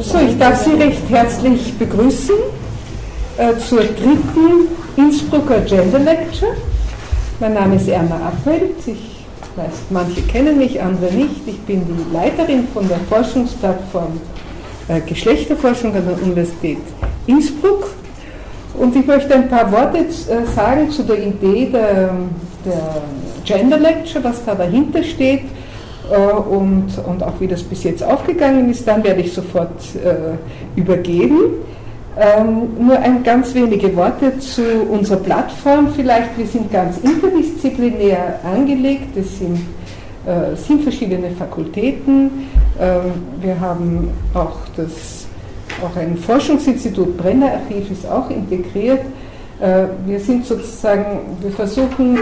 So, 0.00 0.16
ich 0.18 0.38
darf 0.38 0.62
Sie 0.62 0.74
recht 0.74 1.02
herzlich 1.10 1.76
begrüßen 1.76 2.36
äh, 3.36 3.56
zur 3.58 3.80
dritten 3.80 4.68
Innsbrucker 4.96 5.60
Gender 5.62 5.98
Lecture. 5.98 6.52
Mein 7.40 7.54
Name 7.54 7.74
ist 7.74 7.88
Erna 7.88 8.14
Abwelt. 8.28 8.76
Ich 8.86 9.26
weiß, 9.56 9.74
manche 9.90 10.22
kennen 10.22 10.56
mich, 10.56 10.80
andere 10.80 11.12
nicht. 11.12 11.40
Ich 11.46 11.58
bin 11.62 11.82
die 11.84 12.14
Leiterin 12.14 12.68
von 12.72 12.86
der 12.86 12.98
Forschungsplattform 13.08 14.20
äh, 14.86 15.00
Geschlechterforschung 15.00 15.92
an 15.96 16.06
der 16.06 16.22
Universität 16.22 16.78
Innsbruck. 17.26 17.90
Und 18.78 18.94
ich 18.94 19.04
möchte 19.04 19.34
ein 19.34 19.48
paar 19.48 19.72
Worte 19.72 19.98
äh, 19.98 20.46
sagen 20.54 20.92
zu 20.92 21.02
der 21.02 21.26
Idee 21.26 21.70
der, 21.72 22.14
der 22.64 23.02
Gender 23.44 23.78
Lecture, 23.78 24.22
was 24.22 24.44
da 24.44 24.54
dahinter 24.54 25.02
steht 25.02 25.42
und, 26.16 26.86
und 27.06 27.22
auch 27.22 27.40
wie 27.40 27.46
das 27.46 27.62
bis 27.62 27.84
jetzt 27.84 28.02
aufgegangen 28.02 28.70
ist, 28.70 28.86
dann 28.86 29.04
werde 29.04 29.20
ich 29.20 29.32
sofort 29.32 29.80
äh, 29.96 30.78
übergeben. 30.78 31.38
Ähm, 32.18 32.84
nur 32.84 32.98
ein 32.98 33.22
ganz 33.22 33.54
wenige 33.54 33.94
Worte 33.94 34.38
zu 34.38 34.62
unserer 34.90 35.18
Plattform 35.18 35.88
vielleicht. 35.94 36.36
Wir 36.36 36.46
sind 36.46 36.72
ganz 36.72 36.98
interdisziplinär 36.98 38.40
angelegt. 38.42 39.16
Es 39.16 39.38
sind, 39.38 39.60
äh, 40.26 40.56
sind 40.56 40.82
verschiedene 40.82 41.30
Fakultäten. 41.30 42.48
Ähm, 42.80 43.12
wir 43.40 43.60
haben 43.60 44.10
auch 44.34 44.56
das 44.76 45.26
auch 45.82 45.96
ein 45.96 46.16
Forschungsinstitut, 46.16 47.16
Brenner 47.16 47.52
Archiv 47.52 47.90
ist 47.90 48.06
auch 48.06 48.30
integriert. 48.30 49.00
Äh, 49.60 49.84
wir 50.06 50.18
sind 50.18 50.44
sozusagen, 50.44 51.20
wir 51.40 51.50
versuchen 51.50 52.18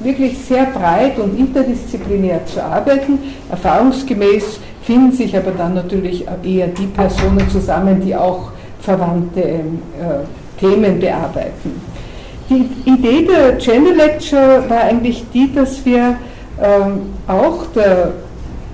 wirklich 0.00 0.38
sehr 0.38 0.66
breit 0.66 1.18
und 1.18 1.38
interdisziplinär 1.38 2.44
zu 2.46 2.62
arbeiten. 2.62 3.18
Erfahrungsgemäß 3.50 4.58
finden 4.82 5.12
sich 5.12 5.36
aber 5.36 5.52
dann 5.52 5.74
natürlich 5.74 6.26
eher 6.42 6.68
die 6.68 6.86
Personen 6.86 7.48
zusammen, 7.48 8.00
die 8.00 8.14
auch 8.14 8.50
verwandte 8.80 9.40
äh, 9.40 9.60
Themen 10.60 11.00
bearbeiten. 11.00 11.80
Die 12.50 12.68
Idee 12.84 13.26
der 13.26 13.52
Gender 13.52 13.94
Lecture 13.94 14.64
war 14.68 14.82
eigentlich 14.82 15.24
die, 15.32 15.52
dass 15.54 15.84
wir 15.86 16.16
ähm, 16.62 17.14
auch 17.26 17.64
der 17.74 18.12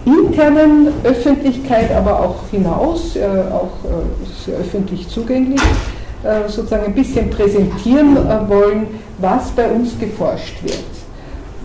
internen 0.05 0.89
Öffentlichkeit, 1.05 1.93
aber 1.93 2.19
auch 2.21 2.49
hinaus, 2.51 3.15
äh, 3.15 3.23
auch 3.53 3.71
äh, 3.85 4.53
öffentlich 4.61 5.09
zugänglich, 5.09 5.61
äh, 6.25 6.49
sozusagen 6.49 6.87
ein 6.87 6.95
bisschen 6.95 7.31
präsentieren 7.31 8.17
äh, 8.17 8.49
wollen, 8.49 8.87
was 9.19 9.51
bei 9.51 9.69
uns 9.71 9.99
geforscht 9.99 10.63
wird. 10.63 11.00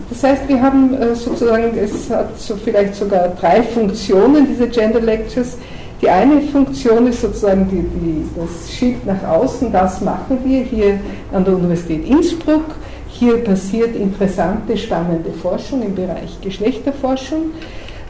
Das 0.08 0.22
heißt, 0.22 0.48
wir 0.48 0.62
haben 0.62 0.94
äh, 0.94 1.14
sozusagen, 1.14 1.76
es 1.76 2.08
hat 2.10 2.38
so 2.38 2.56
vielleicht 2.56 2.94
sogar 2.94 3.28
drei 3.40 3.62
Funktionen, 3.62 4.46
diese 4.46 4.68
Gender 4.68 5.00
Lectures. 5.00 5.58
Die 6.00 6.08
eine 6.08 6.42
Funktion 6.42 7.06
ist 7.06 7.22
sozusagen 7.22 7.68
die, 7.68 7.82
die, 7.82 8.26
das 8.38 8.72
Schild 8.72 9.04
nach 9.06 9.22
außen, 9.28 9.72
das 9.72 10.00
machen 10.02 10.38
wir 10.44 10.62
hier 10.62 11.00
an 11.32 11.44
der 11.44 11.54
Universität 11.54 12.06
Innsbruck. 12.06 12.64
Hier 13.08 13.42
passiert 13.42 13.96
interessante, 13.96 14.76
spannende 14.76 15.32
Forschung 15.32 15.82
im 15.82 15.94
Bereich 15.94 16.38
Geschlechterforschung. 16.42 17.52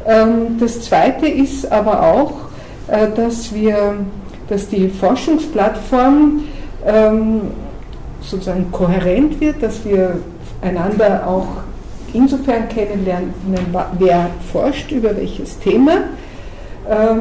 Ähm, 0.05 0.59
das 0.59 0.83
zweite 0.83 1.29
ist 1.29 1.71
aber 1.71 2.03
auch, 2.03 2.33
äh, 2.89 3.07
dass 3.15 3.55
wir, 3.55 3.95
dass 4.49 4.69
die 4.69 4.89
Forschungsplattform 4.89 6.45
ähm, 6.85 7.41
sozusagen 8.21 8.71
kohärent 8.73 9.41
wird, 9.41 9.63
dass 9.63 9.85
wir 9.85 10.19
einander 10.61 11.27
auch 11.27 11.47
insofern 12.17 12.69
kennenlernen, 12.69 13.35
wer 13.99 14.31
forscht 14.53 14.91
über 14.91 15.17
welches 15.17 15.59
Thema. 15.59 15.93
Ähm, 16.89 17.21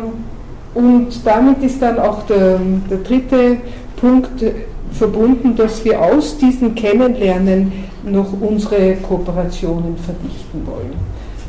und 0.73 1.25
damit 1.25 1.63
ist 1.63 1.81
dann 1.81 1.99
auch 1.99 2.23
der, 2.23 2.59
der 2.89 2.97
dritte 2.97 3.57
Punkt 3.95 4.43
verbunden, 4.91 5.55
dass 5.55 5.83
wir 5.85 6.01
aus 6.01 6.37
diesem 6.37 6.75
Kennenlernen 6.75 7.71
noch 8.03 8.27
unsere 8.39 8.95
Kooperationen 8.95 9.97
verdichten 9.97 10.65
wollen. 10.65 10.93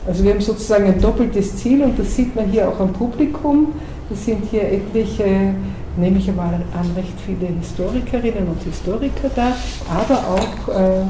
Also 0.07 0.25
wir 0.25 0.33
haben 0.33 0.41
sozusagen 0.41 0.87
ein 0.87 1.01
doppeltes 1.01 1.57
Ziel 1.57 1.83
und 1.83 1.99
das 1.99 2.15
sieht 2.15 2.35
man 2.37 2.47
hier 2.47 2.69
auch 2.69 2.79
am 2.79 2.93
Publikum. 2.93 3.73
Es 4.13 4.25
sind 4.25 4.45
hier 4.51 4.63
etliche, 4.63 5.55
nehme 5.97 6.19
ich 6.19 6.29
einmal 6.29 6.55
an, 6.55 6.91
recht 6.97 7.15
viele 7.27 7.53
Historikerinnen 7.59 8.47
und 8.47 8.63
Historiker 8.63 9.31
da, 9.35 9.57
aber 9.93 10.19
auch 10.19 10.69
äh, 10.69 11.03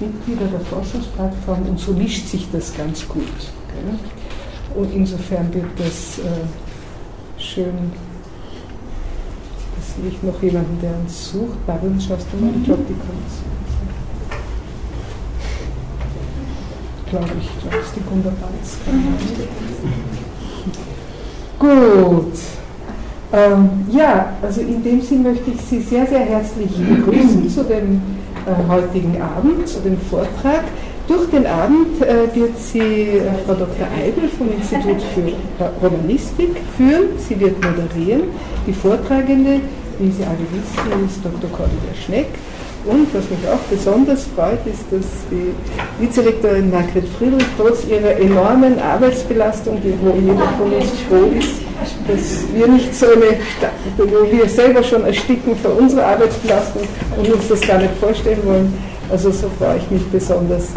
Mitglieder 0.00 0.46
der 0.46 0.60
Forschungsplattform 0.60 1.66
und 1.68 1.78
so 1.78 1.92
mischt 1.92 2.26
sich 2.26 2.48
das 2.52 2.74
ganz 2.76 3.06
gut. 3.08 3.22
Okay? 3.22 3.96
Und 4.74 4.94
insofern 4.94 5.52
wird 5.52 5.66
das 5.76 6.18
äh, 6.18 7.40
schön. 7.40 7.92
Da 9.76 9.82
sehe 9.82 10.10
ich 10.10 10.22
noch 10.22 10.42
jemanden, 10.42 10.78
der 10.80 10.92
uns 10.98 11.32
sucht. 11.32 11.66
Barin, 11.66 12.00
schaust 12.00 12.26
du 12.32 12.44
mal? 12.44 12.52
Ich 12.56 12.64
glaube, 12.64 12.82
die 12.88 12.94
kommt. 12.94 13.30
Glaube 17.10 17.40
ich, 17.40 17.46
ich 17.46 17.60
glaube, 17.60 17.76
das 17.76 17.86
ist 17.86 17.96
die 17.96 18.02
Gunda 18.08 18.32
Gut. 21.58 22.32
Ähm, 23.32 23.70
ja, 23.90 24.32
also 24.42 24.60
in 24.60 24.82
dem 24.82 25.00
Sinn 25.02 25.22
möchte 25.22 25.50
ich 25.50 25.60
Sie 25.60 25.80
sehr, 25.80 26.06
sehr 26.06 26.20
herzlich 26.20 26.70
begrüßen 26.70 27.48
zu 27.48 27.64
dem 27.64 28.00
heutigen 28.68 29.20
Abend, 29.20 29.68
zu 29.68 29.80
dem 29.80 29.98
Vortrag. 29.98 30.64
Durch 31.08 31.28
den 31.30 31.46
Abend 31.46 32.00
äh, 32.02 32.34
wird 32.34 32.56
sie 32.56 32.78
äh, 32.78 33.22
Frau 33.44 33.54
Dr. 33.54 33.86
Eibel 33.98 34.28
vom 34.28 34.48
Institut 34.52 35.02
für 35.14 35.32
Romanistik 35.84 36.56
führen. 36.76 37.18
Sie 37.18 37.38
wird 37.40 37.56
moderieren. 37.64 38.22
Die 38.66 38.72
Vortragende, 38.72 39.60
wie 39.98 40.10
Sie 40.10 40.22
alle 40.22 40.46
wissen, 40.52 41.06
ist 41.06 41.24
Dr. 41.24 41.50
Cordelia 41.50 41.94
Schneck. 42.04 42.28
Und 42.84 43.12
was 43.12 43.28
mich 43.28 43.46
auch 43.46 43.60
besonders 43.70 44.24
freut, 44.34 44.66
ist, 44.66 44.84
dass 44.90 45.06
die 45.30 45.52
Vizelektorin 46.02 46.70
Margret 46.70 47.06
Friedrich 47.18 47.46
trotz 47.58 47.84
ihrer 47.84 48.16
enormen 48.18 48.78
Arbeitsbelastung, 48.78 49.78
wo 50.02 50.18
jeder 50.18 50.48
von 50.58 50.72
uns 50.72 50.90
froh 51.08 51.30
ist, 51.38 51.60
dass 52.08 52.54
wir 52.54 52.66
nicht 52.68 52.94
so 52.94 53.06
eine, 53.06 53.36
wo 53.98 54.32
wir 54.32 54.48
selber 54.48 54.82
schon 54.82 55.04
ersticken 55.04 55.56
für 55.56 55.68
unsere 55.68 56.06
Arbeitsbelastung 56.06 56.82
und 57.18 57.32
uns 57.32 57.48
das 57.48 57.60
gar 57.60 57.78
nicht 57.78 57.94
vorstellen 58.00 58.40
wollen. 58.44 58.78
Also 59.10 59.30
so 59.30 59.50
freue 59.58 59.76
ich 59.76 59.90
mich 59.90 60.06
besonders, 60.06 60.68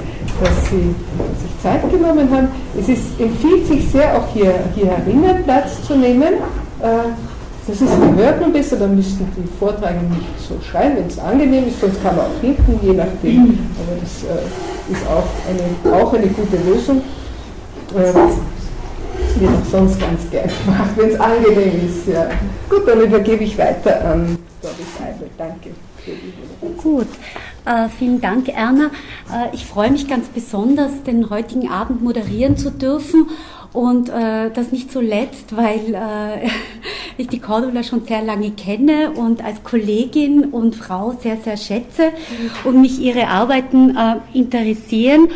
dass 0.42 0.70
Sie 0.70 0.94
sich 1.42 1.62
Zeit 1.62 1.90
genommen 1.90 2.30
haben. 2.32 2.50
Es 2.78 2.90
ist, 2.90 3.20
empfiehlt 3.20 3.68
sich 3.68 3.90
sehr, 3.90 4.18
auch 4.18 4.28
hier, 4.34 4.54
hier 4.76 4.92
Platz 5.46 5.84
zu 5.88 5.96
nehmen. 5.96 6.34
Äh, 6.82 7.14
das 7.68 7.82
ist 7.82 7.92
gehört 8.18 8.42
nun 8.42 8.52
besser, 8.52 8.78
dann 8.78 8.96
müssten 8.96 9.26
die 9.38 9.48
Vortragenden 9.58 10.18
nicht 10.18 10.48
so 10.48 10.56
schreien, 10.70 10.98
wenn 10.98 11.08
es 11.08 11.18
angenehm 11.18 11.68
ist, 11.68 11.80
sonst 11.80 12.02
kann 12.04 12.16
man 12.16 12.26
auch 12.26 12.42
hinten, 12.42 12.80
je 12.82 12.94
nachdem. 12.94 13.58
Aber 13.80 14.00
das 14.00 14.24
äh, 14.24 14.92
ist 14.92 15.08
auch 15.08 15.24
eine, 15.48 15.96
auch 15.96 16.14
eine 16.14 16.28
gute 16.28 16.58
Lösung. 16.58 17.02
Äh, 17.96 18.14
wird 19.40 19.52
auch 19.52 19.66
sonst 19.70 20.00
ganz 20.00 20.30
gern 20.30 20.50
gemacht, 20.66 20.92
wenn 20.96 21.10
es 21.10 21.20
angenehm 21.20 21.86
ist. 21.86 22.08
Ja. 22.08 22.30
Gut, 22.70 22.88
dann 22.88 23.02
übergebe 23.02 23.44
ich 23.44 23.58
weiter 23.58 24.06
an 24.06 24.38
Doris 24.62 24.78
Eibel. 25.02 25.30
Danke. 25.38 25.70
Gut, 26.82 27.08
äh, 27.66 27.88
vielen 27.98 28.20
Dank, 28.20 28.50
Erna. 28.50 28.88
Äh, 29.32 29.54
ich 29.54 29.66
freue 29.66 29.92
mich 29.92 30.08
ganz 30.08 30.28
besonders, 30.28 30.92
den 31.06 31.30
heutigen 31.30 31.70
Abend 31.70 32.04
moderieren 32.04 32.58
zu 32.58 32.72
dürfen 32.72 33.28
und 33.74 34.10
äh, 34.10 34.52
das 34.52 34.72
nicht 34.72 34.92
zuletzt, 34.92 35.56
weil 35.58 35.94
äh, 35.94 36.48
ich 37.18 37.28
die 37.28 37.40
Cordula 37.40 37.84
schon 37.84 38.06
sehr 38.06 38.22
lange 38.22 38.52
kenne 38.52 39.12
und 39.12 39.44
als 39.44 39.64
Kollegin 39.64 40.46
und 40.46 40.76
Frau 40.76 41.16
sehr, 41.20 41.38
sehr 41.38 41.58
schätze 41.58 42.12
und 42.64 42.82
mich 42.82 43.00
ihre 43.00 43.28
Arbeiten 43.28 43.98
äh, 43.98 44.16
interessieren. 44.34 45.30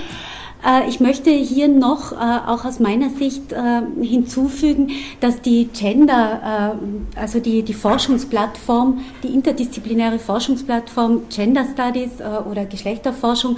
Äh, 0.66 0.90
ich 0.90 1.00
möchte 1.00 1.29
hier 1.29 1.68
noch, 1.68 2.12
äh, 2.12 2.16
auch 2.16 2.66
aus 2.66 2.79
meiner 2.79 3.09
Sicht, 3.09 3.51
äh, 3.51 3.81
hinzufügen, 4.01 4.91
dass 5.19 5.41
die 5.41 5.68
Gender, 5.68 6.78
also 7.16 7.40
die, 7.40 7.63
die 7.63 7.73
Forschungsplattform, 7.73 8.99
die 9.23 9.28
interdisziplinäre 9.34 10.20
Forschungsplattform 10.20 11.23
Gender 11.29 11.66
Studies 11.72 12.11
oder 12.49 12.66
Geschlechterforschung 12.66 13.58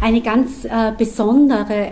eine 0.00 0.20
ganz 0.20 0.66
besondere, 0.98 1.90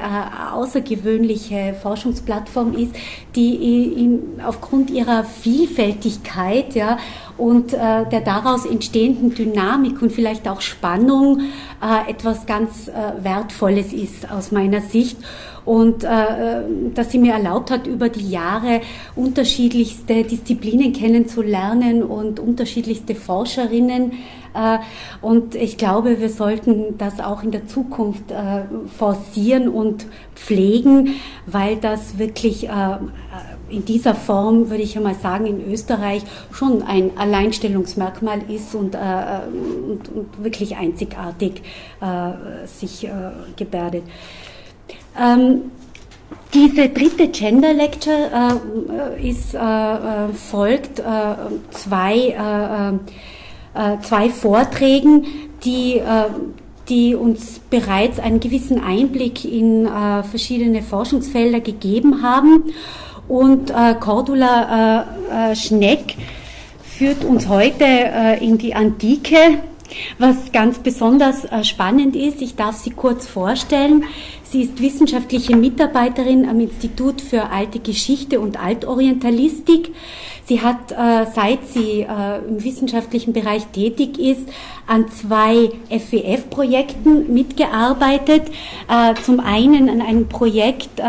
außergewöhnliche 0.53 1.75
Forschungsplattform 1.81 2.75
ist, 2.75 2.95
die 3.35 4.21
aufgrund 4.47 4.91
ihrer 4.91 5.25
Vielfältigkeit 5.25 6.75
ja, 6.75 6.99
und 7.37 7.73
der 7.73 8.21
daraus 8.21 8.65
entstehenden 8.65 9.35
Dynamik 9.35 10.01
und 10.01 10.13
vielleicht 10.13 10.49
auch 10.49 10.61
Spannung 10.61 11.41
etwas 12.09 12.47
ganz 12.47 12.91
Wertvolles 13.21 13.93
ist 13.93 14.31
aus 14.31 14.53
meiner 14.53 14.81
Sicht 14.81 15.19
und 15.65 16.05
äh, 16.05 16.09
dass 16.95 17.11
sie 17.11 17.19
mir 17.19 17.33
erlaubt 17.33 17.71
hat, 17.71 17.87
über 17.87 18.09
die 18.09 18.31
Jahre 18.31 18.81
unterschiedlichste 19.17 20.25
Disziplinen 20.25 20.93
kennenzulernen 20.93 22.03
und 22.03 22.39
unterschiedlichste 22.39 23.15
Forscherinnen. 23.15 24.13
Äh, 24.55 24.79
und 25.23 25.55
ich 25.55 25.79
glaube, 25.79 26.21
wir 26.21 26.29
sollten 26.29 26.99
das 26.99 27.19
auch 27.21 27.43
in 27.43 27.51
der 27.51 27.67
Zukunft 27.67 28.31
äh, 28.31 28.65
forcieren 28.97 29.69
und 29.69 30.07
pflegen, 30.35 31.15
weil 31.47 31.77
das 31.77 32.19
wirklich 32.19 32.69
äh, 32.69 32.99
in 33.69 33.85
dieser 33.85 34.15
Form, 34.15 34.71
würde 34.71 34.83
ich 34.83 34.97
einmal 34.97 35.15
sagen, 35.15 35.47
in 35.47 35.73
Österreich 35.73 36.23
schon 36.53 36.83
ein 36.83 37.17
Alleinstellungsmerkmal 37.17 38.43
ist 38.49 38.75
und, 38.75 38.95
äh, 38.95 38.99
und, 38.99 40.09
und 40.09 40.45
wirklich 40.45 40.77
einzigartig 40.77 41.63
äh, 42.01 42.67
sich 42.67 43.07
äh, 43.07 43.11
gebärdet. 43.57 44.05
Ähm, 45.19 45.71
diese 46.53 46.89
dritte 46.89 47.29
Gender 47.29 47.73
Lecture 47.73 48.61
äh, 49.19 49.29
ist, 49.29 49.55
äh, 49.55 50.29
folgt 50.33 51.03
zwei, 51.71 52.95
zwei 54.03 54.31
Vorträgen, 54.31 55.27
die 55.65 56.01
die 56.89 57.15
uns 57.15 57.61
bereits 57.71 58.19
einen 58.19 58.41
gewissen 58.41 58.83
Einblick 58.83 59.45
in 59.45 59.87
äh, 59.87 60.23
verschiedene 60.23 60.83
Forschungsfelder 60.83 61.61
gegeben 61.61 62.23
haben. 62.23 62.65
Und 63.29 63.71
äh, 63.71 63.95
Cordula 63.99 65.07
äh, 65.31 65.53
äh 65.53 65.57
Schneck 65.57 66.17
führt 66.83 67.25
uns 67.25 67.49
heute 67.49 67.85
äh, 67.85 68.45
in 68.45 68.59
die 68.59 68.75
Antike, 68.75 69.37
was 70.19 70.53
ganz 70.53 70.79
besonders 70.79 71.45
äh, 71.45 71.65
spannend 71.65 72.15
ist. 72.15 72.41
Ich 72.41 72.55
darf 72.55 72.77
sie 72.77 72.91
kurz 72.91 73.27
vorstellen. 73.27 74.05
Sie 74.45 74.63
ist 74.63 74.81
wissenschaftliche 74.81 75.57
Mitarbeiterin 75.57 76.49
am 76.49 76.61
Institut 76.61 77.21
für 77.21 77.51
alte 77.51 77.81
Geschichte 77.81 78.39
und 78.39 78.63
Altorientalistik. 78.63 79.93
Sie 80.47 80.61
hat, 80.61 80.93
äh, 80.93 81.27
seit 81.35 81.67
sie 81.69 82.03
äh, 82.03 82.47
im 82.47 82.63
wissenschaftlichen 82.63 83.33
Bereich 83.33 83.67
tätig 83.69 84.19
ist, 84.19 84.47
an 84.87 85.09
zwei 85.09 85.71
FWF-Projekten 85.89 87.33
mitgearbeitet. 87.33 88.43
Äh, 88.87 89.15
zum 89.23 89.41
einen 89.41 89.89
an 89.89 90.03
einem 90.03 90.29
Projekt 90.29 91.01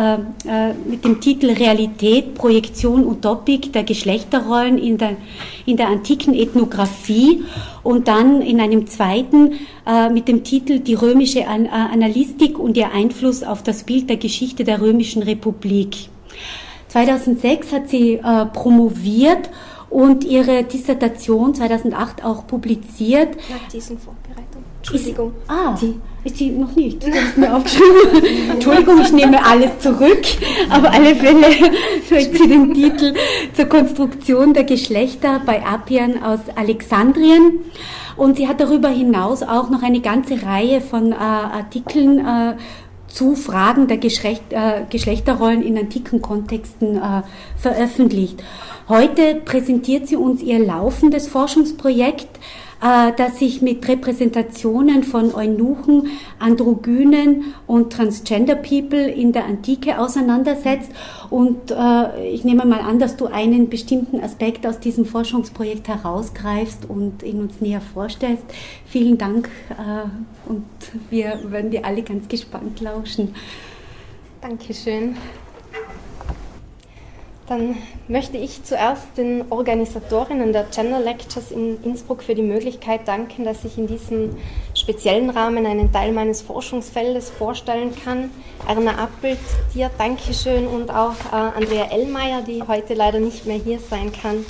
mit 0.87 1.03
dem 1.03 1.19
Titel 1.21 1.51
Realität, 1.51 2.35
Projektion, 2.35 3.05
Utopik 3.05 3.73
der 3.73 3.83
Geschlechterrollen 3.83 4.77
in 4.77 4.97
der, 4.97 5.17
in 5.65 5.77
der 5.77 5.87
antiken 5.87 6.33
Ethnographie 6.33 7.43
und 7.83 8.07
dann 8.07 8.41
in 8.41 8.59
einem 8.59 8.87
zweiten 8.87 9.53
mit 10.13 10.27
dem 10.27 10.43
Titel 10.43 10.79
Die 10.79 10.93
römische 10.93 11.47
An 11.47 11.67
Analystik 11.67 12.57
und 12.57 12.77
ihr 12.77 12.91
Einfluss 12.91 13.43
auf 13.43 13.63
das 13.63 13.83
Bild 13.83 14.09
der 14.09 14.17
Geschichte 14.17 14.63
der 14.63 14.81
römischen 14.81 15.23
Republik. 15.23 16.09
2006 16.95 17.73
hat 17.73 17.89
sie 17.89 18.13
äh, 18.13 18.45
promoviert 18.45 19.49
und 19.89 20.23
ihre 20.23 20.63
Dissertation 20.63 21.53
2008 21.53 22.23
auch 22.23 22.47
publiziert. 22.47 23.35
Nach 23.49 23.67
diesen 23.69 23.99
Vorbereitungen. 23.99 24.63
Entschuldigung. 24.77 25.33
Ist, 25.43 25.49
ah, 25.49 25.77
die 25.81 25.99
ist 26.23 26.39
die 26.39 26.51
noch 26.51 26.73
nicht. 26.73 27.05
Du 27.05 27.11
hast 27.11 27.37
mir 27.37 27.53
aufgeschrieben. 27.57 28.49
Entschuldigung, 28.51 29.01
ich 29.01 29.11
nehme 29.11 29.45
alles 29.45 29.77
zurück. 29.79 30.23
Aber 30.69 30.89
alle 30.93 31.17
Fälle 31.17 31.47
schreibt 32.07 32.37
sie 32.37 32.47
den 32.47 32.73
Titel 32.73 33.13
zur 33.53 33.65
Konstruktion 33.65 34.53
der 34.53 34.63
Geschlechter 34.63 35.41
bei 35.45 35.65
Appian 35.65 36.23
aus 36.23 36.39
Alexandrien. 36.55 37.59
Und 38.15 38.37
sie 38.37 38.47
hat 38.47 38.61
darüber 38.61 38.87
hinaus 38.87 39.43
auch 39.43 39.69
noch 39.69 39.83
eine 39.83 39.99
ganze 39.99 40.41
Reihe 40.43 40.79
von 40.79 41.11
äh, 41.11 41.15
Artikeln 41.15 42.19
äh, 42.19 42.55
zu 43.15 43.35
Fragen 43.35 43.87
der 43.87 43.97
Geschlecht, 43.97 44.43
äh, 44.49 44.81
Geschlechterrollen 44.89 45.63
in 45.63 45.77
antiken 45.77 46.21
Kontexten 46.21 46.97
äh, 46.97 47.21
veröffentlicht. 47.57 48.43
Heute 48.89 49.35
präsentiert 49.35 50.07
sie 50.07 50.17
uns 50.17 50.43
ihr 50.43 50.59
laufendes 50.59 51.27
Forschungsprojekt, 51.29 52.27
das 52.81 53.39
sich 53.39 53.61
mit 53.61 53.87
Repräsentationen 53.87 55.03
von 55.03 55.33
Eunuchen, 55.33 56.09
Androgynen 56.39 57.53
und 57.67 57.93
Transgender 57.93 58.55
People 58.55 59.09
in 59.09 59.31
der 59.31 59.45
Antike 59.45 59.99
auseinandersetzt. 59.99 60.91
Und 61.29 61.71
äh, 61.71 62.27
ich 62.29 62.43
nehme 62.43 62.65
mal 62.65 62.81
an, 62.81 62.99
dass 62.99 63.15
du 63.17 63.27
einen 63.27 63.69
bestimmten 63.69 64.19
Aspekt 64.21 64.67
aus 64.67 64.79
diesem 64.79 65.05
Forschungsprojekt 65.05 65.87
herausgreifst 65.87 66.87
und 66.87 67.23
ihn 67.23 67.41
uns 67.41 67.61
näher 67.61 67.81
vorstellst. 67.81 68.43
Vielen 68.85 69.17
Dank 69.17 69.49
äh, 69.69 70.49
und 70.49 70.65
wir 71.09 71.39
werden 71.51 71.71
dir 71.71 71.85
alle 71.85 72.03
ganz 72.03 72.27
gespannt 72.27 72.81
lauschen. 72.81 73.33
Dankeschön. 74.41 75.15
Dann 77.47 77.77
möchte 78.07 78.37
ich 78.37 78.63
zuerst 78.63 79.17
den 79.17 79.45
Organisatorinnen 79.51 80.51
der 80.51 80.63
Gender 80.63 80.99
Lectures 80.99 81.51
in 81.51 81.81
Innsbruck 81.83 82.23
für 82.23 82.33
die 82.33 82.41
Möglichkeit 82.41 83.07
danken, 83.07 83.43
dass 83.43 83.63
ich 83.63 83.77
in 83.77 83.85
diesem 83.85 84.35
speziellen 84.73 85.29
Rahmen 85.29 85.67
einen 85.67 85.91
Teil 85.91 86.11
meines 86.11 86.41
Forschungsfeldes 86.41 87.29
vorstellen 87.29 87.93
kann. 88.03 88.31
Erna 88.67 88.97
Appelt, 88.97 89.37
dir 89.75 89.91
Dankeschön 89.95 90.65
und 90.65 90.89
auch 90.89 91.13
äh, 91.31 91.35
Andrea 91.35 91.91
Ellmeier, 91.91 92.41
die 92.41 92.63
heute 92.63 92.95
leider 92.95 93.19
nicht 93.19 93.45
mehr 93.45 93.57
hier 93.57 93.79
sein 93.79 94.11
kann. 94.11 94.43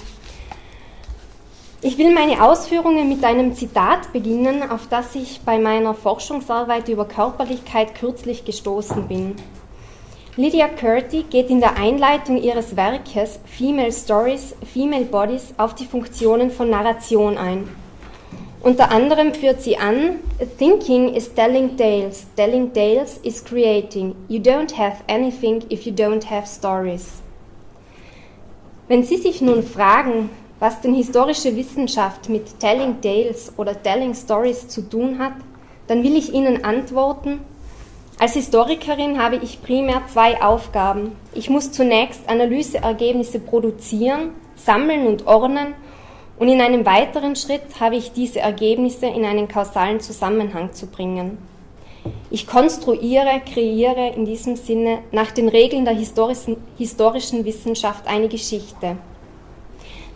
Ich 1.82 1.98
will 1.98 2.14
meine 2.14 2.42
Ausführungen 2.42 3.10
mit 3.10 3.26
einem 3.26 3.54
Zitat 3.54 4.14
beginnen, 4.14 4.64
auf 4.68 4.88
das 4.90 5.14
ich 5.16 5.42
bei 5.42 5.60
meiner 5.60 5.94
Forschungsarbeit 5.94 6.88
über 6.88 7.06
Körperlichkeit 7.06 7.94
kürzlich 7.94 8.46
gestoßen 8.46 9.08
bin. 9.10 9.36
Lydia 10.38 10.68
Curti 10.68 11.24
geht 11.24 11.50
in 11.50 11.62
der 11.62 11.78
Einleitung 11.78 12.36
ihres 12.36 12.76
Werkes 12.76 13.40
Female 13.46 13.94
Stories, 13.94 14.54
Female 14.74 15.06
Bodies 15.06 15.54
auf 15.56 15.76
die 15.76 15.86
Funktionen 15.86 16.52
von 16.52 16.70
Narration 16.70 17.38
ein. 17.38 17.70
Unter 18.62 18.92
anderem 18.92 19.34
führt 19.34 19.62
sie 19.62 19.78
an, 19.78 20.20
Thinking 20.58 21.14
is 21.14 21.34
telling 21.34 21.78
tales, 21.78 22.28
telling 22.36 22.74
tales 22.74 23.18
is 23.24 23.42
creating. 23.46 24.14
You 24.28 24.42
don't 24.42 24.78
have 24.78 24.98
anything 25.08 25.64
if 25.72 25.86
you 25.86 25.94
don't 25.94 26.30
have 26.30 26.46
stories. 26.46 27.22
Wenn 28.90 29.04
Sie 29.04 29.18
sich 29.18 29.42
nun 29.42 29.64
fragen, 29.64 30.30
was 30.60 30.82
denn 30.82 30.96
historische 30.96 31.56
Wissenschaft 31.56 32.28
mit 32.28 32.60
Telling 32.60 33.00
Tales 33.00 33.54
oder 33.56 33.82
Telling 33.82 34.14
Stories 34.14 34.68
zu 34.68 34.82
tun 34.82 35.18
hat, 35.18 35.36
dann 35.88 36.04
will 36.04 36.18
ich 36.18 36.34
Ihnen 36.34 36.66
antworten, 36.66 37.40
als 38.18 38.34
Historikerin 38.34 39.22
habe 39.22 39.36
ich 39.38 39.62
primär 39.62 40.02
zwei 40.12 40.42
Aufgaben. 40.42 41.12
Ich 41.34 41.50
muss 41.50 41.72
zunächst 41.72 42.30
Analyseergebnisse 42.30 43.40
produzieren, 43.40 44.32
sammeln 44.56 45.08
und 45.08 45.28
ordnen 45.28 45.76
und 46.40 46.48
in 46.48 46.62
einem 46.62 46.86
weiteren 46.86 47.36
Schritt 47.36 47.80
habe 47.80 47.96
ich 47.96 48.14
diese 48.14 48.40
Ergebnisse 48.40 49.08
in 49.08 49.26
einen 49.26 49.48
kausalen 49.48 50.00
Zusammenhang 50.00 50.74
zu 50.74 50.88
bringen. 50.88 51.38
Ich 52.30 52.48
konstruiere, 52.48 53.42
kreiere 53.52 54.14
in 54.16 54.26
diesem 54.26 54.56
Sinne 54.56 55.00
nach 55.12 55.32
den 55.32 55.50
Regeln 55.50 55.86
der 55.86 55.96
historischen, 55.96 57.46
Wissenschaft 57.46 58.08
eine 58.08 58.28
Geschichte. 58.28 58.98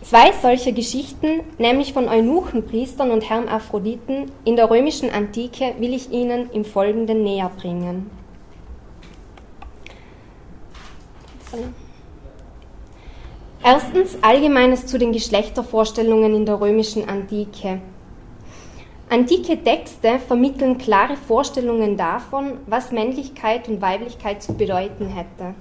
Zwei 0.02 0.32
solcher 0.32 0.72
Geschichten, 0.72 1.42
nämlich 1.58 1.92
von 1.92 2.08
Eunuchenpriestern 2.08 3.10
und 3.10 3.28
Hermaphroditen 3.28 4.32
in 4.44 4.56
der 4.56 4.70
römischen 4.70 5.10
Antike, 5.10 5.74
will 5.78 5.92
ich 5.92 6.10
Ihnen 6.10 6.48
im 6.52 6.64
Folgenden 6.64 7.22
näher 7.22 7.50
bringen. 7.50 8.10
Erstens 13.62 14.16
Allgemeines 14.22 14.86
zu 14.86 14.98
den 14.98 15.12
Geschlechtervorstellungen 15.12 16.34
in 16.34 16.46
der 16.46 16.60
römischen 16.60 17.06
Antike. 17.06 17.82
Antike 19.10 19.62
Texte 19.62 20.18
vermitteln 20.18 20.78
klare 20.78 21.16
Vorstellungen 21.16 21.98
davon, 21.98 22.58
was 22.66 22.90
Männlichkeit 22.90 23.68
und 23.68 23.82
Weiblichkeit 23.82 24.42
zu 24.42 24.54
bedeuten 24.54 25.08
hätte 25.08 25.54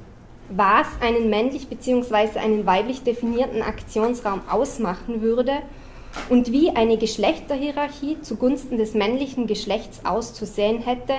was 0.50 0.88
einen 1.02 1.30
männlich 1.30 1.68
bzw. 1.68 2.40
einen 2.40 2.66
weiblich 2.66 3.04
definierten 3.04 3.62
Aktionsraum 3.62 4.42
ausmachen 4.50 5.22
würde 5.22 5.54
und 6.30 6.52
wie 6.52 6.72
eine 6.72 6.98
Geschlechterhierarchie 6.98 8.22
zugunsten 8.22 8.78
des 8.78 8.94
männlichen 8.94 9.48
Geschlechts 9.48 10.06
auszusehen 10.06 10.82
hätte, 10.82 11.14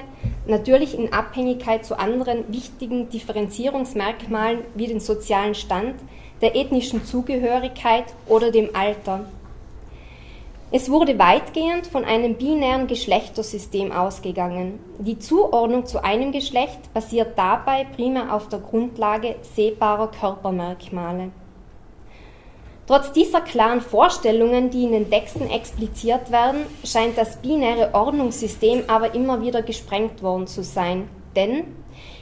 natürlich 0.47 0.99
in 0.99 1.13
Abhängigkeit 1.13 1.85
zu 1.85 1.99
anderen 1.99 2.45
wichtigen 2.53 3.09
Differenzierungsmerkmalen 3.09 4.61
wie 4.75 4.89
den 4.89 5.01
sozialen 5.01 5.55
Stand, 5.55 5.95
der 6.43 6.57
ethnischen 6.57 7.05
Zugehörigkeit 7.05 8.07
oder 8.27 8.51
dem 8.51 8.71
Alter. 8.75 9.27
Es 10.73 10.89
wurde 10.89 11.19
weitgehend 11.19 11.89
von 11.89 12.05
einem 12.05 12.37
binären 12.37 12.87
Geschlechtersystem 12.87 13.91
ausgegangen. 13.91 14.79
Die 15.01 15.19
Zuordnung 15.19 15.85
zu 15.85 16.05
einem 16.05 16.31
Geschlecht 16.31 16.95
basiert 16.95 17.37
dabei 17.37 17.85
primär 17.97 18.33
auf 18.33 18.49
der 18.49 18.61
Grundlage 18.61 19.35
sehbarer 19.43 20.13
Körpermerkmale. 20.13 21.33
Trotz 22.87 23.11
dieser 23.13 23.41
klaren 23.41 23.81
Vorstellungen, 23.81 24.71
die 24.71 24.85
in 24.85 24.93
den 24.93 25.11
Texten 25.11 25.51
expliziert 25.51 26.31
werden, 26.31 26.61
scheint 26.85 27.19
das 27.19 27.39
binäre 27.39 27.93
Ordnungssystem 27.93 28.85
aber 28.87 29.13
immer 29.15 29.43
wieder 29.43 29.63
gesprengt 29.63 30.23
worden 30.23 30.47
zu 30.47 30.63
sein. 30.63 31.09
Denn 31.35 31.65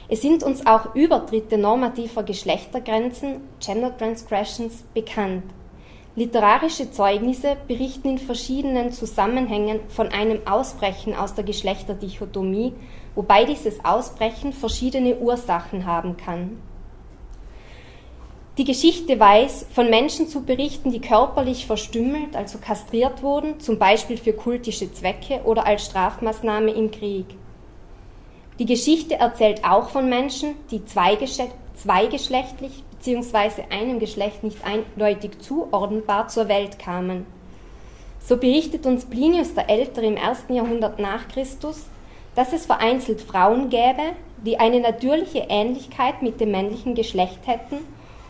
es 0.07 0.23
sind 0.23 0.41
uns 0.41 0.65
auch 0.65 0.95
Übertritte 0.95 1.59
normativer 1.59 2.23
Geschlechtergrenzen, 2.23 3.41
Gender 3.59 3.95
Transgressions, 3.95 4.83
bekannt. 4.95 5.43
Literarische 6.19 6.91
Zeugnisse 6.91 7.55
berichten 7.65 8.09
in 8.09 8.17
verschiedenen 8.17 8.91
Zusammenhängen 8.91 9.79
von 9.87 10.09
einem 10.09 10.45
Ausbrechen 10.45 11.15
aus 11.15 11.33
der 11.33 11.45
Geschlechterdichotomie, 11.45 12.73
wobei 13.15 13.45
dieses 13.45 13.85
Ausbrechen 13.85 14.51
verschiedene 14.51 15.15
Ursachen 15.15 15.85
haben 15.85 16.17
kann. 16.17 16.61
Die 18.57 18.65
Geschichte 18.65 19.17
weiß, 19.17 19.67
von 19.71 19.89
Menschen 19.89 20.27
zu 20.27 20.43
berichten, 20.43 20.91
die 20.91 20.99
körperlich 20.99 21.65
verstümmelt, 21.65 22.35
also 22.35 22.57
kastriert 22.57 23.23
wurden, 23.23 23.61
zum 23.61 23.79
Beispiel 23.79 24.17
für 24.17 24.33
kultische 24.33 24.91
Zwecke 24.91 25.39
oder 25.45 25.65
als 25.65 25.85
Strafmaßnahme 25.85 26.71
im 26.71 26.91
Krieg. 26.91 27.27
Die 28.59 28.65
Geschichte 28.65 29.15
erzählt 29.15 29.63
auch 29.63 29.87
von 29.87 30.09
Menschen, 30.09 30.55
die 30.69 30.83
zweigeschlechtlich 30.83 32.83
bzw. 32.99 33.63
einem 33.69 33.99
Geschlecht 33.99 34.43
nicht 34.43 34.59
eindeutig 34.65 35.39
zuordnenbar 35.39 36.27
zur 36.27 36.47
Welt 36.47 36.79
kamen. 36.79 37.25
So 38.19 38.37
berichtet 38.37 38.85
uns 38.85 39.05
Plinius 39.05 39.53
der 39.53 39.69
Ältere 39.69 40.05
im 40.05 40.17
ersten 40.17 40.53
Jahrhundert 40.53 40.99
nach 40.99 41.27
Christus, 41.27 41.85
dass 42.35 42.53
es 42.53 42.65
vereinzelt 42.65 43.21
Frauen 43.21 43.69
gäbe, 43.69 44.13
die 44.45 44.59
eine 44.59 44.79
natürliche 44.79 45.47
Ähnlichkeit 45.49 46.21
mit 46.21 46.39
dem 46.39 46.51
männlichen 46.51 46.95
Geschlecht 46.95 47.39
hätten 47.45 47.79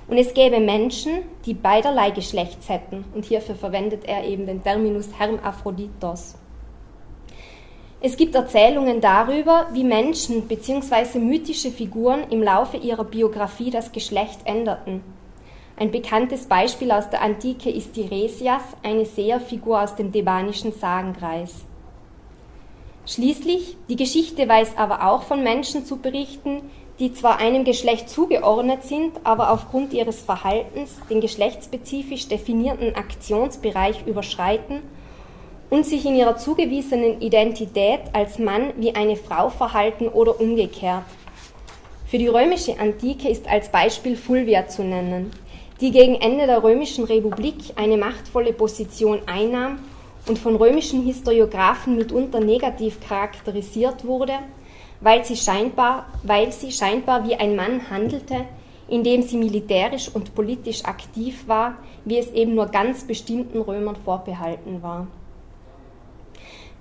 und 0.09 0.17
es 0.17 0.33
gäbe 0.33 0.59
Menschen, 0.59 1.19
die 1.45 1.53
beiderlei 1.53 2.09
Geschlechts 2.09 2.67
hätten. 2.67 3.05
Und 3.13 3.25
hierfür 3.25 3.55
verwendet 3.55 4.05
er 4.05 4.23
eben 4.23 4.47
den 4.47 4.63
Terminus 4.63 5.09
Hermaphroditos. 5.17 6.38
Es 8.01 8.15
gibt 8.15 8.33
Erzählungen 8.33 9.01
darüber, 9.01 9.67
wie 9.73 9.83
Menschen 9.83 10.47
bzw. 10.47 11.19
mythische 11.19 11.69
Figuren 11.69 12.23
im 12.29 12.41
Laufe 12.41 12.77
ihrer 12.77 13.03
Biografie 13.03 13.71
das 13.71 13.91
Geschlecht 13.91 14.39
änderten. 14.45 15.03
Ein 15.75 15.91
bekanntes 15.91 16.45
Beispiel 16.45 16.91
aus 16.91 17.09
der 17.09 17.21
Antike 17.21 17.69
ist 17.69 17.93
Tiresias, 17.93 18.63
eine 18.83 19.05
Seherfigur 19.05 19.81
aus 19.81 19.97
dem 19.97 20.13
thebanischen 20.13 20.71
Sagenkreis. 20.71 21.65
Schließlich, 23.05 23.75
die 23.89 23.97
Geschichte 23.97 24.47
weiß 24.47 24.77
aber 24.77 25.09
auch 25.09 25.23
von 25.23 25.43
Menschen 25.43 25.83
zu 25.83 25.97
berichten, 25.97 26.61
die 26.99 27.11
zwar 27.11 27.39
einem 27.39 27.65
Geschlecht 27.65 28.09
zugeordnet 28.09 28.83
sind, 28.83 29.11
aber 29.25 29.51
aufgrund 29.51 29.91
ihres 29.91 30.21
Verhaltens 30.21 30.95
den 31.09 31.19
geschlechtsspezifisch 31.19 32.29
definierten 32.29 32.95
Aktionsbereich 32.95 34.07
überschreiten 34.07 34.83
und 35.69 35.85
sich 35.85 36.05
in 36.05 36.15
ihrer 36.15 36.37
zugewiesenen 36.37 37.21
Identität 37.21 38.01
als 38.13 38.39
Mann 38.39 38.73
wie 38.77 38.95
eine 38.95 39.15
Frau 39.15 39.49
verhalten 39.49 40.07
oder 40.07 40.39
umgekehrt. 40.39 41.03
Für 42.07 42.17
die 42.17 42.27
römische 42.27 42.79
Antike 42.79 43.29
ist 43.29 43.47
als 43.47 43.69
Beispiel 43.69 44.15
Fulvia 44.15 44.67
zu 44.67 44.83
nennen, 44.83 45.31
die 45.79 45.91
gegen 45.91 46.15
Ende 46.15 46.47
der 46.47 46.63
römischen 46.63 47.03
Republik 47.03 47.57
eine 47.75 47.97
machtvolle 47.97 48.53
Position 48.53 49.19
einnahm 49.27 49.79
und 50.27 50.39
von 50.39 50.55
römischen 50.55 51.03
Historiographen 51.03 51.95
mitunter 51.95 52.39
negativ 52.39 52.99
charakterisiert 53.07 54.05
wurde 54.05 54.33
weil 55.01 55.23
sie 55.23 55.35
scheinbar, 55.35 56.05
weil 56.23 56.51
sie 56.51 56.71
scheinbar 56.71 57.27
wie 57.27 57.35
ein 57.35 57.55
Mann 57.55 57.89
handelte, 57.89 58.45
indem 58.87 59.21
sie 59.21 59.37
militärisch 59.37 60.09
und 60.13 60.35
politisch 60.35 60.83
aktiv 60.85 61.47
war, 61.47 61.75
wie 62.05 62.17
es 62.17 62.31
eben 62.31 62.55
nur 62.55 62.67
ganz 62.67 63.05
bestimmten 63.05 63.61
Römern 63.61 63.95
vorbehalten 63.95 64.81
war. 64.81 65.07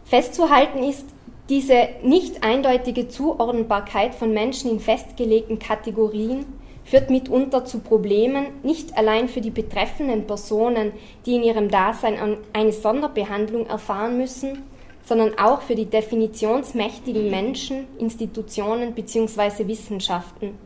Festzuhalten 0.08 0.82
ist, 0.82 1.04
diese 1.50 1.88
nicht 2.02 2.42
eindeutige 2.42 3.08
Zuordnbarkeit 3.08 4.14
von 4.14 4.32
Menschen 4.32 4.70
in 4.70 4.80
festgelegten 4.80 5.58
Kategorien 5.58 6.46
führt 6.84 7.10
mitunter 7.10 7.66
zu 7.66 7.80
Problemen, 7.80 8.46
nicht 8.62 8.96
allein 8.96 9.28
für 9.28 9.42
die 9.42 9.50
betreffenden 9.50 10.26
Personen, 10.26 10.92
die 11.26 11.34
in 11.34 11.42
ihrem 11.42 11.70
Dasein 11.70 12.38
eine 12.54 12.72
Sonderbehandlung 12.72 13.66
erfahren 13.66 14.16
müssen, 14.16 14.62
sondern 15.04 15.38
auch 15.38 15.60
für 15.60 15.74
die 15.74 15.84
definitionsmächtigen 15.84 17.30
Menschen, 17.30 17.86
Institutionen 17.98 18.94
bzw. 18.94 19.66
Wissenschaften. 19.66 20.58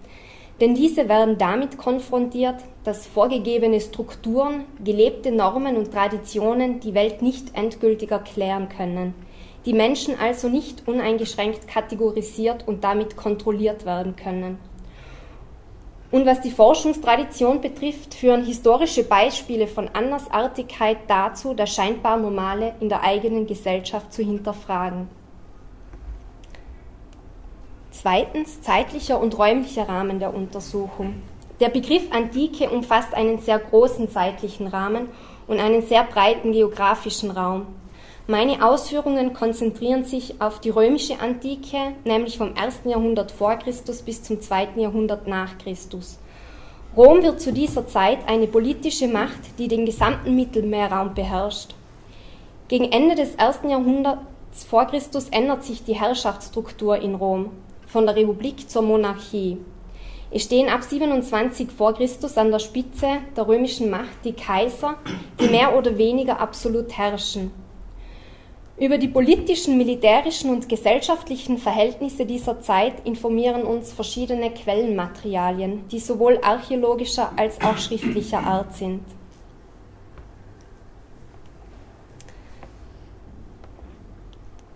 Denn 0.61 0.76
diese 0.76 1.08
werden 1.08 1.38
damit 1.38 1.78
konfrontiert, 1.78 2.56
dass 2.84 3.08
vorgegebene 3.08 3.80
Strukturen, 3.80 4.66
gelebte 4.84 5.32
Normen 5.32 5.76
und 5.76 5.90
Traditionen 5.90 6.78
die 6.78 6.94
Welt 6.94 7.22
nicht 7.22 7.56
endgültig 7.56 8.12
erklären 8.12 8.68
können, 8.68 9.14
die 9.64 9.73
Menschen 9.73 10.19
also 10.19 10.49
nicht 10.49 10.88
uneingeschränkt 10.88 11.69
kategorisiert 11.69 12.66
und 12.66 12.85
damit 12.85 13.16
kontrolliert 13.16 13.85
werden 13.85 14.16
können. 14.16 14.59
Und 16.11 16.26
was 16.26 16.42
die 16.42 16.50
Forschungstradition 16.50 17.62
betrifft, 17.62 18.14
führen 18.14 18.45
historische 18.45 19.02
Beispiele 19.02 19.66
von 19.66 19.88
Andersartigkeit 19.95 20.99
dazu, 21.09 21.54
das 21.54 21.75
scheinbar 21.75 22.19
Normale 22.19 22.75
in 22.81 22.90
der 22.90 23.02
eigenen 23.02 23.47
Gesellschaft 23.47 24.12
zu 24.12 24.23
hinterfragen. 24.23 25.09
Zweitens 27.90 28.61
zeitlicher 28.61 29.19
und 29.19 29.38
räumlicher 29.38 29.88
Rahmen 29.88 30.19
der 30.19 30.35
Untersuchung. 30.35 31.23
Der 31.61 31.69
Begriff 31.71 32.11
Antike 32.11 32.69
umfasst 32.69 33.14
einen 33.14 33.38
sehr 33.38 33.59
großen 33.59 34.11
zeitlichen 34.11 34.66
Rahmen 34.66 35.09
und 35.47 35.61
einen 35.61 35.81
sehr 35.83 36.04
breiten 36.04 36.52
geografischen 36.52 37.31
Raum. 37.31 37.66
Meine 38.29 38.64
Ausführungen 38.64 39.33
konzentrieren 39.33 40.05
sich 40.05 40.41
auf 40.41 40.61
die 40.61 40.71
römische 40.71 41.19
Antike, 41.19 41.95
nämlich 42.05 42.38
vom 42.38 42.55
1. 42.57 42.83
Jahrhundert 42.85 43.33
vor 43.33 43.57
Christus 43.57 44.02
bis 44.02 44.23
zum 44.23 44.41
2. 44.41 44.69
Jahrhundert 44.76 45.26
nach 45.26 45.59
Christus. 45.59 46.21
Rom 46.97 47.25
wird 47.25 47.41
zu 47.41 47.52
dieser 47.52 47.88
Zeit 47.88 48.19
eine 48.29 48.47
politische 48.47 49.09
Macht, 49.09 49.59
die 49.59 49.67
den 49.67 49.87
gesamten 49.87 50.37
Mittelmeerraum 50.37 51.14
beherrscht. 51.14 51.75
Gegen 52.69 52.93
Ende 52.93 53.17
des 53.17 53.41
1. 53.41 53.61
Jahrhunderts 53.69 54.62
vor 54.69 54.85
Christus 54.85 55.29
ändert 55.31 55.64
sich 55.64 55.83
die 55.83 55.99
Herrschaftsstruktur 55.99 56.99
in 56.99 57.17
Rom 57.17 57.50
von 57.88 58.07
der 58.07 58.14
Republik 58.14 58.71
zur 58.71 58.83
Monarchie. 58.83 59.59
Es 60.31 60.45
stehen 60.45 60.69
ab 60.69 60.85
27 60.85 61.73
vor 61.73 61.93
Christus 61.95 62.38
an 62.38 62.52
der 62.52 62.61
Spitze 62.61 63.19
der 63.37 63.49
römischen 63.49 63.91
Macht 63.91 64.25
die 64.25 64.33
Kaiser, 64.33 64.95
die 65.41 65.49
mehr 65.49 65.76
oder 65.76 65.99
weniger 65.99 66.38
absolut 66.38 66.97
herrschen. 66.97 67.62
Über 68.83 68.99
die 68.99 69.07
politischen, 69.07 69.77
militärischen 69.77 70.51
und 70.51 70.69
gesellschaftlichen 70.69 71.57
Verhältnisse 71.57 72.27
dieser 72.27 72.61
Zeit 72.62 73.07
informieren 73.07 73.62
uns 73.62 73.93
verschiedene 73.93 74.51
Quellenmaterialien, 74.51 75.87
die 75.87 76.01
sowohl 76.01 76.41
archäologischer 76.43 77.31
als 77.37 77.61
auch 77.61 77.79
schriftlicher 77.79 78.41
Art 78.41 78.75
sind. 78.75 79.05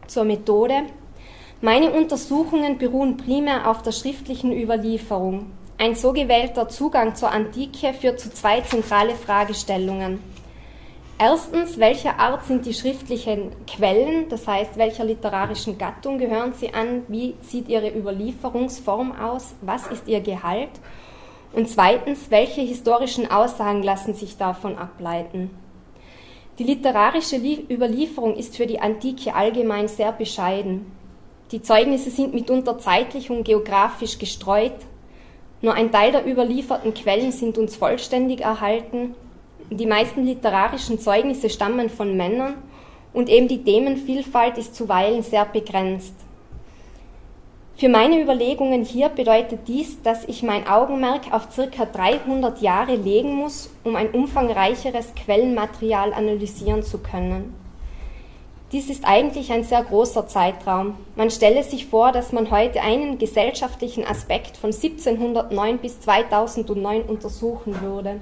Zur 0.06 0.22
Methode. 0.22 0.82
Meine 1.60 1.90
Untersuchungen 1.90 2.78
beruhen 2.78 3.16
primär 3.16 3.68
auf 3.68 3.82
der 3.82 3.90
schriftlichen 3.90 4.52
Überlieferung. 4.52 5.50
Ein 5.78 5.96
so 5.96 6.12
gewählter 6.12 6.68
Zugang 6.68 7.16
zur 7.16 7.32
Antike 7.32 7.92
führt 7.92 8.20
zu 8.20 8.32
zwei 8.32 8.60
zentrale 8.60 9.16
Fragestellungen. 9.16 10.35
Erstens, 11.18 11.78
welcher 11.78 12.20
Art 12.20 12.44
sind 12.44 12.66
die 12.66 12.74
schriftlichen 12.74 13.50
Quellen, 13.66 14.28
das 14.28 14.46
heißt, 14.46 14.76
welcher 14.76 15.02
literarischen 15.02 15.78
Gattung 15.78 16.18
gehören 16.18 16.52
sie 16.52 16.74
an, 16.74 17.04
wie 17.08 17.34
sieht 17.40 17.70
ihre 17.70 17.88
Überlieferungsform 17.88 19.18
aus, 19.18 19.54
was 19.62 19.86
ist 19.86 20.08
ihr 20.08 20.20
Gehalt 20.20 20.68
und 21.54 21.70
zweitens, 21.70 22.30
welche 22.30 22.60
historischen 22.60 23.30
Aussagen 23.30 23.82
lassen 23.82 24.12
sich 24.12 24.36
davon 24.36 24.76
ableiten. 24.76 25.50
Die 26.58 26.64
literarische 26.64 27.36
Überlieferung 27.36 28.36
ist 28.36 28.54
für 28.54 28.66
die 28.66 28.80
Antike 28.80 29.34
allgemein 29.34 29.88
sehr 29.88 30.12
bescheiden. 30.12 30.92
Die 31.50 31.62
Zeugnisse 31.62 32.10
sind 32.10 32.34
mitunter 32.34 32.78
zeitlich 32.78 33.30
und 33.30 33.44
geografisch 33.44 34.18
gestreut. 34.18 34.74
Nur 35.62 35.72
ein 35.72 35.90
Teil 35.90 36.12
der 36.12 36.26
überlieferten 36.26 36.92
Quellen 36.92 37.32
sind 37.32 37.56
uns 37.56 37.74
vollständig 37.74 38.42
erhalten 38.42 39.14
die 39.70 39.86
meisten 39.86 40.24
literarischen 40.24 40.98
Zeugnisse 40.98 41.50
stammen 41.50 41.90
von 41.90 42.16
Männern 42.16 42.54
und 43.12 43.28
eben 43.28 43.48
die 43.48 43.62
Themenvielfalt 43.64 44.58
ist 44.58 44.74
zuweilen 44.74 45.22
sehr 45.22 45.44
begrenzt. 45.44 46.14
Für 47.78 47.90
meine 47.90 48.22
Überlegungen 48.22 48.84
hier 48.84 49.10
bedeutet 49.10 49.68
dies, 49.68 50.00
dass 50.02 50.24
ich 50.24 50.42
mein 50.42 50.66
Augenmerk 50.66 51.30
auf 51.30 51.52
circa 51.52 51.84
300 51.84 52.62
Jahre 52.62 52.94
legen 52.96 53.34
muss, 53.34 53.70
um 53.84 53.96
ein 53.96 54.10
umfangreicheres 54.12 55.14
Quellenmaterial 55.14 56.14
analysieren 56.14 56.82
zu 56.82 56.98
können. 56.98 57.54
Dies 58.72 58.88
ist 58.88 59.04
eigentlich 59.04 59.52
ein 59.52 59.62
sehr 59.62 59.84
großer 59.84 60.26
Zeitraum. 60.26 60.94
Man 61.16 61.30
stelle 61.30 61.62
sich 61.62 61.86
vor, 61.86 62.12
dass 62.12 62.32
man 62.32 62.50
heute 62.50 62.80
einen 62.80 63.18
gesellschaftlichen 63.18 64.06
Aspekt 64.06 64.56
von 64.56 64.72
1709 64.72 65.78
bis 65.78 66.00
2009 66.00 67.02
untersuchen 67.02 67.80
würde. 67.82 68.20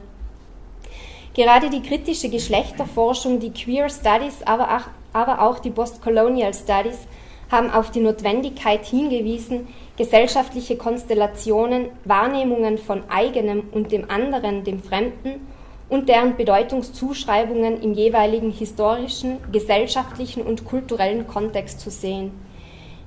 Gerade 1.34 1.68
die 1.68 1.82
kritische 1.82 2.28
Geschlechterforschung, 2.28 3.40
die 3.40 3.52
Queer 3.52 3.88
Studies, 3.88 4.42
aber 4.44 4.86
auch, 5.12 5.58
die 5.58 5.70
Postcolonial 5.70 6.54
Studies 6.54 7.08
haben 7.50 7.70
auf 7.70 7.90
die 7.90 8.00
Notwendigkeit 8.00 8.84
hingewiesen, 8.86 9.66
gesellschaftliche 9.96 10.76
Konstellationen, 10.76 11.88
Wahrnehmungen 12.04 12.78
von 12.78 13.02
eigenem 13.08 13.64
und 13.72 13.90
dem 13.90 14.08
anderen, 14.10 14.62
dem 14.62 14.80
Fremden 14.80 15.48
und 15.88 16.08
deren 16.08 16.36
Bedeutungszuschreibungen 16.36 17.82
im 17.82 17.94
jeweiligen 17.94 18.52
historischen, 18.52 19.38
gesellschaftlichen 19.50 20.42
und 20.42 20.64
kulturellen 20.64 21.26
Kontext 21.26 21.80
zu 21.80 21.90
sehen. 21.90 22.30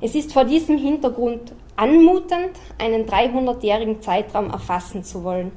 Es 0.02 0.16
ist 0.16 0.34
vor 0.34 0.44
diesem 0.44 0.78
Hintergrund 0.78 1.54
anmutend, 1.78 2.52
einen 2.78 3.06
300-jährigen 3.06 4.02
Zeitraum 4.02 4.50
erfassen 4.50 5.06
zu 5.06 5.24
wollen. 5.24 5.52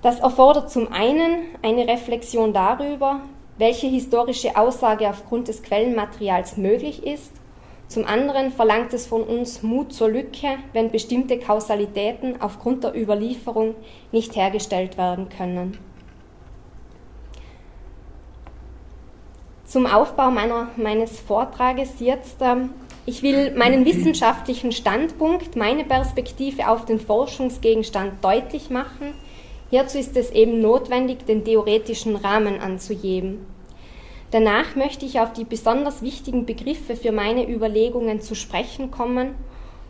Das 0.00 0.20
erfordert 0.20 0.70
zum 0.70 0.92
einen 0.92 1.42
eine 1.62 1.88
Reflexion 1.88 2.52
darüber, 2.52 3.22
welche 3.56 3.88
historische 3.88 4.56
Aussage 4.56 5.08
aufgrund 5.08 5.48
des 5.48 5.62
Quellenmaterials 5.62 6.56
möglich 6.56 7.04
ist. 7.04 7.32
Zum 7.88 8.04
anderen 8.04 8.52
verlangt 8.52 8.92
es 8.92 9.06
von 9.06 9.22
uns 9.22 9.62
Mut 9.62 9.92
zur 9.92 10.08
Lücke, 10.08 10.58
wenn 10.72 10.90
bestimmte 10.90 11.38
Kausalitäten 11.38 12.40
aufgrund 12.40 12.84
der 12.84 12.94
Überlieferung 12.94 13.74
nicht 14.12 14.36
hergestellt 14.36 14.96
werden 14.98 15.28
können. 15.30 15.78
Zum 19.64 19.86
Aufbau 19.86 20.30
meiner, 20.30 20.68
meines 20.76 21.18
Vortrages 21.18 21.98
jetzt. 21.98 22.36
Ähm, 22.40 22.70
ich 23.04 23.22
will 23.22 23.54
meinen 23.56 23.84
wissenschaftlichen 23.84 24.70
Standpunkt, 24.70 25.56
meine 25.56 25.84
Perspektive 25.84 26.68
auf 26.68 26.84
den 26.84 27.00
Forschungsgegenstand 27.00 28.22
deutlich 28.22 28.70
machen– 28.70 29.14
Hierzu 29.70 29.98
ist 29.98 30.16
es 30.16 30.30
eben 30.30 30.60
notwendig, 30.60 31.26
den 31.26 31.44
theoretischen 31.44 32.16
Rahmen 32.16 32.60
anzuheben. 32.60 33.46
Danach 34.30 34.76
möchte 34.76 35.06
ich 35.06 35.20
auf 35.20 35.32
die 35.32 35.44
besonders 35.44 36.02
wichtigen 36.02 36.44
Begriffe 36.46 36.96
für 36.96 37.12
meine 37.12 37.48
Überlegungen 37.48 38.20
zu 38.20 38.34
sprechen 38.34 38.90
kommen 38.90 39.34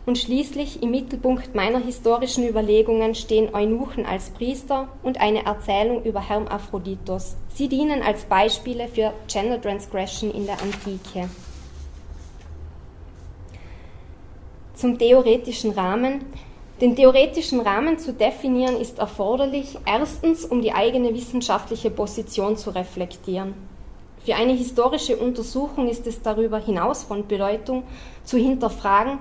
und 0.05 0.17
schließlich 0.17 0.81
im 0.81 0.91
Mittelpunkt 0.91 1.55
meiner 1.55 1.79
historischen 1.79 2.47
Überlegungen 2.47 3.15
stehen 3.15 3.53
Eunuchen 3.53 4.05
als 4.05 4.29
Priester 4.31 4.87
und 5.03 5.19
eine 5.19 5.45
Erzählung 5.45 6.03
über 6.03 6.27
Hermaphroditos. 6.27 7.35
Sie 7.53 7.67
dienen 7.67 8.01
als 8.01 8.23
Beispiele 8.23 8.87
für 8.87 9.13
Gender 9.27 9.61
Transgression 9.61 10.31
in 10.31 10.45
der 10.45 10.61
Antike. 10.61 11.29
Zum 14.73 14.97
theoretischen 14.97 15.71
Rahmen. 15.71 16.25
Den 16.81 16.95
theoretischen 16.95 17.59
Rahmen 17.59 17.99
zu 17.99 18.13
definieren 18.13 18.77
ist 18.77 18.99
erforderlich, 18.99 19.77
erstens, 19.85 20.45
um 20.45 20.61
die 20.61 20.71
eigene 20.71 21.13
wissenschaftliche 21.13 21.91
Position 21.91 22.55
zu 22.55 22.69
reflektieren. 22.69 23.53
Für 24.23 24.35
eine 24.35 24.53
historische 24.53 25.17
Untersuchung 25.17 25.89
ist 25.89 26.07
es 26.07 26.21
darüber 26.21 26.57
hinaus 26.57 27.03
von 27.03 27.27
Bedeutung, 27.27 27.83
zu 28.23 28.37
hinterfragen, 28.37 29.19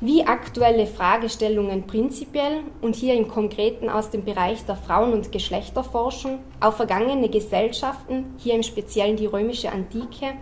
wie 0.00 0.24
aktuelle 0.24 0.86
Fragestellungen 0.86 1.88
prinzipiell 1.88 2.60
und 2.80 2.94
hier 2.94 3.14
im 3.14 3.26
Konkreten 3.26 3.88
aus 3.88 4.10
dem 4.10 4.24
Bereich 4.24 4.64
der 4.64 4.76
Frauen- 4.76 5.12
und 5.12 5.32
Geschlechterforschung 5.32 6.38
auf 6.60 6.76
vergangene 6.76 7.28
Gesellschaften, 7.28 8.36
hier 8.38 8.54
im 8.54 8.62
Speziellen 8.62 9.16
die 9.16 9.26
römische 9.26 9.72
Antike, 9.72 10.34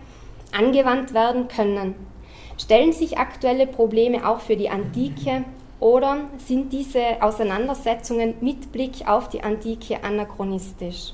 angewandt 0.55 1.15
werden 1.15 1.47
können. 1.47 1.95
Stellen 2.59 2.93
sich 2.93 3.17
aktuelle 3.17 3.65
Probleme 3.65 4.29
auch 4.29 4.39
für 4.39 4.55
die 4.55 4.69
Antike 4.69 5.45
oder 5.79 6.29
sind 6.37 6.73
diese 6.73 7.21
Auseinandersetzungen 7.21 8.35
mit 8.41 8.71
Blick 8.71 9.07
auf 9.07 9.29
die 9.29 9.41
Antike 9.41 10.03
anachronistisch? 10.03 11.13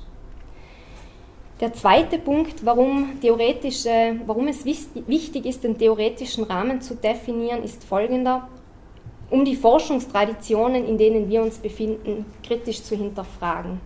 Der 1.61 1.71
zweite 1.73 2.19
Punkt, 2.19 2.65
warum, 2.65 3.19
theoretische, 3.21 4.19
warum 4.25 4.47
es 4.47 4.65
wichtig 4.65 5.45
ist, 5.45 5.63
den 5.63 5.77
theoretischen 5.77 6.43
Rahmen 6.43 6.81
zu 6.81 6.95
definieren, 6.95 7.63
ist 7.63 7.83
folgender. 7.83 8.49
Um 9.29 9.45
die 9.45 9.55
Forschungstraditionen, 9.55 10.85
in 10.85 10.97
denen 10.97 11.29
wir 11.29 11.41
uns 11.41 11.57
befinden, 11.57 12.25
kritisch 12.43 12.83
zu 12.83 12.95
hinterfragen. 12.95 13.79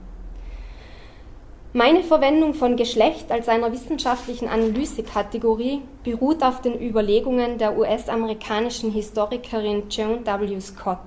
Meine 1.73 2.01
Verwendung 2.01 2.55
von 2.55 2.77
Geschlecht 2.77 3.31
als 3.31 3.47
einer 3.47 3.71
wissenschaftlichen 3.71 4.47
Analysekategorie 4.47 5.83
beruht 6.03 6.41
auf 6.41 6.61
den 6.61 6.81
Überlegungen 6.81 7.59
der 7.59 7.77
US-amerikanischen 7.77 8.91
Historikerin 8.91 9.83
Joan 9.87 10.25
W. 10.25 10.59
Scott. 10.59 10.97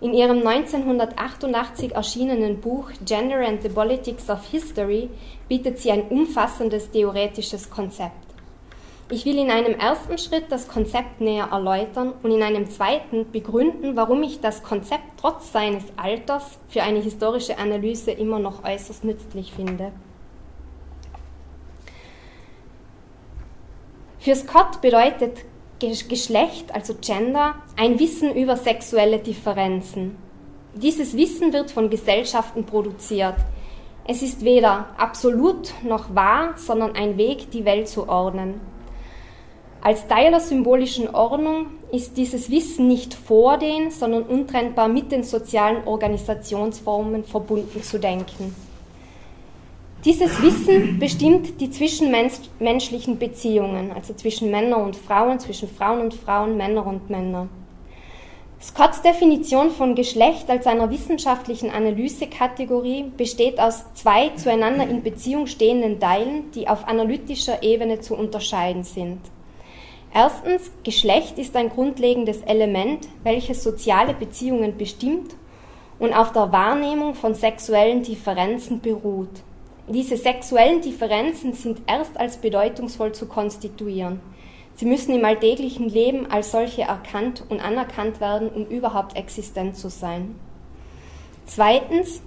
In 0.00 0.14
ihrem 0.14 0.46
1988 0.46 1.94
erschienenen 1.94 2.58
Buch 2.58 2.90
Gender 3.04 3.46
and 3.46 3.62
the 3.62 3.68
Politics 3.68 4.30
of 4.30 4.46
History 4.50 5.10
bietet 5.46 5.78
sie 5.78 5.90
ein 5.90 6.08
umfassendes 6.08 6.90
theoretisches 6.90 7.68
Konzept. 7.68 8.25
Ich 9.08 9.24
will 9.24 9.38
in 9.38 9.52
einem 9.52 9.74
ersten 9.74 10.18
Schritt 10.18 10.46
das 10.50 10.66
Konzept 10.66 11.20
näher 11.20 11.50
erläutern 11.52 12.12
und 12.24 12.32
in 12.32 12.42
einem 12.42 12.68
zweiten 12.68 13.30
begründen, 13.30 13.94
warum 13.94 14.24
ich 14.24 14.40
das 14.40 14.64
Konzept 14.64 15.20
trotz 15.20 15.52
seines 15.52 15.84
Alters 15.96 16.58
für 16.68 16.82
eine 16.82 16.98
historische 16.98 17.56
Analyse 17.56 18.10
immer 18.10 18.40
noch 18.40 18.64
äußerst 18.64 19.04
nützlich 19.04 19.52
finde. 19.52 19.92
Für 24.18 24.34
Scott 24.34 24.80
bedeutet 24.80 25.38
Geschlecht, 25.78 26.74
also 26.74 26.96
Gender, 27.00 27.54
ein 27.76 28.00
Wissen 28.00 28.34
über 28.34 28.56
sexuelle 28.56 29.20
Differenzen. 29.20 30.16
Dieses 30.74 31.16
Wissen 31.16 31.52
wird 31.52 31.70
von 31.70 31.90
Gesellschaften 31.90 32.64
produziert. 32.64 33.36
Es 34.04 34.22
ist 34.22 34.42
weder 34.44 34.88
absolut 34.98 35.74
noch 35.84 36.12
wahr, 36.12 36.54
sondern 36.56 36.96
ein 36.96 37.16
Weg, 37.18 37.52
die 37.52 37.64
Welt 37.64 37.88
zu 37.88 38.08
ordnen. 38.08 38.60
Als 39.86 40.08
Teil 40.08 40.32
der 40.32 40.40
symbolischen 40.40 41.14
Ordnung 41.14 41.66
ist 41.92 42.16
dieses 42.16 42.50
Wissen 42.50 42.88
nicht 42.88 43.14
vor 43.14 43.56
den, 43.56 43.92
sondern 43.92 44.24
untrennbar 44.24 44.88
mit 44.88 45.12
den 45.12 45.22
sozialen 45.22 45.86
Organisationsformen 45.86 47.22
verbunden 47.22 47.80
zu 47.84 48.00
denken. 48.00 48.52
Dieses 50.04 50.42
Wissen 50.42 50.98
bestimmt 50.98 51.60
die 51.60 51.70
zwischenmenschlichen 51.70 53.20
Beziehungen, 53.20 53.92
also 53.92 54.12
zwischen 54.12 54.50
Männern 54.50 54.82
und 54.82 54.96
Frauen, 54.96 55.38
zwischen 55.38 55.68
Frauen 55.68 56.00
und 56.00 56.14
Frauen, 56.14 56.56
Männer 56.56 56.84
und 56.84 57.08
Männer. 57.08 57.46
Scotts 58.60 59.02
Definition 59.02 59.70
von 59.70 59.94
Geschlecht 59.94 60.50
als 60.50 60.66
einer 60.66 60.90
wissenschaftlichen 60.90 61.70
Analysekategorie 61.70 63.12
besteht 63.16 63.60
aus 63.60 63.84
zwei 63.94 64.30
zueinander 64.30 64.88
in 64.88 65.04
Beziehung 65.04 65.46
stehenden 65.46 66.00
Teilen, 66.00 66.50
die 66.56 66.66
auf 66.66 66.88
analytischer 66.88 67.62
Ebene 67.62 68.00
zu 68.00 68.16
unterscheiden 68.16 68.82
sind. 68.82 69.20
Erstens, 70.18 70.70
Geschlecht 70.82 71.36
ist 71.36 71.54
ein 71.56 71.68
grundlegendes 71.68 72.40
Element, 72.40 73.06
welches 73.22 73.62
soziale 73.62 74.14
Beziehungen 74.14 74.78
bestimmt 74.78 75.34
und 75.98 76.14
auf 76.14 76.32
der 76.32 76.50
Wahrnehmung 76.52 77.14
von 77.14 77.34
sexuellen 77.34 78.02
Differenzen 78.02 78.80
beruht. 78.80 79.28
Diese 79.88 80.16
sexuellen 80.16 80.80
Differenzen 80.80 81.52
sind 81.52 81.82
erst 81.86 82.18
als 82.18 82.38
bedeutungsvoll 82.38 83.12
zu 83.12 83.26
konstituieren. 83.26 84.20
Sie 84.76 84.86
müssen 84.86 85.14
im 85.14 85.22
alltäglichen 85.22 85.90
Leben 85.90 86.30
als 86.30 86.50
solche 86.50 86.82
erkannt 86.82 87.44
und 87.50 87.60
anerkannt 87.60 88.18
werden, 88.18 88.48
um 88.48 88.64
überhaupt 88.64 89.18
existent 89.18 89.76
zu 89.76 89.90
sein. 89.90 90.34
Zweitens, 91.44 92.22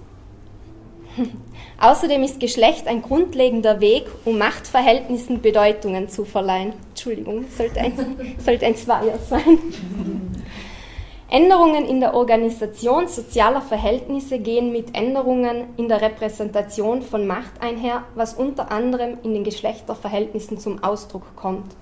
Außerdem 1.80 2.22
ist 2.22 2.40
Geschlecht 2.40 2.86
ein 2.86 3.00
grundlegender 3.00 3.80
Weg, 3.80 4.04
um 4.26 4.36
Machtverhältnissen 4.36 5.40
Bedeutungen 5.40 6.10
zu 6.10 6.26
verleihen. 6.26 6.74
Entschuldigung, 6.90 7.46
sollte 7.56 7.80
ein, 7.80 8.36
sollte 8.38 8.66
ein 8.66 8.76
Zweier 8.76 9.18
sein. 9.18 9.58
Änderungen 11.30 11.86
in 11.86 12.00
der 12.00 12.12
Organisation 12.12 13.08
sozialer 13.08 13.62
Verhältnisse 13.62 14.38
gehen 14.40 14.72
mit 14.72 14.94
Änderungen 14.94 15.68
in 15.78 15.88
der 15.88 16.02
Repräsentation 16.02 17.00
von 17.00 17.26
Macht 17.26 17.62
einher, 17.62 18.04
was 18.14 18.34
unter 18.34 18.70
anderem 18.70 19.16
in 19.22 19.32
den 19.32 19.44
Geschlechterverhältnissen 19.44 20.58
zum 20.58 20.84
Ausdruck 20.84 21.34
kommt. 21.34 21.74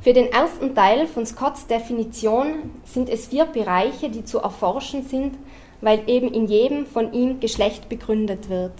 Für 0.00 0.14
den 0.14 0.32
ersten 0.32 0.74
Teil 0.74 1.06
von 1.06 1.26
Scotts 1.26 1.66
Definition 1.66 2.70
sind 2.84 3.10
es 3.10 3.26
vier 3.26 3.44
Bereiche, 3.44 4.08
die 4.08 4.24
zu 4.24 4.38
erforschen 4.38 5.02
sind, 5.02 5.34
weil 5.84 6.02
eben 6.06 6.32
in 6.32 6.46
jedem 6.46 6.86
von 6.86 7.12
ihm 7.12 7.40
Geschlecht 7.40 7.90
begründet 7.90 8.48
wird. 8.48 8.72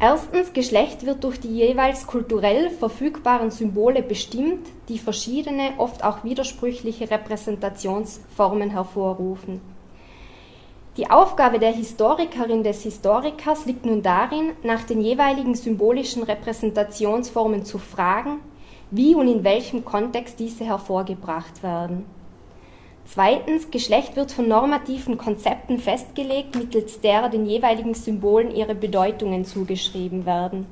Erstens, 0.00 0.52
Geschlecht 0.52 1.06
wird 1.06 1.22
durch 1.22 1.38
die 1.38 1.54
jeweils 1.54 2.08
kulturell 2.08 2.70
verfügbaren 2.70 3.52
Symbole 3.52 4.02
bestimmt, 4.02 4.66
die 4.88 4.98
verschiedene, 4.98 5.74
oft 5.78 6.02
auch 6.02 6.24
widersprüchliche 6.24 7.08
Repräsentationsformen 7.08 8.70
hervorrufen. 8.70 9.60
Die 10.96 11.08
Aufgabe 11.08 11.60
der 11.60 11.70
Historikerin 11.70 12.64
des 12.64 12.82
Historikers 12.82 13.64
liegt 13.64 13.86
nun 13.86 14.02
darin, 14.02 14.54
nach 14.64 14.82
den 14.82 15.00
jeweiligen 15.00 15.54
symbolischen 15.54 16.24
Repräsentationsformen 16.24 17.64
zu 17.64 17.78
fragen, 17.78 18.40
wie 18.90 19.14
und 19.14 19.28
in 19.28 19.44
welchem 19.44 19.84
Kontext 19.84 20.40
diese 20.40 20.64
hervorgebracht 20.64 21.62
werden. 21.62 22.04
Zweitens, 23.04 23.70
Geschlecht 23.70 24.16
wird 24.16 24.32
von 24.32 24.48
normativen 24.48 25.18
Konzepten 25.18 25.78
festgelegt, 25.78 26.54
mittels 26.56 27.00
derer 27.00 27.28
den 27.28 27.46
jeweiligen 27.46 27.94
Symbolen 27.94 28.54
ihre 28.54 28.74
Bedeutungen 28.74 29.44
zugeschrieben 29.44 30.24
werden. 30.24 30.66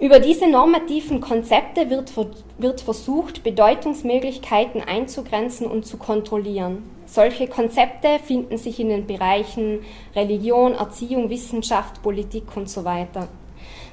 Über 0.00 0.18
diese 0.18 0.48
normativen 0.48 1.20
Konzepte 1.20 1.88
wird, 1.88 2.12
wird 2.58 2.80
versucht, 2.80 3.42
Bedeutungsmöglichkeiten 3.42 4.82
einzugrenzen 4.82 5.66
und 5.66 5.86
zu 5.86 5.96
kontrollieren. 5.96 6.82
Solche 7.06 7.46
Konzepte 7.46 8.18
finden 8.22 8.58
sich 8.58 8.80
in 8.80 8.88
den 8.88 9.06
Bereichen 9.06 9.80
Religion, 10.14 10.72
Erziehung, 10.72 11.30
Wissenschaft, 11.30 12.02
Politik 12.02 12.56
und 12.56 12.68
so 12.68 12.84
weiter. 12.84 13.28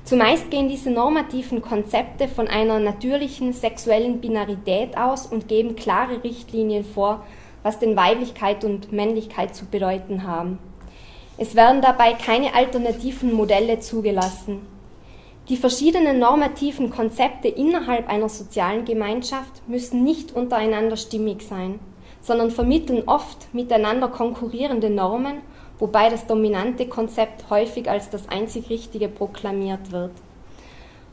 Zumeist 0.03 0.49
gehen 0.49 0.67
diese 0.67 0.89
normativen 0.89 1.61
Konzepte 1.61 2.27
von 2.27 2.47
einer 2.47 2.79
natürlichen 2.79 3.53
sexuellen 3.53 4.19
Binarität 4.19 4.97
aus 4.97 5.27
und 5.27 5.47
geben 5.47 5.75
klare 5.75 6.23
Richtlinien 6.23 6.83
vor, 6.83 7.23
was 7.63 7.79
denn 7.79 7.95
Weiblichkeit 7.95 8.65
und 8.65 8.91
Männlichkeit 8.91 9.55
zu 9.55 9.65
bedeuten 9.65 10.25
haben. 10.25 10.57
Es 11.37 11.55
werden 11.55 11.81
dabei 11.81 12.13
keine 12.13 12.55
alternativen 12.55 13.33
Modelle 13.33 13.79
zugelassen. 13.79 14.61
Die 15.49 15.57
verschiedenen 15.57 16.19
normativen 16.19 16.89
Konzepte 16.89 17.47
innerhalb 17.47 18.09
einer 18.09 18.29
sozialen 18.29 18.85
Gemeinschaft 18.85 19.67
müssen 19.67 20.03
nicht 20.03 20.33
untereinander 20.33 20.97
stimmig 20.97 21.41
sein, 21.43 21.79
sondern 22.21 22.51
vermitteln 22.51 23.03
oft 23.07 23.53
miteinander 23.53 24.07
konkurrierende 24.07 24.89
Normen, 24.89 25.41
wobei 25.81 26.09
das 26.09 26.27
dominante 26.27 26.87
Konzept 26.87 27.49
häufig 27.49 27.89
als 27.89 28.09
das 28.11 28.29
einzig 28.29 28.69
Richtige 28.69 29.09
proklamiert 29.09 29.91
wird. 29.91 30.11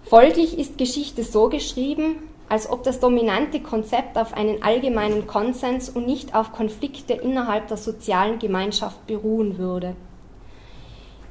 Folglich 0.04 0.58
ist 0.58 0.78
Geschichte 0.78 1.24
so 1.24 1.48
geschrieben, 1.48 2.16
als 2.50 2.70
ob 2.70 2.82
das 2.82 3.00
dominante 3.00 3.60
Konzept 3.60 4.16
auf 4.18 4.34
einen 4.34 4.62
allgemeinen 4.62 5.26
Konsens 5.26 5.88
und 5.88 6.06
nicht 6.06 6.34
auf 6.34 6.52
Konflikte 6.52 7.14
innerhalb 7.14 7.68
der 7.68 7.78
sozialen 7.78 8.38
Gemeinschaft 8.38 9.06
beruhen 9.06 9.58
würde. 9.58 9.96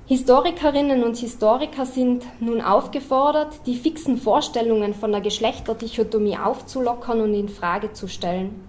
Historikerinnen 0.08 1.04
und 1.04 1.18
Historiker 1.18 1.86
sind 1.86 2.26
nun 2.40 2.62
aufgefordert, 2.62 3.60
die 3.68 3.76
fixen 3.76 4.18
Vorstellungen 4.18 4.96
von 4.96 5.12
der 5.12 5.22
Geschlechterdichotomie 5.22 6.38
aufzulockern 6.38 7.22
und 7.22 7.34
in 7.34 7.50
Frage 7.50 7.94
zu 7.94 8.08
stellen. 8.08 8.67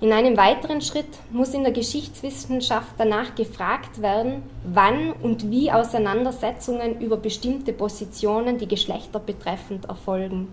In 0.00 0.12
einem 0.12 0.36
weiteren 0.36 0.80
Schritt 0.80 1.08
muss 1.32 1.54
in 1.54 1.64
der 1.64 1.72
Geschichtswissenschaft 1.72 2.92
danach 2.98 3.34
gefragt 3.34 4.00
werden, 4.00 4.44
wann 4.62 5.12
und 5.12 5.50
wie 5.50 5.72
Auseinandersetzungen 5.72 7.00
über 7.00 7.16
bestimmte 7.16 7.72
Positionen, 7.72 8.58
die 8.58 8.68
Geschlechter 8.68 9.18
betreffend, 9.18 9.86
erfolgen. 9.86 10.46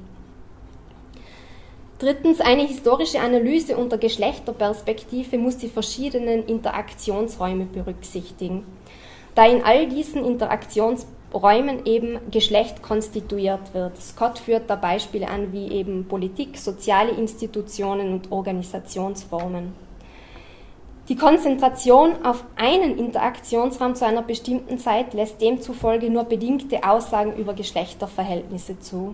Drittens, 1.99 2.41
eine 2.41 2.63
historische 2.63 3.19
Analyse 3.19 3.77
unter 3.77 3.99
Geschlechterperspektive 3.99 5.37
muss 5.37 5.57
die 5.57 5.69
verschiedenen 5.69 6.45
Interaktionsräume 6.47 7.65
berücksichtigen, 7.65 8.65
da 9.35 9.45
in 9.45 9.63
all 9.63 9.87
diesen 9.87 10.25
Interaktionsräumen 10.25 11.14
eben 11.85 12.19
Geschlecht 12.31 12.81
konstituiert 12.81 13.73
wird. 13.73 14.01
Scott 14.01 14.39
führt 14.39 14.69
da 14.69 14.75
Beispiele 14.75 15.27
an 15.27 15.51
wie 15.51 15.71
eben 15.71 16.07
Politik, 16.07 16.57
soziale 16.57 17.11
Institutionen 17.11 18.13
und 18.13 18.31
Organisationsformen. 18.31 19.73
Die 21.07 21.15
Konzentration 21.15 22.25
auf 22.25 22.45
einen 22.55 22.97
Interaktionsraum 22.97 23.93
zu 23.93 24.05
einer 24.05 24.23
bestimmten 24.23 24.79
Zeit 24.79 25.13
lässt 25.13 25.39
demzufolge 25.39 26.09
nur 26.09 26.23
bedingte 26.23 26.83
Aussagen 26.83 27.35
über 27.35 27.53
Geschlechterverhältnisse 27.53 28.79
zu. 28.79 29.13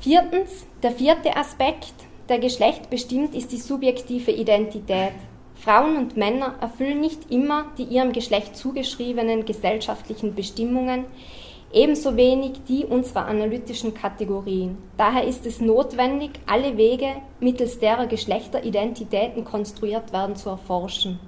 Viertens, 0.00 0.66
der 0.82 0.92
vierte 0.92 1.36
Aspekt, 1.36 1.94
der 2.28 2.38
Geschlecht 2.38 2.90
bestimmt, 2.90 3.34
ist 3.34 3.50
die 3.50 3.56
subjektive 3.56 4.30
Identität. 4.30 5.14
Frauen 5.56 5.96
und 5.96 6.16
Männer 6.16 6.54
erfüllen 6.60 7.00
nicht 7.00 7.30
immer 7.30 7.66
die 7.78 7.84
ihrem 7.84 8.12
Geschlecht 8.12 8.56
zugeschriebenen 8.56 9.44
gesellschaftlichen 9.44 10.34
Bestimmungen, 10.34 11.06
ebenso 11.72 12.16
wenig 12.16 12.60
die 12.68 12.84
unserer 12.84 13.26
analytischen 13.26 13.94
Kategorien. 13.94 14.78
Daher 14.96 15.24
ist 15.24 15.46
es 15.46 15.60
notwendig, 15.60 16.30
alle 16.46 16.76
Wege, 16.76 17.16
mittels 17.40 17.78
derer 17.78 18.06
Geschlechteridentitäten 18.06 19.44
konstruiert 19.44 20.12
werden, 20.12 20.36
zu 20.36 20.50
erforschen. 20.50 21.18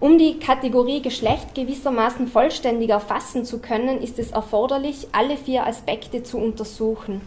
Um 0.00 0.16
die 0.16 0.38
Kategorie 0.38 1.02
Geschlecht 1.02 1.54
gewissermaßen 1.54 2.26
vollständig 2.26 2.88
erfassen 2.88 3.44
zu 3.44 3.58
können, 3.58 4.00
ist 4.00 4.18
es 4.18 4.30
erforderlich, 4.30 5.08
alle 5.12 5.36
vier 5.36 5.66
Aspekte 5.66 6.22
zu 6.22 6.38
untersuchen. 6.38 7.20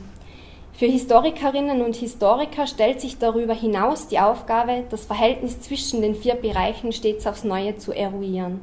Für 0.75 0.88
Historikerinnen 0.88 1.83
und 1.83 1.95
Historiker 1.95 2.65
stellt 2.65 2.99
sich 2.99 3.19
darüber 3.19 3.53
hinaus 3.53 4.07
die 4.07 4.17
Aufgabe, 4.17 4.83
das 4.89 5.05
Verhältnis 5.05 5.62
zwischen 5.62 6.01
den 6.01 6.15
vier 6.15 6.33
Bereichen 6.33 6.91
stets 6.91 7.27
aufs 7.27 7.43
Neue 7.43 7.77
zu 7.77 7.91
eruieren. 7.91 8.59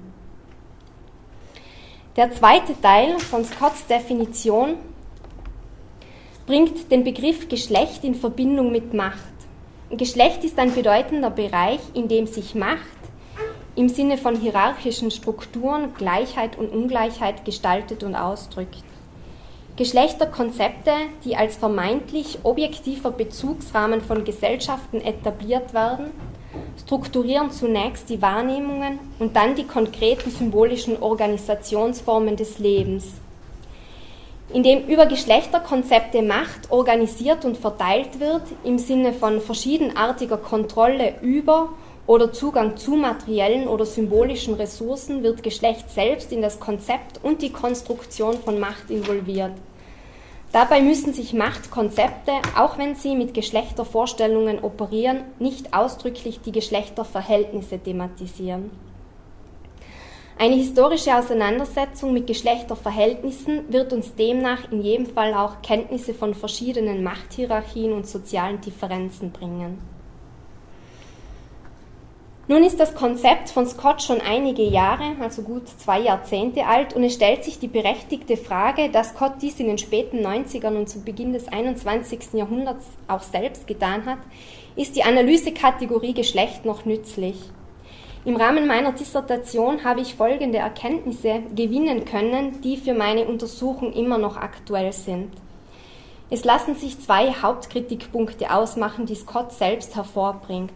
Der 2.16 2.32
zweite 2.32 2.78
Teil 2.80 3.16
von 3.20 3.44
Scotts 3.44 3.86
Definition 3.86 4.74
bringt 6.46 6.90
den 6.90 7.04
Begriff 7.04 7.48
Geschlecht 7.48 8.02
in 8.02 8.16
Verbindung 8.16 8.72
mit 8.72 8.92
Macht. 8.92 9.16
Geschlecht 9.90 10.42
ist 10.42 10.58
ein 10.58 10.74
bedeutender 10.74 11.30
Bereich, 11.30 11.80
in 11.94 12.08
dem 12.08 12.26
sich 12.26 12.56
Macht, 12.56 12.80
im 13.76 13.88
Sinne 13.88 14.18
von 14.18 14.34
hierarchischen 14.34 15.12
Strukturen 15.12 15.94
Gleichheit 15.94 16.58
und 16.58 16.70
Ungleichheit 16.70 17.44
gestaltet 17.44 18.02
und 18.02 18.16
ausdrückt. 18.16 18.82
Geschlechterkonzepte, 19.80 20.92
die 21.24 21.36
als 21.36 21.56
vermeintlich 21.56 22.40
objektiver 22.42 23.10
Bezugsrahmen 23.10 24.02
von 24.02 24.24
Gesellschaften 24.24 25.00
etabliert 25.00 25.72
werden, 25.72 26.10
strukturieren 26.84 27.50
zunächst 27.50 28.10
die 28.10 28.20
Wahrnehmungen 28.20 28.98
und 29.18 29.36
dann 29.36 29.54
die 29.54 29.64
konkreten 29.64 30.30
symbolischen 30.32 31.02
Organisationsformen 31.02 32.36
des 32.36 32.58
Lebens. 32.58 33.06
Indem 34.52 34.86
über 34.86 35.06
Geschlechterkonzepte 35.06 36.20
Macht 36.20 36.70
organisiert 36.70 37.46
und 37.46 37.56
verteilt 37.56 38.20
wird, 38.20 38.42
im 38.64 38.76
Sinne 38.76 39.14
von 39.14 39.40
verschiedenartiger 39.40 40.36
Kontrolle 40.36 41.14
über 41.22 41.70
oder 42.06 42.34
Zugang 42.34 42.76
zu 42.76 42.96
materiellen 42.96 43.66
oder 43.66 43.86
symbolischen 43.86 44.52
Ressourcen 44.56 45.22
wird 45.22 45.42
Geschlecht 45.42 45.88
selbst 45.88 46.32
in 46.32 46.42
das 46.42 46.60
Konzept 46.60 47.20
und 47.22 47.40
die 47.40 47.52
Konstruktion 47.52 48.34
von 48.34 48.60
Macht 48.60 48.90
involviert. 48.90 49.52
Dabei 50.52 50.82
müssen 50.82 51.12
sich 51.12 51.32
Machtkonzepte, 51.32 52.32
auch 52.56 52.76
wenn 52.76 52.96
sie 52.96 53.14
mit 53.14 53.34
Geschlechtervorstellungen 53.34 54.58
operieren, 54.58 55.22
nicht 55.38 55.72
ausdrücklich 55.72 56.40
die 56.40 56.50
Geschlechterverhältnisse 56.50 57.78
thematisieren. 57.78 58.72
Eine 60.36 60.56
historische 60.56 61.14
Auseinandersetzung 61.14 62.12
mit 62.12 62.26
Geschlechterverhältnissen 62.26 63.72
wird 63.72 63.92
uns 63.92 64.14
demnach 64.16 64.72
in 64.72 64.82
jedem 64.82 65.06
Fall 65.06 65.34
auch 65.34 65.62
Kenntnisse 65.62 66.14
von 66.14 66.34
verschiedenen 66.34 67.04
Machthierarchien 67.04 67.92
und 67.92 68.08
sozialen 68.08 68.60
Differenzen 68.60 69.30
bringen. 69.30 69.78
Nun 72.50 72.64
ist 72.64 72.80
das 72.80 72.96
Konzept 72.96 73.50
von 73.50 73.64
Scott 73.64 74.02
schon 74.02 74.20
einige 74.20 74.64
Jahre, 74.64 75.14
also 75.20 75.42
gut 75.42 75.68
zwei 75.68 76.00
Jahrzehnte 76.00 76.66
alt, 76.66 76.94
und 76.94 77.04
es 77.04 77.14
stellt 77.14 77.44
sich 77.44 77.60
die 77.60 77.68
berechtigte 77.68 78.36
Frage, 78.36 78.90
dass 78.90 79.10
Scott 79.10 79.34
dies 79.40 79.60
in 79.60 79.68
den 79.68 79.78
späten 79.78 80.18
90ern 80.18 80.76
und 80.76 80.88
zu 80.88 81.00
Beginn 81.04 81.32
des 81.32 81.46
21. 81.46 82.32
Jahrhunderts 82.32 82.86
auch 83.06 83.22
selbst 83.22 83.68
getan 83.68 84.04
hat, 84.04 84.18
ist 84.74 84.96
die 84.96 85.04
Analysekategorie 85.04 86.12
Geschlecht 86.12 86.64
noch 86.64 86.84
nützlich? 86.84 87.36
Im 88.24 88.34
Rahmen 88.34 88.66
meiner 88.66 88.90
Dissertation 88.94 89.84
habe 89.84 90.00
ich 90.00 90.16
folgende 90.16 90.58
Erkenntnisse 90.58 91.42
gewinnen 91.54 92.04
können, 92.04 92.60
die 92.62 92.78
für 92.78 92.94
meine 92.94 93.26
Untersuchung 93.26 93.92
immer 93.92 94.18
noch 94.18 94.36
aktuell 94.36 94.92
sind. 94.92 95.30
Es 96.30 96.44
lassen 96.44 96.74
sich 96.74 96.98
zwei 96.98 97.30
Hauptkritikpunkte 97.30 98.52
ausmachen, 98.52 99.06
die 99.06 99.14
Scott 99.14 99.52
selbst 99.52 99.94
hervorbringt. 99.94 100.72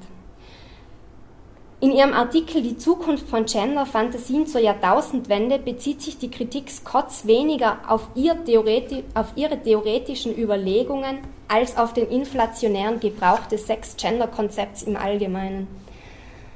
In 1.80 1.92
ihrem 1.92 2.14
Artikel 2.14 2.62
Die 2.62 2.78
Zukunft 2.78 3.28
von 3.28 3.44
Gender 3.46 3.84
Fantasien 3.84 4.46
zur 4.46 4.60
Jahrtausendwende 4.60 5.58
bezieht 5.58 6.00
sich 6.00 6.16
die 6.16 6.30
Kritik 6.30 6.70
Scotts 6.70 7.26
weniger 7.26 7.78
auf, 7.88 8.08
ihr 8.14 8.36
auf 9.14 9.32
ihre 9.34 9.60
theoretischen 9.60 10.38
Überlegungen 10.38 11.18
als 11.48 11.76
auf 11.76 11.92
den 11.92 12.08
inflationären 12.08 13.00
Gebrauch 13.00 13.46
des 13.50 13.66
Sex-Gender-Konzepts 13.66 14.84
im 14.84 14.96
Allgemeinen. 14.96 15.66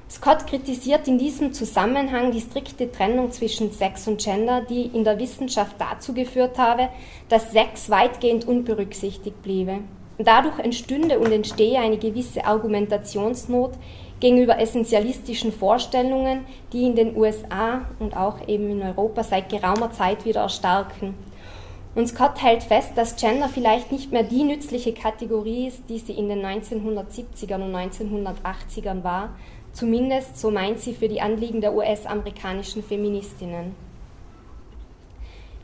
Scott 0.09 0.47
kritisiert 0.47 1.07
in 1.07 1.19
diesem 1.19 1.53
Zusammenhang 1.53 2.33
die 2.33 2.41
strikte 2.41 2.91
Trennung 2.91 3.31
zwischen 3.31 3.73
Sex 3.73 4.09
und 4.09 4.23
Gender, 4.23 4.63
die 4.63 4.87
in 4.87 5.05
der 5.05 5.19
Wissenschaft 5.19 5.77
dazu 5.79 6.15
geführt 6.15 6.57
habe, 6.57 6.89
dass 7.29 7.53
Sex 7.53 7.91
weitgehend 7.91 8.49
unberücksichtigt 8.49 9.43
bliebe. 9.43 9.81
Dadurch 10.17 10.59
entstünde 10.59 11.19
und 11.19 11.31
entstehe 11.31 11.79
eine 11.79 11.99
gewisse 11.99 12.45
Argumentationsnot, 12.45 13.73
gegenüber 14.21 14.59
essentialistischen 14.59 15.53
Vorstellungen, 15.53 16.45
die 16.73 16.85
in 16.85 16.97
den 16.97 17.17
USA 17.17 17.83
und 17.99 18.17
auch 18.17 18.47
eben 18.49 18.71
in 18.71 18.83
Europa 18.83 19.23
seit 19.23 19.49
geraumer 19.49 19.93
Zeit 19.93 20.25
wieder 20.25 20.43
erstarken. 20.43 21.15
Und 21.95 22.07
Scott 22.07 22.43
hält 22.43 22.63
fest, 22.63 22.93
dass 22.97 23.17
Gender 23.17 23.49
vielleicht 23.49 23.91
nicht 23.91 24.13
mehr 24.13 24.23
die 24.23 24.45
nützliche 24.45 24.93
Kategorie 24.93 25.67
ist, 25.69 25.89
die 25.89 25.99
sie 25.99 26.13
in 26.13 26.29
den 26.29 26.45
1970ern 26.45 27.63
und 27.63 27.75
1980ern 27.75 29.03
war, 29.03 29.31
zumindest 29.73 30.39
so 30.39 30.51
meint 30.51 30.81
sie 30.81 30.95
für 30.95 31.09
die 31.09 31.21
Anliegen 31.21 31.61
der 31.61 31.75
US-amerikanischen 31.75 32.83
Feministinnen. 32.83 33.88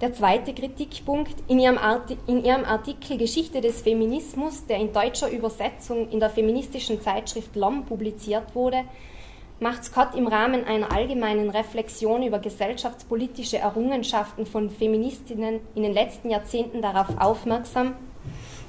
Der 0.01 0.13
zweite 0.13 0.53
Kritikpunkt. 0.53 1.35
In 1.47 1.61
ihrem, 1.61 1.79
in 2.27 2.45
ihrem, 2.45 2.65
Artikel 2.65 3.17
Geschichte 3.17 3.61
des 3.61 3.83
Feminismus, 3.83 4.67
der 4.67 4.79
in 4.79 4.93
deutscher 4.93 5.31
Übersetzung 5.31 6.11
in 6.11 6.19
der 6.19 6.31
feministischen 6.31 7.01
Zeitschrift 7.01 7.55
LOM 7.55 7.85
publiziert 7.85 8.55
wurde, 8.55 8.83
macht 9.61 9.85
Scott 9.85 10.17
im 10.17 10.27
Rahmen 10.27 10.65
einer 10.65 10.91
allgemeinen 10.93 11.49
Reflexion 11.49 12.25
über 12.25 12.41
gesellschaftspolitische 12.41 13.59
Errungenschaften 13.59 14.47
von 14.47 14.69
Feministinnen 14.69 15.61
in 15.77 15.85
den 15.85 15.95
letzten 15.95 16.29
Jahrzehnten 16.29 16.83
darauf 16.83 17.07
aufmerksam, 17.19 17.95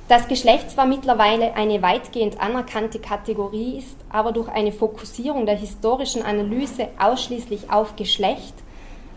Das 0.07 0.27
Geschlecht 0.27 0.69
zwar 0.69 0.85
mittlerweile 0.85 1.55
eine 1.55 1.81
weitgehend 1.81 2.39
anerkannte 2.39 2.99
Kategorie 2.99 3.79
ist, 3.79 3.97
aber 4.09 4.31
durch 4.31 4.47
eine 4.49 4.71
Fokussierung 4.71 5.47
der 5.47 5.57
historischen 5.57 6.21
Analyse 6.21 6.89
ausschließlich 6.99 7.71
auf 7.71 7.95
Geschlecht 7.95 8.53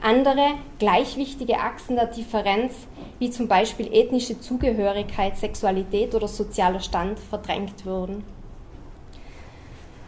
andere 0.03 0.55
gleichwichtige 0.79 1.59
Achsen 1.59 1.97
der 1.97 2.07
Differenz, 2.07 2.75
wie 3.19 3.31
zum 3.31 3.49
Beispiel 3.49 3.93
ethnische 3.93 4.41
Zugehörigkeit, 4.41 5.37
Sexualität 5.37 6.15
oder 6.15 6.29
sozialer 6.29 6.81
Stand, 6.81 7.19
verdrängt 7.19 7.85
wurden. 7.85 8.25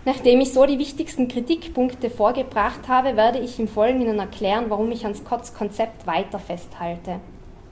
Nachdem 0.04 0.40
ich 0.40 0.52
so 0.52 0.64
die 0.64 0.78
wichtigsten 0.78 1.28
Kritikpunkte 1.28 2.08
vorgebracht 2.08 2.88
habe, 2.88 3.16
werde 3.16 3.38
ich 3.38 3.58
im 3.58 3.68
Folgenden 3.68 4.18
erklären, 4.18 4.66
warum 4.68 4.90
ich 4.92 5.04
an 5.04 5.14
Scotts 5.14 5.52
Konzept 5.52 6.06
weiter 6.06 6.38
festhalte. 6.38 7.20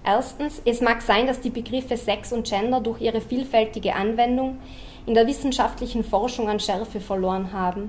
Erstens, 0.04 0.60
es 0.64 0.80
mag 0.80 1.02
sein, 1.02 1.26
dass 1.26 1.40
die 1.40 1.50
Begriffe 1.50 1.96
Sex 1.96 2.32
und 2.32 2.46
Gender 2.46 2.80
durch 2.80 3.00
ihre 3.00 3.20
vielfältige 3.20 3.94
Anwendung 3.94 4.58
in 5.06 5.14
der 5.14 5.26
wissenschaftlichen 5.26 6.04
Forschung 6.04 6.48
an 6.48 6.60
Schärfe 6.60 7.00
verloren 7.00 7.52
haben. 7.52 7.88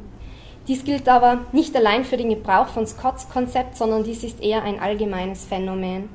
Dies 0.70 0.84
gilt 0.84 1.10
aber 1.10 1.40
nicht 1.52 1.76
allein 1.76 2.06
für 2.06 2.16
den 2.16 2.30
Gebrauch 2.30 2.68
von 2.68 2.86
Scotts 2.86 3.28
Konzept, 3.28 3.76
sondern 3.76 4.04
dies 4.04 4.24
ist 4.24 4.40
eher 4.40 4.62
ein 4.62 4.80
allgemeines 4.80 5.46
Phänomen. 5.46 6.10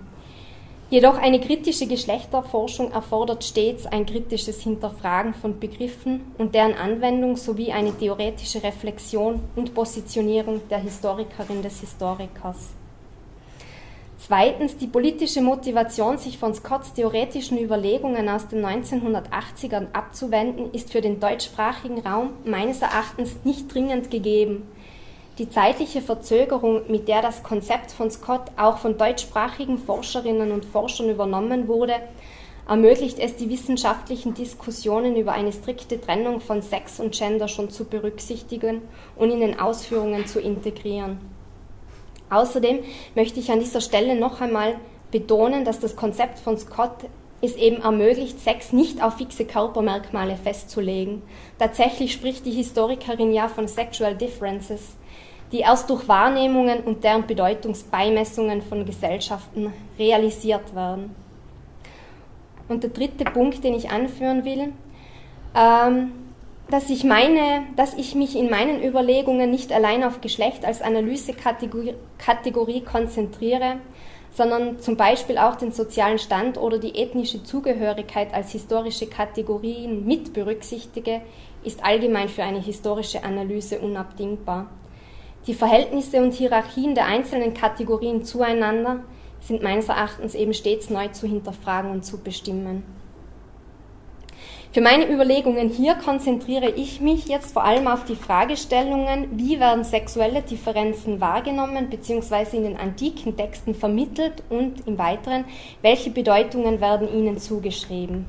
Jedoch 0.90 1.18
eine 1.18 1.40
kritische 1.40 1.88
Geschlechterforschung 1.88 2.92
erfordert 2.92 3.42
stets 3.42 3.84
ein 3.84 4.06
kritisches 4.06 4.62
Hinterfragen 4.62 5.34
von 5.34 5.58
Begriffen 5.58 6.20
und 6.38 6.54
deren 6.54 6.74
Anwendung 6.74 7.36
sowie 7.36 7.72
eine 7.72 7.98
theoretische 7.98 8.62
Reflexion 8.62 9.40
und 9.56 9.74
Positionierung 9.74 10.60
der 10.70 10.78
Historikerin 10.78 11.60
des 11.60 11.80
Historikers. 11.80 12.74
Zweitens, 14.26 14.78
die 14.78 14.86
politische 14.86 15.42
Motivation, 15.42 16.16
sich 16.16 16.38
von 16.38 16.54
Scotts 16.54 16.94
theoretischen 16.94 17.58
Überlegungen 17.58 18.26
aus 18.30 18.48
den 18.48 18.64
1980ern 18.64 19.88
abzuwenden, 19.92 20.72
ist 20.72 20.90
für 20.90 21.02
den 21.02 21.20
deutschsprachigen 21.20 21.98
Raum 21.98 22.30
meines 22.42 22.80
Erachtens 22.80 23.36
nicht 23.44 23.74
dringend 23.74 24.10
gegeben. 24.10 24.66
Die 25.36 25.50
zeitliche 25.50 26.00
Verzögerung, 26.00 26.90
mit 26.90 27.06
der 27.06 27.20
das 27.20 27.42
Konzept 27.42 27.90
von 27.90 28.10
Scott 28.10 28.50
auch 28.56 28.78
von 28.78 28.96
deutschsprachigen 28.96 29.76
Forscherinnen 29.76 30.52
und 30.52 30.64
Forschern 30.64 31.10
übernommen 31.10 31.68
wurde, 31.68 31.96
ermöglicht 32.66 33.18
es, 33.18 33.36
die 33.36 33.50
wissenschaftlichen 33.50 34.32
Diskussionen 34.32 35.16
über 35.16 35.32
eine 35.32 35.52
strikte 35.52 36.00
Trennung 36.00 36.40
von 36.40 36.62
Sex 36.62 36.98
und 36.98 37.14
Gender 37.14 37.46
schon 37.46 37.68
zu 37.68 37.84
berücksichtigen 37.84 38.80
und 39.16 39.30
in 39.30 39.40
den 39.40 39.60
Ausführungen 39.60 40.26
zu 40.26 40.40
integrieren. 40.40 41.33
Außerdem 42.34 42.80
möchte 43.14 43.38
ich 43.38 43.50
an 43.50 43.60
dieser 43.60 43.80
Stelle 43.80 44.16
noch 44.16 44.40
einmal 44.40 44.76
betonen, 45.10 45.64
dass 45.64 45.78
das 45.78 45.94
Konzept 45.94 46.40
von 46.40 46.58
Scott 46.58 47.04
es 47.40 47.56
eben 47.56 47.82
ermöglicht, 47.82 48.40
Sex 48.40 48.72
nicht 48.72 49.02
auf 49.02 49.18
fixe 49.18 49.44
Körpermerkmale 49.44 50.36
festzulegen. 50.36 51.22
Tatsächlich 51.58 52.12
spricht 52.12 52.44
die 52.46 52.50
Historikerin 52.50 53.32
ja 53.32 53.48
von 53.48 53.68
Sexual 53.68 54.16
Differences, 54.16 54.96
die 55.52 55.60
erst 55.60 55.90
durch 55.90 56.08
Wahrnehmungen 56.08 56.80
und 56.80 57.04
deren 57.04 57.26
Bedeutungsbeimessungen 57.26 58.62
von 58.62 58.84
Gesellschaften 58.84 59.72
realisiert 59.98 60.74
werden. 60.74 61.14
Und 62.66 62.82
der 62.82 62.90
dritte 62.90 63.24
Punkt, 63.24 63.62
den 63.62 63.74
ich 63.74 63.90
anführen 63.90 64.44
will, 64.44 64.72
ähm, 65.54 66.12
dass 66.70 66.88
ich, 66.90 67.04
meine, 67.04 67.66
dass 67.76 67.94
ich 67.94 68.14
mich 68.14 68.36
in 68.36 68.50
meinen 68.50 68.82
Überlegungen 68.82 69.50
nicht 69.50 69.72
allein 69.72 70.02
auf 70.02 70.20
Geschlecht 70.20 70.64
als 70.64 70.82
Analysekategorie 70.82 72.80
konzentriere, 72.80 73.76
sondern 74.32 74.80
zum 74.80 74.96
Beispiel 74.96 75.38
auch 75.38 75.56
den 75.56 75.72
sozialen 75.72 76.18
Stand 76.18 76.58
oder 76.58 76.78
die 76.78 76.96
ethnische 76.96 77.44
Zugehörigkeit 77.44 78.34
als 78.34 78.50
historische 78.50 79.06
Kategorien 79.06 80.04
mit 80.06 80.32
berücksichtige, 80.32 81.20
ist 81.62 81.84
allgemein 81.84 82.28
für 82.28 82.42
eine 82.42 82.60
historische 82.60 83.22
Analyse 83.22 83.78
unabdingbar. 83.78 84.68
Die 85.46 85.54
Verhältnisse 85.54 86.22
und 86.22 86.32
Hierarchien 86.32 86.94
der 86.94 87.06
einzelnen 87.06 87.54
Kategorien 87.54 88.24
zueinander 88.24 89.04
sind 89.40 89.62
meines 89.62 89.88
Erachtens 89.88 90.34
eben 90.34 90.54
stets 90.54 90.88
neu 90.88 91.08
zu 91.08 91.26
hinterfragen 91.26 91.90
und 91.90 92.04
zu 92.04 92.18
bestimmen. 92.18 92.82
Für 94.74 94.80
meine 94.80 95.08
Überlegungen 95.08 95.68
hier 95.68 95.94
konzentriere 95.94 96.68
ich 96.68 97.00
mich 97.00 97.28
jetzt 97.28 97.52
vor 97.52 97.62
allem 97.62 97.86
auf 97.86 98.06
die 98.06 98.16
Fragestellungen, 98.16 99.38
wie 99.38 99.60
werden 99.60 99.84
sexuelle 99.84 100.42
Differenzen 100.42 101.20
wahrgenommen 101.20 101.90
bzw. 101.90 102.56
in 102.56 102.64
den 102.64 102.76
antiken 102.76 103.36
Texten 103.36 103.76
vermittelt 103.76 104.42
und 104.50 104.84
im 104.88 104.98
Weiteren, 104.98 105.44
welche 105.80 106.10
Bedeutungen 106.10 106.80
werden 106.80 107.08
ihnen 107.08 107.38
zugeschrieben. 107.38 108.26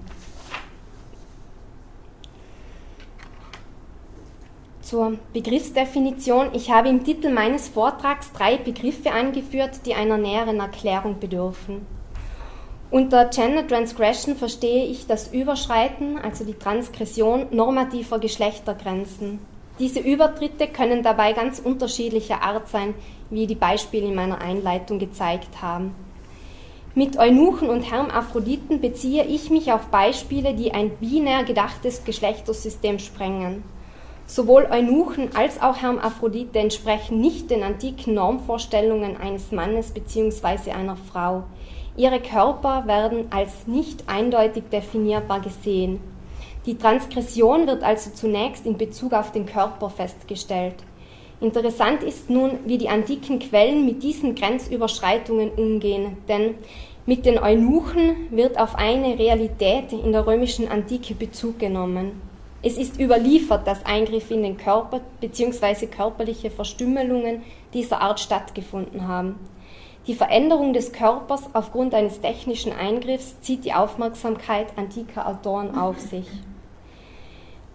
Zur 4.81 5.17
Begriffsdefinition. 5.33 6.49
Ich 6.53 6.69
habe 6.69 6.89
im 6.89 7.03
Titel 7.03 7.31
meines 7.31 7.69
Vortrags 7.69 8.31
drei 8.33 8.57
Begriffe 8.57 9.11
angeführt, 9.11 9.79
die 9.87 9.95
einer 9.95 10.19
näheren 10.19 10.59
Erklärung 10.59 11.19
bedürfen. 11.19 11.87
Unter 12.91 13.25
Gender 13.25 13.67
Transgression 13.67 14.35
verstehe 14.35 14.85
ich 14.85 15.07
das 15.07 15.33
Überschreiten, 15.33 16.17
also 16.17 16.45
die 16.45 16.53
Transgression 16.53 17.47
normativer 17.49 18.19
Geschlechtergrenzen. 18.19 19.39
Diese 19.79 19.99
Übertritte 19.99 20.67
können 20.67 21.03
dabei 21.03 21.33
ganz 21.33 21.59
unterschiedlicher 21.59 22.41
Art 22.43 22.69
sein, 22.69 22.93
wie 23.29 23.47
die 23.47 23.55
Beispiele 23.55 24.07
in 24.07 24.15
meiner 24.15 24.39
Einleitung 24.39 24.99
gezeigt 24.99 25.61
haben. 25.61 25.95
Mit 26.93 27.17
Eunuchen 27.17 27.69
und 27.69 27.91
Hermaphroditen 27.91 28.79
beziehe 28.79 29.25
ich 29.25 29.49
mich 29.49 29.73
auf 29.73 29.87
Beispiele, 29.87 30.53
die 30.53 30.71
ein 30.71 30.91
binär 30.91 31.43
gedachtes 31.43 32.05
Geschlechtersystem 32.05 32.99
sprengen. 32.99 33.63
Sowohl 34.27 34.67
Eunuchen 34.71 35.35
als 35.35 35.61
auch 35.61 35.81
Hermaphrodite 35.81 36.57
entsprechen 36.59 37.19
nicht 37.19 37.51
den 37.51 37.63
antiken 37.63 38.13
Normvorstellungen 38.13 39.17
eines 39.17 39.51
Mannes 39.51 39.91
bzw. 39.91 40.71
einer 40.71 40.95
Frau. 40.95 41.43
Ihre 41.97 42.19
Körper 42.19 42.85
werden 42.87 43.27
als 43.29 43.67
nicht 43.67 44.03
eindeutig 44.07 44.63
definierbar 44.71 45.39
gesehen. 45.39 46.01
Die 46.65 46.77
Transgression 46.77 47.67
wird 47.67 47.83
also 47.83 48.11
zunächst 48.11 48.65
in 48.65 48.77
Bezug 48.77 49.13
auf 49.13 49.31
den 49.31 49.45
Körper 49.45 49.89
festgestellt. 49.89 50.75
Interessant 51.39 52.03
ist 52.03 52.29
nun, 52.29 52.59
wie 52.65 52.77
die 52.77 52.89
antiken 52.89 53.39
Quellen 53.39 53.85
mit 53.85 54.03
diesen 54.03 54.35
Grenzüberschreitungen 54.35 55.51
umgehen, 55.51 56.17
denn 56.27 56.55
mit 57.05 57.25
den 57.25 57.37
Eunuchen 57.37 58.27
wird 58.31 58.59
auf 58.59 58.75
eine 58.75 59.19
Realität 59.19 59.93
in 59.93 60.11
der 60.11 60.25
römischen 60.25 60.67
Antike 60.67 61.13
Bezug 61.13 61.59
genommen. 61.59 62.19
Es 62.63 62.77
ist 62.77 62.99
überliefert, 62.99 63.67
dass 63.67 63.85
Eingriffe 63.85 64.33
in 64.33 64.41
den 64.41 64.57
Körper 64.57 65.01
bzw. 65.21 65.85
körperliche 65.85 66.49
Verstümmelungen 66.49 67.43
dieser 67.73 68.01
Art 68.01 68.19
stattgefunden 68.19 69.07
haben. 69.07 69.35
Die 70.07 70.13
Veränderung 70.13 70.73
des 70.73 70.91
Körpers 70.91 71.49
aufgrund 71.53 71.95
eines 71.95 72.21
technischen 72.21 72.71
Eingriffs 72.71 73.41
zieht 73.41 73.65
die 73.65 73.73
Aufmerksamkeit 73.73 74.67
antiker 74.75 75.27
Autoren 75.27 75.75
auf 75.75 75.99
sich. 75.99 76.27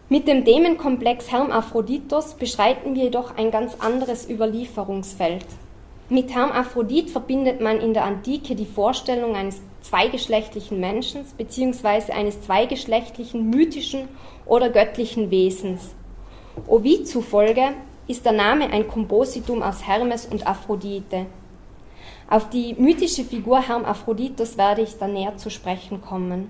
Mit 0.08 0.28
dem 0.28 0.44
Dämonkomplex 0.44 1.32
Hermaphroditos 1.32 2.34
beschreiten 2.34 2.94
wir 2.94 3.04
jedoch 3.04 3.36
ein 3.36 3.50
ganz 3.50 3.76
anderes 3.80 4.28
Überlieferungsfeld. 4.30 5.44
Mit 6.08 6.34
Hermaphrodit 6.34 7.10
verbindet 7.10 7.60
man 7.60 7.80
in 7.80 7.94
der 7.94 8.04
Antike 8.04 8.54
die 8.54 8.66
Vorstellung 8.66 9.34
eines 9.34 9.60
zweigeschlechtlichen 9.82 10.78
Menschen 10.78 11.24
bzw. 11.36 12.12
eines 12.12 12.42
zweigeschlechtlichen 12.42 13.50
mythischen 13.50 14.08
oder 14.46 14.70
göttlichen 14.70 15.30
Wesens. 15.30 15.94
Ovid 16.66 17.08
zufolge 17.08 17.74
ist 18.06 18.24
der 18.24 18.32
Name 18.32 18.70
ein 18.72 18.88
Kompositum 18.88 19.62
aus 19.62 19.86
Hermes 19.86 20.26
und 20.26 20.46
Aphrodite. 20.46 21.26
Auf 22.30 22.48
die 22.48 22.74
mythische 22.74 23.24
Figur 23.24 23.60
Hermaphroditos 23.60 24.56
werde 24.56 24.82
ich 24.82 24.96
dann 24.96 25.14
näher 25.14 25.36
zu 25.36 25.50
sprechen 25.50 26.00
kommen. 26.00 26.48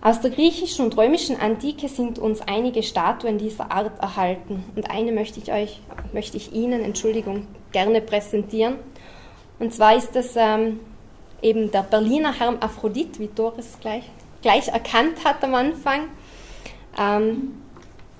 Aus 0.00 0.22
der 0.22 0.30
griechischen 0.30 0.86
und 0.86 0.96
römischen 0.96 1.38
Antike 1.38 1.86
sind 1.86 2.18
uns 2.18 2.40
einige 2.40 2.82
Statuen 2.82 3.36
dieser 3.36 3.70
Art 3.70 4.00
erhalten 4.00 4.64
und 4.74 4.90
eine 4.90 5.12
möchte 5.12 5.38
ich 5.38 5.52
euch, 5.52 5.82
möchte 6.14 6.38
ich 6.38 6.54
Ihnen, 6.54 6.82
Entschuldigung, 6.82 7.46
gerne 7.72 8.00
präsentieren. 8.00 8.76
Und 9.58 9.74
zwar 9.74 9.96
ist 9.96 10.16
das 10.16 10.34
ähm, 10.36 10.80
eben 11.42 11.70
der 11.70 11.82
Berliner 11.82 12.32
Hermaphrodit, 12.32 13.20
wie 13.20 13.28
Doris 13.28 13.76
gleich, 13.82 14.04
gleich 14.40 14.68
erkannt 14.68 15.22
hat 15.26 15.44
am 15.44 15.54
Anfang, 15.56 16.04
ähm, 16.98 17.60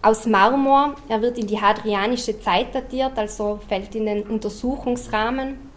aus 0.03 0.27
Marmor. 0.27 0.97
Er 1.09 1.23
wird 1.23 1.39
in 1.39 1.47
die 1.47 1.59
hadrianische 1.59 2.39
Zeit 2.39 2.75
datiert, 2.75 3.13
also 3.17 3.61
fällt 3.67 3.95
in 3.95 4.05
den 4.05 4.25
Untersuchungsrahmen 4.25 5.70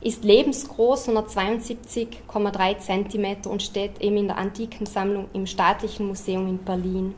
ist 0.00 0.24
lebensgroß, 0.24 1.08
172,3 1.08 2.78
cm 2.78 3.50
und 3.50 3.62
steht 3.62 4.00
eben 4.00 4.16
in 4.18 4.28
der 4.28 4.38
Antikensammlung 4.38 5.28
im 5.32 5.46
Staatlichen 5.46 6.06
Museum 6.06 6.46
in 6.46 6.58
Berlin. 6.58 7.14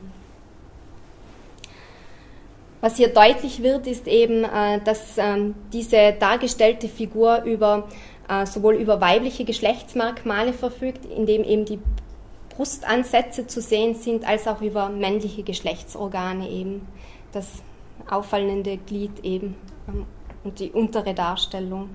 Was 2.81 2.95
hier 2.95 3.09
deutlich 3.09 3.61
wird, 3.61 3.87
ist 3.87 4.07
eben, 4.07 4.45
äh, 4.45 4.79
dass 4.83 5.17
ähm, 5.17 5.55
diese 5.73 6.13
dargestellte 6.13 6.87
Figur 6.87 7.43
über, 7.43 7.89
äh, 8.29 8.45
sowohl 8.45 8.75
über 8.75 9.01
weibliche 9.01 9.43
Geschlechtsmerkmale 9.43 10.53
verfügt, 10.53 11.05
indem 11.05 11.43
eben 11.43 11.65
die 11.65 11.79
Brustansätze 12.55 13.47
zu 13.47 13.61
sehen 13.61 13.95
sind, 13.95 14.25
als 14.25 14.47
auch 14.47 14.61
über 14.61 14.87
männliche 14.89 15.43
Geschlechtsorgane 15.43 16.49
eben. 16.49 16.87
Das 17.33 17.61
auffallende 18.09 18.77
Glied 18.77 19.23
eben 19.23 19.55
ähm, 19.87 20.05
und 20.45 20.59
die 20.59 20.71
untere 20.71 21.13
Darstellung. 21.13 21.89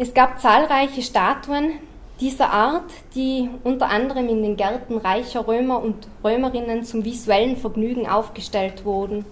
Es 0.00 0.14
gab 0.14 0.40
zahlreiche 0.40 1.02
Statuen 1.02 1.72
dieser 2.20 2.52
Art, 2.52 2.88
die 3.16 3.50
unter 3.64 3.90
anderem 3.90 4.28
in 4.28 4.44
den 4.44 4.56
Gärten 4.56 4.96
reicher 4.96 5.48
Römer 5.48 5.82
und 5.82 6.06
Römerinnen 6.22 6.84
zum 6.84 7.04
visuellen 7.04 7.56
Vergnügen 7.56 8.08
aufgestellt 8.08 8.84
wurden. 8.84 9.24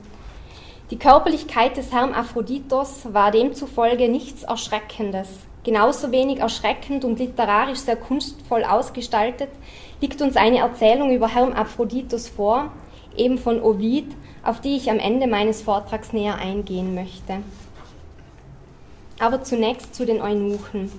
Die 0.90 0.98
Körperlichkeit 0.98 1.76
des 1.76 1.92
Herrn 1.92 2.14
Aphroditos 2.14 3.06
war 3.12 3.30
demzufolge 3.30 4.08
nichts 4.08 4.42
Erschreckendes. 4.42 5.28
Genauso 5.62 6.10
wenig 6.10 6.40
erschreckend 6.40 7.04
und 7.04 7.20
literarisch 7.20 7.78
sehr 7.78 7.96
kunstvoll 7.96 8.64
ausgestaltet 8.64 9.50
liegt 10.00 10.20
uns 10.20 10.36
eine 10.36 10.58
Erzählung 10.58 11.14
über 11.14 11.28
Herrn 11.28 11.52
Aphroditos 11.52 12.28
vor, 12.28 12.72
eben 13.16 13.38
von 13.38 13.62
Ovid, 13.62 14.06
auf 14.42 14.60
die 14.60 14.76
ich 14.76 14.90
am 14.90 14.98
Ende 14.98 15.28
meines 15.28 15.62
Vortrags 15.62 16.12
näher 16.12 16.36
eingehen 16.38 16.92
möchte. 16.96 17.36
Aber 19.18 19.42
zunächst 19.42 19.94
zu 19.94 20.04
den 20.04 20.20
Eunuchen. 20.20 20.92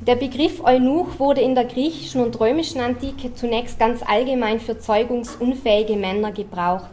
Der 0.00 0.16
Begriff 0.16 0.62
Eunuch 0.64 1.18
wurde 1.18 1.40
in 1.40 1.54
der 1.54 1.64
griechischen 1.64 2.22
und 2.22 2.38
römischen 2.40 2.80
Antike 2.80 3.34
zunächst 3.34 3.78
ganz 3.78 4.02
allgemein 4.02 4.58
für 4.58 4.78
zeugungsunfähige 4.78 5.96
Männer 5.96 6.32
gebraucht. 6.32 6.90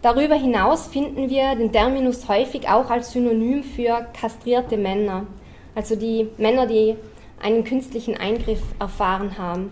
Darüber 0.00 0.34
hinaus 0.34 0.86
finden 0.88 1.28
wir 1.30 1.54
den 1.54 1.70
Terminus 1.70 2.28
häufig 2.28 2.68
auch 2.68 2.90
als 2.90 3.12
Synonym 3.12 3.62
für 3.62 4.06
kastrierte 4.18 4.76
Männer, 4.76 5.26
also 5.74 5.94
die 5.94 6.28
Männer, 6.38 6.66
die 6.66 6.96
einen 7.40 7.64
künstlichen 7.64 8.16
Eingriff 8.16 8.62
erfahren 8.78 9.38
haben. 9.38 9.70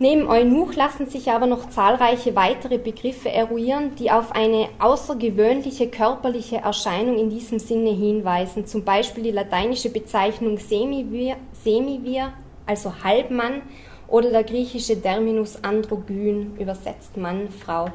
Neben 0.00 0.28
Eunuch 0.28 0.76
lassen 0.76 1.08
sich 1.08 1.32
aber 1.32 1.46
noch 1.46 1.70
zahlreiche 1.70 2.36
weitere 2.36 2.78
Begriffe 2.78 3.32
eruieren, 3.32 3.96
die 3.96 4.12
auf 4.12 4.30
eine 4.30 4.68
außergewöhnliche 4.78 5.88
körperliche 5.88 6.58
Erscheinung 6.58 7.18
in 7.18 7.30
diesem 7.30 7.58
Sinne 7.58 7.90
hinweisen. 7.90 8.64
Zum 8.64 8.84
Beispiel 8.84 9.24
die 9.24 9.32
lateinische 9.32 9.90
Bezeichnung 9.90 10.58
Semivir, 10.58 11.34
Semivir 11.64 12.32
also 12.64 12.92
Halbmann, 13.02 13.62
oder 14.06 14.30
der 14.30 14.44
griechische 14.44 15.00
Terminus 15.00 15.62
Androgyn, 15.64 16.56
übersetzt 16.58 17.16
Mann, 17.16 17.48
Frau. 17.50 17.86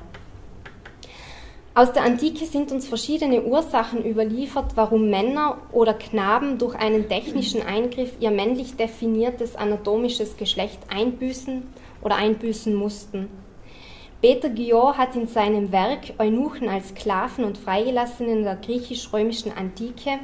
Aus 1.74 1.92
der 1.92 2.04
Antike 2.04 2.46
sind 2.46 2.72
uns 2.72 2.88
verschiedene 2.88 3.44
Ursachen 3.44 4.06
überliefert, 4.06 4.74
warum 4.76 5.10
Männer 5.10 5.58
oder 5.72 5.96
Knaben 5.96 6.60
durch 6.60 6.76
einen 6.76 7.08
technischen 7.10 7.64
Eingriff 7.64 8.12
ihr 8.20 8.30
männlich 8.30 8.76
definiertes 8.76 9.56
anatomisches 9.56 10.38
Geschlecht 10.38 10.80
einbüßen 10.90 11.64
oder 12.04 12.16
einbüßen 12.16 12.74
mussten. 12.74 13.30
Peter 14.22 14.50
Guillot 14.50 14.98
hat 14.98 15.16
in 15.16 15.28
seinem 15.28 15.72
Werk 15.72 16.14
Eunuchen 16.18 16.70
als 16.70 16.90
Sklaven 16.90 17.44
und 17.44 17.58
Freigelassenen 17.58 18.44
der 18.44 18.56
griechisch-römischen 18.56 19.52
Antike 19.52 20.20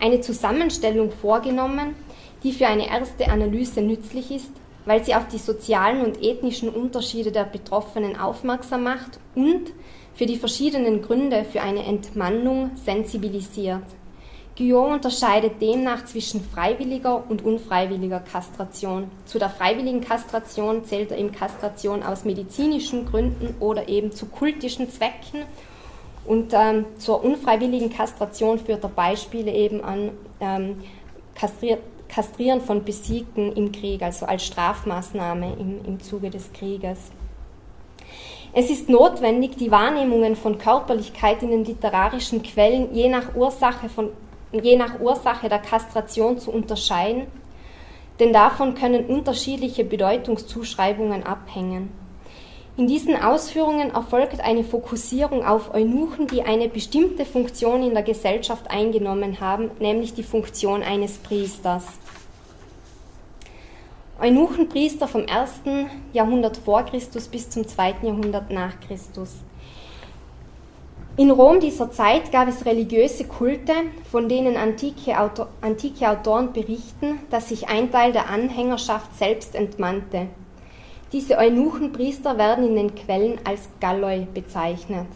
eine 0.00 0.20
Zusammenstellung 0.20 1.10
vorgenommen, 1.10 1.94
die 2.42 2.52
für 2.52 2.66
eine 2.66 2.88
erste 2.88 3.28
Analyse 3.28 3.82
nützlich 3.82 4.30
ist, 4.30 4.50
weil 4.84 5.04
sie 5.04 5.14
auf 5.14 5.28
die 5.28 5.38
sozialen 5.38 6.04
und 6.04 6.22
ethnischen 6.22 6.70
Unterschiede 6.70 7.30
der 7.30 7.44
Betroffenen 7.44 8.18
aufmerksam 8.18 8.84
macht 8.84 9.20
und 9.34 9.72
für 10.14 10.26
die 10.26 10.36
verschiedenen 10.36 11.02
Gründe 11.02 11.44
für 11.44 11.60
eine 11.60 11.84
Entmannung 11.84 12.72
sensibilisiert. 12.74 13.84
Guillaume 14.56 14.94
unterscheidet 14.94 15.62
demnach 15.62 16.04
zwischen 16.04 16.42
freiwilliger 16.42 17.24
und 17.28 17.42
unfreiwilliger 17.42 18.20
Kastration. 18.20 19.10
Zu 19.24 19.38
der 19.38 19.48
freiwilligen 19.48 20.02
Kastration 20.02 20.84
zählt 20.84 21.10
er 21.10 21.18
eben 21.18 21.32
Kastration 21.32 22.02
aus 22.02 22.24
medizinischen 22.24 23.06
Gründen 23.06 23.54
oder 23.60 23.88
eben 23.88 24.12
zu 24.12 24.26
kultischen 24.26 24.90
Zwecken. 24.90 25.44
Und 26.26 26.52
ähm, 26.52 26.84
zur 26.98 27.24
unfreiwilligen 27.24 27.90
Kastration 27.90 28.58
führt 28.58 28.84
er 28.84 28.90
Beispiele 28.90 29.52
eben 29.52 29.82
an 29.82 30.10
ähm, 30.40 30.82
Kastrieren 32.08 32.60
von 32.60 32.84
Besiegten 32.84 33.52
im 33.54 33.72
Krieg, 33.72 34.02
also 34.02 34.26
als 34.26 34.44
Strafmaßnahme 34.44 35.54
im, 35.58 35.84
im 35.84 36.00
Zuge 36.00 36.28
des 36.28 36.52
Krieges. 36.52 37.10
Es 38.52 38.68
ist 38.68 38.90
notwendig, 38.90 39.56
die 39.56 39.70
Wahrnehmungen 39.70 40.36
von 40.36 40.58
Körperlichkeit 40.58 41.42
in 41.42 41.50
den 41.50 41.64
literarischen 41.64 42.42
Quellen 42.42 42.94
je 42.94 43.08
nach 43.08 43.34
Ursache 43.34 43.88
von 43.88 44.10
je 44.52 44.76
nach 44.76 45.00
Ursache 45.00 45.48
der 45.48 45.58
Kastration 45.58 46.38
zu 46.38 46.50
unterscheiden, 46.50 47.26
denn 48.20 48.32
davon 48.32 48.74
können 48.74 49.06
unterschiedliche 49.06 49.84
Bedeutungszuschreibungen 49.84 51.24
abhängen. 51.24 51.90
In 52.76 52.86
diesen 52.86 53.16
Ausführungen 53.16 53.90
erfolgt 53.90 54.40
eine 54.40 54.64
Fokussierung 54.64 55.44
auf 55.44 55.74
Eunuchen, 55.74 56.26
die 56.26 56.42
eine 56.42 56.68
bestimmte 56.68 57.26
Funktion 57.26 57.82
in 57.82 57.92
der 57.92 58.02
Gesellschaft 58.02 58.70
eingenommen 58.70 59.40
haben, 59.40 59.70
nämlich 59.78 60.14
die 60.14 60.22
Funktion 60.22 60.82
eines 60.82 61.18
Priesters. 61.18 61.84
Eunuchenpriester 64.20 65.08
vom 65.08 65.26
1. 65.28 65.62
Jahrhundert 66.12 66.56
vor 66.56 66.84
Christus 66.84 67.28
bis 67.28 67.50
zum 67.50 67.66
2. 67.66 67.96
Jahrhundert 68.02 68.50
nach 68.50 68.78
Christus. 68.80 69.34
In 71.18 71.30
Rom 71.30 71.60
dieser 71.60 71.90
Zeit 71.90 72.32
gab 72.32 72.48
es 72.48 72.64
religiöse 72.64 73.24
Kulte, 73.24 73.74
von 74.10 74.30
denen 74.30 74.56
antike, 74.56 75.20
Autor, 75.20 75.48
antike 75.60 76.08
Autoren 76.08 76.54
berichten, 76.54 77.18
dass 77.28 77.50
sich 77.50 77.68
ein 77.68 77.92
Teil 77.92 78.12
der 78.12 78.30
Anhängerschaft 78.30 79.14
selbst 79.18 79.54
entmannte. 79.54 80.28
Diese 81.12 81.36
Eunuchenpriester 81.36 82.38
werden 82.38 82.66
in 82.66 82.76
den 82.76 82.94
Quellen 82.94 83.38
als 83.44 83.68
Galloi 83.78 84.26
bezeichnet. 84.32 85.06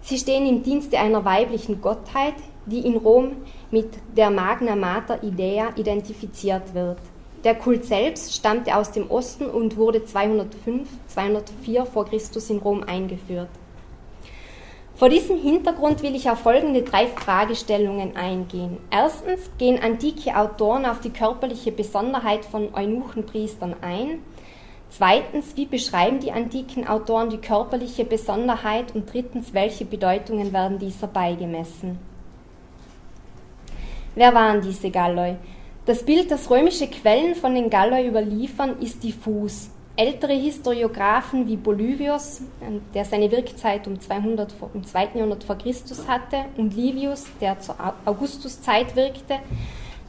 Sie 0.00 0.16
stehen 0.16 0.46
im 0.46 0.62
Dienste 0.62 0.98
einer 0.98 1.26
weiblichen 1.26 1.82
Gottheit, 1.82 2.36
die 2.64 2.86
in 2.86 2.96
Rom 2.96 3.32
mit 3.70 3.90
der 4.16 4.30
Magna 4.30 4.74
Mater 4.74 5.22
Idea 5.22 5.68
identifiziert 5.76 6.72
wird. 6.72 6.98
Der 7.44 7.56
Kult 7.56 7.84
selbst 7.84 8.34
stammte 8.34 8.74
aus 8.74 8.90
dem 8.90 9.10
Osten 9.10 9.44
und 9.44 9.76
wurde 9.76 10.02
205, 10.02 10.88
204 11.08 11.84
vor 11.84 12.06
Christus 12.06 12.48
in 12.48 12.56
Rom 12.56 12.82
eingeführt. 12.82 13.50
Vor 14.96 15.10
diesem 15.10 15.38
Hintergrund 15.38 16.02
will 16.02 16.14
ich 16.14 16.30
auf 16.30 16.38
folgende 16.38 16.80
drei 16.80 17.06
Fragestellungen 17.06 18.16
eingehen. 18.16 18.78
Erstens 18.90 19.50
gehen 19.58 19.78
antike 19.78 20.34
Autoren 20.34 20.86
auf 20.86 21.00
die 21.00 21.10
körperliche 21.10 21.70
Besonderheit 21.70 22.46
von 22.46 22.72
Eunuchenpriestern 22.74 23.76
ein. 23.82 24.20
Zweitens, 24.88 25.54
wie 25.54 25.66
beschreiben 25.66 26.20
die 26.20 26.32
antiken 26.32 26.88
Autoren 26.88 27.28
die 27.28 27.36
körperliche 27.36 28.06
Besonderheit? 28.06 28.94
Und 28.94 29.12
drittens, 29.12 29.52
welche 29.52 29.84
Bedeutungen 29.84 30.54
werden 30.54 30.78
dieser 30.78 31.08
beigemessen? 31.08 31.98
Wer 34.14 34.32
waren 34.32 34.62
diese 34.62 34.90
Galloi? 34.90 35.36
Das 35.84 36.06
Bild, 36.06 36.30
das 36.30 36.48
römische 36.48 36.86
Quellen 36.86 37.34
von 37.34 37.54
den 37.54 37.68
Galloi 37.68 38.08
überliefern, 38.08 38.80
ist 38.80 39.04
diffus. 39.04 39.68
Ältere 39.98 40.34
Historiographen 40.34 41.48
wie 41.48 41.56
Polybios, 41.56 42.42
der 42.92 43.06
seine 43.06 43.30
Wirkzeit 43.30 43.86
um 43.86 43.98
200 43.98 44.54
im 44.74 44.84
2. 44.84 45.08
Jahrhundert 45.14 45.44
vor 45.44 45.56
Christus 45.56 46.06
hatte, 46.06 46.44
und 46.58 46.76
Livius, 46.76 47.24
der 47.40 47.58
zur 47.60 47.76
Augustuszeit 48.04 48.94
wirkte, 48.94 49.36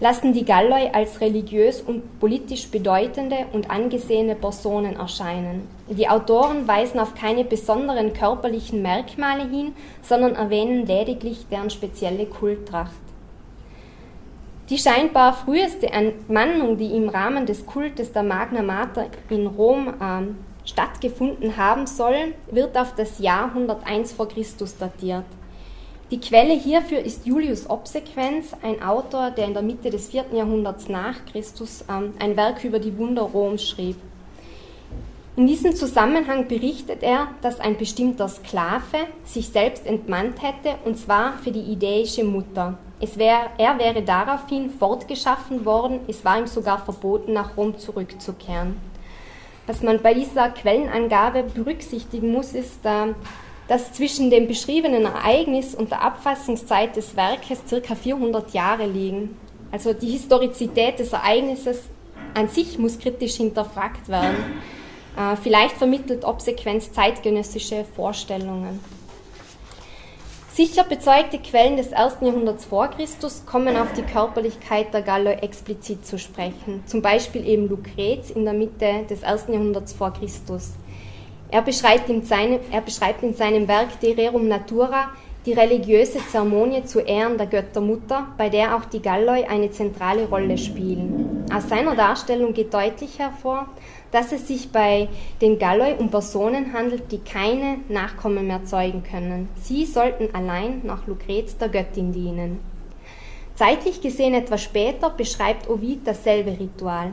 lassen 0.02 0.34
die 0.34 0.43
Galloi 0.43 0.89
als 0.91 1.21
religiös 1.21 1.80
und 1.80 2.19
politisch 2.19 2.67
bedeutende 2.67 3.45
und 3.54 3.71
angesehene 3.71 4.36
Personen 4.36 4.97
erscheinen. 4.97 5.69
Die 5.89 6.10
Autoren 6.10 6.67
weisen 6.67 7.00
auf 7.00 7.15
keine 7.15 7.45
besonderen 7.45 8.12
körperlichen 8.12 8.82
Merkmale 8.82 9.50
hin, 9.50 9.73
sondern 10.02 10.36
erwähnen 10.36 10.86
lediglich 10.86 11.45
deren 11.50 11.69
spezielle 11.69 12.26
Kulttracht. 12.26 12.91
Die 14.69 14.77
scheinbar 14.77 15.32
früheste 15.34 15.88
Entmannung, 15.88 16.77
die 16.77 16.93
im 16.93 17.08
Rahmen 17.08 17.45
des 17.45 17.65
Kultes 17.65 18.12
der 18.12 18.23
Magna 18.23 18.62
Mater 18.62 19.06
in 19.30 19.47
Rom 19.47 19.88
äh, 19.88 20.68
stattgefunden 20.68 21.55
haben 21.55 21.88
soll, 21.88 22.34
wird 22.51 22.78
auf 22.78 22.93
das 22.93 23.20
Jahr 23.20 23.45
101 23.45 24.11
vor 24.11 24.28
Christus 24.28 24.78
datiert. 24.78 25.24
Die 26.11 26.20
Quelle 26.20 26.53
hierfür 26.53 26.99
ist 26.99 27.26
Julius 27.26 27.70
Obsequens, 27.70 28.51
ein 28.61 28.82
Autor, 28.84 29.32
der 29.32 29.45
in 29.45 29.53
der 29.53 29.63
Mitte 29.63 29.89
des 29.89 30.09
4. 30.09 30.26
Jahrhunderts 30.34 30.89
nach 30.89 31.15
Christus 31.32 31.86
ähm, 31.89 32.13
ein 32.20 32.36
Werk 32.36 32.65
über 32.65 32.80
die 32.80 32.97
Wunder 32.97 33.22
Roms 33.22 33.65
schrieb. 33.65 33.95
In 35.38 35.47
diesem 35.47 35.76
Zusammenhang 35.76 36.49
berichtet 36.49 37.03
er, 37.03 37.30
dass 37.41 37.61
ein 37.61 37.78
bestimmter 37.78 38.28
Sklave 38.28 39.07
sich 39.24 39.47
selbst 39.47 39.86
entmannt 39.86 40.41
hätte, 40.41 40.76
und 40.84 40.97
zwar 40.97 41.38
für 41.38 41.51
die 41.51 41.72
idäische 41.72 42.26
Mutter. 42.26 42.78
Wär, 43.00 43.52
er 43.58 43.78
wäre 43.78 44.02
daraufhin 44.02 44.70
fortgeschaffen 44.70 45.66
worden, 45.66 46.00
es 46.08 46.26
war 46.26 46.39
ihm 46.39 46.48
sogar 46.48 46.80
verboten, 46.84 47.34
nach 47.34 47.56
Rom 47.56 47.78
zurückzukehren. 47.78 48.80
Was 49.68 49.84
man 49.84 50.02
bei 50.02 50.14
dieser 50.14 50.50
Quellenangabe 50.50 51.43
berücksichtigen 51.43 52.32
muss, 52.32 52.54
ist, 52.54 52.86
äh, 52.86 53.14
dass 53.68 53.91
zwischen 53.93 54.30
dem 54.30 54.48
beschriebenen 54.48 55.04
Ereignis 55.04 55.76
und 55.76 55.91
der 55.91 56.02
Abfassungszeit 56.02 56.95
des 56.95 57.16
Werkes 57.16 57.62
circa 57.68 57.95
400 57.95 58.54
Jahre 58.54 58.86
liegen. 58.86 59.38
Also 59.72 59.93
die 59.93 60.10
Historizität 60.10 61.00
des 61.00 61.12
Ereignisses 61.12 61.84
an 62.34 62.48
sich 62.48 62.80
muss 62.80 62.98
kritisch 62.98 63.36
hinterfragt 63.36 64.08
werden. 64.08 64.38
Äh, 65.18 65.36
vielleicht 65.36 65.76
vermittelt 65.76 66.24
Obsequenz 66.24 66.91
zeitgenössische 66.93 67.84
Vorstellungen. 67.95 68.80
Sicher 70.58 70.86
bezeugte 70.86 71.38
Quellen 71.38 71.78
des 71.78 71.91
ersten 71.91 72.26
Jahrhunderts 72.26 72.66
vor 72.66 72.88
Christus 72.88 73.45
kommen 73.45 73.78
auf 73.78 73.93
die 73.93 74.01
Körperlichkeit 74.01 74.91
der 74.91 75.03
Galloi 75.03 75.34
explizit 75.34 76.03
zu 76.03 76.18
sprechen, 76.18 76.82
zum 76.88 77.03
Beispiel 77.03 77.47
eben 77.47 77.70
Lucrez 77.70 78.32
in 78.32 78.43
der 78.43 78.55
Mitte 78.55 79.05
des 79.08 79.22
ersten 79.22 79.53
Jahrhunderts 79.53 79.93
vor 79.93 80.14
Christus. 80.14 80.72
Er 81.51 81.62
beschreibt 81.62 82.10
in 82.10 82.24
seinem, 82.24 82.60
er 82.72 82.82
beschreibt 82.82 83.22
in 83.22 83.36
seinem 83.36 83.68
Werk 83.68 83.99
De 83.99 84.16
Rerum 84.16 84.47
Natura 84.47 85.12
die 85.45 85.53
religiöse 85.53 86.18
Zeremonie 86.28 86.84
zu 86.86 87.01
Ehren 87.01 87.38
der 87.38 87.45
Göttermutter, 87.45 88.26
bei 88.36 88.49
der 88.49 88.76
auch 88.76 88.86
die 88.86 89.03
Galloi 89.03 89.45
eine 89.47 89.70
zentrale 89.70 90.28
Rolle 90.28 90.58
spielen. 90.58 91.45
Aus 91.53 91.70
seiner 91.70 91.95
Darstellung 91.95 92.55
geht 92.55 92.74
deutlich 92.74 93.20
hervor, 93.20 93.68
dass 94.12 94.32
es 94.32 94.47
sich 94.47 94.72
bei 94.72 95.10
den 95.41 95.60
Galloi 95.60 95.95
um 95.97 96.10
Personen 96.10 96.74
handelt, 96.74 97.12
die 97.12 97.20
keine 97.20 97.80
Nachkommen 97.89 98.47
mehr 98.47 98.64
zeugen 98.66 99.03
können. 99.03 99.49
Sie 99.62 99.86
sollten 99.86 100.34
allein 100.34 100.82
nach 100.84 101.08
Lucrez 101.08 101.58
der 101.58 101.70
Göttin 101.70 102.12
dienen. 102.12 102.60
Zeitlich 103.55 104.01
gesehen 104.01 104.34
etwas 104.36 104.62
später 104.62 105.10
beschreibt 105.10 105.70
Ovid 105.70 106.05
dasselbe 106.05 106.51
Ritual. 106.60 107.12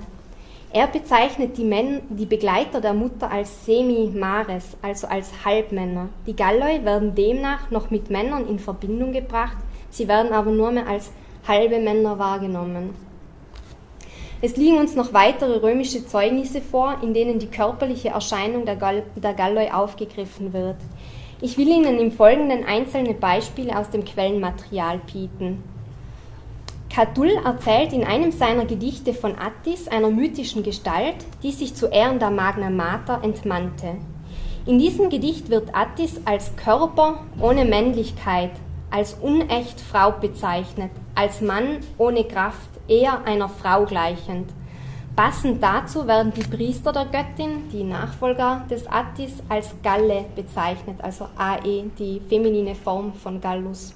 Er 0.73 0.89
bezeichnet 0.89 1.57
die, 1.57 1.65
Men 1.65 2.03
die 2.09 2.27
Begleiter 2.27 2.81
der 2.81 2.95
Mutter 2.95 3.31
als 3.31 3.65
Semi-Mares, 3.65 4.77
also 4.83 5.07
als 5.07 5.31
Halbmänner. 5.45 6.09
Die 6.27 6.35
Galloi 6.35 6.85
werden 6.85 7.15
demnach 7.15 7.71
noch 7.71 7.91
mit 7.91 8.11
Männern 8.11 8.49
in 8.49 8.59
Verbindung 8.59 9.13
gebracht, 9.13 9.57
sie 9.91 10.09
werden 10.09 10.33
aber 10.33 10.51
nur 10.51 10.73
mehr 10.73 10.89
als 10.89 11.13
halbe 11.47 11.79
Männer 11.79 12.19
wahrgenommen. 12.19 12.91
Es 14.45 14.59
liegen 14.59 14.77
uns 14.77 14.95
noch 14.95 15.15
weitere 15.15 15.57
römische 15.57 16.07
Zeugnisse 16.07 16.61
vor, 16.61 16.99
in 17.01 17.15
denen 17.15 17.39
die 17.39 17.47
körperliche 17.47 18.11
Erscheinung 18.11 18.67
der, 18.67 18.77
Gall 18.77 19.03
der 19.17 19.33
Galloi 19.33 19.71
aufgegriffen 19.71 20.53
wird. 20.53 20.77
Ich 21.41 21.57
will 21.57 21.69
Ihnen 21.69 21.99
im 21.99 22.13
Folgenden 22.13 22.63
einzelne 22.63 23.15
Beispiele 23.15 23.75
aus 23.75 23.89
dem 23.89 24.05
Quellenmaterial 24.05 25.01
bieten. 25.11 25.65
Catull 26.91 27.31
erzählt 27.43 27.95
in 27.95 28.05
einem 28.05 28.33
seiner 28.33 28.67
Gedichte 28.67 29.15
von 29.15 29.35
Attis, 29.39 29.89
einer 29.89 30.11
mythischen 30.11 30.63
Gestalt, 30.63 31.17
die 31.43 31.51
sich 31.51 31.75
zu 31.75 31.87
Ehren 31.87 32.19
der 32.19 32.31
Magna 32.31 32.69
Mater 32.69 33.21
entmannte. 33.23 33.97
In 34.67 34.79
diesem 34.79 35.09
Gedicht 35.09 35.49
wird 35.49 35.75
Attis 35.75 36.21
als 36.27 36.55
Körper 36.57 37.21
ohne 37.41 37.65
Männlichkeit, 37.65 38.51
als 38.91 39.15
unecht 39.15 39.81
Frau 39.81 40.11
bezeichnet, 40.11 40.91
als 41.15 41.41
Mann 41.41 41.79
ohne 41.99 42.25
Kraft, 42.25 42.71
eher 42.89 43.25
einer 43.25 43.49
Frau 43.49 43.85
gleichend. 43.85 44.51
Passend 45.17 45.63
dazu 45.63 46.09
werden 46.09 46.33
die 46.35 46.43
Priester 46.43 46.93
der 46.93 47.05
Göttin, 47.05 47.69
die 47.73 47.85
Nachfolger 47.85 48.65
des 48.69 48.87
Attis, 48.87 49.35
als 49.49 49.75
Galle 49.83 50.25
bezeichnet, 50.35 50.97
also 51.01 51.29
Ae, 51.37 51.85
die 51.99 52.21
feminine 52.29 52.75
Form 52.75 53.15
von 53.15 53.41
Gallus. 53.41 53.95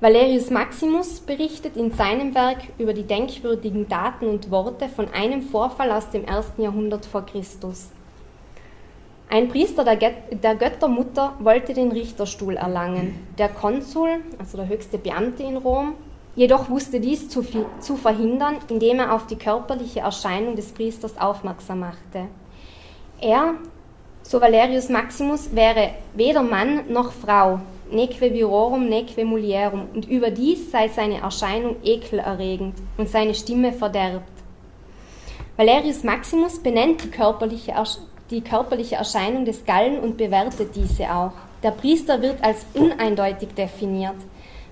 Valerius 0.00 0.50
Maximus 0.50 1.20
berichtet 1.20 1.76
in 1.76 1.92
seinem 1.92 2.34
Werk 2.34 2.58
über 2.76 2.92
die 2.92 3.04
denkwürdigen 3.04 3.88
Daten 3.88 4.26
und 4.26 4.50
Worte 4.50 4.88
von 4.88 5.08
einem 5.08 5.42
Vorfall 5.42 5.90
aus 5.90 6.10
dem 6.10 6.24
ersten 6.24 6.62
Jahrhundert 6.62 7.06
vor 7.06 7.24
Christus. 7.24 7.90
Ein 9.28 9.48
Priester 9.48 9.84
der, 9.84 10.54
Göttermutter 10.54 11.34
wollte 11.40 11.74
den 11.74 11.90
Richterstuhl 11.90 12.56
erlangen. 12.56 13.26
Der 13.38 13.48
Konsul, 13.48 14.20
also 14.38 14.56
der 14.56 14.68
höchste 14.68 14.98
Beamte 14.98 15.42
in 15.42 15.56
Rom, 15.56 15.94
Jedoch 16.36 16.68
wusste 16.68 17.00
dies 17.00 17.30
zu, 17.30 17.42
zu 17.80 17.96
verhindern, 17.96 18.58
indem 18.68 18.98
er 18.98 19.14
auf 19.14 19.26
die 19.26 19.36
körperliche 19.36 20.00
Erscheinung 20.00 20.54
des 20.54 20.70
Priesters 20.70 21.18
aufmerksam 21.18 21.80
machte. 21.80 22.26
Er, 23.22 23.54
so 24.22 24.38
Valerius 24.38 24.90
Maximus, 24.90 25.54
wäre 25.54 25.92
weder 26.14 26.42
Mann 26.42 26.92
noch 26.92 27.12
Frau, 27.12 27.60
neque 27.90 28.34
virorum, 28.34 28.86
neque 28.86 29.24
mulierum, 29.24 29.86
und 29.94 30.06
überdies 30.06 30.70
sei 30.70 30.88
seine 30.88 31.22
Erscheinung 31.22 31.76
ekelerregend 31.82 32.74
und 32.98 33.08
seine 33.08 33.34
Stimme 33.34 33.72
verderbt. 33.72 34.28
Valerius 35.56 36.04
Maximus 36.04 36.62
benennt 36.62 37.02
die 37.02 37.10
körperliche, 37.10 37.76
die 38.30 38.40
körperliche 38.40 38.96
Erscheinung 38.96 39.44
des 39.44 39.64
Gallen 39.64 40.00
und 40.00 40.16
bewertet 40.16 40.74
diese 40.74 41.12
auch. 41.12 41.32
Der 41.62 41.70
Priester 41.70 42.20
wird 42.22 42.42
als 42.42 42.66
uneindeutig 42.74 43.50
definiert. 43.56 44.16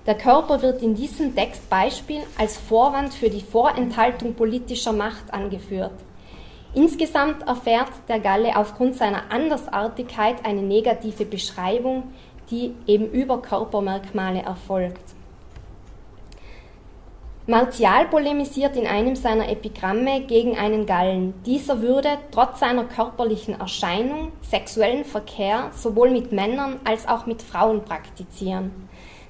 Der 0.05 0.15
Körper 0.15 0.61
wird 0.61 0.83
in 0.83 0.93
diesem 0.93 1.35
Textbeispiel 1.35 2.21
als 2.37 2.57
Vorwand 2.57 3.13
für 3.13 3.29
die 3.29 3.41
Vorenthaltung 3.41 4.35
politischer 4.35 4.93
Macht 4.93 5.33
angeführt. 5.33 5.93
Insgesamt 6.75 7.47
erfährt 7.47 7.89
der 8.07 8.19
Galle 8.19 8.55
aufgrund 8.55 8.95
seiner 8.95 9.31
Andersartigkeit 9.31 10.45
eine 10.45 10.61
negative 10.61 11.25
Beschreibung, 11.25 12.03
die 12.51 12.73
eben 12.85 13.09
über 13.09 13.41
Körpermerkmale 13.41 14.41
erfolgt. 14.41 15.14
Martial 17.47 18.07
polemisiert 18.07 18.75
in 18.75 18.87
einem 18.87 19.15
seiner 19.15 19.47
Epigramme 19.47 20.21
gegen 20.21 20.57
einen 20.57 20.87
Gallen. 20.87 21.35
Dieser 21.45 21.79
würde 21.79 22.17
trotz 22.31 22.59
seiner 22.59 22.85
körperlichen 22.85 23.59
Erscheinung 23.59 24.31
sexuellen 24.41 25.05
Verkehr 25.05 25.69
sowohl 25.71 26.09
mit 26.09 26.31
Männern 26.31 26.79
als 26.85 27.07
auch 27.07 27.27
mit 27.27 27.43
Frauen 27.43 27.85
praktizieren. 27.85 28.71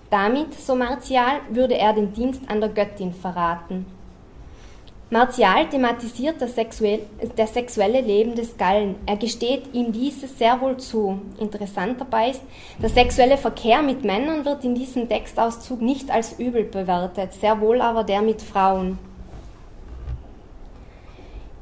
Damit, 0.10 0.54
so 0.54 0.76
Martial, 0.76 1.42
würde 1.50 1.78
er 1.78 1.92
den 1.92 2.14
Dienst 2.14 2.44
an 2.48 2.62
der 2.62 2.70
Göttin 2.70 3.14
verraten. 3.14 3.86
Martial 5.12 5.70
thematisiert 5.70 6.42
das, 6.42 6.56
sexuell, 6.56 7.02
das 7.36 7.54
sexuelle 7.54 8.02
Leben 8.02 8.34
des 8.34 8.58
Gallen. 8.58 8.96
Er 9.06 9.18
gesteht 9.18 9.72
ihm 9.72 9.92
dieses 9.92 10.36
sehr 10.40 10.60
wohl 10.60 10.78
zu. 10.78 11.20
Interessant 11.40 12.02
dabei 12.02 12.32
ist, 12.32 12.42
der 12.82 12.90
sexuelle 12.90 13.38
Verkehr 13.38 13.84
mit 13.84 14.04
Männern 14.04 14.44
wird 14.46 14.64
in 14.64 14.74
diesem 14.74 15.08
Textauszug 15.08 15.80
nicht 15.80 16.10
als 16.10 16.40
übel 16.40 16.64
bewertet, 16.64 17.34
sehr 17.34 17.62
wohl 17.62 17.82
aber 17.82 18.04
der 18.04 18.24
mit 18.24 18.42
Frauen. 18.42 18.98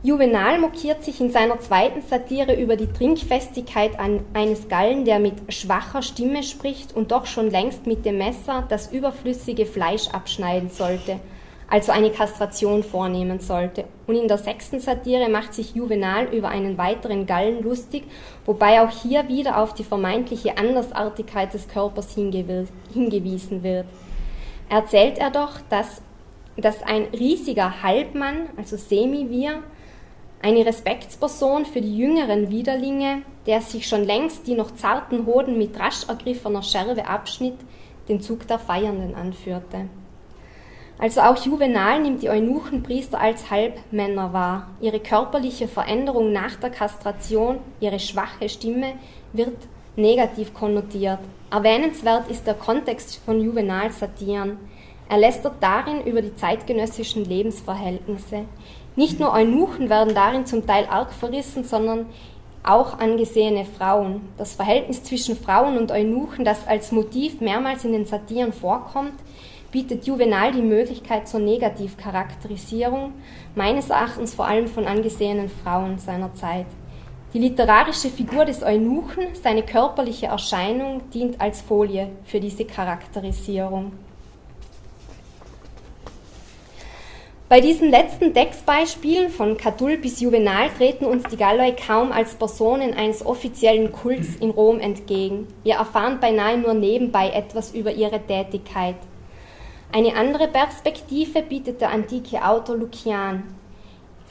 Juvenal 0.04 0.60
mokiert 0.60 1.04
sich 1.04 1.20
in 1.20 1.30
seiner 1.30 1.60
zweiten 1.60 2.02
Satire 2.02 2.56
über 2.56 2.78
die 2.78 2.92
Trinkfestigkeit 2.92 3.92
eines 4.34 4.70
Gallen, 4.70 5.04
der 5.04 5.20
mit 5.20 5.54
schwacher 5.54 6.02
Stimme 6.02 6.44
spricht 6.44 6.96
und 6.96 7.12
doch 7.12 7.26
schon 7.26 7.50
längst 7.50 7.88
mit 7.88 8.06
dem 8.06 8.18
Messer 8.18 8.66
das 8.70 8.92
überflüssige 8.92 9.66
Fleisch 9.66 10.10
abschneiden 10.10 10.70
sollte, 10.70 11.20
also 11.74 11.92
eine 11.92 12.12
Kastration 12.12 12.84
vornehmen 12.84 13.40
sollte. 13.40 13.86
Und 14.06 14.14
in 14.14 14.28
der 14.28 14.38
sechsten 14.38 14.80
Satire 14.80 15.28
macht 15.28 15.56
sich 15.56 15.74
Juvenal 15.74 16.26
über 16.26 16.50
einen 16.50 16.78
weiteren 16.78 17.26
Gallen 17.26 17.64
lustig, 17.64 18.04
wobei 18.46 18.80
auch 18.80 18.92
hier 18.92 19.28
wieder 19.28 19.58
auf 19.58 19.74
die 19.74 19.84
vermeintliche 19.84 20.60
Andersartigkeit 20.60 21.52
des 21.52 21.68
Körpers 21.68 22.14
hingewiesen 22.14 23.64
wird. 23.64 23.88
Erzählt 24.70 25.18
er 25.18 25.32
doch, 25.32 25.62
dass, 25.70 26.04
dass 26.58 26.84
ein 26.84 27.06
riesiger 27.06 27.82
Halbmann, 27.82 28.50
also 28.56 28.78
Semivir, 28.78 29.64
eine 30.44 30.68
Respektsperson 30.68 31.66
für 31.66 31.82
die 31.82 31.98
jüngeren 31.98 32.52
Widerlinge, 32.52 33.24
der 33.48 33.62
sich 33.62 33.88
schon 33.88 34.04
längst 34.04 34.46
die 34.46 34.54
noch 34.54 34.76
zarten 34.76 35.26
Hoden 35.26 35.58
mit 35.58 35.80
rasch 35.80 36.08
ergriffener 36.08 36.62
Scherbe 36.62 37.08
abschnitt, 37.08 37.58
den 38.10 38.22
Zug 38.22 38.46
der 38.46 38.60
Feiernden 38.60 39.16
anführte. 39.16 39.88
Also 41.00 41.22
auch 41.22 41.38
Juvenal 41.38 42.00
nimmt 42.02 42.22
die 42.22 42.30
Eunuchenpriester 42.30 43.20
als 43.20 43.50
Halbmänner 43.50 44.32
wahr. 44.32 44.68
Ihre 44.80 45.00
körperliche 45.00 45.68
Veränderung 45.68 46.32
nach 46.32 46.56
der 46.56 46.70
Kastration, 46.70 47.60
ihre 47.80 48.00
schwache 48.00 48.48
Stimme 48.48 48.94
wird 49.34 49.58
negativ 49.96 50.54
konnotiert. 50.54 51.20
Erwähnenswert 51.52 52.30
ist 52.30 52.48
der 52.48 52.54
Kontext 52.54 53.22
von 53.26 53.42
Juvenals 53.42 54.00
Satiren. 54.00 54.58
Er 55.10 55.18
lästert 55.18 55.56
darin 55.62 56.04
über 56.06 56.22
die 56.22 56.36
zeitgenössischen 56.36 57.26
Lebensverhältnisse. 57.26 58.46
Nicht 58.96 59.20
nur 59.20 59.34
Eunuchen 59.34 59.90
werden 59.90 60.16
darin 60.16 60.46
zum 60.46 60.66
Teil 60.66 60.86
arg 60.90 61.12
verrissen, 61.12 61.64
sondern 61.64 62.06
auch 62.64 62.98
angesehene 63.00 63.66
Frauen. 63.66 64.22
Das 64.38 64.54
Verhältnis 64.54 65.04
zwischen 65.04 65.36
Frauen 65.36 65.78
und 65.78 65.92
Eunuchen, 65.92 66.46
das 66.46 66.66
als 66.66 66.92
Motiv 66.92 67.42
mehrmals 67.42 67.84
in 67.84 67.92
den 67.92 68.06
Satiren 68.06 68.54
vorkommt, 68.54 69.14
bietet 69.74 70.06
Juvenal 70.06 70.52
die 70.52 70.62
Möglichkeit 70.62 71.28
zur 71.28 71.40
Negativcharakterisierung, 71.40 73.12
meines 73.56 73.90
Erachtens 73.90 74.36
vor 74.36 74.46
allem 74.46 74.68
von 74.68 74.86
angesehenen 74.86 75.50
Frauen 75.50 75.98
seiner 75.98 76.34
Zeit. 76.36 76.68
Die 77.34 77.40
literarische 77.40 78.10
Figur 78.10 78.46
des 78.46 78.62
Eunuchen, 78.62 79.34
seine 79.34 79.64
körperliche 79.64 80.28
Erscheinung, 80.28 81.10
dient 81.10 81.42
als 81.42 81.62
Folie 81.62 82.10
für 82.24 82.40
diese 82.40 82.66
Charakterisierung. 82.66 83.94
Bei 87.50 87.60
diesen 87.60 87.90
letzten 87.90 88.32
Textbeispielen 88.34 89.30
von 89.30 89.58
Catull 89.58 89.98
bis 89.98 90.20
Juvenal 90.22 90.70
treten 90.78 91.06
uns 91.06 91.24
die 91.24 91.38
Galloi 91.38 91.72
kaum 91.72 92.12
als 92.12 92.36
Personen 92.36 92.94
eines 92.94 93.26
offiziellen 93.26 93.92
Kults 93.92 94.36
in 94.36 94.52
Rom 94.52 94.80
entgegen. 94.80 95.48
Wir 95.64 95.76
erfahren 95.76 96.20
beinahe 96.20 96.60
nur 96.60 96.76
nebenbei 96.76 97.30
etwas 97.32 97.74
über 97.74 97.92
ihre 97.92 98.20
Tätigkeit. 98.20 98.96
Eine 99.96 100.16
andere 100.16 100.48
Perspektive 100.48 101.44
bietet 101.44 101.80
der 101.80 101.92
antike 101.92 102.44
Autor 102.44 102.78
Lukian. 102.78 103.44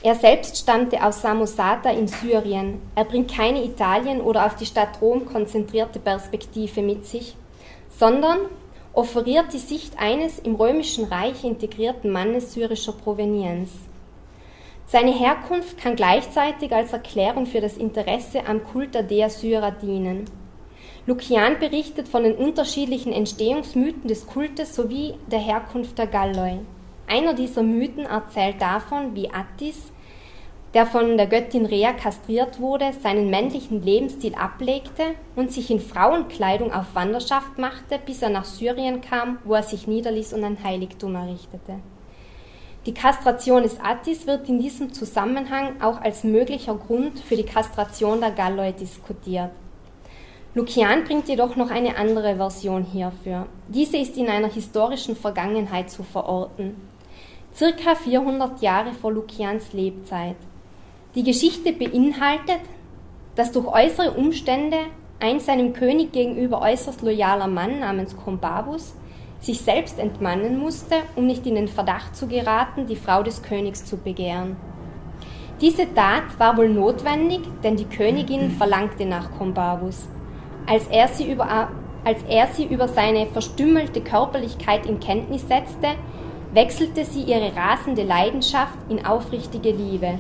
Er 0.02 0.16
selbst 0.16 0.56
stammte 0.56 1.00
aus 1.04 1.22
Samosata 1.22 1.90
in 1.90 2.08
Syrien. 2.08 2.82
Er 2.96 3.04
bringt 3.04 3.32
keine 3.32 3.62
Italien 3.62 4.20
oder 4.20 4.44
auf 4.44 4.56
die 4.56 4.66
Stadt 4.66 5.00
Rom 5.00 5.24
konzentrierte 5.24 6.00
Perspektive 6.00 6.82
mit 6.82 7.06
sich, 7.06 7.36
sondern 7.96 8.38
offeriert 8.92 9.52
die 9.52 9.60
Sicht 9.60 10.00
eines 10.00 10.40
im 10.40 10.56
römischen 10.56 11.04
Reich 11.04 11.44
integrierten 11.44 12.10
Mannes 12.10 12.54
syrischer 12.54 12.94
Provenienz. 12.94 13.70
Seine 14.86 15.16
Herkunft 15.16 15.78
kann 15.78 15.94
gleichzeitig 15.94 16.74
als 16.74 16.92
Erklärung 16.92 17.46
für 17.46 17.60
das 17.60 17.76
Interesse 17.76 18.48
am 18.48 18.64
Kult 18.64 18.96
der 18.96 19.04
Dea 19.04 19.30
Syra 19.30 19.70
dienen. 19.70 20.24
Lukian 21.04 21.58
berichtet 21.58 22.06
von 22.06 22.22
den 22.22 22.36
unterschiedlichen 22.36 23.12
Entstehungsmythen 23.12 24.06
des 24.06 24.24
Kultes 24.26 24.76
sowie 24.76 25.14
der 25.26 25.40
Herkunft 25.40 25.98
der 25.98 26.06
Galloi. 26.06 26.58
Einer 27.08 27.34
dieser 27.34 27.64
Mythen 27.64 28.06
erzählt 28.06 28.62
davon, 28.62 29.16
wie 29.16 29.28
Attis, 29.28 29.90
der 30.74 30.86
von 30.86 31.16
der 31.16 31.26
Göttin 31.26 31.66
Rea 31.66 31.92
kastriert 31.92 32.60
wurde, 32.60 32.92
seinen 33.02 33.30
männlichen 33.30 33.82
Lebensstil 33.82 34.36
ablegte 34.36 35.16
und 35.34 35.50
sich 35.50 35.72
in 35.72 35.80
Frauenkleidung 35.80 36.72
auf 36.72 36.94
Wanderschaft 36.94 37.58
machte, 37.58 37.98
bis 38.06 38.22
er 38.22 38.30
nach 38.30 38.44
Syrien 38.44 39.00
kam, 39.00 39.38
wo 39.44 39.54
er 39.54 39.64
sich 39.64 39.88
niederließ 39.88 40.32
und 40.34 40.44
ein 40.44 40.62
Heiligtum 40.62 41.16
errichtete. 41.16 41.80
Die 42.86 42.94
Kastration 42.94 43.64
des 43.64 43.80
Attis 43.80 44.26
wird 44.28 44.48
in 44.48 44.60
diesem 44.60 44.92
Zusammenhang 44.92 45.82
auch 45.82 46.00
als 46.00 46.22
möglicher 46.22 46.76
Grund 46.76 47.18
für 47.18 47.36
die 47.36 47.42
Kastration 47.42 48.20
der 48.20 48.30
Galloi 48.30 48.72
diskutiert. 48.72 49.50
Lukian 50.54 51.04
bringt 51.04 51.28
jedoch 51.28 51.56
noch 51.56 51.70
eine 51.70 51.96
andere 51.96 52.36
Version 52.36 52.84
hierfür. 52.84 53.46
Diese 53.68 53.96
ist 53.96 54.18
in 54.18 54.28
einer 54.28 54.52
historischen 54.52 55.16
Vergangenheit 55.16 55.90
zu 55.90 56.02
verorten. 56.02 56.76
Circa 57.54 57.94
400 57.94 58.60
Jahre 58.60 58.92
vor 58.92 59.12
Lukians 59.12 59.72
Lebzeit. 59.72 60.36
Die 61.14 61.22
Geschichte 61.22 61.72
beinhaltet, 61.72 62.60
dass 63.34 63.52
durch 63.52 63.66
äußere 63.66 64.10
Umstände 64.10 64.76
ein 65.20 65.40
seinem 65.40 65.72
König 65.72 66.12
gegenüber 66.12 66.60
äußerst 66.60 67.00
loyaler 67.00 67.46
Mann 67.46 67.80
namens 67.80 68.14
Kombabus 68.14 68.92
sich 69.40 69.62
selbst 69.62 69.98
entmannen 69.98 70.58
musste, 70.58 70.96
um 71.16 71.26
nicht 71.26 71.46
in 71.46 71.54
den 71.54 71.68
Verdacht 71.68 72.14
zu 72.14 72.28
geraten, 72.28 72.86
die 72.86 72.96
Frau 72.96 73.22
des 73.22 73.42
Königs 73.42 73.86
zu 73.86 73.96
begehren. 73.96 74.56
Diese 75.62 75.92
Tat 75.94 76.38
war 76.38 76.58
wohl 76.58 76.68
notwendig, 76.68 77.40
denn 77.62 77.76
die 77.76 77.86
Königin 77.86 78.50
verlangte 78.58 79.06
nach 79.06 79.30
Kombabus. 79.38 80.08
Als 80.66 80.86
er 80.88 81.08
sie 81.08 81.30
über, 81.30 81.68
als 82.04 82.22
er 82.28 82.46
sie 82.48 82.64
über 82.64 82.88
seine 82.88 83.26
verstümmelte 83.26 84.00
Körperlichkeit 84.00 84.86
in 84.86 85.00
Kenntnis 85.00 85.46
setzte, 85.48 85.96
wechselte 86.52 87.04
sie 87.04 87.22
ihre 87.22 87.54
rasende 87.56 88.02
Leidenschaft 88.02 88.78
in 88.88 89.04
aufrichtige 89.04 89.70
Liebe. 89.70 90.18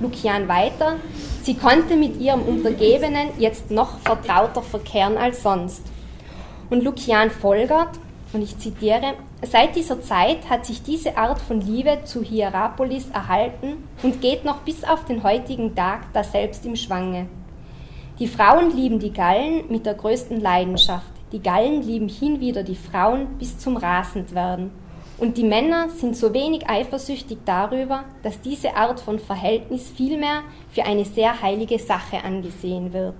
Lukian 0.00 0.48
weiter, 0.48 0.96
sie 1.42 1.54
konnte 1.54 1.96
mit 1.96 2.20
ihrem 2.20 2.42
Untergebenen 2.42 3.28
jetzt 3.38 3.70
noch 3.70 3.98
vertrauter 4.00 4.62
verkehren 4.62 5.16
als 5.16 5.42
sonst. 5.42 5.82
Und 6.70 6.82
Lukian 6.82 7.30
folgert, 7.30 7.90
und 8.32 8.42
ich 8.42 8.58
zitiere, 8.58 9.14
seit 9.42 9.76
dieser 9.76 10.02
Zeit 10.02 10.50
hat 10.50 10.66
sich 10.66 10.82
diese 10.82 11.16
Art 11.16 11.40
von 11.40 11.60
Liebe 11.60 12.00
zu 12.04 12.22
Hierapolis 12.22 13.08
erhalten 13.10 13.88
und 14.02 14.20
geht 14.20 14.44
noch 14.44 14.58
bis 14.62 14.82
auf 14.82 15.04
den 15.04 15.22
heutigen 15.22 15.76
Tag 15.76 16.12
daselbst 16.12 16.66
im 16.66 16.74
Schwange. 16.74 17.26
Die 18.20 18.28
Frauen 18.28 18.70
lieben 18.76 19.00
die 19.00 19.12
Gallen 19.12 19.64
mit 19.68 19.86
der 19.86 19.94
größten 19.94 20.40
Leidenschaft. 20.40 21.10
Die 21.32 21.42
Gallen 21.42 21.82
lieben 21.82 22.08
hinwieder 22.08 22.62
die 22.62 22.76
Frauen 22.76 23.26
bis 23.38 23.58
zum 23.58 23.76
Rasendwerden. 23.76 24.70
Und 25.18 25.36
die 25.36 25.42
Männer 25.42 25.88
sind 25.88 26.16
so 26.16 26.32
wenig 26.32 26.68
eifersüchtig 26.68 27.38
darüber, 27.44 28.04
dass 28.22 28.40
diese 28.40 28.76
Art 28.76 29.00
von 29.00 29.18
Verhältnis 29.18 29.90
vielmehr 29.90 30.42
für 30.70 30.84
eine 30.84 31.04
sehr 31.04 31.42
heilige 31.42 31.78
Sache 31.80 32.22
angesehen 32.22 32.92
wird. 32.92 33.16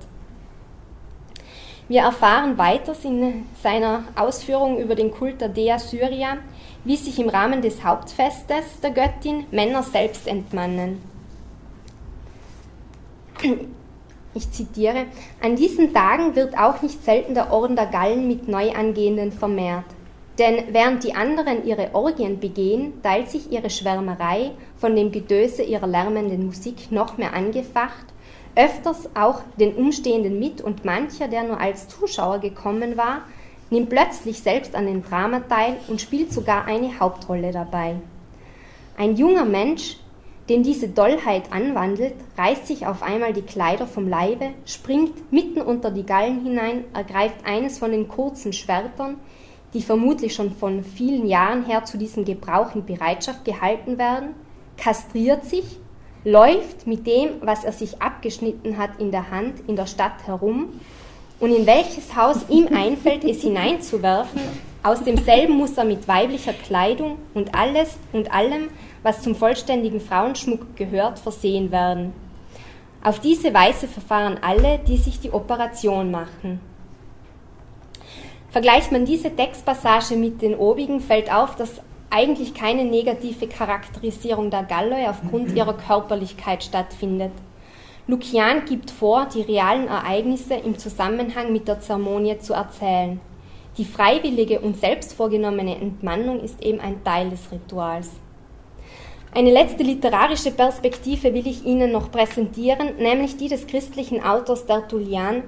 Wir 1.89 2.03
erfahren 2.03 2.57
weiters 2.57 3.05
in 3.05 3.47
seiner 3.63 4.05
Ausführung 4.15 4.79
über 4.79 4.95
den 4.95 5.11
Kult 5.11 5.41
der 5.41 5.49
Dea 5.49 5.81
Syria, 5.81 6.39
wie 6.85 6.97
sich 6.97 7.19
im 7.19 7.29
Rahmen 7.29 7.63
des 7.63 7.83
Hauptfestes 7.83 8.81
der 8.81 8.93
Göttin 8.93 9.45
Männer 9.51 9.83
selbst 9.83 10.29
entmannen. 10.29 11.03
Ich 14.35 14.51
zitiere, 14.51 15.07
an 15.41 15.55
diesen 15.55 15.95
Tagen 15.95 16.35
wird 16.35 16.59
auch 16.59 16.83
nicht 16.83 17.05
selten 17.05 17.35
der 17.35 17.53
Orden 17.53 17.77
der 17.77 17.87
Gallen 17.87 18.27
mit 18.27 18.49
Neuangehenden 18.49 19.31
vermehrt. 19.31 19.85
Denn 20.39 20.65
während 20.73 21.05
die 21.05 21.15
anderen 21.15 21.65
ihre 21.65 21.95
Orgien 21.95 22.41
begehen, 22.41 23.01
teilt 23.03 23.31
sich 23.31 23.53
ihre 23.53 23.71
Schwärmerei 23.71 24.51
von 24.77 24.97
dem 24.97 25.13
Gedöse 25.13 25.63
ihrer 25.63 25.87
lärmenden 25.87 26.47
Musik 26.47 26.91
noch 26.91 27.17
mehr 27.19 27.35
angefacht, 27.35 28.07
öfters 28.57 29.09
auch 29.15 29.43
den 29.59 29.75
Umstehenden 29.75 30.41
mit 30.41 30.61
und 30.61 30.85
mancher, 30.85 31.29
der 31.29 31.45
nur 31.45 31.61
als 31.61 31.89
Zuschauer 31.89 32.41
gekommen 32.41 32.97
war, 32.97 33.23
nimmt 33.71 33.91
plötzlich 33.91 34.41
selbst 34.41 34.75
an 34.75 34.87
den 34.87 35.05
Drama 35.05 35.41
teil 35.41 35.77
und 35.89 36.01
spielt 36.01 36.33
sogar 36.33 36.65
eine 36.65 36.99
Hauptrolle 36.99 37.53
dabei. 37.53 37.97
Ein 38.97 39.17
junger 39.17 39.45
Mensch 39.45 39.97
den 40.49 40.63
diese 40.63 40.89
Dollheit 40.89 41.53
anwandelt, 41.53 42.15
reißt 42.37 42.67
sich 42.67 42.87
auf 42.87 43.03
einmal 43.03 43.33
die 43.33 43.43
Kleider 43.43 43.87
vom 43.87 44.09
Leibe, 44.09 44.51
springt 44.67 45.33
mitten 45.33 45.63
unter 45.63 45.91
die 45.91 46.05
Gallen 46.05 46.43
hinein, 46.43 46.85
ergreift 46.93 47.47
eines 47.47 47.79
von 47.79 47.93
den 47.93 48.09
kurzen 48.09 48.53
Schwertern, 48.53 49.17
die 49.73 49.83
vermutlich 49.83 50.35
schon 50.35 50.53
von 50.53 50.85
vielen 50.85 51.27
Jahren 51.27 51.65
her 51.65 51.85
zu 51.85 51.97
diesem 51.97 52.25
Gebrauch 52.25 52.75
in 52.75 52.85
Bereitschaft 52.85 53.45
gehalten 53.45 53.99
werden, 53.99 54.35
kastriert 54.77 55.45
sich, 55.45 55.79
läuft 56.25 56.87
mit 56.87 57.07
dem, 57.07 57.41
was 57.41 57.65
er 57.65 57.73
sich 57.73 58.01
abgeschnitten 58.01 58.79
hat, 58.79 58.99
in 58.99 59.11
der 59.11 59.31
Hand 59.31 59.61
in 59.67 59.77
der 59.77 59.87
Stadt 59.87 60.27
herum, 60.27 60.81
und 61.41 61.55
in 61.55 61.67
welches 61.67 62.15
Haus 62.17 62.49
ihm 62.49 62.69
einfällt, 62.69 63.25
es 63.25 63.43
hineinzuwerfen, 63.43 64.41
aus 64.83 65.03
demselben 65.03 65.55
muss 65.55 65.77
er 65.77 65.85
mit 65.85 66.07
weiblicher 66.07 66.53
Kleidung 66.53 67.19
und 67.35 67.55
alles 67.55 67.97
und 68.13 68.33
allem, 68.33 68.69
was 69.05 69.23
zum 69.23 69.37
vollständigen 69.37 70.01
Frauenschmuck 70.01 70.77
gehört, 70.77 71.21
versehen 71.21 71.71
werden. 71.71 72.13
Auf 73.05 73.21
diese 73.21 73.53
Weise 73.55 73.87
verfahren 73.87 74.39
alle, 74.41 74.79
die 74.79 74.97
sich 74.97 75.21
die 75.21 75.31
Operation 75.31 76.11
machen. 76.11 76.59
Vergleicht 78.51 78.91
man 78.93 79.05
diese 79.05 79.35
Textpassage 79.35 80.17
mit 80.17 80.41
den 80.41 80.57
obigen, 80.57 81.01
fällt 81.01 81.33
auf, 81.33 81.55
dass 81.55 81.83
eigentlich 82.09 82.55
keine 82.55 82.85
negative 82.85 83.47
Charakterisierung 83.47 84.49
der 84.49 84.63
Galloi 84.63 85.07
aufgrund 85.07 85.55
ihrer 85.55 85.75
Körperlichkeit 85.75 86.65
stattfindet. 86.65 87.33
Lukian 88.07 88.65
gibt 88.65 88.91
vor, 88.91 89.27
die 89.27 89.43
realen 89.43 89.89
Ereignisse 89.89 90.55
im 90.55 90.79
Zusammenhang 90.79 91.53
mit 91.53 91.69
der 91.69 91.81
Zeremonie 91.81 92.39
zu 92.39 92.55
erzählen. 92.55 93.21
Die 93.77 93.85
freiwillige 93.85 94.61
und 94.61 94.79
selbst 94.79 95.13
vorgenommene 95.15 95.75
Entmannung 95.75 96.41
ist 96.41 96.63
eben 96.63 96.81
ein 96.81 97.03
Teil 97.03 97.29
des 97.31 97.51
Rituals. 97.51 98.11
Eine 99.37 99.51
letzte 99.51 99.83
literarische 99.83 100.53
Perspektive 100.53 101.35
will 101.35 101.49
ich 101.49 101.65
Ihnen 101.65 101.91
noch 101.91 102.13
präsentieren, 102.13 102.99
nämlich 102.99 103.37
die 103.37 103.49
des 103.49 103.67
christlichen 103.67 104.23
Autors 104.23 104.65
Tertullian. 104.65 105.43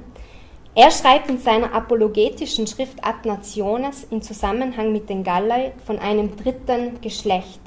Er 0.74 0.91
schreibt 0.91 1.30
in 1.30 1.39
seiner 1.39 1.72
apologetischen 1.72 2.66
Schrift 2.66 2.99
Ad 3.07 3.28
Nationes 3.28 4.03
in 4.11 4.22
Zusammenhang 4.22 4.93
mit 4.93 5.09
den 5.09 5.22
Gallei 5.22 5.72
von 5.87 6.01
einem 6.01 6.37
dritten 6.37 7.01
Geschlecht. 7.01 7.61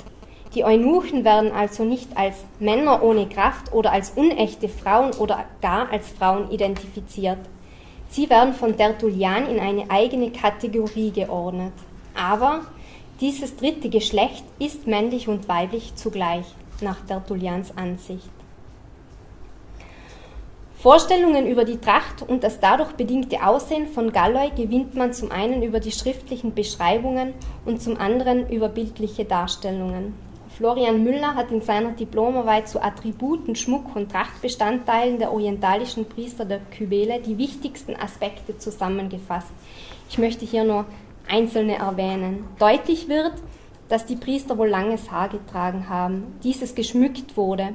Die 0.53 0.65
Eunuchen 0.65 1.23
werden 1.23 1.53
also 1.53 1.85
nicht 1.85 2.17
als 2.17 2.43
Männer 2.59 3.01
ohne 3.01 3.29
Kraft 3.29 3.71
oder 3.71 3.93
als 3.93 4.09
unechte 4.09 4.67
Frauen 4.67 5.11
oder 5.13 5.45
gar 5.61 5.89
als 5.89 6.09
Frauen 6.09 6.51
identifiziert. 6.51 7.39
Sie 8.09 8.29
werden 8.29 8.53
von 8.53 8.75
Tertullian 8.75 9.47
in 9.47 9.61
eine 9.61 9.89
eigene 9.89 10.31
Kategorie 10.31 11.11
geordnet. 11.11 11.71
Aber 12.13 12.65
dieses 13.19 13.57
dritte 13.57 13.89
Geschlecht 13.89 14.45
ist 14.59 14.87
männlich 14.87 15.27
und 15.27 15.49
weiblich 15.49 15.95
zugleich, 15.95 16.45
nach 16.81 17.01
Tertullians 17.05 17.75
Ansicht. 17.77 18.29
Vorstellungen 20.77 21.45
über 21.45 21.65
die 21.65 21.77
Tracht 21.77 22.21
und 22.25 22.41
das 22.45 22.61
dadurch 22.61 22.93
bedingte 22.93 23.45
Aussehen 23.45 23.87
von 23.87 24.13
Galloi 24.13 24.51
gewinnt 24.55 24.95
man 24.95 25.11
zum 25.11 25.29
einen 25.29 25.61
über 25.61 25.81
die 25.81 25.91
schriftlichen 25.91 26.53
Beschreibungen 26.53 27.33
und 27.65 27.81
zum 27.81 27.97
anderen 27.97 28.49
über 28.49 28.69
bildliche 28.69 29.25
Darstellungen. 29.25 30.13
Florian 30.55 31.03
Müller 31.03 31.35
hat 31.35 31.51
in 31.51 31.61
seiner 31.61 31.91
Diplomarbeit 31.91 32.69
zu 32.69 32.81
Attributen, 32.81 33.57
Schmuck 33.57 33.93
und 33.95 34.09
Trachtbestandteilen 34.11 35.19
der 35.19 35.33
orientalischen 35.33 36.05
Priester 36.05 36.45
der 36.45 36.59
Kybele 36.59 37.19
die 37.19 37.37
wichtigsten 37.37 37.95
Aspekte 37.95 38.57
zusammengefasst. 38.57 39.51
Ich 40.09 40.17
möchte 40.17 40.45
hier 40.45 40.63
nur 40.63 40.85
einzelne 41.29 41.77
erwähnen. 41.77 42.45
Deutlich 42.59 43.07
wird, 43.07 43.33
dass 43.87 44.05
die 44.05 44.15
Priester 44.15 44.57
wohl 44.57 44.69
langes 44.69 45.11
Haar 45.11 45.29
getragen 45.29 45.89
haben, 45.89 46.39
dieses 46.43 46.75
geschmückt 46.75 47.35
wurde. 47.35 47.69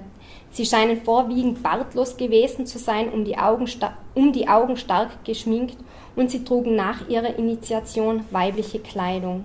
Sie 0.51 0.65
scheinen 0.65 1.03
vorwiegend 1.03 1.63
bartlos 1.63 2.17
gewesen 2.17 2.67
zu 2.67 2.79
sein, 2.79 3.09
um 3.13 3.25
die, 3.25 3.37
Augen, 3.37 3.69
um 4.15 4.33
die 4.33 4.49
Augen 4.49 4.77
stark 4.77 5.25
geschminkt 5.25 5.77
und 6.15 6.31
sie 6.31 6.45
trugen 6.45 6.77
nach 6.77 7.09
ihrer 7.09 7.37
Initiation 7.37 8.25
weibliche 8.31 8.79
Kleidung. 8.79 9.45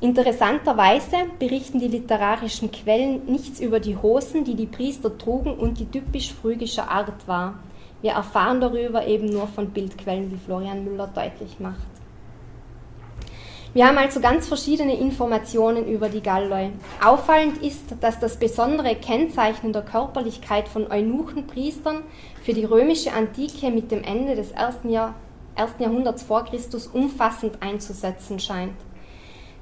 Interessanterweise 0.00 1.16
berichten 1.38 1.78
die 1.78 1.88
literarischen 1.88 2.72
Quellen 2.72 3.24
nichts 3.26 3.60
über 3.60 3.78
die 3.78 3.96
Hosen, 3.96 4.44
die 4.44 4.54
die 4.54 4.66
Priester 4.66 5.16
trugen 5.16 5.54
und 5.54 5.78
die 5.78 5.86
typisch 5.86 6.32
phrygischer 6.32 6.90
Art 6.90 7.26
war. 7.26 7.54
Wir 8.00 8.12
erfahren 8.12 8.60
darüber 8.60 9.06
eben 9.06 9.26
nur 9.26 9.46
von 9.46 9.70
Bildquellen, 9.70 10.32
wie 10.32 10.44
Florian 10.44 10.84
Müller 10.84 11.08
deutlich 11.14 11.60
macht. 11.60 12.01
Wir 13.74 13.86
haben 13.86 13.96
also 13.96 14.20
ganz 14.20 14.48
verschiedene 14.48 14.98
Informationen 14.98 15.86
über 15.86 16.10
die 16.10 16.20
Galloi. 16.20 16.72
Auffallend 17.02 17.62
ist, 17.62 17.94
dass 18.02 18.20
das 18.20 18.36
besondere 18.36 18.94
Kennzeichen 18.96 19.72
der 19.72 19.80
Körperlichkeit 19.80 20.68
von 20.68 20.92
Eunuchenpriestern 20.92 22.02
für 22.42 22.52
die 22.52 22.66
römische 22.66 23.14
Antike 23.14 23.70
mit 23.70 23.90
dem 23.90 24.04
Ende 24.04 24.36
des 24.36 24.50
ersten, 24.50 24.90
Jahr, 24.90 25.14
ersten 25.54 25.84
Jahrhunderts 25.84 26.22
vor 26.22 26.44
Christus 26.44 26.86
umfassend 26.86 27.62
einzusetzen 27.62 28.38
scheint. 28.38 28.74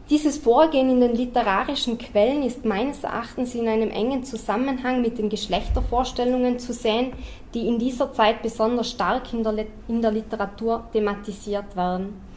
Dieses 0.09 0.39
Vorgehen 0.39 0.91
in 0.91 1.01
den 1.01 1.15
literarischen 1.15 1.97
Quellen 1.97 2.43
ist 2.43 2.65
meines 2.65 3.05
Erachtens 3.05 3.55
in 3.55 3.69
einem 3.69 3.91
engen 3.91 4.25
Zusammenhang 4.25 5.03
mit 5.03 5.19
den 5.19 5.29
Geschlechtervorstellungen 5.29 6.59
zu 6.59 6.73
sehen, 6.73 7.13
die 7.55 7.69
in 7.69 7.79
dieser 7.79 8.13
Zeit 8.13 8.43
besonders 8.43 8.91
stark 8.91 9.33
in 9.33 9.45
der, 9.45 9.67
in 9.87 10.03
der 10.03 10.11
Literatur 10.11 10.83
thematisiert 10.93 11.77
werden. 11.77 12.29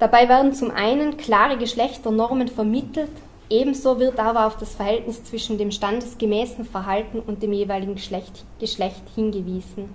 Dabei 0.00 0.30
werden 0.30 0.54
zum 0.54 0.70
einen 0.70 1.18
klare 1.18 1.58
Geschlechternormen 1.58 2.48
vermittelt, 2.48 3.10
ebenso 3.50 4.00
wird 4.00 4.18
aber 4.18 4.46
auf 4.46 4.56
das 4.56 4.74
Verhältnis 4.74 5.22
zwischen 5.24 5.58
dem 5.58 5.70
standesgemäßen 5.70 6.64
Verhalten 6.64 7.20
und 7.20 7.42
dem 7.42 7.52
jeweiligen 7.52 7.96
Geschlecht, 7.96 8.46
Geschlecht 8.58 9.02
hingewiesen. 9.14 9.94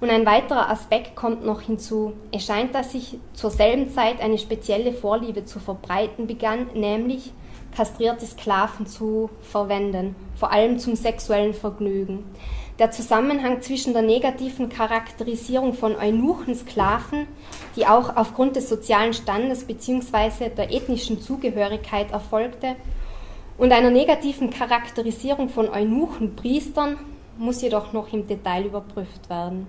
Und 0.00 0.08
ein 0.08 0.24
weiterer 0.24 0.70
Aspekt 0.70 1.14
kommt 1.14 1.44
noch 1.44 1.60
hinzu. 1.60 2.14
Es 2.32 2.46
scheint, 2.46 2.74
dass 2.74 2.92
sich 2.92 3.18
zur 3.34 3.50
selben 3.50 3.90
Zeit 3.90 4.20
eine 4.20 4.38
spezielle 4.38 4.92
Vorliebe 4.92 5.44
zu 5.44 5.60
verbreiten 5.60 6.26
begann, 6.26 6.70
nämlich 6.74 7.32
kastrierte 7.76 8.26
Sklaven 8.26 8.86
zu 8.86 9.28
verwenden, 9.42 10.16
vor 10.36 10.52
allem 10.52 10.78
zum 10.78 10.96
sexuellen 10.96 11.54
Vergnügen. 11.54 12.24
Der 12.78 12.90
Zusammenhang 12.90 13.60
zwischen 13.60 13.92
der 13.92 14.02
negativen 14.02 14.70
Charakterisierung 14.70 15.74
von 15.74 15.94
Eunuchensklaven, 15.96 17.28
die 17.76 17.86
auch 17.86 18.16
aufgrund 18.16 18.56
des 18.56 18.68
sozialen 18.68 19.14
Standes 19.14 19.64
bzw. 19.64 20.48
der 20.56 20.72
ethnischen 20.72 21.20
Zugehörigkeit 21.20 22.10
erfolgte, 22.10 22.76
und 23.58 23.70
einer 23.70 23.90
negativen 23.90 24.50
Charakterisierung 24.50 25.48
von 25.48 25.68
Eunuchenpriestern 25.68 26.98
muss 27.38 27.62
jedoch 27.62 27.92
noch 27.92 28.12
im 28.12 28.26
Detail 28.26 28.64
überprüft 28.64 29.28
werden. 29.28 29.66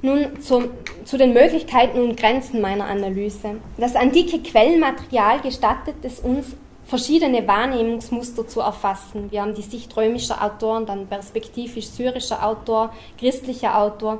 Nun 0.00 0.40
zum, 0.40 0.68
zu 1.04 1.16
den 1.16 1.32
Möglichkeiten 1.32 1.98
und 2.00 2.16
Grenzen 2.16 2.60
meiner 2.60 2.86
Analyse. 2.86 3.56
Das 3.78 3.96
antike 3.96 4.38
Quellenmaterial 4.40 5.40
gestattet 5.40 5.96
es 6.02 6.20
uns, 6.20 6.56
verschiedene 6.84 7.46
Wahrnehmungsmuster 7.48 8.46
zu 8.46 8.60
erfassen. 8.60 9.30
Wir 9.30 9.40
haben 9.40 9.54
die 9.54 9.62
Sicht 9.62 9.96
römischer 9.96 10.44
Autoren, 10.44 10.84
dann 10.84 11.06
perspektivisch 11.06 11.86
syrischer 11.86 12.46
Autor, 12.46 12.92
christlicher 13.18 13.78
Autor. 13.78 14.18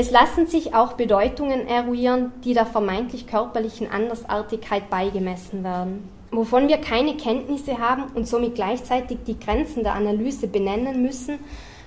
Es 0.00 0.12
lassen 0.12 0.46
sich 0.46 0.76
auch 0.76 0.92
Bedeutungen 0.92 1.66
eruieren, 1.66 2.30
die 2.44 2.54
der 2.54 2.66
vermeintlich 2.66 3.26
körperlichen 3.26 3.90
Andersartigkeit 3.90 4.90
beigemessen 4.90 5.64
werden. 5.64 6.08
Wovon 6.30 6.68
wir 6.68 6.76
keine 6.78 7.16
Kenntnisse 7.16 7.78
haben 7.78 8.04
und 8.14 8.28
somit 8.28 8.54
gleichzeitig 8.54 9.18
die 9.26 9.40
Grenzen 9.40 9.82
der 9.82 9.94
Analyse 9.94 10.46
benennen 10.46 11.02
müssen, 11.02 11.40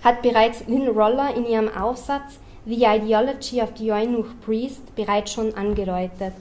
hat 0.03 0.23
bereits 0.23 0.67
Lynn 0.67 0.89
Roller 0.89 1.33
in 1.33 1.45
ihrem 1.45 1.69
Aufsatz 1.69 2.37
The 2.65 2.83
Ideology 2.83 3.61
of 3.61 3.69
the 3.77 3.93
Eunuch 3.93 4.27
Priest 4.45 4.93
bereits 4.93 5.31
schon 5.31 5.53
angedeutet. 5.53 6.33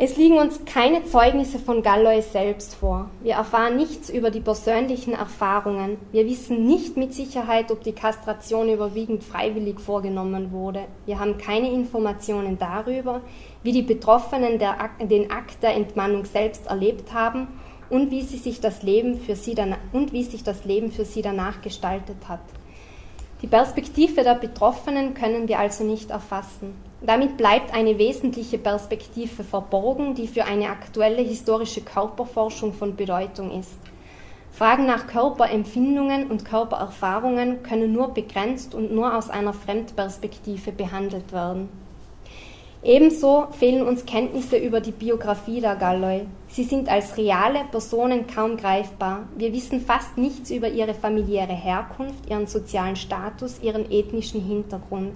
Es 0.00 0.16
liegen 0.16 0.38
uns 0.38 0.64
keine 0.64 1.04
Zeugnisse 1.06 1.58
von 1.58 1.82
Gallois 1.82 2.22
selbst 2.30 2.76
vor. 2.76 3.10
Wir 3.20 3.34
erfahren 3.34 3.74
nichts 3.74 4.10
über 4.10 4.30
die 4.30 4.38
persönlichen 4.38 5.12
Erfahrungen. 5.12 5.98
Wir 6.12 6.24
wissen 6.24 6.68
nicht 6.68 6.96
mit 6.96 7.12
Sicherheit, 7.12 7.72
ob 7.72 7.82
die 7.82 7.90
Kastration 7.90 8.68
überwiegend 8.68 9.24
freiwillig 9.24 9.80
vorgenommen 9.80 10.52
wurde. 10.52 10.84
Wir 11.04 11.18
haben 11.18 11.36
keine 11.36 11.72
Informationen 11.72 12.58
darüber, 12.60 13.22
wie 13.64 13.72
die 13.72 13.82
Betroffenen 13.82 14.60
den 14.60 15.32
Akt 15.32 15.64
der 15.64 15.74
Entmannung 15.74 16.26
selbst 16.26 16.68
erlebt 16.68 17.12
haben 17.12 17.48
und 17.90 18.12
wie, 18.12 18.22
sich 18.22 18.60
das 18.60 18.84
Leben 18.84 19.18
für 19.18 19.34
sie 19.34 19.56
und 19.92 20.12
wie 20.12 20.22
sich 20.22 20.44
das 20.44 20.64
Leben 20.64 20.92
für 20.92 21.04
sie 21.04 21.22
danach 21.22 21.60
gestaltet 21.60 22.28
hat. 22.28 22.38
Die 23.42 23.48
Perspektive 23.48 24.22
der 24.22 24.36
Betroffenen 24.36 25.14
können 25.14 25.48
wir 25.48 25.58
also 25.58 25.82
nicht 25.82 26.10
erfassen. 26.12 26.87
Damit 27.00 27.36
bleibt 27.36 27.72
eine 27.72 27.96
wesentliche 27.98 28.58
Perspektive 28.58 29.44
verborgen, 29.44 30.14
die 30.14 30.26
für 30.26 30.44
eine 30.44 30.68
aktuelle 30.68 31.22
historische 31.22 31.80
Körperforschung 31.80 32.72
von 32.72 32.96
Bedeutung 32.96 33.58
ist. 33.58 33.78
Fragen 34.50 34.86
nach 34.86 35.06
Körperempfindungen 35.06 36.28
und 36.28 36.44
Körpererfahrungen 36.44 37.62
können 37.62 37.92
nur 37.92 38.08
begrenzt 38.08 38.74
und 38.74 38.92
nur 38.92 39.16
aus 39.16 39.30
einer 39.30 39.52
Fremdperspektive 39.52 40.72
behandelt 40.72 41.32
werden. 41.32 41.68
Ebenso 42.82 43.46
fehlen 43.52 43.86
uns 43.86 44.04
Kenntnisse 44.04 44.56
über 44.56 44.80
die 44.80 44.92
Biografie 44.92 45.60
der 45.60 45.76
Galloi. 45.76 46.26
Sie 46.48 46.64
sind 46.64 46.88
als 46.88 47.16
reale 47.16 47.60
Personen 47.70 48.26
kaum 48.26 48.56
greifbar. 48.56 49.28
Wir 49.36 49.52
wissen 49.52 49.80
fast 49.80 50.18
nichts 50.18 50.50
über 50.50 50.68
ihre 50.68 50.94
familiäre 50.94 51.54
Herkunft, 51.54 52.28
ihren 52.28 52.46
sozialen 52.48 52.96
Status, 52.96 53.60
ihren 53.62 53.88
ethnischen 53.90 54.40
Hintergrund. 54.40 55.14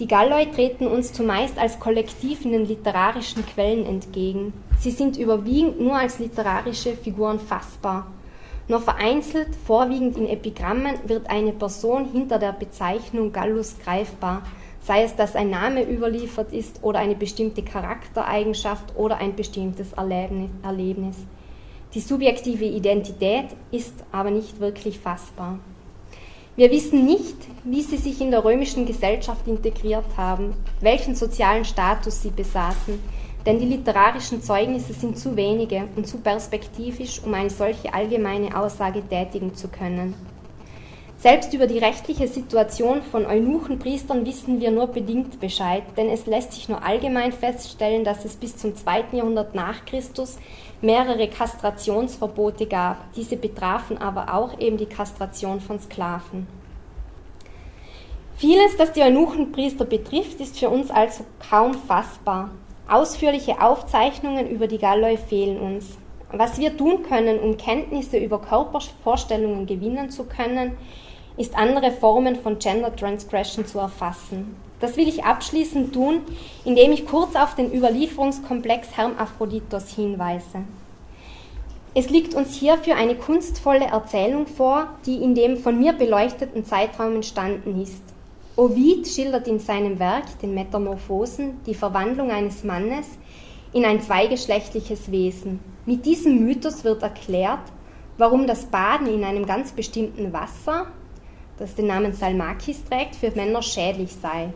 Die 0.00 0.08
Galloi 0.08 0.46
treten 0.46 0.86
uns 0.86 1.12
zumeist 1.12 1.58
als 1.58 1.78
Kollektiv 1.78 2.46
in 2.46 2.52
den 2.52 2.64
literarischen 2.64 3.44
Quellen 3.44 3.84
entgegen. 3.84 4.54
Sie 4.78 4.92
sind 4.92 5.18
überwiegend 5.18 5.78
nur 5.78 5.94
als 5.94 6.18
literarische 6.18 6.96
Figuren 6.96 7.38
fassbar. 7.38 8.06
Nur 8.66 8.80
vereinzelt, 8.80 9.48
vorwiegend 9.66 10.16
in 10.16 10.26
Epigrammen, 10.26 10.94
wird 11.04 11.28
eine 11.28 11.52
Person 11.52 12.06
hinter 12.12 12.38
der 12.38 12.52
Bezeichnung 12.52 13.30
Gallus 13.30 13.76
greifbar, 13.84 14.42
sei 14.80 15.02
es, 15.02 15.16
dass 15.16 15.36
ein 15.36 15.50
Name 15.50 15.82
überliefert 15.82 16.50
ist 16.54 16.82
oder 16.82 17.00
eine 17.00 17.14
bestimmte 17.14 17.62
Charaktereigenschaft 17.62 18.96
oder 18.96 19.18
ein 19.18 19.36
bestimmtes 19.36 19.92
Erlebnis. 19.92 21.16
Die 21.92 22.00
subjektive 22.00 22.64
Identität 22.64 23.48
ist 23.70 24.02
aber 24.12 24.30
nicht 24.30 24.60
wirklich 24.60 24.98
fassbar. 24.98 25.58
Wir 26.56 26.70
wissen 26.70 27.06
nicht, 27.06 27.36
wie 27.64 27.82
sie 27.82 27.96
sich 27.96 28.20
in 28.20 28.32
der 28.32 28.44
römischen 28.44 28.84
Gesellschaft 28.84 29.46
integriert 29.46 30.04
haben, 30.16 30.54
welchen 30.80 31.14
sozialen 31.14 31.64
Status 31.64 32.22
sie 32.22 32.30
besaßen, 32.30 33.00
denn 33.46 33.58
die 33.58 33.66
literarischen 33.66 34.42
Zeugnisse 34.42 34.92
sind 34.92 35.16
zu 35.16 35.36
wenige 35.36 35.88
und 35.96 36.06
zu 36.06 36.18
perspektivisch, 36.18 37.22
um 37.24 37.32
eine 37.34 37.50
solche 37.50 37.94
allgemeine 37.94 38.56
Aussage 38.58 39.02
tätigen 39.08 39.54
zu 39.54 39.68
können. 39.68 40.14
Selbst 41.16 41.52
über 41.52 41.66
die 41.66 41.78
rechtliche 41.78 42.26
Situation 42.28 43.02
von 43.02 43.26
Eunuchenpriestern 43.26 44.24
wissen 44.24 44.58
wir 44.60 44.70
nur 44.70 44.86
bedingt 44.86 45.38
Bescheid, 45.38 45.82
denn 45.96 46.08
es 46.08 46.24
lässt 46.24 46.54
sich 46.54 46.68
nur 46.70 46.82
allgemein 46.82 47.32
feststellen, 47.32 48.04
dass 48.04 48.24
es 48.24 48.36
bis 48.36 48.56
zum 48.56 48.74
2. 48.74 49.04
Jahrhundert 49.12 49.54
nach 49.54 49.84
Christus 49.84 50.38
mehrere 50.82 51.28
Kastrationsverbote 51.28 52.66
gab. 52.66 53.12
Diese 53.14 53.36
betrafen 53.36 53.98
aber 53.98 54.34
auch 54.34 54.58
eben 54.58 54.76
die 54.76 54.86
Kastration 54.86 55.60
von 55.60 55.78
Sklaven. 55.78 56.46
Vieles, 58.36 58.76
das 58.78 58.92
die 58.92 59.02
Eunuchenpriester 59.02 59.84
betrifft, 59.84 60.40
ist 60.40 60.58
für 60.58 60.70
uns 60.70 60.90
also 60.90 61.24
kaum 61.50 61.74
fassbar. 61.74 62.50
Ausführliche 62.88 63.60
Aufzeichnungen 63.60 64.48
über 64.48 64.66
die 64.66 64.78
Galloi 64.78 65.16
fehlen 65.16 65.60
uns. 65.60 65.98
Was 66.32 66.58
wir 66.58 66.76
tun 66.76 67.02
können, 67.02 67.38
um 67.38 67.56
Kenntnisse 67.56 68.18
über 68.18 68.40
Körpervorstellungen 68.40 69.66
gewinnen 69.66 70.10
zu 70.10 70.24
können, 70.24 70.76
ist 71.36 71.56
andere 71.56 71.90
Formen 71.90 72.36
von 72.36 72.58
Gender 72.58 72.94
Transgression 72.94 73.66
zu 73.66 73.78
erfassen. 73.78 74.56
Das 74.80 74.96
will 74.96 75.06
ich 75.06 75.24
abschließend 75.24 75.92
tun, 75.92 76.22
indem 76.64 76.92
ich 76.92 77.06
kurz 77.06 77.36
auf 77.36 77.54
den 77.54 77.72
Überlieferungskomplex 77.72 78.96
Hermaphroditos 78.96 79.94
hinweise. 79.94 80.64
Es 81.94 82.08
liegt 82.08 82.34
uns 82.34 82.54
hierfür 82.54 82.96
eine 82.96 83.16
kunstvolle 83.16 83.86
Erzählung 83.86 84.46
vor, 84.46 84.88
die 85.06 85.16
in 85.16 85.34
dem 85.34 85.56
von 85.56 85.78
mir 85.78 85.92
beleuchteten 85.92 86.64
Zeitraum 86.64 87.16
entstanden 87.16 87.80
ist. 87.82 88.02
Ovid 88.56 89.06
schildert 89.08 89.48
in 89.48 89.58
seinem 89.58 89.98
Werk, 89.98 90.38
den 90.40 90.54
Metamorphosen, 90.54 91.60
die 91.66 91.74
Verwandlung 91.74 92.30
eines 92.30 92.64
Mannes 92.64 93.06
in 93.72 93.84
ein 93.84 94.00
zweigeschlechtliches 94.00 95.10
Wesen. 95.10 95.60
Mit 95.84 96.06
diesem 96.06 96.44
Mythos 96.44 96.84
wird 96.84 97.02
erklärt, 97.02 97.60
warum 98.18 98.46
das 98.46 98.66
Baden 98.66 99.06
in 99.06 99.24
einem 99.24 99.46
ganz 99.46 99.72
bestimmten 99.72 100.32
Wasser 100.32 100.86
das 101.60 101.74
den 101.74 101.86
Namen 101.86 102.12
Salmakis 102.14 102.82
trägt, 102.84 103.14
für 103.14 103.30
Männer 103.32 103.62
schädlich 103.62 104.12
sei. 104.12 104.52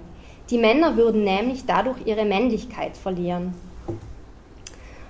Die 0.51 0.59
Männer 0.59 0.97
würden 0.97 1.25
nämlich 1.25 1.65
dadurch 1.67 1.99
ihre 2.05 2.25
Männlichkeit 2.25 2.97
verlieren. 2.97 3.55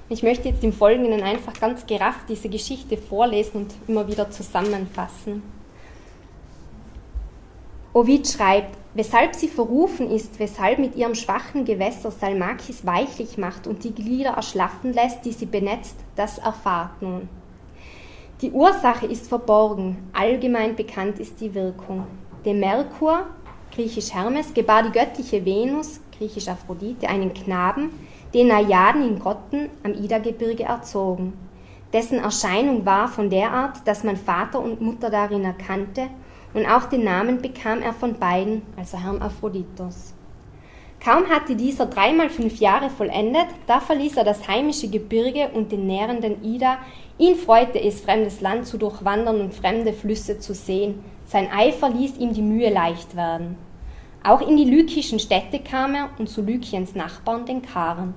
Ich 0.09 0.22
möchte 0.22 0.49
jetzt 0.49 0.62
im 0.62 0.72
Folgenden 0.72 1.22
einfach 1.22 1.55
ganz 1.55 1.87
gerafft 1.87 2.28
diese 2.28 2.49
Geschichte 2.49 2.97
vorlesen 2.97 3.62
und 3.62 3.74
immer 3.89 4.07
wieder 4.07 4.30
zusammenfassen. 4.30 5.43
Ovid 7.95 8.28
schreibt, 8.28 8.76
weshalb 8.95 9.35
sie 9.35 9.49
verrufen 9.49 10.11
ist, 10.11 10.39
weshalb 10.39 10.78
mit 10.78 10.95
ihrem 10.95 11.14
schwachen 11.14 11.64
Gewässer 11.64 12.11
Salmakis 12.11 12.85
weichlich 12.85 13.39
macht 13.39 13.66
und 13.66 13.82
die 13.82 13.95
Glieder 13.95 14.30
erschlaffen 14.30 14.93
lässt, 14.93 15.24
die 15.24 15.32
sie 15.32 15.47
benetzt, 15.47 15.97
das 16.16 16.39
erfahrt 16.39 17.01
nun. 17.01 17.28
Die 18.41 18.51
Ursache 18.51 19.07
ist 19.07 19.28
verborgen, 19.28 20.11
allgemein 20.12 20.76
bekannt 20.76 21.18
ist 21.18 21.41
die 21.41 21.55
Wirkung. 21.55 22.07
Der 22.45 22.55
Merkur, 22.55 23.26
griechisch 23.75 24.14
Hermes, 24.14 24.55
gebar 24.55 24.85
die 24.85 24.93
göttliche 24.93 25.45
Venus, 25.45 26.01
griechisch 26.16 26.49
Aphrodite, 26.49 27.09
einen 27.09 27.35
Knaben, 27.35 27.91
den 28.33 28.49
Najaden 28.49 29.03
in 29.03 29.18
Grotten 29.18 29.68
am 29.83 29.95
Ida-Gebirge 29.95 30.64
erzogen. 30.64 31.33
Dessen 31.93 32.18
Erscheinung 32.18 32.85
war 32.85 33.09
von 33.09 33.31
der 33.31 33.53
Art, 33.53 33.87
dass 33.87 34.05
man 34.05 34.16
Vater 34.16 34.61
und 34.61 34.81
Mutter 34.81 35.11
darin 35.11 35.45
erkannte 35.45 36.09
und 36.53 36.66
auch 36.66 36.85
den 36.85 37.05
Namen 37.05 37.43
bekam 37.43 37.83
er 37.83 37.93
von 37.93 38.18
beiden, 38.18 38.62
also 38.77 38.99
Hermaphroditos. 38.99 40.14
Kaum 41.05 41.29
hatte 41.29 41.55
dieser 41.55 41.87
dreimal 41.87 42.31
fünf 42.31 42.61
Jahre 42.61 42.89
vollendet, 42.89 43.47
da 43.66 43.79
verließ 43.79 44.16
er 44.16 44.25
das 44.25 44.49
heimische 44.49 44.89
Gebirge 44.89 45.51
und 45.53 45.70
den 45.70 45.87
nährenden 45.87 46.43
Ida. 46.43 46.79
Ihn 47.18 47.37
freute 47.37 47.81
es, 47.81 48.01
fremdes 48.01 48.41
Land 48.41 48.66
zu 48.66 48.79
durchwandern 48.79 49.41
und 49.41 49.55
fremde 49.55 49.93
Flüsse 49.93 50.39
zu 50.39 50.55
sehen. 50.55 51.05
Sein 51.35 51.51
Eifer 51.51 51.91
ließ 51.91 52.18
ihm 52.18 52.32
die 52.32 52.43
Mühe 52.43 52.72
leicht 52.72 53.16
werden. 53.16 53.57
Auch 54.22 54.41
in 54.41 54.57
die 54.57 54.70
lykischen 54.70 55.18
Städte 55.18 55.59
kam 55.59 55.97
er 55.97 56.11
und 56.16 56.28
zu 56.28 56.43
Lykiens 56.43 56.95
Nachbarn, 56.95 57.45
den 57.45 57.61
Karen. 57.61 58.14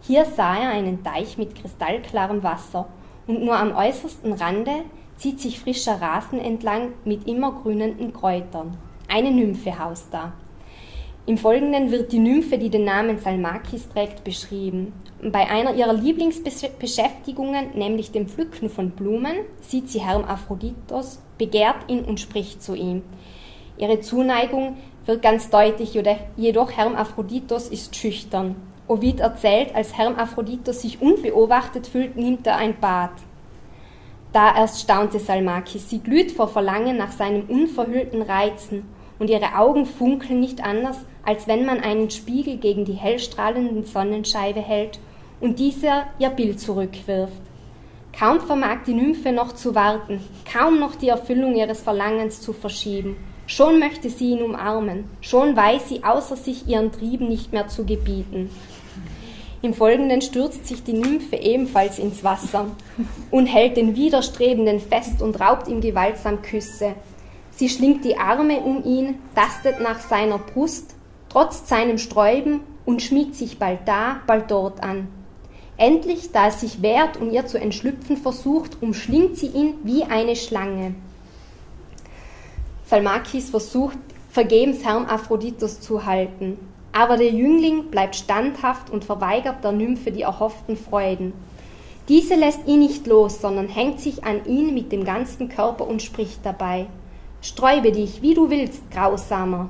Hier 0.00 0.24
sah 0.24 0.56
er 0.56 0.70
einen 0.70 1.04
Teich 1.04 1.36
mit 1.36 1.54
kristallklarem 1.54 2.42
Wasser 2.42 2.88
und 3.26 3.44
nur 3.44 3.54
am 3.54 3.76
äußersten 3.76 4.32
Rande 4.32 4.72
zieht 5.18 5.40
sich 5.40 5.60
frischer 5.60 6.00
Rasen 6.00 6.38
entlang 6.38 6.92
mit 7.04 7.28
immergrünenden 7.28 8.14
Kräutern. 8.14 8.78
Eine 9.08 9.30
Nymphe 9.30 9.78
haust 9.78 10.06
da. 10.10 10.32
Im 11.26 11.38
Folgenden 11.38 11.90
wird 11.90 12.12
die 12.12 12.18
Nymphe, 12.18 12.58
die 12.58 12.68
den 12.68 12.84
Namen 12.84 13.16
Salmakis 13.16 13.88
trägt, 13.88 14.24
beschrieben. 14.24 14.92
Bei 15.22 15.48
einer 15.48 15.74
ihrer 15.74 15.94
Lieblingsbeschäftigungen, 15.94 17.70
nämlich 17.74 18.12
dem 18.12 18.28
Pflücken 18.28 18.68
von 18.68 18.90
Blumen, 18.90 19.36
sieht 19.62 19.88
sie 19.88 20.02
Hermaphroditos, 20.02 21.20
begehrt 21.38 21.88
ihn 21.88 22.00
und 22.04 22.20
spricht 22.20 22.62
zu 22.62 22.74
ihm. 22.74 23.00
Ihre 23.78 24.00
Zuneigung 24.00 24.76
wird 25.06 25.22
ganz 25.22 25.48
deutlich, 25.48 25.98
jedoch 26.36 26.72
Hermaphroditos 26.72 27.68
ist 27.68 27.96
schüchtern. 27.96 28.56
Ovid 28.86 29.20
erzählt, 29.20 29.74
als 29.74 29.96
Hermaphroditos 29.96 30.82
sich 30.82 31.00
unbeobachtet 31.00 31.86
fühlt, 31.86 32.16
nimmt 32.16 32.46
er 32.46 32.56
ein 32.56 32.78
Bad. 32.78 33.12
Da 34.34 34.54
erst 34.54 34.82
staunte 34.82 35.20
Salmakis. 35.20 35.88
Sie 35.88 36.00
glüht 36.00 36.32
vor 36.32 36.48
Verlangen 36.48 36.98
nach 36.98 37.12
seinem 37.12 37.48
unverhüllten 37.48 38.20
Reizen 38.20 38.84
und 39.18 39.30
ihre 39.30 39.56
Augen 39.56 39.86
funkeln 39.86 40.40
nicht 40.40 40.62
anders, 40.64 40.98
als 41.24 41.46
wenn 41.46 41.64
man 41.64 41.80
einen 41.80 42.10
Spiegel 42.10 42.56
gegen 42.56 42.84
die 42.84 42.92
hellstrahlenden 42.92 43.84
Sonnenscheibe 43.84 44.60
hält 44.60 44.98
und 45.40 45.58
dieser 45.58 46.04
ihr 46.18 46.30
Bild 46.30 46.60
zurückwirft. 46.60 47.32
Kaum 48.18 48.40
vermag 48.40 48.84
die 48.86 48.94
Nymphe 48.94 49.32
noch 49.32 49.52
zu 49.52 49.74
warten, 49.74 50.20
kaum 50.50 50.78
noch 50.78 50.94
die 50.94 51.08
Erfüllung 51.08 51.56
ihres 51.56 51.80
Verlangens 51.80 52.40
zu 52.40 52.52
verschieben. 52.52 53.16
Schon 53.46 53.78
möchte 53.78 54.08
sie 54.08 54.30
ihn 54.30 54.42
umarmen, 54.42 55.04
schon 55.20 55.56
weiß 55.56 55.88
sie 55.88 56.04
außer 56.04 56.36
sich 56.36 56.66
ihren 56.68 56.92
Trieben 56.92 57.28
nicht 57.28 57.52
mehr 57.52 57.68
zu 57.68 57.84
gebieten. 57.84 58.50
Im 59.62 59.74
Folgenden 59.74 60.20
stürzt 60.20 60.66
sich 60.66 60.84
die 60.84 60.92
Nymphe 60.92 61.36
ebenfalls 61.36 61.98
ins 61.98 62.22
Wasser 62.22 62.66
und 63.30 63.46
hält 63.46 63.76
den 63.76 63.96
Widerstrebenden 63.96 64.78
fest 64.78 65.22
und 65.22 65.40
raubt 65.40 65.68
ihm 65.68 65.80
gewaltsam 65.80 66.42
Küsse. 66.42 66.94
Sie 67.56 67.68
schlingt 67.68 68.04
die 68.04 68.18
Arme 68.18 68.60
um 68.60 68.84
ihn, 68.84 69.20
tastet 69.34 69.80
nach 69.80 70.00
seiner 70.00 70.38
Brust, 70.38 70.94
trotzt 71.28 71.68
seinem 71.68 71.98
Sträuben 71.98 72.60
und 72.84 73.02
schmiegt 73.02 73.36
sich 73.36 73.58
bald 73.58 73.80
da, 73.86 74.20
bald 74.26 74.50
dort 74.50 74.82
an. 74.82 75.08
Endlich, 75.76 76.30
da 76.32 76.48
es 76.48 76.60
sich 76.60 76.82
wehrt 76.82 77.16
und 77.16 77.32
ihr 77.32 77.46
zu 77.46 77.58
entschlüpfen 77.58 78.16
versucht, 78.16 78.80
umschlingt 78.80 79.36
sie 79.36 79.48
ihn 79.48 79.74
wie 79.82 80.04
eine 80.04 80.36
Schlange. 80.36 80.94
Salmakis 82.86 83.50
versucht, 83.50 83.98
vergebens 84.30 84.84
Herrn 84.84 85.06
Aphroditos 85.06 85.80
zu 85.80 86.04
halten. 86.06 86.58
Aber 86.92 87.16
der 87.16 87.30
Jüngling 87.30 87.90
bleibt 87.90 88.14
standhaft 88.14 88.90
und 88.90 89.04
verweigert 89.04 89.64
der 89.64 89.72
Nymphe 89.72 90.12
die 90.12 90.22
erhofften 90.22 90.76
Freuden. 90.76 91.32
Diese 92.08 92.34
lässt 92.34 92.68
ihn 92.68 92.80
nicht 92.80 93.06
los, 93.06 93.40
sondern 93.40 93.68
hängt 93.68 93.98
sich 93.98 94.24
an 94.24 94.44
ihn 94.44 94.74
mit 94.74 94.92
dem 94.92 95.04
ganzen 95.04 95.48
Körper 95.48 95.88
und 95.88 96.02
spricht 96.02 96.44
dabei. 96.44 96.86
Sträube 97.44 97.92
dich, 97.92 98.22
wie 98.22 98.32
du 98.32 98.48
willst, 98.48 98.90
Grausamer. 98.90 99.68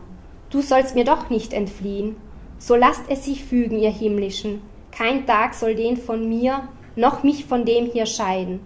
Du 0.48 0.62
sollst 0.62 0.94
mir 0.94 1.02
doch 1.02 1.28
nicht 1.28 1.52
entfliehen. 1.52 2.14
So 2.56 2.76
lasst 2.76 3.02
es 3.08 3.24
sich 3.24 3.44
fügen, 3.44 3.80
ihr 3.80 3.90
Himmlischen. 3.90 4.62
Kein 4.92 5.26
Tag 5.26 5.54
soll 5.54 5.74
den 5.74 5.96
von 5.96 6.28
mir, 6.28 6.68
noch 6.94 7.24
mich 7.24 7.46
von 7.46 7.64
dem 7.64 7.86
hier 7.86 8.06
scheiden. 8.06 8.60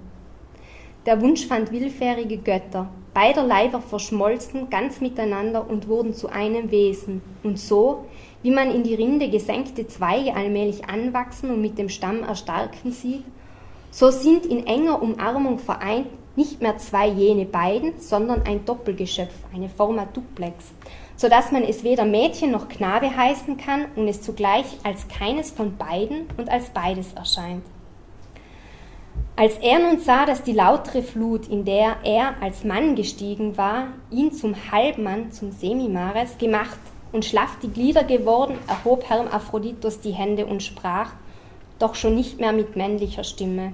Der 1.06 1.22
Wunsch 1.22 1.46
fand 1.46 1.72
willfährige 1.72 2.36
Götter. 2.36 2.90
Beider 3.14 3.44
Leiber 3.44 3.80
verschmolzen 3.80 4.68
ganz 4.68 5.00
miteinander 5.00 5.70
und 5.70 5.88
wurden 5.88 6.12
zu 6.12 6.28
einem 6.28 6.70
Wesen. 6.70 7.22
Und 7.42 7.59
so, 7.59 8.04
wie 8.42 8.50
man 8.50 8.70
in 8.70 8.82
die 8.82 8.94
Rinde 8.94 9.30
gesenkte 9.30 9.86
Zweige 9.86 10.36
allmählich 10.36 10.84
anwachsen 10.84 11.48
und 11.48 11.62
mit 11.62 11.78
dem 11.78 11.88
Stamm 11.88 12.24
erstarken 12.24 12.92
sieht, 12.92 13.24
so 13.90 14.11
sind 14.11 14.44
in 14.44 14.66
enger 14.66 15.00
Umarmung 15.00 15.59
vereint 15.59 16.09
nicht 16.39 16.62
mehr 16.62 16.78
zwei 16.78 17.09
jene 17.09 17.45
beiden, 17.45 17.99
sondern 17.99 18.43
ein 18.43 18.64
Doppelgeschöpf, 18.64 19.34
eine 19.53 19.68
Forma 19.68 20.07
duplex, 20.07 20.66
so 21.16 21.28
dass 21.28 21.51
man 21.51 21.64
es 21.64 21.82
weder 21.82 22.05
Mädchen 22.05 22.53
noch 22.53 22.68
Knabe 22.68 23.14
heißen 23.14 23.57
kann 23.57 23.86
und 23.97 24.07
es 24.07 24.22
zugleich 24.22 24.64
als 24.84 25.09
keines 25.09 25.51
von 25.51 25.76
beiden 25.76 26.28
und 26.36 26.49
als 26.49 26.70
beides 26.70 27.12
erscheint. 27.12 27.64
Als 29.34 29.59
er 29.59 29.80
nun 29.80 29.99
sah, 29.99 30.26
dass 30.26 30.45
die 30.45 30.53
lautere 30.53 31.03
Flut, 31.03 31.49
in 31.49 31.64
der 31.64 31.97
er 32.05 32.41
als 32.41 32.62
Mann 32.62 32.95
gestiegen 32.95 33.57
war, 33.57 33.89
ihn 34.11 34.32
zum 34.32 34.55
Halbmann, 34.70 35.32
zum 35.32 35.51
Semimares 35.51 36.39
gemacht 36.39 36.78
und 37.11 37.24
schlaff 37.24 37.59
die 37.62 37.70
Glieder 37.70 38.05
geworden, 38.05 38.57
erhob 38.68 39.09
Hermaphroditos 39.09 40.01
die 40.01 40.12
Hände 40.12 40.47
und 40.47 40.62
sprach, 40.62 41.11
doch 41.80 41.97
schon 41.97 42.14
nicht 42.14 42.39
mehr 42.39 42.53
mit 42.53 42.76
männlicher 42.76 43.24
Stimme. 43.24 43.72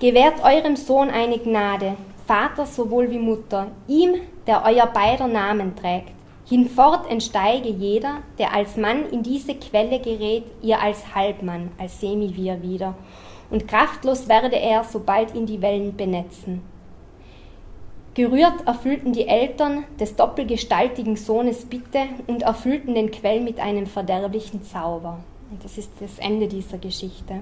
Gewährt 0.00 0.44
eurem 0.44 0.76
Sohn 0.76 1.10
eine 1.10 1.38
Gnade, 1.38 1.96
Vater 2.24 2.66
sowohl 2.66 3.10
wie 3.10 3.18
Mutter, 3.18 3.72
ihm, 3.88 4.14
der 4.46 4.64
euer 4.64 4.86
beider 4.86 5.26
Namen 5.26 5.74
trägt. 5.74 6.12
Hinfort 6.48 7.10
entsteige 7.10 7.68
jeder, 7.68 8.18
der 8.38 8.54
als 8.54 8.76
Mann 8.76 9.10
in 9.10 9.24
diese 9.24 9.56
Quelle 9.56 9.98
gerät, 9.98 10.44
ihr 10.62 10.80
als 10.80 11.16
Halbmann, 11.16 11.72
als 11.78 12.00
Semivir 12.00 12.62
wieder, 12.62 12.94
und 13.50 13.66
kraftlos 13.66 14.28
werde 14.28 14.56
er, 14.56 14.84
sobald 14.84 15.34
ihn 15.34 15.46
die 15.46 15.60
Wellen 15.62 15.96
benetzen. 15.96 16.62
Gerührt 18.14 18.66
erfüllten 18.66 19.12
die 19.12 19.26
Eltern 19.26 19.82
des 19.98 20.14
doppelgestaltigen 20.14 21.16
Sohnes 21.16 21.64
Bitte 21.64 22.02
und 22.28 22.42
erfüllten 22.42 22.94
den 22.94 23.10
Quell 23.10 23.40
mit 23.40 23.58
einem 23.58 23.86
verderblichen 23.86 24.62
Zauber. 24.62 25.18
Und 25.50 25.64
das 25.64 25.76
ist 25.76 25.90
das 25.98 26.20
Ende 26.20 26.46
dieser 26.46 26.78
Geschichte. 26.78 27.40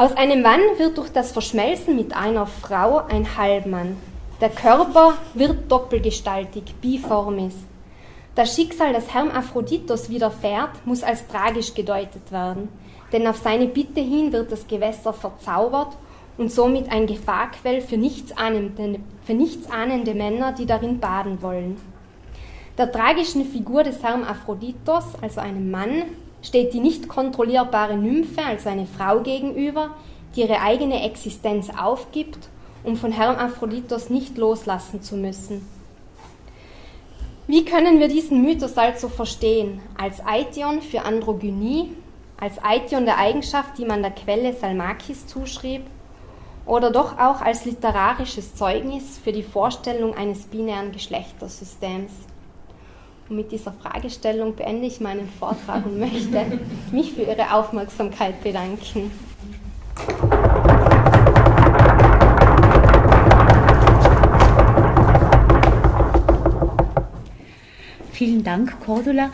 Aus 0.00 0.16
einem 0.16 0.40
Mann 0.40 0.62
wird 0.78 0.96
durch 0.96 1.10
das 1.10 1.30
Verschmelzen 1.30 1.94
mit 1.94 2.16
einer 2.16 2.46
Frau 2.46 3.02
ein 3.06 3.36
Halbmann. 3.36 3.98
Der 4.40 4.48
Körper 4.48 5.18
wird 5.34 5.70
doppelgestaltig, 5.70 6.74
biformis. 6.80 7.52
Das 8.34 8.54
Schicksal, 8.56 8.94
das 8.94 9.12
Hermaphroditos 9.12 10.08
widerfährt, 10.08 10.86
muss 10.86 11.02
als 11.02 11.28
tragisch 11.28 11.74
gedeutet 11.74 12.32
werden, 12.32 12.70
denn 13.12 13.26
auf 13.26 13.36
seine 13.36 13.66
Bitte 13.66 14.00
hin 14.00 14.32
wird 14.32 14.50
das 14.50 14.66
Gewässer 14.66 15.12
verzaubert 15.12 15.94
und 16.38 16.50
somit 16.50 16.90
ein 16.90 17.06
Gefahrquell 17.06 17.82
für 17.82 17.98
nichtsahnende, 17.98 19.00
für 19.26 19.34
nichtsahnende 19.34 20.14
Männer, 20.14 20.52
die 20.52 20.64
darin 20.64 20.98
baden 20.98 21.42
wollen. 21.42 21.76
Der 22.78 22.90
tragischen 22.90 23.44
Figur 23.44 23.82
des 23.82 24.02
Herrn 24.02 24.24
Aphroditos, 24.24 25.04
also 25.20 25.42
einem 25.42 25.70
Mann, 25.70 26.04
steht 26.42 26.72
die 26.72 26.80
nicht 26.80 27.08
kontrollierbare 27.08 27.96
Nymphe, 27.96 28.42
also 28.44 28.68
eine 28.68 28.86
Frau 28.86 29.20
gegenüber, 29.20 29.90
die 30.34 30.40
ihre 30.42 30.60
eigene 30.60 31.02
Existenz 31.04 31.68
aufgibt, 31.70 32.48
um 32.84 32.96
von 32.96 33.12
Herrn 33.12 33.36
Aphroditos 33.36 34.10
nicht 34.10 34.38
loslassen 34.38 35.02
zu 35.02 35.16
müssen. 35.16 35.66
Wie 37.46 37.64
können 37.64 37.98
wir 37.98 38.08
diesen 38.08 38.42
Mythos 38.42 38.78
also 38.78 39.08
verstehen? 39.08 39.80
Als 39.98 40.24
Aition 40.24 40.80
für 40.80 41.02
Androgynie, 41.02 41.90
als 42.38 42.62
Aition 42.62 43.04
der 43.04 43.18
Eigenschaft, 43.18 43.76
die 43.76 43.84
man 43.84 44.02
der 44.02 44.12
Quelle 44.12 44.54
Salmakis 44.54 45.26
zuschrieb, 45.26 45.82
oder 46.64 46.92
doch 46.92 47.18
auch 47.18 47.40
als 47.40 47.64
literarisches 47.64 48.54
Zeugnis 48.54 49.18
für 49.18 49.32
die 49.32 49.42
Vorstellung 49.42 50.14
eines 50.14 50.44
binären 50.44 50.92
Geschlechtersystems. 50.92 52.12
Und 53.30 53.36
mit 53.36 53.52
dieser 53.52 53.72
Fragestellung 53.72 54.56
beende 54.56 54.86
ich 54.86 55.00
meinen 55.00 55.28
Vortrag 55.38 55.86
und 55.86 55.98
möchte 56.00 56.58
mich 56.92 57.12
für 57.12 57.22
Ihre 57.22 57.54
Aufmerksamkeit 57.54 58.42
bedanken. 58.42 59.10
vielen 68.20 68.44
Dank, 68.44 68.78
Cordula. 68.84 69.30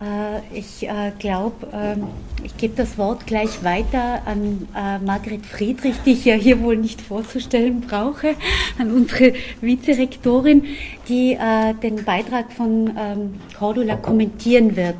Äh, 0.00 0.56
ich 0.56 0.88
äh, 0.88 1.10
glaube, 1.18 1.66
ähm, 1.72 2.06
ich 2.44 2.56
gebe 2.56 2.76
das 2.76 2.98
Wort 2.98 3.26
gleich 3.26 3.64
weiter 3.64 4.22
an 4.26 4.68
äh, 4.76 4.98
Margret 5.00 5.44
Friedrich, 5.44 5.96
die 6.06 6.12
ich 6.12 6.24
ja 6.24 6.34
hier 6.34 6.60
wohl 6.60 6.76
nicht 6.76 7.00
vorzustellen 7.00 7.80
brauche, 7.80 8.36
an 8.78 8.92
unsere 8.92 9.32
Vizerektorin, 9.60 10.64
die 11.08 11.36
den 11.82 12.04
Beitrag 12.04 12.52
von 12.52 12.92
ähm, 12.96 13.40
Cordula 13.58 13.96
kommentieren 13.96 14.76
wird. 14.76 14.96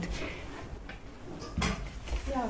Ja, 2.32 2.44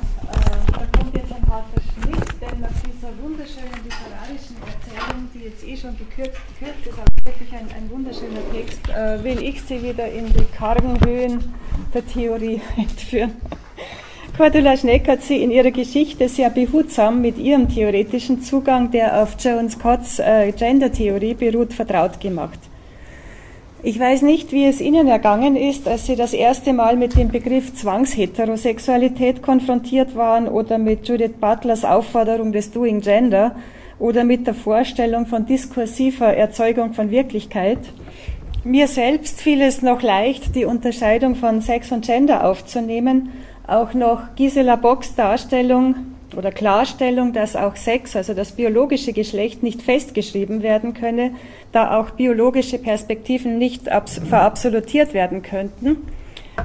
da 0.73 0.99
kommt 0.99 1.15
jetzt 1.15 1.33
ein 1.33 1.47
harter 1.49 1.83
Schnitt, 1.83 2.25
denn 2.41 2.61
nach 2.61 2.71
dieser 2.87 3.11
wunderschönen 3.23 3.79
literarischen 3.85 4.57
Erzählung, 4.65 5.29
die 5.35 5.41
jetzt 5.41 5.65
eh 5.67 5.68
schon 5.79 5.97
gekürzt, 5.97 6.39
gekürzt 6.59 6.87
ist, 6.87 7.25
wirklich 7.25 7.53
ein, 7.53 7.67
ein 7.77 7.91
wunderschöner 7.91 8.41
Text, 8.53 8.81
will 9.23 9.43
ich 9.43 9.63
sie 9.63 9.83
wieder 9.83 10.11
in 10.11 10.27
die 10.27 10.45
kargen 10.57 10.99
Höhen 11.05 11.55
der 11.95 12.07
Theorie 12.07 12.61
entführen. 12.77 13.33
Cordula 14.37 14.77
Schneck 14.77 15.09
hat 15.09 15.23
sie 15.23 15.43
in 15.43 15.51
ihrer 15.51 15.71
Geschichte 15.71 16.29
sehr 16.29 16.51
behutsam 16.51 17.21
mit 17.21 17.39
ihrem 17.39 17.69
theoretischen 17.69 18.41
Zugang, 18.41 18.91
der 18.91 19.23
auf 19.23 19.37
Joan 19.41 19.69
Scotts 19.69 20.21
äh, 20.21 20.53
Gender-Theorie 20.53 21.35
beruht, 21.35 21.73
vertraut 21.73 22.21
gemacht. 22.21 22.59
Ich 23.83 23.99
weiß 23.99 24.23
nicht, 24.23 24.53
wie 24.53 24.67
es 24.67 24.81
Ihnen 24.81 25.07
ergangen 25.07 25.57
ist, 25.57 25.87
als 25.87 26.07
Sie 26.07 26.17
das 26.17 26.33
erste 26.33 26.73
Mal 26.73 26.97
mit 26.97 27.17
dem 27.17 27.29
Begriff 27.29 27.75
Zwangsheterosexualität 27.75 29.43
konfrontiert 29.43 30.17
waren 30.17 30.49
oder 30.49 30.79
mit 30.79 31.09
Judith 31.09 31.35
Butlers 31.41 31.85
Aufforderung 31.85 32.53
des 32.53 32.73
Doing 32.73 33.01
Gender 33.01 33.55
oder 33.99 34.25
mit 34.25 34.47
der 34.47 34.55
Vorstellung 34.55 35.27
von 35.27 35.47
diskursiver 35.47 36.35
Erzeugung 36.35 36.95
von 36.95 37.11
Wirklichkeit. 37.11 37.79
Mir 38.65 38.89
selbst 38.89 39.41
fiel 39.41 39.63
es 39.63 39.83
noch 39.83 40.03
leicht, 40.03 40.55
die 40.55 40.65
Unterscheidung 40.65 41.35
von 41.35 41.61
Sex 41.61 41.93
und 41.93 42.05
Gender 42.05 42.45
aufzunehmen, 42.45 43.31
auch 43.67 43.95
noch 43.95 44.35
Gisela 44.37 44.77
Bocks 44.77 45.15
Darstellung 45.15 45.95
oder 46.37 46.51
Klarstellung, 46.51 47.33
dass 47.33 47.57
auch 47.57 47.77
Sex, 47.77 48.17
also 48.17 48.35
das 48.35 48.53
biologische 48.53 49.13
Geschlecht, 49.13 49.63
nicht 49.63 49.83
festgeschrieben 49.83 50.63
werden 50.63 50.95
könne, 50.95 51.33
da 51.73 51.99
auch 51.99 52.11
biologische 52.11 52.79
Perspektiven 52.79 53.59
nicht 53.59 53.89
verabsolutiert 54.29 55.15
werden 55.15 55.43
könnten. 55.43 55.97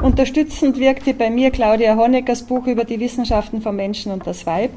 Unterstützend 0.01 0.79
wirkte 0.79 1.13
bei 1.13 1.29
mir 1.29 1.51
Claudia 1.51 1.95
Honeckers 1.95 2.43
Buch 2.43 2.67
über 2.67 2.83
die 2.83 2.99
Wissenschaften 2.99 3.61
vom 3.61 3.75
Menschen 3.75 4.11
und 4.11 4.25
das 4.25 4.45
Weib. 4.45 4.71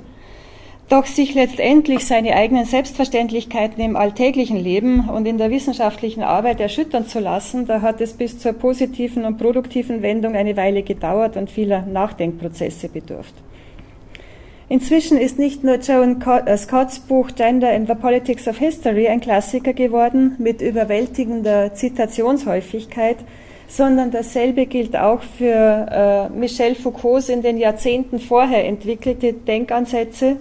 Doch 0.89 1.07
sich 1.07 1.35
letztendlich 1.35 2.07
seine 2.07 2.37
eigenen 2.37 2.65
Selbstverständlichkeiten 2.65 3.83
im 3.83 3.97
alltäglichen 3.97 4.57
Leben 4.57 5.09
und 5.09 5.27
in 5.27 5.37
der 5.37 5.51
wissenschaftlichen 5.51 6.23
Arbeit 6.23 6.61
erschüttern 6.61 7.09
zu 7.09 7.19
lassen, 7.19 7.67
da 7.67 7.81
hat 7.81 8.01
es 8.01 8.13
bis 8.13 8.39
zur 8.39 8.53
positiven 8.53 9.25
und 9.25 9.37
produktiven 9.37 10.03
Wendung 10.03 10.37
eine 10.37 10.57
Weile 10.57 10.85
gedauert 10.85 11.37
und 11.37 11.51
vieler 11.51 11.83
Nachdenkprozesse 11.83 12.89
bedurft. 12.89 13.35
Inzwischen 14.69 15.19
ist 15.19 15.41
nicht 15.41 15.65
nur 15.65 15.77
Joan 15.77 16.21
äh, 16.23 16.57
Scotts 16.57 17.01
Buch 17.01 17.31
Gender 17.37 17.73
in 17.73 17.87
the 17.87 17.95
Politics 17.95 18.47
of 18.47 18.59
History 18.59 19.09
ein 19.09 19.21
Klassiker 19.21 19.73
geworden 19.73 20.37
mit 20.39 20.61
überwältigender 20.61 21.75
Zitationshäufigkeit, 21.75 23.17
sondern 23.69 24.13
dasselbe 24.13 24.67
gilt 24.67 24.97
auch 24.97 25.23
für 25.23 26.31
äh, 26.33 26.37
Michel 26.37 26.77
Foucaults 26.77 27.29
in 27.29 27.43
den 27.43 27.59
Jahrzehnten 27.59 28.21
vorher 28.21 28.65
entwickelte 28.67 29.33
Denkansätze, 29.33 30.37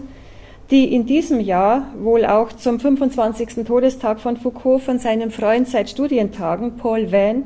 die 0.71 0.93
in 0.93 1.05
diesem 1.05 1.39
Jahr 1.39 1.87
wohl 1.99 2.25
auch 2.25 2.51
zum 2.53 2.79
25. 2.79 3.65
Todestag 3.65 4.19
von 4.19 4.37
Foucault 4.37 4.81
von 4.81 4.99
seinem 4.99 5.31
Freund 5.31 5.67
seit 5.67 5.89
Studientagen, 5.89 6.77
Paul 6.77 7.11
Van, 7.11 7.43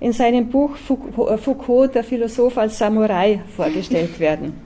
in 0.00 0.12
seinem 0.12 0.48
Buch 0.48 0.76
äh, 0.76 1.36
Foucault, 1.36 1.94
der 1.94 2.04
Philosoph 2.04 2.58
als 2.58 2.78
Samurai, 2.78 3.40
vorgestellt 3.56 4.18
werden. 4.20 4.54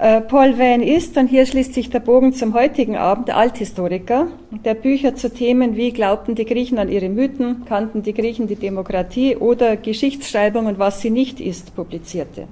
Äh, 0.00 0.20
Paul 0.20 0.56
Van 0.56 0.80
ist, 0.80 1.16
und 1.16 1.26
hier 1.26 1.44
schließt 1.44 1.74
sich 1.74 1.90
der 1.90 1.98
Bogen 1.98 2.32
zum 2.32 2.54
heutigen 2.54 2.96
Abend, 2.96 3.34
Althistoriker, 3.34 4.28
der 4.64 4.74
Bücher 4.74 5.16
zu 5.16 5.28
Themen 5.34 5.74
wie 5.74 5.90
glaubten 5.90 6.36
die 6.36 6.44
Griechen 6.44 6.78
an 6.78 6.88
ihre 6.88 7.08
Mythen, 7.08 7.64
kannten 7.64 8.04
die 8.04 8.14
Griechen 8.14 8.46
die 8.46 8.54
Demokratie 8.54 9.34
oder 9.34 9.76
Geschichtsschreibung 9.76 10.66
und 10.66 10.78
was 10.78 11.00
sie 11.00 11.10
nicht 11.10 11.40
ist, 11.40 11.74
publizierte. 11.74 12.46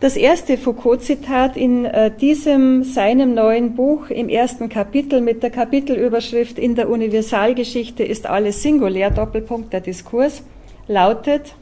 Das 0.00 0.16
erste 0.16 0.56
Foucault-Zitat 0.56 1.56
in 1.56 1.84
äh, 1.84 2.12
diesem 2.12 2.84
seinem 2.84 3.34
neuen 3.34 3.74
Buch 3.74 4.10
im 4.10 4.28
ersten 4.28 4.68
Kapitel 4.68 5.20
mit 5.20 5.42
der 5.42 5.50
Kapitelüberschrift 5.50 6.56
In 6.56 6.76
der 6.76 6.88
Universalgeschichte 6.88 8.04
ist 8.04 8.26
alles 8.26 8.62
singulär, 8.62 9.10
Doppelpunkt 9.10 9.72
der 9.72 9.80
Diskurs, 9.80 10.44
lautet, 10.86 11.56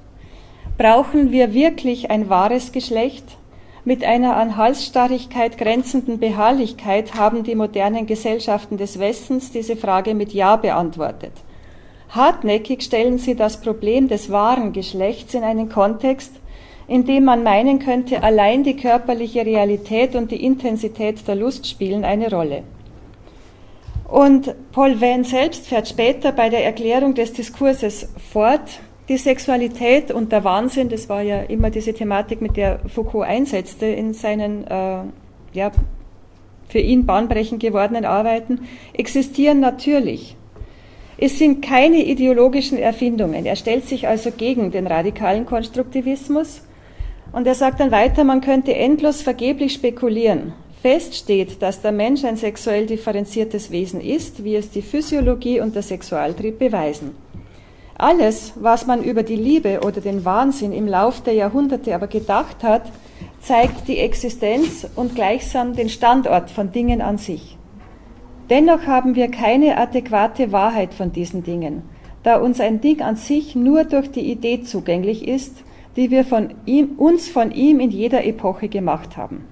brauchen 0.76 1.32
wir 1.32 1.54
wirklich 1.54 2.10
ein 2.10 2.28
wahres 2.28 2.72
Geschlecht? 2.72 3.24
Mit 3.86 4.04
einer 4.04 4.36
an 4.36 4.58
Halsstarrigkeit 4.58 5.56
grenzenden 5.56 6.18
Beharrlichkeit 6.18 7.14
haben 7.14 7.42
die 7.42 7.54
modernen 7.54 8.04
Gesellschaften 8.04 8.76
des 8.76 8.98
Westens 8.98 9.50
diese 9.50 9.76
Frage 9.76 10.14
mit 10.14 10.34
Ja 10.34 10.56
beantwortet. 10.56 11.32
Hartnäckig 12.10 12.82
stellen 12.82 13.16
sie 13.16 13.34
das 13.34 13.62
Problem 13.62 14.08
des 14.08 14.30
wahren 14.30 14.74
Geschlechts 14.74 15.32
in 15.32 15.42
einen 15.42 15.70
Kontext, 15.70 16.32
indem 16.88 17.24
man 17.24 17.42
meinen 17.42 17.78
könnte, 17.78 18.22
allein 18.22 18.62
die 18.62 18.76
körperliche 18.76 19.44
Realität 19.44 20.14
und 20.14 20.30
die 20.30 20.44
Intensität 20.44 21.26
der 21.26 21.34
Lust 21.34 21.66
spielen 21.66 22.04
eine 22.04 22.30
Rolle. 22.30 22.62
Und 24.08 24.54
Paul 24.70 25.00
Venn 25.00 25.24
selbst 25.24 25.66
fährt 25.66 25.88
später 25.88 26.30
bei 26.30 26.48
der 26.48 26.64
Erklärung 26.64 27.14
des 27.14 27.32
Diskurses 27.32 28.08
fort, 28.32 28.80
die 29.08 29.16
Sexualität 29.16 30.10
und 30.10 30.32
der 30.32 30.44
Wahnsinn, 30.44 30.88
das 30.88 31.08
war 31.08 31.22
ja 31.22 31.42
immer 31.42 31.70
diese 31.70 31.92
Thematik, 31.92 32.40
mit 32.40 32.56
der 32.56 32.80
Foucault 32.88 33.26
einsetzte 33.26 33.86
in 33.86 34.14
seinen 34.14 34.66
äh, 34.66 34.98
ja, 35.52 35.72
für 36.68 36.78
ihn 36.78 37.06
bahnbrechend 37.06 37.60
gewordenen 37.60 38.04
Arbeiten, 38.04 38.60
existieren 38.92 39.60
natürlich. 39.60 40.36
Es 41.18 41.38
sind 41.38 41.64
keine 41.64 42.04
ideologischen 42.04 42.78
Erfindungen. 42.78 43.46
Er 43.46 43.56
stellt 43.56 43.86
sich 43.86 44.06
also 44.06 44.30
gegen 44.30 44.70
den 44.70 44.86
radikalen 44.86 45.46
Konstruktivismus 45.46 46.62
und 47.36 47.46
er 47.46 47.54
sagt 47.54 47.80
dann 47.80 47.90
weiter, 47.90 48.24
man 48.24 48.40
könnte 48.40 48.74
endlos 48.74 49.20
vergeblich 49.20 49.74
spekulieren. 49.74 50.54
Fest 50.80 51.14
steht, 51.14 51.60
dass 51.60 51.82
der 51.82 51.92
Mensch 51.92 52.24
ein 52.24 52.38
sexuell 52.38 52.86
differenziertes 52.86 53.70
Wesen 53.70 54.00
ist, 54.00 54.42
wie 54.42 54.56
es 54.56 54.70
die 54.70 54.80
Physiologie 54.80 55.60
und 55.60 55.74
der 55.74 55.82
Sexualtrieb 55.82 56.58
beweisen. 56.58 57.10
Alles, 57.98 58.54
was 58.56 58.86
man 58.86 59.04
über 59.04 59.22
die 59.22 59.36
Liebe 59.36 59.80
oder 59.84 60.00
den 60.00 60.24
Wahnsinn 60.24 60.72
im 60.72 60.88
Lauf 60.88 61.20
der 61.20 61.34
Jahrhunderte 61.34 61.94
aber 61.94 62.06
gedacht 62.06 62.62
hat, 62.62 62.90
zeigt 63.42 63.86
die 63.86 63.98
Existenz 63.98 64.86
und 64.96 65.14
gleichsam 65.14 65.76
den 65.76 65.90
Standort 65.90 66.50
von 66.50 66.72
Dingen 66.72 67.02
an 67.02 67.18
sich. 67.18 67.58
Dennoch 68.48 68.86
haben 68.86 69.14
wir 69.14 69.30
keine 69.30 69.76
adäquate 69.76 70.52
Wahrheit 70.52 70.94
von 70.94 71.12
diesen 71.12 71.42
Dingen, 71.42 71.82
da 72.22 72.38
uns 72.38 72.60
ein 72.60 72.80
Ding 72.80 73.02
an 73.02 73.16
sich 73.16 73.54
nur 73.54 73.84
durch 73.84 74.10
die 74.10 74.32
Idee 74.32 74.62
zugänglich 74.62 75.28
ist, 75.28 75.65
die 75.96 76.10
wir 76.10 76.24
von 76.24 76.54
ihm, 76.66 76.90
uns 76.98 77.28
von 77.28 77.50
ihm 77.50 77.80
in 77.80 77.90
jeder 77.90 78.24
Epoche 78.24 78.68
gemacht 78.68 79.16
haben. 79.16 79.44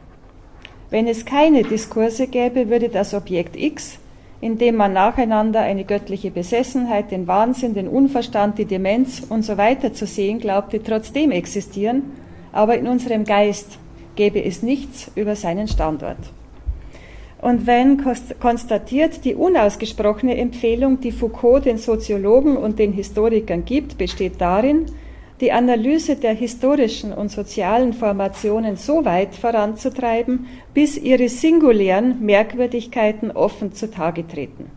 Wenn 0.91 1.09
es 1.09 1.25
keine 1.25 1.63
Diskurse 1.63 2.27
gäbe, 2.29 2.69
würde 2.69 2.89
das 2.89 3.15
Objekt 3.15 3.57
X, 3.57 3.99
in 4.41 4.59
dem 4.59 4.77
man 4.77 4.93
nacheinander 4.93 5.61
eine 5.61 5.85
göttliche 5.85 6.31
Besessenheit, 6.31 7.11
den 7.11 7.27
Wahnsinn, 7.27 7.75
den 7.75 7.89
Unverstand, 7.89 8.59
die 8.59 8.67
Demenz 8.67 9.23
und 9.29 9.43
so 9.43 9.57
weiter 9.57 9.95
zu 9.95 10.07
sehen 10.07 10.39
glaubte, 10.39 10.83
trotzdem 10.83 11.31
existieren, 11.31 12.03
aber 12.53 12.77
in 12.77 12.87
unserem 12.87 13.25
Geist 13.25 13.79
gäbe 14.17 14.45
es 14.45 14.63
nichts 14.63 15.11
über 15.15 15.35
seinen 15.35 15.67
Standort. 15.67 16.19
Und 17.41 17.67
wenn 17.67 18.03
konstatiert, 18.41 19.25
die 19.25 19.35
unausgesprochene 19.35 20.37
Empfehlung, 20.37 21.01
die 21.01 21.13
Foucault 21.13 21.65
den 21.65 21.79
Soziologen 21.79 22.57
und 22.57 22.79
den 22.79 22.93
Historikern 22.93 23.65
gibt, 23.65 23.99
besteht 23.99 24.41
darin, 24.41 24.87
die 25.41 25.53
Analyse 25.53 26.17
der 26.17 26.33
historischen 26.33 27.13
und 27.13 27.31
sozialen 27.31 27.93
Formationen 27.93 28.77
so 28.77 29.05
weit 29.05 29.35
voranzutreiben, 29.35 30.47
bis 30.73 30.97
ihre 30.97 31.29
singulären 31.29 32.25
Merkwürdigkeiten 32.25 33.31
offen 33.33 33.73
zutage 33.73 34.27
treten. 34.27 34.71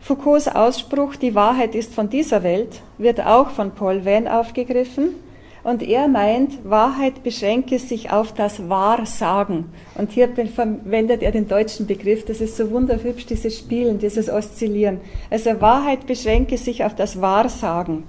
Foucaults 0.00 0.48
Ausspruch 0.48 1.16
Die 1.16 1.34
Wahrheit 1.34 1.74
ist 1.74 1.94
von 1.94 2.08
dieser 2.08 2.42
Welt 2.42 2.80
wird 2.98 3.20
auch 3.20 3.50
von 3.50 3.72
Paul 3.72 4.04
Venn 4.04 4.28
aufgegriffen 4.28 5.16
und 5.64 5.82
er 5.82 6.08
meint, 6.08 6.58
Wahrheit 6.64 7.22
beschränke 7.22 7.78
sich 7.78 8.10
auf 8.10 8.32
das 8.32 8.68
Wahrsagen. 8.68 9.66
Und 9.96 10.12
hier 10.12 10.30
verwendet 10.54 11.22
er 11.22 11.32
den 11.32 11.48
deutschen 11.48 11.86
Begriff, 11.86 12.24
das 12.24 12.40
ist 12.40 12.56
so 12.56 12.70
wunderhübsch, 12.70 13.26
dieses 13.26 13.58
Spielen, 13.58 13.98
dieses 13.98 14.30
Oszillieren. 14.30 15.00
Also 15.30 15.60
Wahrheit 15.60 16.06
beschränke 16.06 16.56
sich 16.56 16.84
auf 16.84 16.94
das 16.94 17.20
Wahrsagen. 17.20 18.04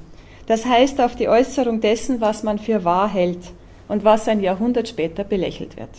Das 0.50 0.66
heißt 0.66 1.00
auf 1.00 1.16
die 1.16 1.30
Äußerung 1.30 1.80
dessen, 1.80 2.22
was 2.22 2.42
man 2.42 2.58
für 2.58 2.84
wahr 2.84 3.08
hält 3.08 3.52
und 3.88 4.04
was 4.04 4.28
ein 4.28 4.40
Jahrhundert 4.40 4.88
später 4.88 5.24
belächelt 5.24 5.78
wird. 5.78 5.92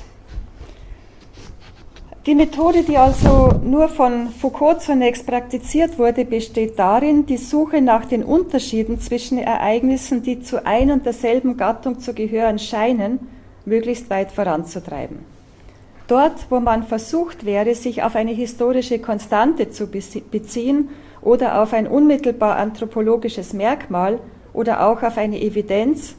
Die 2.27 2.35
Methode, 2.35 2.83
die 2.83 2.99
also 2.99 3.53
nur 3.63 3.89
von 3.89 4.29
Foucault 4.29 4.83
zunächst 4.83 5.25
praktiziert 5.25 6.01
wurde, 6.01 6.25
besteht 6.25 6.77
darin, 6.81 7.27
die 7.27 7.37
Suche 7.37 7.81
nach 7.81 8.07
den 8.07 8.25
Unterschieden 8.25 8.99
zwischen 8.99 9.39
Ereignissen, 9.39 10.25
die 10.25 10.41
zu 10.41 10.67
ein 10.67 10.91
und 10.91 11.07
derselben 11.07 11.57
Gattung 11.57 12.01
zu 12.01 12.13
gehören 12.13 12.59
scheinen, 12.59 13.21
möglichst 13.65 14.11
weit 14.11 14.33
voranzutreiben. 14.33 15.21
Dort, 16.09 16.51
wo 16.51 16.59
man 16.59 16.83
versucht 16.83 17.47
wäre, 17.47 17.77
sich 17.77 18.03
auf 18.03 18.17
eine 18.17 18.33
historische 18.33 18.99
Konstante 18.99 19.71
zu 19.71 19.87
beziehen 19.87 20.89
oder 21.23 21.63
auf 21.63 21.73
ein 21.73 21.87
unmittelbar 21.87 22.57
anthropologisches 22.57 23.53
Merkmal 23.53 24.19
oder 24.53 24.87
auch 24.87 25.03
auf 25.03 25.17
eine 25.17 25.41
Evidenz, 25.41 26.17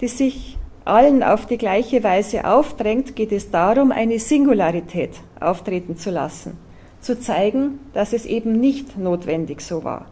die 0.00 0.08
sich 0.08 0.58
allen 0.84 1.22
auf 1.22 1.46
die 1.46 1.58
gleiche 1.58 2.04
Weise 2.04 2.44
aufdrängt, 2.44 3.16
geht 3.16 3.32
es 3.32 3.50
darum, 3.50 3.90
eine 3.90 4.18
Singularität 4.18 5.12
auftreten 5.40 5.96
zu 5.96 6.10
lassen, 6.10 6.58
zu 7.00 7.18
zeigen, 7.18 7.78
dass 7.92 8.12
es 8.12 8.26
eben 8.26 8.52
nicht 8.52 8.98
notwendig 8.98 9.60
so 9.60 9.84
war. 9.84 10.06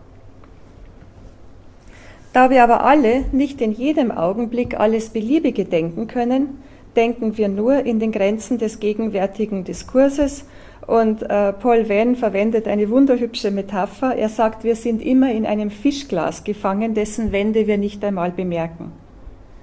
Da 2.32 2.48
wir 2.48 2.62
aber 2.62 2.84
alle 2.84 3.26
nicht 3.32 3.60
in 3.60 3.72
jedem 3.72 4.10
Augenblick 4.10 4.78
alles 4.80 5.10
Beliebige 5.10 5.66
denken 5.66 6.06
können, 6.06 6.62
denken 6.96 7.36
wir 7.36 7.48
nur 7.48 7.84
in 7.84 8.00
den 8.00 8.12
Grenzen 8.12 8.58
des 8.58 8.80
gegenwärtigen 8.80 9.64
Diskurses. 9.64 10.46
Und 10.86 11.22
äh, 11.22 11.52
Paul 11.52 11.88
Venn 11.88 12.16
verwendet 12.16 12.66
eine 12.66 12.90
wunderhübsche 12.90 13.50
Metapher. 13.50 14.16
Er 14.16 14.28
sagt, 14.28 14.64
wir 14.64 14.74
sind 14.74 15.00
immer 15.00 15.32
in 15.32 15.46
einem 15.46 15.70
Fischglas 15.70 16.44
gefangen, 16.44 16.94
dessen 16.94 17.30
Wände 17.30 17.66
wir 17.66 17.78
nicht 17.78 18.04
einmal 18.04 18.32
bemerken. 18.32 18.92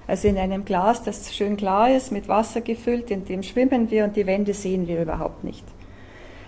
Also 0.08 0.28
in 0.28 0.38
einem 0.38 0.66
Glas, 0.66 1.04
das 1.04 1.36
schön 1.36 1.58
klar 1.58 1.94
ist, 1.94 2.12
mit 2.12 2.28
Wasser 2.28 2.62
gefüllt, 2.62 3.12
in 3.12 3.26
dem 3.26 3.44
schwimmen 3.44 3.92
wir 3.92 4.06
und 4.06 4.16
die 4.16 4.26
Wände 4.26 4.54
sehen 4.54 4.88
wir 4.88 5.02
überhaupt 5.02 5.44
nicht. 5.44 5.64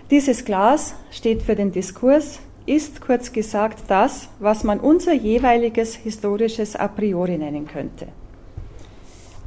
Dieses 0.10 0.46
Glas 0.46 0.96
steht 1.12 1.44
für 1.44 1.56
den 1.56 1.72
Diskurs, 1.72 2.40
ist 2.66 3.02
kurz 3.02 3.34
gesagt 3.34 3.84
das, 3.88 4.30
was 4.40 4.64
man 4.64 4.80
unser 4.80 5.14
jeweiliges 5.14 5.96
historisches 5.96 6.76
A 6.76 6.88
priori 6.88 7.38
nennen 7.38 7.68
könnte. 7.68 8.08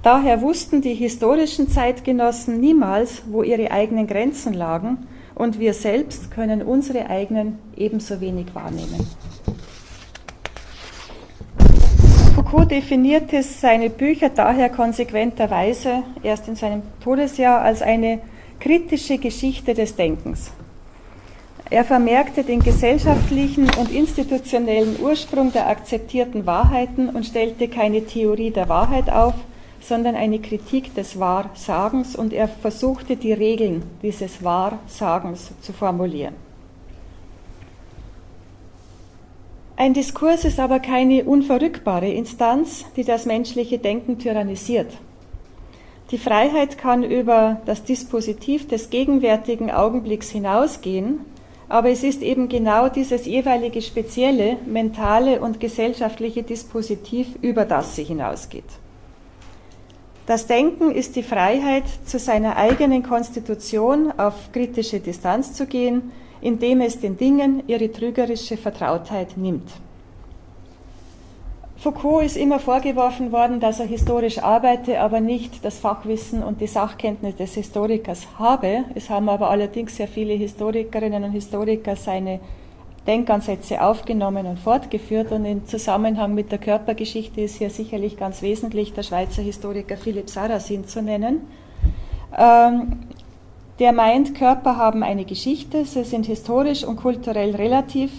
Daher 0.02 0.42
wussten 0.42 0.82
die 0.82 0.94
historischen 0.94 1.68
Zeitgenossen 1.68 2.60
niemals, 2.60 3.22
wo 3.30 3.42
ihre 3.42 3.70
eigenen 3.70 4.06
Grenzen 4.06 4.52
lagen, 4.52 5.06
und 5.34 5.58
wir 5.58 5.74
selbst 5.74 6.30
können 6.30 6.62
unsere 6.62 7.08
eigenen 7.10 7.58
ebenso 7.76 8.20
wenig 8.20 8.54
wahrnehmen. 8.54 9.06
Foucault 12.34 12.70
definierte 12.70 13.42
seine 13.42 13.90
Bücher 13.90 14.28
daher 14.28 14.68
konsequenterweise 14.68 16.02
erst 16.22 16.48
in 16.48 16.56
seinem 16.56 16.82
Todesjahr 17.02 17.62
als 17.62 17.82
eine 17.82 18.20
kritische 18.60 19.18
Geschichte 19.18 19.74
des 19.74 19.96
Denkens. 19.96 20.50
Er 21.70 21.84
vermerkte 21.84 22.44
den 22.44 22.60
gesellschaftlichen 22.60 23.68
und 23.78 23.90
institutionellen 23.90 24.96
Ursprung 25.00 25.52
der 25.52 25.68
akzeptierten 25.68 26.46
Wahrheiten 26.46 27.08
und 27.08 27.24
stellte 27.24 27.68
keine 27.68 28.04
Theorie 28.04 28.50
der 28.50 28.68
Wahrheit 28.68 29.10
auf, 29.10 29.34
sondern 29.86 30.14
eine 30.14 30.38
Kritik 30.38 30.94
des 30.94 31.18
Wahrsagens 31.20 32.16
und 32.16 32.32
er 32.32 32.48
versuchte 32.48 33.16
die 33.16 33.32
Regeln 33.32 33.82
dieses 34.02 34.42
Wahrsagens 34.42 35.52
zu 35.60 35.72
formulieren. 35.72 36.34
Ein 39.76 39.92
Diskurs 39.92 40.44
ist 40.44 40.60
aber 40.60 40.78
keine 40.78 41.24
unverrückbare 41.24 42.08
Instanz, 42.08 42.84
die 42.96 43.04
das 43.04 43.26
menschliche 43.26 43.78
Denken 43.78 44.18
tyrannisiert. 44.18 44.96
Die 46.10 46.18
Freiheit 46.18 46.78
kann 46.78 47.02
über 47.02 47.60
das 47.66 47.82
Dispositiv 47.82 48.68
des 48.68 48.88
gegenwärtigen 48.88 49.70
Augenblicks 49.70 50.30
hinausgehen, 50.30 51.20
aber 51.68 51.90
es 51.90 52.04
ist 52.04 52.22
eben 52.22 52.48
genau 52.48 52.88
dieses 52.88 53.26
jeweilige 53.26 53.82
spezielle 53.82 54.58
mentale 54.64 55.40
und 55.40 55.60
gesellschaftliche 55.60 56.42
Dispositiv, 56.44 57.26
über 57.42 57.64
das 57.64 57.96
sie 57.96 58.04
hinausgeht. 58.04 58.64
Das 60.26 60.46
Denken 60.46 60.90
ist 60.90 61.16
die 61.16 61.22
Freiheit, 61.22 61.84
zu 62.06 62.18
seiner 62.18 62.56
eigenen 62.56 63.02
Konstitution 63.02 64.10
auf 64.16 64.52
kritische 64.52 65.00
Distanz 65.00 65.52
zu 65.52 65.66
gehen, 65.66 66.12
indem 66.40 66.80
es 66.80 66.98
den 66.98 67.18
Dingen 67.18 67.62
ihre 67.66 67.92
trügerische 67.92 68.56
Vertrautheit 68.56 69.36
nimmt. 69.36 69.68
Foucault 71.76 72.24
ist 72.24 72.38
immer 72.38 72.58
vorgeworfen 72.58 73.32
worden, 73.32 73.60
dass 73.60 73.78
er 73.78 73.84
historisch 73.84 74.38
arbeite, 74.38 75.00
aber 75.00 75.20
nicht 75.20 75.62
das 75.66 75.78
Fachwissen 75.78 76.42
und 76.42 76.62
die 76.62 76.66
Sachkenntnis 76.66 77.36
des 77.36 77.52
Historikers 77.52 78.26
habe. 78.38 78.84
Es 78.94 79.10
haben 79.10 79.28
aber 79.28 79.50
allerdings 79.50 79.96
sehr 79.96 80.08
viele 80.08 80.32
Historikerinnen 80.32 81.24
und 81.24 81.32
Historiker 81.32 81.96
seine 81.96 82.40
Denkansätze 83.06 83.82
aufgenommen 83.82 84.46
und 84.46 84.58
fortgeführt. 84.58 85.32
Und 85.32 85.44
im 85.44 85.66
Zusammenhang 85.66 86.34
mit 86.34 86.50
der 86.50 86.58
Körpergeschichte 86.58 87.42
ist 87.42 87.56
hier 87.56 87.70
sicherlich 87.70 88.16
ganz 88.16 88.42
wesentlich 88.42 88.92
der 88.94 89.02
Schweizer 89.02 89.42
Historiker 89.42 89.96
Philipp 89.96 90.30
Sarrazin 90.30 90.86
zu 90.86 91.02
nennen. 91.02 91.42
Ähm, 92.36 93.00
der 93.78 93.92
meint, 93.92 94.34
Körper 94.34 94.76
haben 94.76 95.02
eine 95.02 95.24
Geschichte, 95.24 95.84
sie 95.84 96.04
sind 96.04 96.26
historisch 96.26 96.84
und 96.84 96.96
kulturell 96.96 97.56
relativ. 97.56 98.12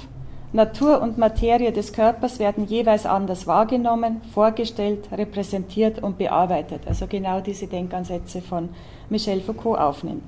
Natur 0.52 1.02
und 1.02 1.18
Materie 1.18 1.72
des 1.72 1.92
Körpers 1.92 2.40
werden 2.40 2.66
jeweils 2.66 3.06
anders 3.06 3.46
wahrgenommen, 3.46 4.22
vorgestellt, 4.34 5.10
repräsentiert 5.12 6.02
und 6.02 6.18
bearbeitet. 6.18 6.82
Also 6.88 7.08
genau 7.08 7.42
diese 7.42 7.68
Denkansätze 7.68 8.42
von 8.42 8.70
Michel 9.10 9.42
Foucault 9.42 9.80
aufnimmt. 9.80 10.28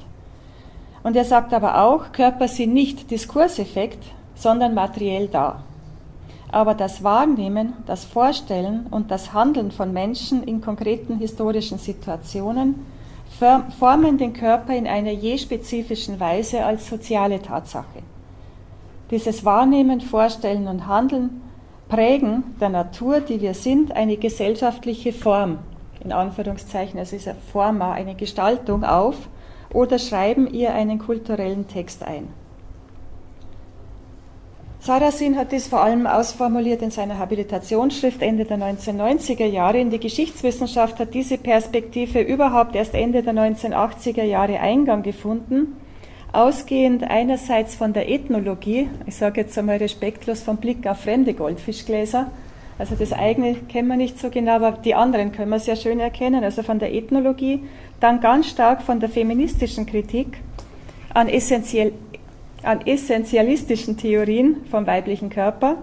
Und 1.03 1.15
er 1.15 1.23
sagt 1.23 1.53
aber 1.53 1.81
auch, 1.81 2.11
Körper 2.11 2.49
sind 2.49 2.73
nicht 2.73 3.11
Diskurseffekt, 3.11 4.03
sondern 4.37 4.73
materiell 4.73 5.27
da. 5.27 5.63
Aber 6.49 6.75
das 6.75 7.03
Wahrnehmen, 7.03 7.73
das 7.85 8.05
Vorstellen 8.05 8.87
und 8.89 9.11
das 9.11 9.33
Handeln 9.33 9.71
von 9.71 9.91
Menschen 9.91 10.43
in 10.43 10.61
konkreten 10.61 11.17
historischen 11.17 11.77
Situationen 11.77 12.85
formen 13.77 14.17
den 14.17 14.31
Körper 14.31 14.73
in 14.73 14.87
einer 14.87 15.11
je 15.11 15.37
spezifischen 15.37 16.19
Weise 16.19 16.63
als 16.63 16.87
soziale 16.87 17.41
Tatsache. 17.41 18.01
Dieses 19.11 19.43
Wahrnehmen, 19.43 19.99
Vorstellen 19.99 20.67
und 20.67 20.87
Handeln 20.87 21.41
prägen 21.89 22.55
der 22.59 22.69
Natur, 22.69 23.19
die 23.19 23.41
wir 23.41 23.53
sind, 23.53 23.91
eine 23.95 24.17
gesellschaftliche 24.17 25.11
Form, 25.13 25.59
in 26.03 26.11
Anführungszeichen, 26.11 26.99
es 26.99 27.11
ist 27.11 27.27
eine 27.27 27.37
Forma, 27.51 27.91
eine 27.91 28.15
Gestaltung 28.15 28.83
auf, 28.83 29.15
oder 29.73 29.99
schreiben 29.99 30.47
ihr 30.47 30.73
einen 30.73 30.99
kulturellen 30.99 31.67
Text 31.67 32.03
ein. 32.03 32.29
Sarrazin 34.87 35.35
hat 35.35 35.51
dies 35.51 35.67
vor 35.67 35.81
allem 35.81 36.07
ausformuliert 36.07 36.81
in 36.81 36.91
seiner 36.91 37.17
Habilitationsschrift 37.19 38.21
Ende 38.21 38.45
der 38.45 38.57
1990er 38.57 39.45
Jahre. 39.45 39.79
In 39.79 39.89
die 39.89 39.99
Geschichtswissenschaft 39.99 40.97
hat 40.99 41.13
diese 41.13 41.37
Perspektive 41.37 42.21
überhaupt 42.21 42.73
erst 42.73 42.93
Ende 42.93 43.21
der 43.21 43.33
1980er 43.33 44.23
Jahre 44.23 44.61
Eingang 44.61 45.03
gefunden, 45.03 45.75
ausgehend 46.31 47.03
einerseits 47.03 47.75
von 47.75 47.91
der 47.91 48.09
Ethnologie, 48.09 48.87
ich 49.05 49.17
sage 49.17 49.41
jetzt 49.41 49.57
einmal 49.57 49.75
respektlos 49.75 50.41
vom 50.41 50.55
Blick 50.55 50.87
auf 50.87 50.99
fremde 50.99 51.33
Goldfischgläser, 51.33 52.31
also 52.79 52.95
das 52.95 53.11
eigene 53.11 53.55
kennen 53.55 53.89
wir 53.89 53.97
nicht 53.97 54.17
so 54.17 54.29
genau, 54.29 54.53
aber 54.53 54.71
die 54.71 54.95
anderen 54.95 55.33
können 55.33 55.51
wir 55.51 55.59
sehr 55.59 55.75
schön 55.75 55.99
erkennen, 55.99 56.45
also 56.45 56.63
von 56.63 56.79
der 56.79 56.93
Ethnologie, 56.93 57.61
dann 57.99 58.21
ganz 58.21 58.47
stark 58.47 58.81
von 58.81 59.01
der 59.01 59.09
feministischen 59.09 59.85
Kritik 59.85 60.37
an 61.13 61.27
essentiell 61.27 61.91
an 62.63 62.81
essentialistischen 62.85 63.97
Theorien 63.97 64.57
vom 64.69 64.87
weiblichen 64.87 65.29
Körper. 65.29 65.77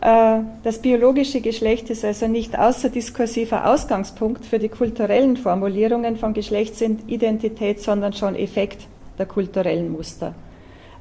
Äh, 0.00 0.40
das 0.62 0.80
biologische 0.80 1.40
Geschlecht 1.40 1.90
ist 1.90 2.04
also 2.04 2.26
nicht 2.26 2.58
außerdiskursiver 2.58 3.66
Ausgangspunkt 3.66 4.44
für 4.44 4.58
die 4.58 4.68
kulturellen 4.68 5.36
Formulierungen 5.36 6.16
von 6.16 6.34
Geschlechtsidentität, 6.34 7.80
sondern 7.80 8.12
schon 8.12 8.34
Effekt 8.34 8.86
der 9.18 9.26
kulturellen 9.26 9.90
Muster. 9.92 10.34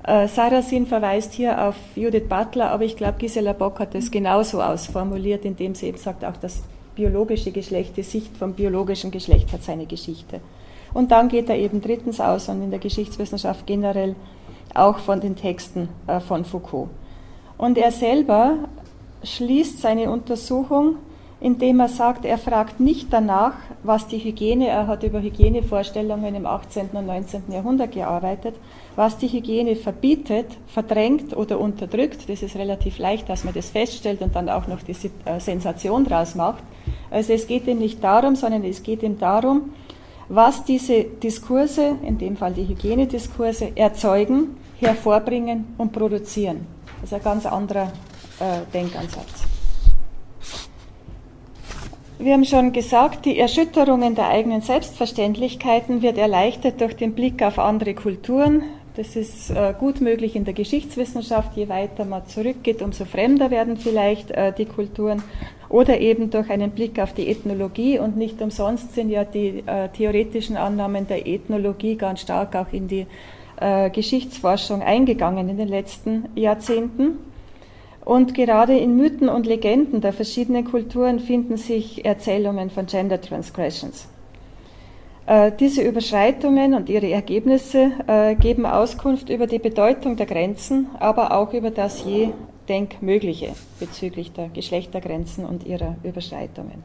Äh, 0.03 0.27
Sarrazin 0.27 0.87
verweist 0.87 1.33
hier 1.33 1.67
auf 1.67 1.75
Judith 1.95 2.27
Butler, 2.27 2.71
aber 2.71 2.83
ich 2.83 2.95
glaube, 2.95 3.17
Gisela 3.19 3.53
Bock 3.53 3.79
hat 3.79 3.95
es 3.95 4.11
genauso 4.11 4.61
ausformuliert, 4.61 5.45
indem 5.45 5.75
sie 5.75 5.87
eben 5.87 5.97
sagt, 5.97 6.23
auch 6.25 6.37
das 6.37 6.63
biologische 6.95 7.51
Geschlecht, 7.51 7.95
die 7.97 8.03
Sicht 8.03 8.35
vom 8.35 8.53
biologischen 8.53 9.11
Geschlecht 9.11 9.53
hat 9.53 9.63
seine 9.63 9.85
Geschichte. 9.85 10.41
Und 10.93 11.11
dann 11.11 11.29
geht 11.29 11.49
er 11.49 11.57
eben 11.57 11.81
drittens 11.81 12.19
aus 12.19 12.49
und 12.49 12.63
in 12.63 12.71
der 12.71 12.79
Geschichtswissenschaft 12.79 13.67
generell 13.67 14.15
auch 14.75 14.99
von 14.99 15.19
den 15.21 15.35
Texten 15.35 15.89
äh, 16.07 16.19
von 16.19 16.45
Foucault. 16.45 16.89
Und 17.57 17.77
er 17.77 17.91
selber 17.91 18.59
schließt 19.23 19.79
seine 19.79 20.09
Untersuchung, 20.09 20.95
indem 21.41 21.79
er 21.79 21.87
sagt, 21.87 22.25
er 22.25 22.37
fragt 22.37 22.79
nicht 22.79 23.13
danach, 23.13 23.53
was 23.83 24.07
die 24.07 24.17
Hygiene, 24.17 24.67
er 24.67 24.87
hat 24.87 25.03
über 25.03 25.21
Hygienevorstellungen 25.21 26.35
im 26.35 26.45
18. 26.45 26.89
und 26.93 27.05
19. 27.05 27.43
Jahrhundert 27.49 27.93
gearbeitet, 27.93 28.55
was 28.95 29.17
die 29.17 29.29
Hygiene 29.29 29.77
verbietet, 29.77 30.47
verdrängt 30.67 31.35
oder 31.35 31.59
unterdrückt. 31.59 32.29
Das 32.29 32.43
ist 32.43 32.57
relativ 32.57 32.97
leicht, 32.97 33.29
dass 33.29 33.45
man 33.45 33.53
das 33.53 33.69
feststellt 33.69 34.21
und 34.21 34.35
dann 34.35 34.49
auch 34.49 34.67
noch 34.67 34.81
die 34.81 34.95
äh, 35.25 35.39
Sensation 35.39 36.03
draus 36.03 36.35
macht. 36.35 36.63
Also 37.09 37.31
es 37.31 37.47
geht 37.47 37.67
ihm 37.67 37.79
nicht 37.79 38.03
darum, 38.03 38.35
sondern 38.35 38.65
es 38.65 38.83
geht 38.83 39.01
ihm 39.01 39.17
darum, 39.17 39.73
was 40.27 40.63
diese 40.63 41.05
Diskurse, 41.05 41.95
in 42.03 42.17
dem 42.17 42.35
Fall 42.37 42.53
die 42.53 42.67
Hygienediskurse, 42.67 43.71
erzeugen, 43.75 44.57
hervorbringen 44.79 45.75
und 45.77 45.91
produzieren. 45.91 46.67
Das 47.01 47.11
ist 47.11 47.17
ein 47.17 47.23
ganz 47.23 47.45
anderer 47.45 47.91
äh, 48.39 48.61
Denkansatz. 48.73 49.49
Wir 52.21 52.33
haben 52.33 52.43
schon 52.43 52.73
gesagt, 52.73 53.25
die 53.25 53.39
Erschütterungen 53.39 54.13
der 54.13 54.27
eigenen 54.27 54.59
Selbstverständlichkeiten 54.59 56.01
wird 56.01 56.17
erleichtert 56.17 56.81
durch 56.81 56.97
den 56.97 57.13
Blick 57.13 57.41
auf 57.41 57.57
andere 57.57 57.93
Kulturen. 57.93 58.63
Das 58.97 59.15
ist 59.15 59.51
äh, 59.51 59.73
gut 59.79 60.01
möglich 60.01 60.35
in 60.35 60.43
der 60.43 60.53
Geschichtswissenschaft. 60.53 61.55
Je 61.55 61.69
weiter 61.69 62.03
man 62.03 62.27
zurückgeht, 62.27 62.81
umso 62.81 63.05
fremder 63.05 63.49
werden 63.51 63.77
vielleicht 63.77 64.31
äh, 64.31 64.51
die 64.51 64.65
Kulturen. 64.65 65.23
Oder 65.69 66.01
eben 66.01 66.29
durch 66.29 66.49
einen 66.49 66.71
Blick 66.71 66.99
auf 66.99 67.13
die 67.13 67.29
Ethnologie. 67.29 67.99
Und 67.99 68.17
nicht 68.17 68.41
umsonst 68.41 68.93
sind 68.93 69.09
ja 69.09 69.23
die 69.23 69.63
äh, 69.65 69.87
theoretischen 69.87 70.57
Annahmen 70.57 71.07
der 71.07 71.25
Ethnologie 71.25 71.95
ganz 71.95 72.19
stark 72.19 72.53
auch 72.57 72.73
in 72.73 72.89
die 72.89 73.07
äh, 73.59 73.89
Geschichtsforschung 73.89 74.81
eingegangen 74.81 75.49
in 75.49 75.57
den 75.57 75.67
letzten 75.67 76.29
Jahrzehnten. 76.35 77.19
Und 78.03 78.33
gerade 78.33 78.77
in 78.77 78.95
Mythen 78.95 79.29
und 79.29 79.45
Legenden 79.45 80.01
der 80.01 80.13
verschiedenen 80.13 80.65
Kulturen 80.65 81.19
finden 81.19 81.57
sich 81.57 82.05
Erzählungen 82.05 82.69
von 82.69 82.85
Gender 82.85 83.21
Transgressions. 83.21 84.07
Äh, 85.27 85.51
diese 85.59 85.83
Überschreitungen 85.83 86.73
und 86.73 86.89
ihre 86.89 87.11
Ergebnisse 87.11 87.91
äh, 88.07 88.33
geben 88.35 88.65
Auskunft 88.65 89.29
über 89.29 89.45
die 89.45 89.59
Bedeutung 89.59 90.15
der 90.15 90.25
Grenzen, 90.25 90.87
aber 90.99 91.37
auch 91.37 91.53
über 91.53 91.69
das 91.69 92.03
je 92.03 92.29
Denkmögliche 92.67 93.53
bezüglich 93.79 94.31
der 94.31 94.49
Geschlechtergrenzen 94.49 95.45
und 95.45 95.67
ihrer 95.67 95.97
Überschreitungen. 96.03 96.83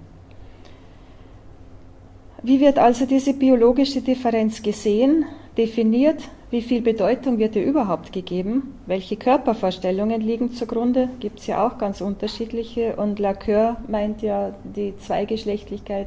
Wie 2.43 2.61
wird 2.61 2.79
also 2.79 3.07
diese 3.07 3.33
biologische 3.33 4.03
Differenz 4.03 4.61
gesehen, 4.61 5.25
definiert, 5.57 6.23
wie 6.55 6.63
viel 6.63 6.83
Bedeutung 6.83 7.39
wird 7.39 7.57
ihr 7.57 7.65
überhaupt 7.65 8.13
gegeben? 8.13 8.79
Welche 8.87 9.17
Körpervorstellungen 9.17 10.21
liegen 10.21 10.53
zugrunde? 10.53 11.09
Gibt 11.19 11.41
es 11.41 11.49
ja 11.49 11.67
auch 11.67 11.79
ganz 11.79 12.01
unterschiedliche. 12.01 12.95
Und 12.95 13.19
Lacoeur 13.19 13.79
meint 13.89 14.23
ja, 14.23 14.55
die 14.63 14.97
Zweigeschlechtlichkeit, 14.97 16.07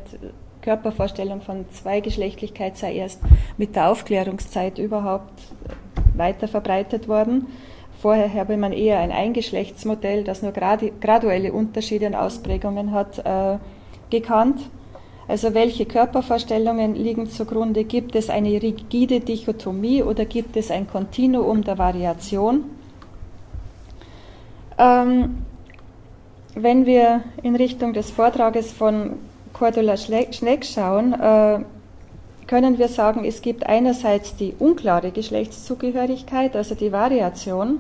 Körpervorstellung 0.62 1.42
von 1.42 1.66
Zweigeschlechtlichkeit 1.70 2.78
sei 2.78 2.96
erst 2.96 3.20
mit 3.58 3.76
der 3.76 3.92
Aufklärungszeit 3.92 4.78
überhaupt 4.78 5.34
weiter 6.16 6.48
verbreitet 6.48 7.10
worden. 7.10 7.48
Vorher 8.02 8.34
habe 8.34 8.56
man 8.56 8.72
eher 8.72 9.00
ein 9.00 9.12
Eingeschlechtsmodell, 9.12 10.24
das 10.24 10.44
nur 10.44 10.54
graduelle 10.54 11.52
Unterschiede 11.52 12.08
und 12.08 12.16
Ausprägungen 12.16 12.94
hat, 12.94 13.20
äh, 13.20 13.58
gekannt. 14.10 14.62
Also 15.28 15.54
welche 15.54 15.86
Körpervorstellungen 15.86 16.96
liegen 16.96 17.30
zugrunde? 17.30 17.84
Gibt 17.84 18.16
es 18.16 18.30
eine 18.30 18.62
rigide 18.62 19.20
Dichotomie 19.20 20.02
oder 20.02 20.26
gibt 20.26 20.56
es 20.56 20.72
ein 20.72 20.88
Kontinuum 20.88 21.64
der 21.64 21.78
Variation? 21.78 22.66
Ähm, 24.78 25.44
wenn 26.56 26.86
wir 26.86 27.24
in 27.44 27.56
Richtung 27.56 27.94
des 27.94 28.10
Vortrages 28.10 28.72
von 28.72 29.14
Cordula 29.54 29.98
Schneck 29.98 30.64
schauen, 30.64 31.14
äh, 31.14 31.60
können 32.48 32.78
wir 32.78 32.88
sagen, 32.88 33.26
es 33.26 33.42
gibt 33.42 33.66
einerseits 33.66 34.36
die 34.38 34.54
unklare 34.58 35.12
Geschlechtszugehörigkeit, 35.12 36.56
also 36.56 36.76
die 36.76 36.94
Variation. 36.94 37.80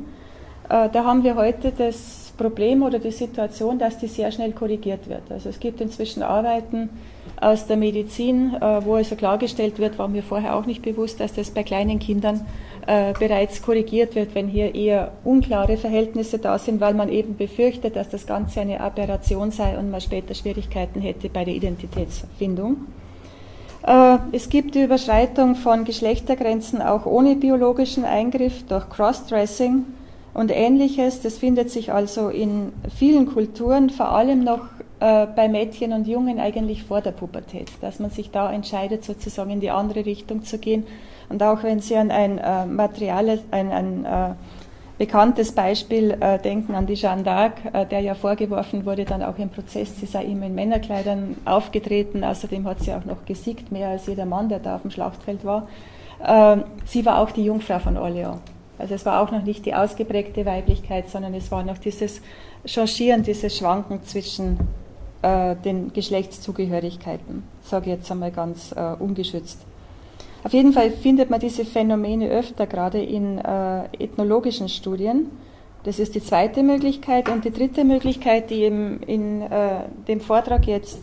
Äh, 0.69 0.89
da 0.89 1.05
haben 1.05 1.23
wir 1.23 1.35
heute 1.35 1.71
das 1.71 2.33
Problem 2.37 2.83
oder 2.83 2.99
die 2.99 3.11
Situation, 3.11 3.79
dass 3.79 3.97
die 3.99 4.07
sehr 4.07 4.31
schnell 4.31 4.51
korrigiert 4.51 5.07
wird. 5.07 5.23
Also 5.29 5.49
es 5.49 5.59
gibt 5.59 5.79
inzwischen 5.79 6.21
Arbeiten, 6.21 6.89
aus 7.39 7.67
der 7.67 7.77
Medizin, 7.77 8.55
äh, 8.55 8.85
wo 8.85 8.95
also 8.95 9.15
klargestellt 9.15 9.79
wird, 9.79 9.99
war 9.99 10.07
mir 10.07 10.23
vorher 10.23 10.55
auch 10.55 10.65
nicht 10.65 10.81
bewusst, 10.81 11.19
dass 11.19 11.33
das 11.33 11.51
bei 11.51 11.63
kleinen 11.63 11.99
Kindern 11.99 12.45
äh, 12.87 13.13
bereits 13.19 13.61
korrigiert 13.61 14.15
wird, 14.15 14.33
wenn 14.33 14.47
hier 14.47 14.73
eher 14.73 15.11
unklare 15.23 15.77
Verhältnisse 15.77 16.39
da 16.39 16.57
sind, 16.57 16.79
weil 16.79 16.93
man 16.93 17.09
eben 17.09 17.37
befürchtet, 17.37 17.95
dass 17.95 18.09
das 18.09 18.25
Ganze 18.25 18.61
eine 18.61 18.79
Aberration 18.79 19.51
sei 19.51 19.77
und 19.77 19.91
man 19.91 20.01
später 20.01 20.33
Schwierigkeiten 20.33 21.01
hätte 21.01 21.29
bei 21.29 21.45
der 21.45 21.53
Identitätsfindung. 21.53 22.77
Äh, 23.85 24.17
es 24.31 24.49
gibt 24.49 24.75
die 24.75 24.83
Überschreitung 24.83 25.55
von 25.55 25.85
Geschlechtergrenzen 25.85 26.81
auch 26.81 27.05
ohne 27.05 27.35
biologischen 27.35 28.03
Eingriff 28.03 28.65
durch 28.67 28.89
Crossdressing 28.89 29.85
und 30.33 30.51
ähnliches. 30.51 31.21
Das 31.21 31.37
findet 31.37 31.71
sich 31.71 31.91
also 31.91 32.29
in 32.29 32.71
vielen 32.95 33.27
Kulturen, 33.27 33.89
vor 33.89 34.11
allem 34.11 34.43
noch 34.43 34.61
äh, 34.99 35.27
bei 35.27 35.47
Mädchen 35.47 35.93
und 35.93 36.07
Jungen 36.07 36.39
eigentlich 36.39 36.83
vor 36.83 37.01
der 37.01 37.11
Pubertät, 37.11 37.69
dass 37.81 37.99
man 37.99 38.09
sich 38.09 38.31
da 38.31 38.51
entscheidet, 38.51 39.03
sozusagen 39.03 39.51
in 39.51 39.59
die 39.59 39.69
andere 39.69 40.05
Richtung 40.05 40.43
zu 40.43 40.57
gehen. 40.57 40.85
Und 41.29 41.43
auch 41.43 41.63
wenn 41.63 41.79
Sie 41.79 41.95
an 41.95 42.09
ein 42.09 42.37
äh, 42.37 42.65
Material, 42.65 43.39
ein, 43.51 43.71
ein 43.71 44.05
äh, 44.05 44.33
bekanntes 44.97 45.51
Beispiel 45.51 46.17
äh, 46.19 46.39
denken, 46.39 46.73
an 46.73 46.87
die 46.87 46.95
Jeanne 46.95 47.23
d'Arc, 47.23 47.51
äh, 47.73 47.85
der 47.85 47.99
ja 47.99 48.15
vorgeworfen 48.15 48.85
wurde, 48.85 49.05
dann 49.05 49.21
auch 49.21 49.37
im 49.37 49.49
Prozess, 49.49 49.99
sie 49.99 50.05
sei 50.05 50.25
immer 50.25 50.47
in 50.47 50.55
Männerkleidern 50.55 51.37
aufgetreten. 51.45 52.23
Außerdem 52.23 52.67
hat 52.67 52.79
sie 52.79 52.93
auch 52.93 53.05
noch 53.05 53.25
gesiegt, 53.25 53.71
mehr 53.71 53.89
als 53.89 54.07
jeder 54.07 54.25
Mann, 54.25 54.49
der 54.49 54.59
da 54.59 54.75
auf 54.75 54.81
dem 54.81 54.91
Schlachtfeld 54.91 55.45
war. 55.45 55.67
Ähm, 56.25 56.63
sie 56.85 57.05
war 57.05 57.19
auch 57.19 57.31
die 57.31 57.43
Jungfrau 57.43 57.79
von 57.79 57.97
Orleans. 57.97 58.39
Also 58.79 58.95
es 58.95 59.05
war 59.05 59.21
auch 59.21 59.31
noch 59.31 59.43
nicht 59.43 59.65
die 59.65 59.73
ausgeprägte 59.73 60.45
Weiblichkeit, 60.45 61.09
sondern 61.09 61.33
es 61.33 61.51
war 61.51 61.63
noch 61.63 61.77
dieses 61.77 62.21
Changieren, 62.65 63.23
dieses 63.23 63.57
Schwanken 63.57 64.03
zwischen 64.03 64.59
äh, 65.21 65.55
den 65.55 65.93
Geschlechtszugehörigkeiten, 65.93 67.43
sage 67.61 67.89
ich 67.89 67.97
jetzt 67.97 68.11
einmal 68.11 68.31
ganz 68.31 68.71
äh, 68.71 68.93
ungeschützt. 68.99 69.59
Auf 70.43 70.53
jeden 70.53 70.73
Fall 70.73 70.91
findet 70.91 71.29
man 71.29 71.39
diese 71.39 71.65
Phänomene 71.65 72.29
öfter, 72.29 72.67
gerade 72.67 73.01
in 73.01 73.37
äh, 73.37 73.85
ethnologischen 73.99 74.69
Studien. 74.69 75.29
Das 75.83 75.99
ist 75.99 76.15
die 76.15 76.23
zweite 76.23 76.63
Möglichkeit. 76.63 77.29
Und 77.29 77.45
die 77.45 77.51
dritte 77.51 77.83
Möglichkeit, 77.83 78.49
die 78.49 78.63
eben 78.63 79.01
in 79.03 79.41
äh, 79.41 79.83
dem 80.07 80.21
Vortrag 80.21 80.67
jetzt 80.67 80.99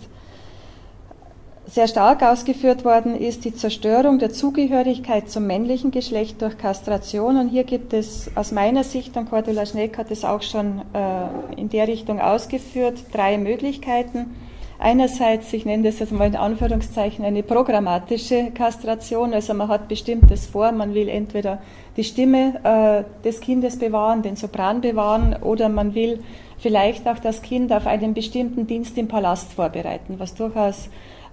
sehr 1.75 1.89
stark 1.89 2.23
ausgeführt 2.23 2.85
worden 2.85 3.17
ist 3.17 3.45
die 3.45 3.53
Zerstörung 3.53 4.21
der 4.21 4.31
Zugehörigkeit 4.31 5.29
zum 5.29 5.49
männlichen 5.49 5.91
Geschlecht 5.91 6.41
durch 6.41 6.57
Kastration. 6.57 7.37
Und 7.37 7.49
hier 7.49 7.65
gibt 7.65 7.93
es 7.93 8.31
aus 8.37 8.53
meiner 8.53 8.85
Sicht, 8.85 9.17
und 9.17 9.29
Cordula 9.29 9.67
Schneck 9.67 9.99
hat 9.99 10.13
es 10.13 10.25
auch 10.25 10.43
schon 10.43 10.83
äh, 10.93 11.61
in 11.61 11.71
der 11.71 11.89
Richtung 11.89 12.21
ausgeführt, 12.21 12.99
drei 13.13 13.39
Möglichkeiten. 13.39 14.37
Einerseits, 14.79 15.53
ich 15.53 15.65
nenne 15.65 15.83
das 15.83 15.99
jetzt 15.99 16.13
mal 16.13 16.29
in 16.29 16.37
Anführungszeichen, 16.37 17.25
eine 17.25 17.43
programmatische 17.43 18.53
Kastration, 18.53 19.35
also 19.35 19.53
man 19.53 19.67
hat 19.67 19.89
bestimmtes 19.89 20.47
vor, 20.47 20.71
man 20.71 20.95
will 20.95 21.09
entweder 21.09 21.61
die 21.97 22.05
Stimme 22.05 22.55
äh, 22.63 23.25
des 23.25 23.41
Kindes 23.41 23.81
bewahren, 23.81 24.23
den 24.23 24.37
Sopran 24.37 24.81
bewahren, 24.81 25.35
oder 25.43 25.69
man 25.69 25.97
will 25.97 26.21
vielleicht 26.57 27.09
auch 27.09 27.19
das 27.19 27.43
Kind 27.43 27.73
auf 27.73 27.89
einen 27.89 28.15
bestimmten 28.15 28.69
Dienst 28.69 28.97
im 28.97 29.09
Palast 29.09 29.53
vorbereiten, 29.53 30.15
was 30.19 30.37
durchaus 30.37 30.89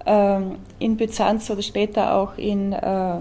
in 0.06 0.98
Byzanz 0.98 1.50
oder 1.50 1.62
später 1.62 2.16
auch 2.16 2.38
in 2.38 2.74
äh, 2.74 3.18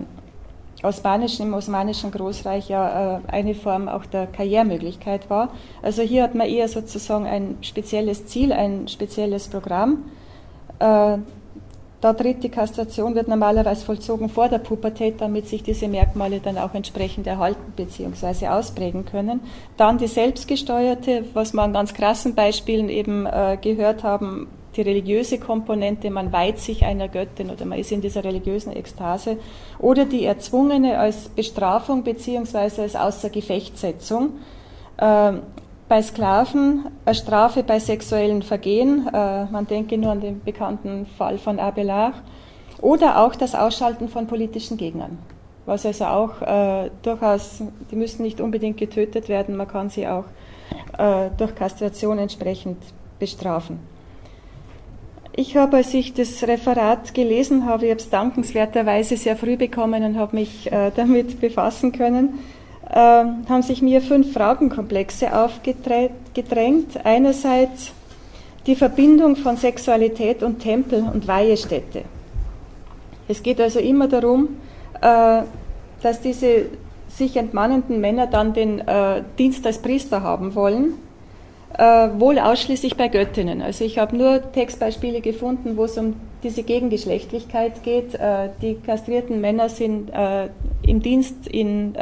Osmanischen, 0.82 1.46
im 1.46 1.54
Osmanischen 1.54 2.10
Großreich 2.10 2.68
ja 2.68 3.18
äh, 3.18 3.20
eine 3.28 3.54
Form 3.54 3.88
auch 3.88 4.06
der 4.06 4.26
Karrieremöglichkeit 4.26 5.28
war. 5.28 5.50
Also 5.82 6.02
hier 6.02 6.22
hat 6.22 6.34
man 6.34 6.48
eher 6.48 6.68
sozusagen 6.68 7.26
ein 7.26 7.58
spezielles 7.60 8.26
Ziel, 8.26 8.52
ein 8.52 8.88
spezielles 8.88 9.48
Programm. 9.48 10.04
Da 12.00 12.14
tritt 12.14 12.42
die 12.42 12.48
Kastration, 12.48 13.14
wird 13.14 13.28
normalerweise 13.28 13.84
vollzogen 13.84 14.30
vor 14.30 14.48
der 14.48 14.58
Pubertät, 14.58 15.20
damit 15.20 15.48
sich 15.48 15.62
diese 15.62 15.86
Merkmale 15.86 16.40
dann 16.40 16.56
auch 16.56 16.72
entsprechend 16.74 17.26
erhalten 17.26 17.74
bzw. 17.76 18.48
ausprägen 18.48 19.04
können. 19.04 19.40
Dann 19.76 19.98
die 19.98 20.06
selbstgesteuerte, 20.06 21.24
was 21.34 21.52
wir 21.52 21.62
an 21.62 21.74
ganz 21.74 21.92
krassen 21.92 22.34
Beispielen 22.34 22.88
eben 22.88 23.26
äh, 23.26 23.58
gehört 23.60 24.02
haben, 24.02 24.48
die 24.76 24.82
religiöse 24.82 25.38
Komponente, 25.38 26.10
man 26.10 26.32
weiht 26.32 26.58
sich 26.58 26.84
einer 26.84 27.08
Göttin 27.08 27.50
oder 27.50 27.66
man 27.66 27.78
ist 27.78 27.92
in 27.92 28.00
dieser 28.00 28.24
religiösen 28.24 28.72
Ekstase, 28.72 29.36
oder 29.78 30.04
die 30.06 30.24
erzwungene 30.24 30.98
als 30.98 31.28
Bestrafung 31.28 32.02
beziehungsweise 32.04 32.82
als 32.82 32.96
Außergefechtsetzung. 32.96 34.30
Äh, 34.96 35.32
bei 35.90 36.02
Sklaven 36.02 36.86
eine 37.04 37.16
Strafe 37.16 37.64
bei 37.64 37.80
sexuellen 37.80 38.42
Vergehen, 38.42 39.08
äh, 39.12 39.46
man 39.46 39.66
denke 39.66 39.98
nur 39.98 40.12
an 40.12 40.20
den 40.20 40.40
bekannten 40.40 41.04
Fall 41.18 41.36
von 41.36 41.58
Abelard, 41.58 42.14
oder 42.80 43.18
auch 43.18 43.34
das 43.34 43.56
Ausschalten 43.56 44.08
von 44.08 44.28
politischen 44.28 44.76
Gegnern. 44.76 45.18
Was 45.66 45.84
also 45.84 46.04
auch 46.04 46.42
äh, 46.42 46.90
durchaus, 47.02 47.64
die 47.90 47.96
müssen 47.96 48.22
nicht 48.22 48.40
unbedingt 48.40 48.76
getötet 48.76 49.28
werden, 49.28 49.56
man 49.56 49.66
kann 49.66 49.90
sie 49.90 50.06
auch 50.06 50.26
äh, 50.96 51.28
durch 51.36 51.56
Kastration 51.56 52.20
entsprechend 52.20 52.78
bestrafen. 53.18 53.80
Ich 55.34 55.56
habe, 55.56 55.78
als 55.78 55.92
ich 55.92 56.14
das 56.14 56.40
Referat 56.44 57.14
gelesen 57.14 57.66
habe, 57.66 57.86
ich 57.86 57.90
habe 57.90 58.00
es 58.00 58.10
dankenswerterweise 58.10 59.16
sehr 59.16 59.34
früh 59.34 59.56
bekommen 59.56 60.04
und 60.04 60.16
habe 60.16 60.36
mich 60.36 60.70
äh, 60.70 60.92
damit 60.94 61.40
befassen 61.40 61.90
können, 61.90 62.38
haben 62.92 63.62
sich 63.62 63.82
mir 63.82 64.00
fünf 64.00 64.32
Fragenkomplexe 64.32 65.32
aufgedrängt. 65.32 67.04
Einerseits 67.04 67.92
die 68.66 68.74
Verbindung 68.74 69.36
von 69.36 69.56
Sexualität 69.56 70.42
und 70.42 70.60
Tempel 70.60 71.02
und 71.12 71.26
Weihestätte. 71.26 72.02
Es 73.28 73.42
geht 73.42 73.60
also 73.60 73.78
immer 73.78 74.08
darum, 74.08 74.56
äh, 75.00 75.42
dass 76.02 76.20
diese 76.20 76.66
sich 77.08 77.36
entmannenden 77.36 78.00
Männer 78.00 78.26
dann 78.26 78.52
den 78.52 78.80
äh, 78.80 79.22
Dienst 79.38 79.66
als 79.66 79.78
Priester 79.78 80.22
haben 80.22 80.54
wollen, 80.54 80.94
äh, 81.76 82.08
wohl 82.18 82.38
ausschließlich 82.38 82.96
bei 82.96 83.08
Göttinnen. 83.08 83.62
Also 83.62 83.84
ich 83.84 83.98
habe 83.98 84.16
nur 84.16 84.52
Textbeispiele 84.52 85.20
gefunden, 85.20 85.76
wo 85.76 85.84
es 85.84 85.96
um 85.96 86.14
diese 86.42 86.62
Gegengeschlechtlichkeit 86.62 87.82
geht. 87.82 88.18
Die 88.62 88.76
kastrierten 88.76 89.42
Männer 89.42 89.68
sind 89.68 90.10
im 90.82 91.02
Dienst 91.02 91.46
in 91.46 91.94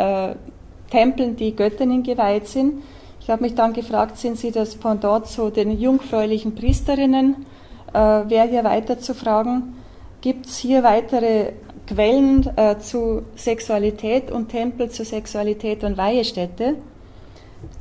Tempeln, 0.91 1.37
die 1.37 1.55
Göttinnen 1.55 2.03
geweiht 2.03 2.49
sind. 2.49 2.83
Ich 3.21 3.31
habe 3.31 3.43
mich 3.43 3.55
dann 3.55 3.73
gefragt, 3.73 4.17
sind 4.19 4.39
sie 4.39 4.51
das 4.51 4.77
Pendant 4.77 5.27
zu 5.27 5.51
den 5.51 5.79
jungfräulichen 5.79 6.55
Priesterinnen? 6.55 7.47
Wäre 7.93 8.49
hier 8.49 8.65
weiter 8.65 8.99
zu 8.99 9.15
fragen. 9.15 9.77
Gibt 10.21 10.47
es 10.47 10.59
hier 10.59 10.83
weitere 10.83 11.53
Quellen 11.89 12.47
äh, 12.57 12.79
zu 12.79 13.23
Sexualität 13.35 14.31
und 14.31 14.51
Tempel 14.51 14.91
zu 14.91 15.05
Sexualität 15.05 15.85
und 15.85 15.97
Weihestätte. 15.97 16.77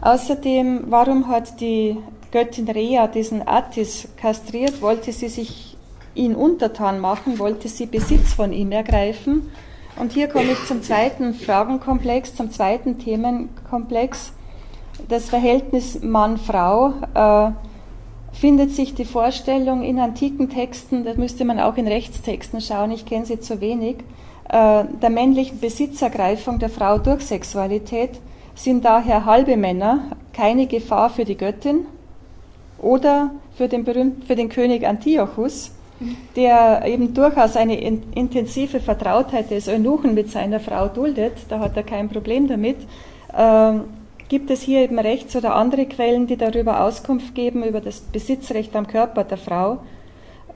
Außerdem, 0.01 0.85
warum 0.87 1.27
hat 1.27 1.59
die 1.59 1.97
Göttin 2.31 2.69
Rea 2.69 3.07
diesen 3.07 3.45
Attis 3.45 4.07
kastriert? 4.15 4.81
Wollte 4.81 5.11
sie 5.11 5.27
sich 5.27 5.75
ihn 6.15 6.35
untertan 6.35 6.99
machen? 6.99 7.37
Wollte 7.37 7.67
sie 7.67 7.85
Besitz 7.85 8.33
von 8.33 8.53
ihm 8.53 8.71
ergreifen? 8.71 9.51
Und 9.99 10.13
hier 10.13 10.27
komme 10.27 10.51
ich 10.51 10.65
zum 10.65 10.83
zweiten 10.83 11.33
Fragenkomplex, 11.33 12.35
zum 12.35 12.51
zweiten 12.51 12.99
Themenkomplex. 12.99 14.31
Das 15.09 15.29
Verhältnis 15.29 16.01
Mann-Frau. 16.01 16.93
Äh, 17.13 17.51
findet 18.39 18.71
sich 18.71 18.93
die 18.93 19.05
Vorstellung 19.05 19.83
in 19.83 19.99
antiken 19.99 20.49
Texten, 20.49 21.03
da 21.03 21.13
müsste 21.15 21.43
man 21.43 21.59
auch 21.59 21.75
in 21.75 21.87
Rechtstexten 21.87 22.61
schauen, 22.61 22.91
ich 22.91 23.05
kenne 23.05 23.25
sie 23.25 23.39
zu 23.39 23.61
wenig, 23.61 23.97
äh, 24.49 24.83
der 25.01 25.09
männlichen 25.09 25.59
Besitzergreifung 25.59 26.59
der 26.59 26.69
Frau 26.69 26.99
durch 26.99 27.25
Sexualität 27.25 28.11
sind 28.55 28.85
daher 28.85 29.25
halbe 29.25 29.57
Männer 29.57 30.11
keine 30.33 30.67
Gefahr 30.67 31.09
für 31.09 31.25
die 31.25 31.37
Göttin 31.37 31.85
oder 32.79 33.31
für 33.55 33.67
den, 33.67 33.83
berühmten, 33.83 34.21
für 34.23 34.35
den 34.35 34.49
König 34.49 34.85
Antiochus, 34.85 35.71
der 36.35 36.83
eben 36.85 37.13
durchaus 37.13 37.55
eine 37.55 37.79
intensive 37.79 38.79
Vertrautheit 38.79 39.49
des 39.49 39.67
Eunuchen 39.67 40.13
mit 40.13 40.29
seiner 40.29 40.59
Frau 40.59 40.87
duldet, 40.87 41.33
da 41.49 41.59
hat 41.59 41.75
er 41.75 41.83
kein 41.83 42.09
Problem 42.09 42.47
damit. 42.47 42.77
Ähm, 43.35 43.85
gibt 44.29 44.51
es 44.51 44.61
hier 44.61 44.81
eben 44.81 44.99
Rechts- 44.99 45.35
oder 45.35 45.55
andere 45.55 45.85
Quellen, 45.85 46.27
die 46.27 46.37
darüber 46.37 46.83
Auskunft 46.83 47.33
geben, 47.33 47.63
über 47.63 47.81
das 47.81 48.01
Besitzrecht 48.01 48.75
am 48.75 48.87
Körper 48.87 49.23
der 49.23 49.37
Frau 49.37 49.79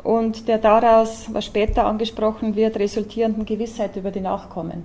und 0.03 0.47
der 0.47 0.57
daraus, 0.57 1.27
was 1.31 1.45
später 1.45 1.85
angesprochen 1.85 2.55
wird, 2.55 2.77
resultierenden 2.77 3.45
Gewissheit 3.45 3.95
über 3.95 4.11
die 4.11 4.19
Nachkommen, 4.19 4.83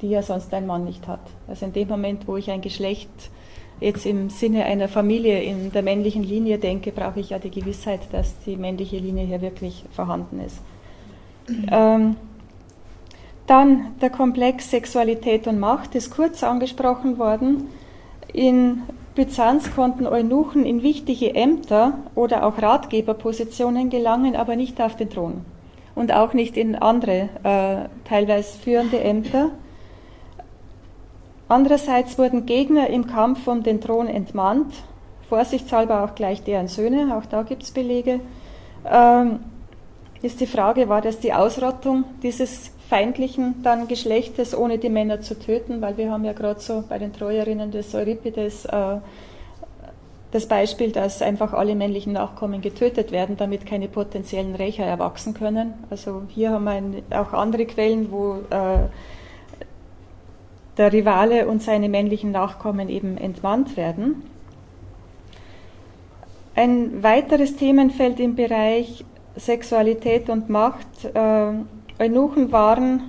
die 0.00 0.10
ja 0.10 0.22
sonst 0.22 0.52
ein 0.54 0.66
Mann 0.66 0.84
nicht 0.84 1.08
hat. 1.08 1.20
Also 1.48 1.66
in 1.66 1.72
dem 1.72 1.88
Moment, 1.88 2.28
wo 2.28 2.36
ich 2.36 2.50
ein 2.50 2.60
Geschlecht 2.60 3.10
jetzt 3.82 4.06
im 4.06 4.30
Sinne 4.30 4.64
einer 4.64 4.88
Familie 4.88 5.42
in 5.42 5.72
der 5.72 5.82
männlichen 5.82 6.22
Linie 6.22 6.58
denke, 6.58 6.92
brauche 6.92 7.20
ich 7.20 7.30
ja 7.30 7.38
die 7.38 7.50
Gewissheit, 7.50 8.00
dass 8.12 8.38
die 8.40 8.56
männliche 8.56 8.98
Linie 8.98 9.26
hier 9.26 9.42
wirklich 9.42 9.84
vorhanden 9.92 10.40
ist. 10.40 10.58
Ähm, 11.70 12.16
dann 13.46 13.94
der 14.00 14.10
Komplex 14.10 14.70
Sexualität 14.70 15.46
und 15.46 15.58
Macht 15.58 15.94
ist 15.94 16.10
kurz 16.14 16.44
angesprochen 16.44 17.18
worden. 17.18 17.68
In 18.32 18.82
Byzanz 19.14 19.74
konnten 19.74 20.06
Eunuchen 20.06 20.64
in 20.64 20.82
wichtige 20.82 21.34
Ämter 21.34 21.98
oder 22.14 22.46
auch 22.46 22.62
Ratgeberpositionen 22.62 23.90
gelangen, 23.90 24.36
aber 24.36 24.56
nicht 24.56 24.80
auf 24.80 24.96
den 24.96 25.10
Thron 25.10 25.44
und 25.94 26.12
auch 26.12 26.32
nicht 26.32 26.56
in 26.56 26.74
andere, 26.74 27.28
äh, 27.42 28.08
teilweise 28.08 28.58
führende 28.58 29.00
Ämter. 29.00 29.50
Andererseits 31.52 32.16
wurden 32.16 32.46
Gegner 32.46 32.88
im 32.88 33.06
Kampf 33.06 33.46
um 33.46 33.62
den 33.62 33.78
Thron 33.78 34.08
entmannt, 34.08 34.72
vorsichtshalber 35.28 36.02
auch 36.02 36.14
gleich 36.14 36.42
deren 36.42 36.66
Söhne, 36.66 37.14
auch 37.14 37.26
da 37.26 37.42
gibt 37.42 37.62
es 37.64 37.72
Belege. 37.72 38.20
Ähm, 38.90 39.40
ist 40.22 40.40
die 40.40 40.46
Frage, 40.46 40.88
war 40.88 41.02
das 41.02 41.20
die 41.20 41.34
Ausrottung 41.34 42.04
dieses 42.22 42.70
feindlichen 42.88 43.62
dann 43.62 43.86
Geschlechtes, 43.86 44.56
ohne 44.56 44.78
die 44.78 44.88
Männer 44.88 45.20
zu 45.20 45.38
töten, 45.38 45.82
weil 45.82 45.98
wir 45.98 46.10
haben 46.10 46.24
ja 46.24 46.32
gerade 46.32 46.58
so 46.58 46.84
bei 46.88 46.98
den 46.98 47.12
Treuerinnen 47.12 47.70
des 47.70 47.94
Euripides 47.94 48.64
äh, 48.64 48.96
das 50.30 50.46
Beispiel, 50.46 50.90
dass 50.90 51.20
einfach 51.20 51.52
alle 51.52 51.74
männlichen 51.74 52.14
Nachkommen 52.14 52.62
getötet 52.62 53.12
werden, 53.12 53.36
damit 53.36 53.66
keine 53.66 53.88
potenziellen 53.88 54.54
Rächer 54.54 54.84
erwachsen 54.84 55.34
können. 55.34 55.74
Also 55.90 56.22
hier 56.28 56.52
haben 56.52 56.64
wir 56.64 57.20
auch 57.20 57.34
andere 57.34 57.66
Quellen, 57.66 58.10
wo 58.10 58.36
äh, 58.48 58.88
der 60.78 60.92
Rivale 60.92 61.46
und 61.46 61.62
seine 61.62 61.88
männlichen 61.88 62.30
Nachkommen 62.30 62.88
eben 62.88 63.18
entmannt 63.18 63.76
werden. 63.76 64.22
Ein 66.54 67.02
weiteres 67.02 67.56
Themenfeld 67.56 68.20
im 68.20 68.36
Bereich 68.36 69.04
Sexualität 69.36 70.28
und 70.28 70.50
Macht 70.50 70.86
äh, 71.14 71.52
Eunuchen 71.98 72.52
waren, 72.52 73.02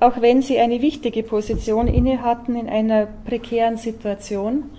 auch 0.00 0.20
wenn 0.20 0.42
sie 0.42 0.58
eine 0.58 0.82
wichtige 0.82 1.22
Position 1.22 1.86
inne 1.86 2.22
hatten, 2.22 2.56
in 2.56 2.68
einer 2.68 3.06
prekären 3.24 3.76
Situation. 3.76 4.70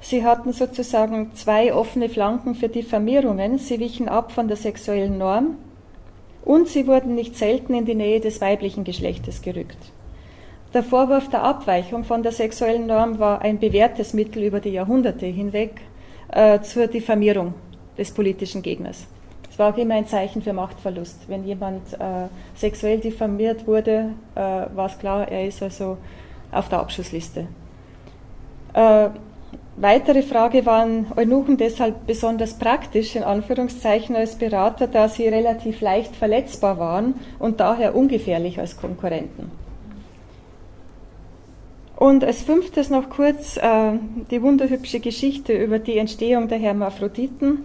Sie 0.00 0.24
hatten 0.24 0.52
sozusagen 0.52 1.34
zwei 1.34 1.74
offene 1.74 2.08
Flanken 2.08 2.54
für 2.54 2.68
Diffamierungen. 2.68 3.58
Sie 3.58 3.78
wichen 3.78 4.08
ab 4.08 4.32
von 4.32 4.48
der 4.48 4.56
sexuellen 4.56 5.18
Norm 5.18 5.58
und 6.44 6.68
sie 6.68 6.86
wurden 6.86 7.14
nicht 7.14 7.36
selten 7.36 7.74
in 7.74 7.84
die 7.84 7.94
Nähe 7.94 8.20
des 8.20 8.40
weiblichen 8.40 8.84
Geschlechtes 8.84 9.42
gerückt. 9.42 9.92
Der 10.74 10.82
Vorwurf 10.82 11.30
der 11.30 11.42
Abweichung 11.44 12.04
von 12.04 12.22
der 12.22 12.32
sexuellen 12.32 12.86
Norm 12.86 13.18
war 13.18 13.40
ein 13.40 13.58
bewährtes 13.58 14.12
Mittel 14.12 14.42
über 14.42 14.60
die 14.60 14.68
Jahrhunderte 14.68 15.24
hinweg 15.24 15.80
äh, 16.30 16.60
zur 16.60 16.88
Diffamierung 16.88 17.54
des 17.96 18.10
politischen 18.10 18.60
Gegners. 18.60 19.06
Es 19.50 19.58
war 19.58 19.72
auch 19.72 19.78
immer 19.78 19.94
ein 19.94 20.06
Zeichen 20.06 20.42
für 20.42 20.52
Machtverlust. 20.52 21.26
Wenn 21.26 21.46
jemand 21.46 21.94
äh, 21.94 22.28
sexuell 22.54 22.98
diffamiert 22.98 23.66
wurde, 23.66 24.10
äh, 24.34 24.40
war 24.40 24.86
es 24.86 24.98
klar, 24.98 25.26
er 25.26 25.46
ist 25.46 25.62
also 25.62 25.96
auf 26.52 26.68
der 26.68 26.80
Abschussliste. 26.80 27.46
Äh, 28.74 29.08
weitere 29.78 30.20
Frage 30.20 30.66
waren 30.66 31.06
Eunuchen 31.16 31.56
deshalb 31.56 32.06
besonders 32.06 32.58
praktisch, 32.58 33.16
in 33.16 33.22
Anführungszeichen, 33.22 34.14
als 34.14 34.36
Berater, 34.36 34.86
da 34.86 35.08
sie 35.08 35.28
relativ 35.28 35.80
leicht 35.80 36.14
verletzbar 36.14 36.78
waren 36.78 37.14
und 37.38 37.58
daher 37.58 37.96
ungefährlich 37.96 38.58
als 38.58 38.76
Konkurrenten. 38.76 39.50
Und 41.98 42.22
als 42.22 42.42
fünftes 42.42 42.90
noch 42.90 43.10
kurz 43.10 43.56
äh, 43.56 43.92
die 44.30 44.40
wunderhübsche 44.40 45.00
Geschichte 45.00 45.52
über 45.52 45.80
die 45.80 45.98
Entstehung 45.98 46.46
der 46.46 46.58
Hermaphroditen. 46.58 47.64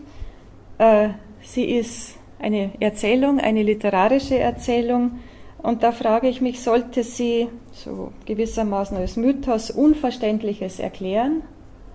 Äh, 0.79 1.09
Sie 1.43 1.65
ist 1.65 2.15
eine 2.39 2.71
Erzählung, 2.79 3.39
eine 3.39 3.61
literarische 3.61 4.39
Erzählung. 4.39 5.19
Und 5.61 5.83
da 5.83 5.91
frage 5.91 6.29
ich 6.29 6.41
mich, 6.41 6.61
sollte 6.61 7.03
sie 7.03 7.47
so 7.73 8.11
gewissermaßen 8.25 8.97
als 8.97 9.17
Mythos 9.17 9.69
Unverständliches 9.69 10.79
erklären? 10.79 11.43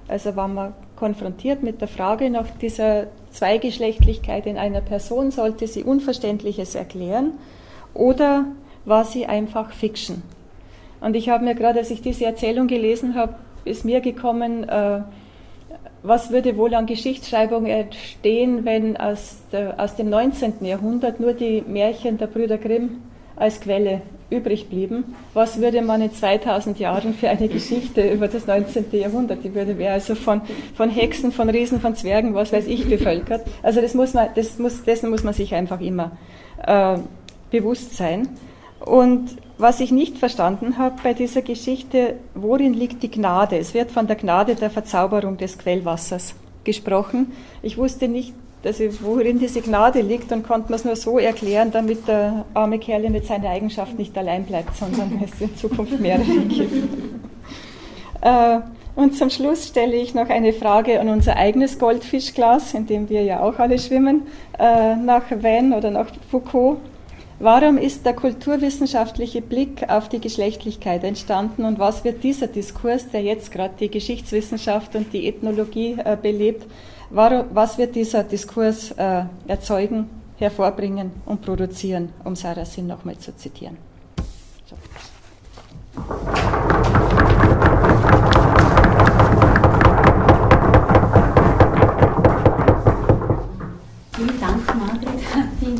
Also 0.07 0.37
war 0.37 0.47
man 0.47 0.75
konfrontiert 0.95 1.65
mit 1.65 1.81
der 1.81 1.89
Frage 1.89 2.31
nach 2.31 2.49
dieser 2.51 3.09
Zweigeschlechtlichkeit 3.31 4.47
in 4.47 4.59
einer 4.59 4.81
Person, 4.81 5.33
sollte 5.33 5.67
sie 5.67 5.83
Unverständliches 5.83 6.77
erklären? 6.77 7.33
Oder 7.95 8.47
war 8.85 9.05
sie 9.05 9.27
einfach 9.27 9.73
Fiction? 9.73 10.23
Und 11.01 11.17
ich 11.17 11.29
habe 11.29 11.45
mir 11.45 11.55
gerade, 11.55 11.79
als 11.79 11.91
ich 11.91 12.03
diese 12.03 12.25
Erzählung 12.25 12.67
gelesen 12.67 13.15
habe, 13.15 13.35
ist 13.65 13.85
mir 13.85 14.01
gekommen, 14.01 14.69
äh, 14.69 15.01
was 16.03 16.31
würde 16.31 16.57
wohl 16.57 16.75
an 16.75 16.87
Geschichtsschreibung 16.87 17.67
entstehen, 17.67 18.65
wenn 18.65 18.97
aus, 18.97 19.39
der, 19.53 19.79
aus 19.79 19.97
dem 19.97 20.09
19. 20.09 20.65
Jahrhundert 20.65 21.21
nur 21.21 21.33
die 21.33 21.63
Märchen 21.67 22.19
der 22.19 22.29
Brüder 22.29 22.59
Grimm 22.59 23.03
als 23.37 23.61
Quelle 23.61 24.03
übrig 24.31 24.69
blieben? 24.69 25.17
Was 25.35 25.61
würde 25.61 25.83
man 25.83 26.03
in 26.03 26.13
2000 26.13 26.79
Jahren 26.79 27.15
für 27.15 27.29
eine 27.29 27.49
Geschichte 27.49 28.09
über 28.09 28.29
das 28.29 28.47
19. 28.47 28.87
Jahrhundert? 28.93 29.43
Die 29.43 29.55
würde 29.55 29.77
wäre 29.79 29.95
also 29.95 30.15
von, 30.15 30.43
von 30.75 30.91
Hexen, 30.91 31.33
von 31.33 31.51
Riesen, 31.51 31.81
von 31.81 31.95
Zwergen, 31.95 32.35
was 32.35 32.53
weiß 32.53 32.67
ich, 32.67 32.89
bevölkert. 32.89 33.43
Also 33.63 33.81
das 33.81 33.95
muss 33.95 34.15
man, 34.15 34.29
das 34.35 34.59
muss, 34.59 34.85
dessen 34.85 35.11
muss 35.11 35.25
man 35.25 35.35
sich 35.35 35.55
einfach 35.55 35.81
immer 35.81 36.13
äh, 36.65 36.99
bewusst 37.51 37.97
sein. 37.97 38.29
Und 38.81 39.37
was 39.59 39.81
ich 39.81 39.91
nicht 39.91 40.19
verstanden 40.19 40.79
habe 40.79 40.95
bei 41.03 41.15
dieser 41.15 41.43
Geschichte, 41.43 42.15
worin 42.35 42.75
liegt 42.75 43.03
die 43.03 43.11
Gnade? 43.11 43.59
Es 43.59 43.75
wird 43.75 43.91
von 43.91 44.07
der 44.07 44.17
Gnade 44.17 44.55
der 44.55 44.71
Verzauberung 44.71 45.37
des 45.37 45.59
Quellwassers 45.59 46.35
gesprochen. 46.63 47.33
Ich 47.61 47.77
wusste 47.77 48.07
nicht, 48.07 48.35
also 48.65 48.85
worin 49.01 49.41
diese 49.41 49.61
Gnade 49.61 50.01
liegt 50.01 50.31
und 50.31 50.47
konnte 50.47 50.71
man 50.71 50.79
es 50.79 50.85
nur 50.85 50.97
so 50.97 51.19
erklären, 51.19 51.73
damit 51.73 52.07
der 52.07 52.45
arme 52.55 52.79
Kerl 52.79 53.11
mit 53.11 53.27
seiner 53.27 53.51
Eigenschaft 53.51 53.99
nicht 53.99 54.17
allein 54.17 54.45
bleibt, 54.45 54.77
sondern 54.77 55.21
es 55.25 55.41
in 55.41 55.55
Zukunft 55.57 55.99
mehrere 55.99 56.25
gibt. 56.25 56.73
Äh, 58.21 58.61
und 58.95 59.15
zum 59.15 59.31
Schluss 59.31 59.69
stelle 59.69 59.95
ich 59.97 60.15
noch 60.15 60.29
eine 60.29 60.53
Frage 60.53 61.01
an 61.01 61.09
unser 61.09 61.37
eigenes 61.37 61.79
Goldfischglas, 61.79 62.75
in 62.75 62.87
dem 62.87 63.09
wir 63.09 63.23
ja 63.23 63.41
auch 63.41 63.59
alle 63.59 63.79
schwimmen, 63.79 64.23
äh, 64.59 64.97
nach 64.97 65.23
Venn 65.31 65.73
oder 65.73 65.91
nach 65.91 66.09
Foucault. 66.31 66.79
Warum 67.41 67.79
ist 67.79 68.05
der 68.05 68.15
kulturwissenschaftliche 68.15 69.41
Blick 69.41 69.89
auf 69.89 70.09
die 70.09 70.21
Geschlechtlichkeit 70.21 71.05
entstanden 71.05 71.65
und 71.65 71.79
was 71.79 72.03
wird 72.03 72.25
dieser 72.25 72.49
Diskurs, 72.49 73.11
der 73.11 73.23
jetzt 73.23 73.53
gerade 73.53 73.75
die 73.79 73.91
Geschichtswissenschaft 73.91 74.97
und 74.97 75.13
die 75.13 75.29
Ethnologie 75.29 75.97
äh, 76.05 76.17
belebt, 76.21 76.67
warum, 77.11 77.45
was 77.53 77.79
wird 77.79 77.95
dieser 77.95 78.25
Diskurs 78.25 78.91
äh, 78.93 79.23
erzeugen, 79.47 80.11
hervorbringen 80.39 81.13
und 81.27 81.43
produzieren, 81.43 82.13
um 82.25 82.35
Sarah 82.35 82.65
Sinn 82.65 82.89
nochmal 82.89 83.19
zu 83.19 83.37
zitieren? 83.37 83.77
So. 84.67 84.75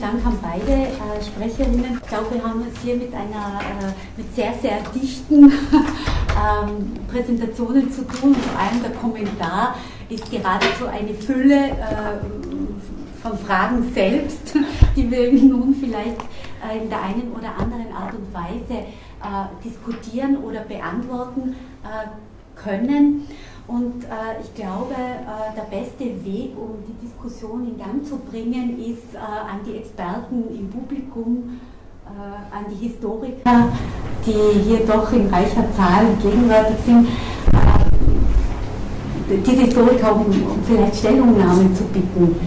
Dank 0.09 0.25
an 0.25 0.39
beide 0.41 0.73
äh, 0.73 1.23
Sprecherinnen. 1.23 2.01
Ich 2.03 2.09
glaube, 2.09 2.35
wir 2.35 2.43
haben 2.43 2.65
es 2.73 2.81
hier 2.81 2.97
mit 2.97 3.13
einer 3.13 3.61
äh, 3.61 3.93
mit 4.17 4.35
sehr, 4.35 4.55
sehr 4.55 4.79
dichten 4.95 5.53
ähm, 5.53 6.95
Präsentationen 7.13 7.93
zu 7.93 8.07
tun. 8.07 8.35
Vor 8.35 8.59
allem 8.59 8.81
der 8.83 8.93
Kommentar 8.93 9.75
ist 10.09 10.31
geradezu 10.31 10.87
eine 10.87 11.13
Fülle 11.13 11.73
äh, 11.73 13.23
von 13.23 13.37
Fragen 13.37 13.93
selbst, 13.93 14.55
die 14.97 15.11
wir 15.11 15.31
nun 15.31 15.75
vielleicht 15.75 16.23
äh, 16.67 16.83
in 16.83 16.89
der 16.89 17.03
einen 17.03 17.31
oder 17.31 17.55
anderen 17.59 17.93
Art 17.93 18.15
und 18.15 18.33
Weise 18.33 18.81
äh, 18.81 19.63
diskutieren 19.63 20.39
oder 20.39 20.61
beantworten 20.61 21.55
äh, 21.85 22.09
können. 22.57 23.27
Und 23.69 24.05
äh, 24.05 24.41
ich 24.43 24.55
glaube, 24.55 24.95
äh, 24.95 25.55
der 25.55 25.65
beste 25.77 26.05
Weg, 26.25 26.57
um 26.57 26.77
die 26.89 27.07
Diskussion 27.07 27.69
in 27.69 27.77
Gang 27.77 28.03
zu 28.03 28.17
bringen, 28.17 28.79
ist 28.81 29.15
äh, 29.15 29.19
an 29.19 29.61
die 29.67 29.77
Experten 29.77 30.45
im 30.59 30.71
Publikum, 30.71 31.61
äh, 32.07 32.57
an 32.57 32.65
die 32.71 32.89
Historiker, 32.89 33.69
die 34.25 34.59
hier 34.61 34.87
doch 34.87 35.13
in 35.13 35.27
reicher 35.27 35.71
Zahl 35.77 36.07
gegenwärtig 36.23 36.77
sind, 36.87 37.09
äh, 39.29 39.37
diese 39.47 39.63
Historiker 39.65 40.17
um, 40.17 40.23
um 40.23 40.65
vielleicht 40.67 40.97
Stellungnahmen 40.97 41.77
zu 41.77 41.85
bitten. 41.85 42.41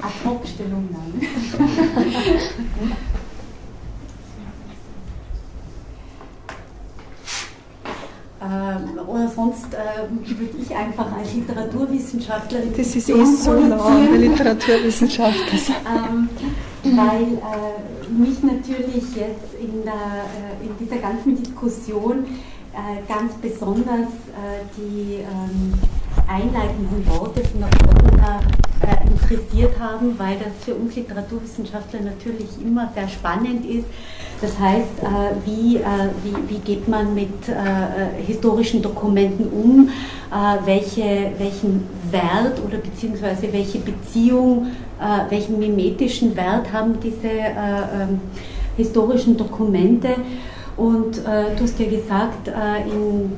Ad-hoc-Stellungnahmen. 0.00 1.20
Ähm, 1.58 2.92
oder 9.06 9.28
sonst 9.28 9.66
äh, 9.74 10.38
würde 10.38 10.58
ich 10.60 10.74
einfach 10.74 11.06
als 11.16 11.34
Literaturwissenschaftlerin. 11.34 12.72
Das 12.76 12.96
ist 12.96 13.08
eh 13.08 13.24
so 13.24 13.52
nah 13.52 14.06
der 14.10 14.18
Literaturwissenschaft. 14.18 15.38
ähm, 15.86 16.28
weil 16.82 17.22
äh, 17.22 18.10
mich 18.10 18.42
natürlich 18.42 19.14
jetzt 19.14 19.54
in, 19.60 19.84
der, 19.84 19.92
äh, 19.92 20.66
in 20.66 20.76
dieser 20.78 21.00
ganzen 21.00 21.36
Diskussion 21.36 22.24
ganz 23.08 23.34
besonders 23.42 24.06
die 24.76 25.16
ähm, 25.16 25.72
einleitenden 26.28 27.04
Worte 27.08 27.42
von 27.42 27.60
der 27.60 27.99
interessiert 29.30 29.78
haben, 29.78 30.18
weil 30.18 30.36
das 30.38 30.64
für 30.64 30.74
uns 30.74 30.96
Literaturwissenschaftler 30.96 32.00
natürlich 32.00 32.48
immer 32.62 32.90
sehr 32.94 33.08
spannend 33.08 33.64
ist. 33.64 33.86
Das 34.40 34.58
heißt, 34.58 35.02
äh, 35.02 35.46
wie, 35.46 35.76
äh, 35.76 35.82
wie, 36.24 36.54
wie, 36.54 36.58
geht 36.58 36.88
man 36.88 37.14
mit 37.14 37.28
historischen 38.26 38.82
Dokumenten 38.82 39.46
um? 39.46 39.88
welche, 40.64 41.32
welchen 41.38 41.88
Wert 42.12 42.60
oder 42.64 42.78
beziehungsweise 42.78 43.52
welche 43.52 43.80
Beziehung, 43.80 44.68
welchen 45.28 45.58
mimetischen 45.58 46.36
Wert 46.36 46.72
haben 46.72 47.00
diese 47.02 47.26
ähm, 47.26 48.20
historischen 48.76 49.36
Dokumente? 49.36 50.10
Und 50.76 51.16
du 51.16 51.62
hast 51.62 51.80
ja 51.80 51.90
gesagt, 51.90 52.46
in, 52.46 53.32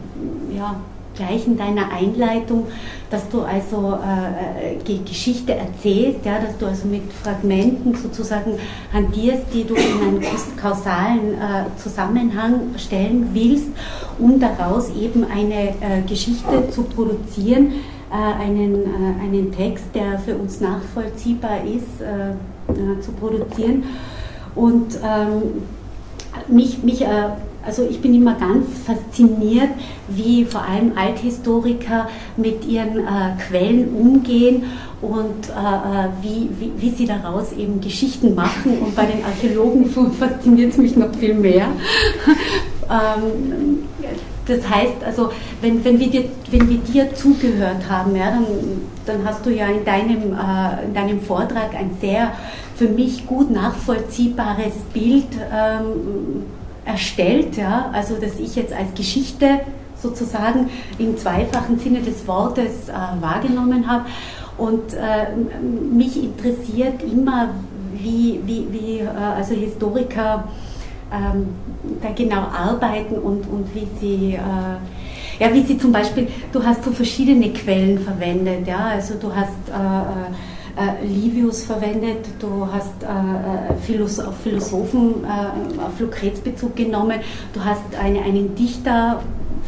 ja, 0.55 0.77
gleich 1.15 1.47
in 1.47 1.57
deiner 1.57 1.93
Einleitung, 1.93 2.67
dass 3.11 3.29
du 3.29 3.43
also 3.43 3.99
äh, 4.03 4.75
äh 4.75 4.99
Geschichte 5.05 5.55
erzählst, 5.55 6.25
ja, 6.25 6.39
dass 6.39 6.57
du 6.59 6.67
also 6.67 6.89
mit 6.89 7.13
Fragmenten 7.13 7.95
sozusagen 7.95 8.59
hantierst, 8.93 9.45
die 9.53 9.65
du 9.65 9.75
in 9.75 10.01
einen 10.01 10.25
kausalen 10.61 11.35
äh, 11.35 11.77
Zusammenhang 11.77 12.75
stellen 12.77 13.31
willst, 13.33 13.69
um 14.19 14.41
daraus 14.41 14.91
eben 14.91 15.25
eine 15.25 15.71
äh, 15.81 16.03
Geschichte 16.07 16.71
zu 16.71 16.85
produzieren, 16.85 17.73
äh, 18.11 18.43
einen, 18.43 18.75
äh, 18.75 19.23
einen 19.23 19.53
Text, 19.53 19.87
der 19.95 20.19
für 20.19 20.37
uns 20.37 20.61
nachvollziehbar 20.61 21.65
ist, 21.65 22.03
zu 23.05 23.13
produzieren. 23.13 23.85
Und 24.55 24.99
ähm, 25.03 25.63
mich, 26.49 26.83
mich 26.83 27.05
also 27.65 27.87
ich 27.89 28.01
bin 28.01 28.15
immer 28.15 28.35
ganz 28.35 28.67
fasziniert, 28.85 29.71
wie 30.09 30.45
vor 30.45 30.63
allem 30.63 30.93
Althistoriker 30.97 32.09
mit 32.37 32.67
ihren 32.67 32.99
äh, 32.99 33.37
Quellen 33.47 33.95
umgehen 33.95 34.65
und 35.01 35.49
äh, 35.49 35.53
äh 35.53 36.09
wie, 36.23 36.49
wie, 36.59 36.73
wie, 36.77 36.91
sie 36.91 37.07
daraus 37.07 37.53
eben 37.53 37.81
Geschichten 37.81 38.35
machen. 38.35 38.79
Und 38.79 38.97
bei 38.97 39.07
den 39.07 39.25
Archäologen 39.25 39.87
fasziniert 40.19 40.73
es 40.73 40.79
mich 40.79 40.97
noch 40.97 41.15
viel 41.15 41.35
mehr. 41.35 41.67
ähm, 42.91 43.85
das 44.47 44.69
heißt, 44.69 45.05
also 45.07 45.31
wenn, 45.61 45.85
wenn, 45.85 46.01
wir 46.01 46.11
dir, 46.11 46.25
wenn 46.51 46.69
wir 46.69 46.79
dir 46.79 47.15
zugehört 47.15 47.89
haben, 47.89 48.17
ja, 48.17 48.31
dann, 48.31 48.45
dann 49.07 49.25
hast 49.25 49.47
du 49.47 49.51
ja 49.51 49.67
in 49.67 49.85
deinem, 49.85 50.33
äh, 50.33 50.85
in 50.85 50.95
deinem 50.95 51.21
Vortrag 51.21 51.75
ein 51.75 51.93
sehr 52.01 52.33
für 52.77 52.89
mich 52.89 53.27
gut 53.27 53.51
nachvollziehbares 53.51 54.75
Bild 54.93 55.29
ähm, 55.53 56.45
erstellt, 56.85 57.57
ja, 57.57 57.91
also 57.93 58.17
dass 58.17 58.39
ich 58.41 58.57
jetzt 58.57 58.73
als 58.73 58.95
Geschichte 58.95 59.61
sozusagen 60.01 60.69
im 60.99 61.17
zweifachen 61.17 61.79
Sinne 61.79 62.01
des 62.01 62.27
Wortes 62.27 62.89
äh, 62.89 63.23
wahrgenommen 63.23 63.89
habe. 63.89 64.07
Und 64.59 64.95
äh, 64.95 65.29
mich 65.63 66.23
interessiert 66.23 67.03
immer, 67.03 67.51
wie, 67.95 68.41
wie, 68.45 68.67
wie 68.71 68.99
äh, 68.99 69.09
also 69.09 69.55
Historiker 69.55 70.45
ähm, 71.13 71.49
da 72.03 72.11
genau 72.13 72.43
arbeiten 72.43 73.15
und, 73.15 73.47
und 73.49 73.75
wie 73.75 73.87
sie 74.01 74.35
äh, 74.35 74.41
ja, 75.41 75.53
wie 75.53 75.63
sie 75.63 75.77
zum 75.77 75.91
Beispiel, 75.91 76.29
du 76.53 76.63
hast 76.63 76.85
so 76.85 76.93
verschiedene 76.93 77.51
Quellen 77.51 77.99
verwendet, 77.99 78.67
ja, 78.67 78.91
also 78.91 79.15
du 79.15 79.35
hast 79.35 79.51
äh, 80.77 81.05
Livius 81.07 81.65
verwendet, 81.65 82.27
du 82.39 82.67
hast 82.71 83.03
äh, 83.03 83.07
äh 83.07 83.77
Philosoph 83.83 84.29
auf 84.29 84.37
Philosophen, 84.39 85.25
äh, 85.25 85.81
auf 85.81 86.01
Lucrez 86.01 86.41
Bezug 86.41 86.77
genommen, 86.77 87.21
du 87.53 87.65
hast 87.65 87.83
eine, 88.01 88.23
einen 88.23 88.55
Dichter, 88.55 89.21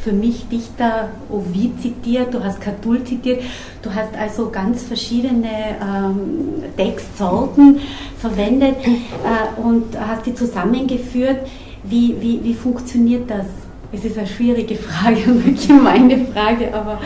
für 0.03 0.13
mich 0.13 0.49
Dichter 0.49 1.11
Ovid 1.31 1.81
zitiert, 1.81 2.33
du 2.33 2.43
hast 2.43 2.61
Catull 2.61 3.05
zitiert, 3.05 3.43
du 3.83 3.95
hast 3.95 4.15
also 4.19 4.51
ganz 4.51 4.83
verschiedene 4.83 5.77
ähm, 5.81 6.63
Textsorten 6.77 7.81
verwendet 8.19 8.77
äh, 8.85 9.61
und 9.61 9.99
hast 9.99 10.27
die 10.27 10.35
zusammengeführt. 10.35 11.47
Wie, 11.85 12.17
wie, 12.21 12.43
wie 12.43 12.55
funktioniert 12.55 13.31
das? 13.31 13.47
Es 13.93 14.05
ist 14.05 14.19
eine 14.19 14.27
schwierige 14.27 14.75
Frage 14.75 15.31
und 15.31 15.43
eine 15.45 15.55
gemeine 15.55 16.27
Frage, 16.27 16.75
aber. 16.75 16.99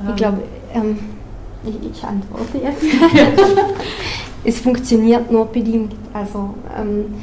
Ähm, 0.00 0.08
ich 0.08 0.16
glaube, 0.16 0.42
ähm 0.74 0.98
ich, 1.64 1.90
ich 1.90 2.04
antworte 2.04 2.58
jetzt. 2.58 2.82
es 4.44 4.60
funktioniert 4.60 5.30
nur 5.30 5.46
bedingt. 5.46 5.94
Also 6.12 6.54
ähm, 6.78 7.14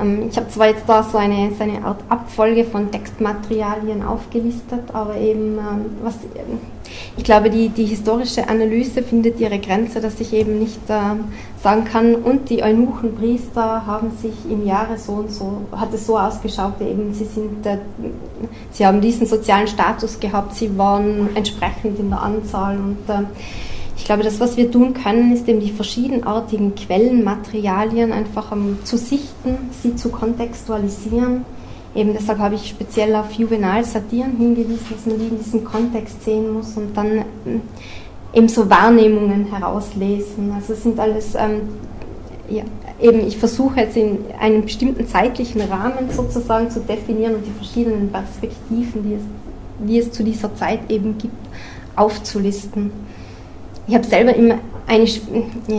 ähm, 0.00 0.28
ich 0.28 0.36
habe 0.36 0.48
zwar 0.48 0.68
jetzt 0.68 0.84
da 0.86 1.02
so 1.02 1.18
eine, 1.18 1.52
so 1.56 1.62
eine 1.62 1.84
Art 1.84 2.00
Abfolge 2.08 2.64
von 2.64 2.90
Textmaterialien 2.90 4.02
aufgelistet, 4.02 4.82
aber 4.92 5.16
eben 5.16 5.58
ähm, 5.58 5.86
was 6.02 6.18
ich 7.16 7.24
glaube, 7.24 7.50
die, 7.50 7.68
die 7.68 7.86
historische 7.86 8.48
Analyse 8.48 9.02
findet 9.02 9.40
ihre 9.40 9.58
Grenze, 9.58 10.00
dass 10.00 10.20
ich 10.20 10.32
eben 10.32 10.58
nicht 10.58 10.80
äh, 10.88 11.00
sagen 11.62 11.84
kann, 11.84 12.14
und 12.16 12.50
die 12.50 12.62
Eunuchenpriester 12.62 13.86
haben 13.86 14.10
sich 14.20 14.34
im 14.50 14.66
Jahre 14.66 14.98
so 14.98 15.12
und 15.12 15.30
so, 15.30 15.62
hat 15.72 15.92
es 15.94 16.06
so 16.06 16.18
ausgeschaut, 16.18 16.80
eben 16.80 17.14
sie 17.14 17.24
sind, 17.24 17.64
äh, 17.66 17.78
sie 18.72 18.86
haben 18.86 19.00
diesen 19.00 19.26
sozialen 19.26 19.66
Status 19.66 20.18
gehabt, 20.18 20.54
sie 20.54 20.76
waren 20.76 21.34
entsprechend 21.34 21.98
in 21.98 22.10
der 22.10 22.22
Anzahl 22.22 22.76
und 22.76 23.08
äh, 23.08 23.22
ich 24.04 24.06
glaube, 24.06 24.22
das, 24.22 24.38
was 24.38 24.58
wir 24.58 24.70
tun 24.70 24.92
können, 24.92 25.32
ist 25.32 25.48
eben 25.48 25.60
die 25.60 25.72
verschiedenartigen 25.72 26.74
Quellenmaterialien 26.74 28.12
einfach 28.12 28.52
um, 28.52 28.76
zu 28.84 28.98
sichten, 28.98 29.56
sie 29.82 29.96
zu 29.96 30.10
kontextualisieren. 30.10 31.46
Eben 31.94 32.12
deshalb 32.12 32.38
habe 32.38 32.56
ich 32.56 32.68
speziell 32.68 33.16
auf 33.16 33.32
Juvenal-Satiren 33.32 34.36
hingewiesen, 34.36 34.88
dass 34.90 35.06
man 35.06 35.18
die 35.18 35.28
in 35.28 35.38
diesem 35.38 35.64
Kontext 35.64 36.22
sehen 36.22 36.52
muss 36.52 36.76
und 36.76 36.94
dann 36.94 37.24
ähm, 37.46 37.62
eben 38.34 38.46
so 38.46 38.68
Wahrnehmungen 38.68 39.46
herauslesen. 39.46 40.52
Also 40.54 40.74
es 40.74 40.82
sind 40.82 41.00
alles, 41.00 41.34
ähm, 41.34 41.62
ja, 42.50 42.64
eben 43.00 43.26
ich 43.26 43.38
versuche 43.38 43.80
jetzt 43.80 43.96
in 43.96 44.18
einem 44.38 44.60
bestimmten 44.60 45.08
zeitlichen 45.08 45.62
Rahmen 45.62 46.10
sozusagen 46.10 46.68
zu 46.68 46.80
definieren 46.80 47.36
und 47.36 47.46
die 47.46 47.52
verschiedenen 47.52 48.12
Perspektiven, 48.12 49.02
die 49.02 49.14
es, 49.14 49.22
die 49.78 49.98
es 49.98 50.12
zu 50.12 50.22
dieser 50.22 50.54
Zeit 50.54 50.90
eben 50.90 51.16
gibt, 51.16 51.32
aufzulisten 51.96 52.90
ich 53.86 53.94
habe 53.94 54.04
selber 54.04 54.34
immer 54.34 54.58
eine, 54.86 55.04
ich 55.04 55.20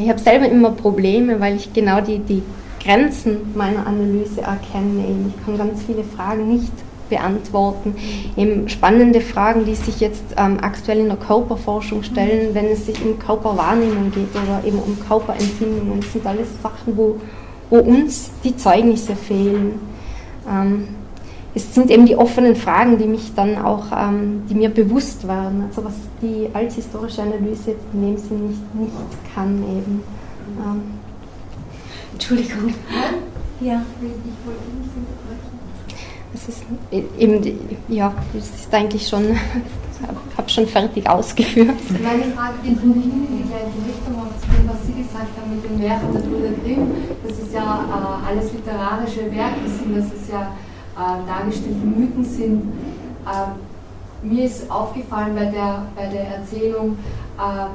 habe 0.10 0.20
selber 0.20 0.50
immer 0.50 0.72
Probleme, 0.72 1.40
weil 1.40 1.56
ich 1.56 1.74
genau 1.74 2.02
die, 2.02 2.20
die 2.20 2.42
Grenzen 2.84 3.38
meiner 3.56 3.86
Analyse 3.88 4.42
erkenne. 4.42 5.04
Ich 5.28 5.46
kann 5.46 5.58
ganz 5.58 5.84
viele 5.84 6.04
Fragen 6.04 6.48
nicht 6.50 6.72
beantworten. 7.10 7.96
Eben 8.36 8.68
spannende 8.70 9.22
Fragen, 9.22 9.66
die 9.66 9.76
sich 9.76 10.00
jetzt 10.00 10.24
ähm, 10.38 10.58
aktuell 10.62 11.00
in 11.00 11.08
der 11.08 11.18
Körperforschung 11.18 12.04
stellen, 12.04 12.54
wenn 12.54 12.66
es 12.66 12.86
sich 12.86 13.04
um 13.04 13.20
Körperwahrnehmung 13.20 14.12
geht 14.12 14.30
oder 14.32 14.64
eben 14.66 14.80
um 14.80 14.98
Körperempfindungen. 15.08 16.02
Das 16.02 16.14
sind 16.14 16.26
alles 16.26 16.48
Sachen, 16.62 16.98
wo, 16.98 17.20
wo 17.70 17.78
uns 17.78 18.32
die 18.44 18.56
Zeugnisse 18.56 19.16
fehlen. 19.16 19.80
Ähm, 20.50 20.88
es 21.56 21.74
sind 21.74 21.90
eben 21.90 22.06
die 22.06 22.18
offenen 22.18 22.56
Fragen, 22.56 22.98
die 22.98 23.06
mich 23.06 23.34
dann 23.34 23.58
auch, 23.58 23.86
ähm, 23.96 24.44
die 24.50 24.56
mir 24.56 24.70
bewusst 24.70 25.26
werden. 25.26 25.64
Also 25.70 25.86
was 25.86 25.94
die 26.22 26.50
althistorische 26.54 27.22
Analyse 27.22 27.72
jetzt 27.72 27.86
in 27.94 28.02
dem 28.02 28.18
Sinn 28.18 28.48
nicht, 28.50 28.76
nicht 28.76 28.92
kann 29.34 29.58
eben. 29.60 30.04
Ähm, 30.60 30.82
Entschuldigung. 32.12 32.74
Ja, 33.62 33.82
ich 34.02 34.46
wollte 34.46 34.68
nicht 34.76 34.92
unterbrechen. 35.00 35.56
Es 36.34 36.50
ist 36.50 36.66
eben, 37.18 37.70
ja, 37.88 38.14
es 38.38 38.64
ist 38.64 38.74
eigentlich 38.74 39.08
schon, 39.08 39.32
ich 39.32 40.38
habe 40.38 40.50
schon 40.50 40.68
fertig 40.68 41.10
ausgeführt. 41.10 41.80
Meine 42.04 42.26
Frage 42.36 42.56
geht 42.64 42.84
in 42.84 42.94
die 42.94 43.48
gleiche 43.48 43.80
Richtung, 43.88 44.16
aber 44.20 44.32
zu 44.42 44.48
dem, 44.52 44.68
was 44.68 44.86
Sie 44.86 45.02
gesagt 45.02 45.32
haben 45.40 45.56
mit 45.56 45.64
den 45.64 45.78
Märchen 45.78 46.12
der 46.12 46.20
Brüder 46.20 46.52
Grimm, 46.66 46.92
dass 47.26 47.40
es 47.40 47.54
ja 47.54 47.86
äh, 47.88 48.30
alles 48.30 48.52
literarische 48.52 49.32
Werke 49.32 49.70
sind, 49.70 49.98
dass 49.98 50.08
es 50.08 50.30
ja 50.30 50.52
äh, 50.96 51.28
dargestellte 51.28 51.86
Mythen 51.86 52.24
sind. 52.24 52.74
Äh, 53.26 54.26
mir 54.26 54.46
ist 54.46 54.70
aufgefallen 54.72 55.36
bei 55.36 55.46
der, 55.46 55.86
bei 55.96 56.08
der 56.08 56.38
Erzählung, 56.38 56.98
äh, 57.38 57.68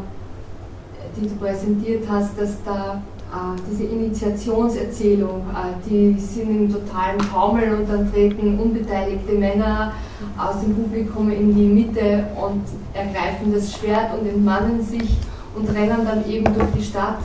die 1.16 1.28
du 1.28 1.36
präsentiert 1.36 2.04
hast, 2.08 2.38
dass 2.38 2.62
da 2.64 3.02
äh, 3.30 3.60
diese 3.70 3.84
Initiationserzählung, 3.84 5.42
äh, 5.50 5.88
die 5.88 6.18
sind 6.18 6.50
im 6.50 6.72
totalen 6.72 7.18
Taumel 7.18 7.74
und 7.74 7.88
dann 7.88 8.12
treten 8.12 8.58
unbeteiligte 8.58 9.32
Männer 9.32 9.92
aus 10.36 10.60
dem 10.60 10.74
Publikum 10.74 11.30
in 11.30 11.54
die 11.54 11.66
Mitte 11.66 12.26
und 12.34 12.64
ergreifen 12.92 13.52
das 13.52 13.72
Schwert 13.72 14.18
und 14.18 14.26
entmannen 14.26 14.82
sich 14.82 15.16
und 15.54 15.68
rennen 15.68 16.04
dann 16.04 16.28
eben 16.28 16.44
durch 16.52 16.70
die 16.76 16.82
Stadt. 16.82 17.18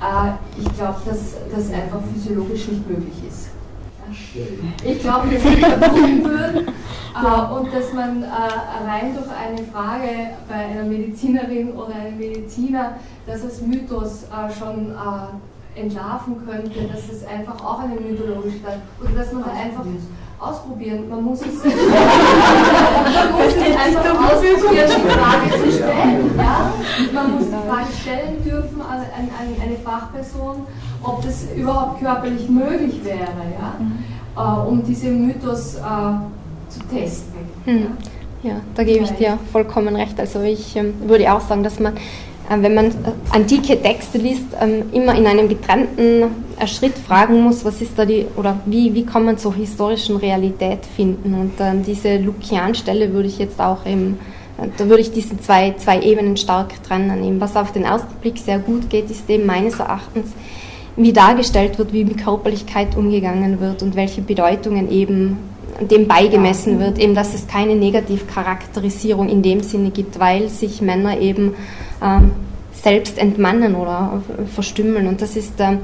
Äh, 0.00 0.60
ich 0.60 0.72
glaube, 0.76 1.00
dass 1.04 1.34
das 1.50 1.72
einfach 1.72 2.00
physiologisch 2.12 2.68
nicht 2.68 2.88
möglich 2.88 3.14
ist. 3.28 3.53
Ich 4.84 5.00
glaube, 5.00 5.28
dass 5.28 5.44
wir 5.44 5.66
verbunden 5.66 6.24
würden 6.24 6.68
äh, 6.68 7.52
und 7.54 7.72
dass 7.72 7.92
man 7.92 8.22
äh, 8.22 8.26
rein 8.26 9.14
durch 9.14 9.28
eine 9.30 9.64
Frage 9.68 10.36
bei 10.48 10.54
einer 10.54 10.84
Medizinerin 10.84 11.72
oder 11.72 11.94
einem 11.94 12.18
Mediziner 12.18 12.96
das 13.26 13.42
als 13.42 13.60
Mythos 13.62 14.24
äh, 14.24 14.52
schon 14.52 14.90
äh, 14.90 15.80
entlarven 15.80 16.46
könnte, 16.46 16.88
dass 16.92 17.08
es 17.10 17.26
einfach 17.26 17.64
auch 17.64 17.80
eine 17.80 17.94
mythologische 18.00 18.58
Stadt 18.58 18.78
oder 19.00 19.10
dass 19.10 19.32
man 19.32 19.42
da 19.44 19.50
einfach 19.50 19.84
ausprobieren. 20.38 21.08
Man 21.08 21.22
muss 21.22 21.40
es, 21.40 21.64
man 21.64 23.32
muss 23.32 23.54
es 23.54 23.76
einfach 23.76 24.32
ausprobieren, 24.32 24.90
die 24.96 25.08
Frage 25.08 25.50
zu 25.50 25.72
stellen. 25.72 26.36
Ja? 26.36 26.72
Man 27.12 27.32
muss 27.32 27.46
die 27.46 27.68
Frage 27.68 27.92
stellen 28.00 28.44
dürfen 28.44 28.80
an, 28.80 28.98
an, 28.98 29.62
eine 29.62 29.76
Fachperson, 29.76 30.66
ob 31.04 31.22
das 31.22 31.46
überhaupt 31.54 32.00
körperlich 32.00 32.48
möglich 32.48 33.04
wäre, 33.04 33.18
ja? 33.58 33.76
Äh, 34.36 34.68
um 34.68 34.82
diese 34.82 35.08
Mythos 35.08 35.76
äh, 35.76 35.80
zu 36.68 36.80
testen. 36.92 37.34
Hm. 37.64 37.86
Ja, 38.42 38.60
da 38.74 38.84
gebe 38.84 39.04
ich 39.04 39.10
dir 39.12 39.38
vollkommen 39.52 39.96
recht. 39.96 40.18
Also 40.20 40.42
ich 40.42 40.76
ähm, 40.76 40.94
würde 41.06 41.32
auch 41.32 41.40
sagen, 41.40 41.62
dass 41.62 41.80
man 41.80 41.94
äh, 42.48 42.60
wenn 42.60 42.74
man 42.74 42.86
äh, 42.86 42.92
antike 43.30 43.80
Texte 43.80 44.18
liest, 44.18 44.44
ähm, 44.60 44.84
immer 44.92 45.16
in 45.16 45.26
einem 45.26 45.48
getrennten 45.48 46.24
äh, 46.58 46.66
Schritt 46.66 46.96
fragen 46.96 47.40
muss, 47.40 47.64
was 47.64 47.80
ist 47.80 47.98
da 47.98 48.04
die, 48.04 48.26
oder 48.36 48.58
wie, 48.66 48.94
wie 48.94 49.04
kann 49.04 49.24
man 49.24 49.38
zur 49.38 49.54
historischen 49.54 50.16
Realität 50.16 50.80
finden. 50.84 51.34
Und 51.34 51.52
ähm, 51.60 51.82
diese 51.82 52.18
Lukian-Stelle 52.18 53.12
würde 53.12 53.28
ich 53.28 53.38
jetzt 53.38 53.60
auch 53.60 53.86
eben, 53.86 54.18
da 54.76 54.88
würde 54.88 55.00
ich 55.00 55.10
diese 55.10 55.40
zwei, 55.40 55.74
zwei 55.78 56.00
Ebenen 56.00 56.36
stark 56.36 56.82
trennen. 56.84 57.24
Eben, 57.24 57.40
was 57.40 57.56
auf 57.56 57.72
den 57.72 57.84
ersten 57.84 58.14
Blick 58.16 58.38
sehr 58.38 58.58
gut 58.58 58.88
geht, 58.88 59.10
ist 59.10 59.28
eben 59.28 59.46
meines 59.46 59.80
Erachtens, 59.80 60.32
wie 60.96 61.12
dargestellt 61.12 61.78
wird, 61.78 61.92
wie 61.92 62.04
mit 62.04 62.18
Körperlichkeit 62.22 62.96
umgegangen 62.96 63.60
wird 63.60 63.82
und 63.82 63.96
welche 63.96 64.22
Bedeutungen 64.22 64.90
eben 64.90 65.38
dem 65.80 66.06
beigemessen 66.06 66.78
wird, 66.78 66.98
eben 66.98 67.14
dass 67.14 67.34
es 67.34 67.48
keine 67.48 67.74
Negativcharakterisierung 67.74 69.28
in 69.28 69.42
dem 69.42 69.60
Sinne 69.60 69.90
gibt, 69.90 70.20
weil 70.20 70.48
sich 70.48 70.80
Männer 70.80 71.18
eben 71.18 71.54
ähm, 72.02 72.30
selbst 72.72 73.18
entmannen 73.18 73.74
oder 73.74 74.22
verstümmeln. 74.54 75.08
Und 75.08 75.20
das 75.20 75.36
ist 75.36 75.54
ähm, 75.58 75.78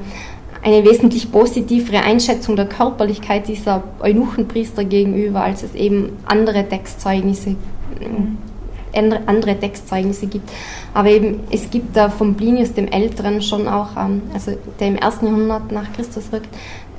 eine 0.63 0.85
wesentlich 0.85 1.31
positivere 1.31 2.03
Einschätzung 2.03 2.55
der 2.55 2.67
Körperlichkeit 2.67 3.47
dieser 3.47 3.83
Eunuchenpriester 3.99 4.85
gegenüber, 4.85 5.41
als 5.41 5.63
es 5.63 5.73
eben 5.73 6.17
andere 6.25 6.67
Textzeugnisse, 6.67 7.55
äh, 7.99 9.19
andere 9.25 9.59
Textzeugnisse 9.59 10.27
gibt. 10.27 10.49
Aber 10.93 11.09
eben, 11.09 11.41
es 11.51 11.69
gibt 11.69 11.95
da 11.95 12.09
von 12.09 12.35
Plinius 12.35 12.73
dem 12.73 12.87
Älteren 12.87 13.41
schon 13.41 13.67
auch, 13.67 13.95
ähm, 13.97 14.23
also 14.33 14.53
der 14.79 14.87
im 14.87 14.95
ersten 14.97 15.27
Jahrhundert 15.27 15.71
nach 15.71 15.93
Christus 15.93 16.31
wirkt, 16.31 16.49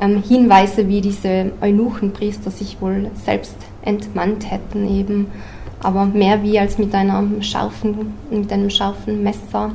ähm, 0.00 0.22
Hinweise, 0.22 0.88
wie 0.88 1.00
diese 1.00 1.52
Eunuchenpriester 1.60 2.50
sich 2.50 2.80
wohl 2.80 3.10
selbst 3.24 3.56
entmannt 3.82 4.50
hätten 4.50 4.88
eben 4.88 5.26
aber 5.82 6.04
mehr 6.04 6.42
wie 6.42 6.58
als 6.58 6.78
mit, 6.78 6.94
einer 6.94 7.24
scharfen, 7.40 8.14
mit 8.30 8.52
einem 8.52 8.70
scharfen 8.70 9.22
Messer 9.22 9.72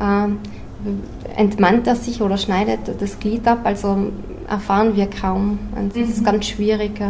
äh, 0.00 1.40
entmannt 1.40 1.86
er 1.86 1.96
sich 1.96 2.20
oder 2.20 2.36
schneidet 2.36 2.80
das 3.00 3.18
Glied 3.18 3.46
ab, 3.46 3.60
also 3.64 4.10
erfahren 4.48 4.94
wir 4.94 5.08
kaum. 5.08 5.58
Und 5.76 5.96
das 5.96 6.06
mhm. 6.06 6.12
ist 6.12 6.24
ganz 6.24 6.46
schwierig. 6.46 7.00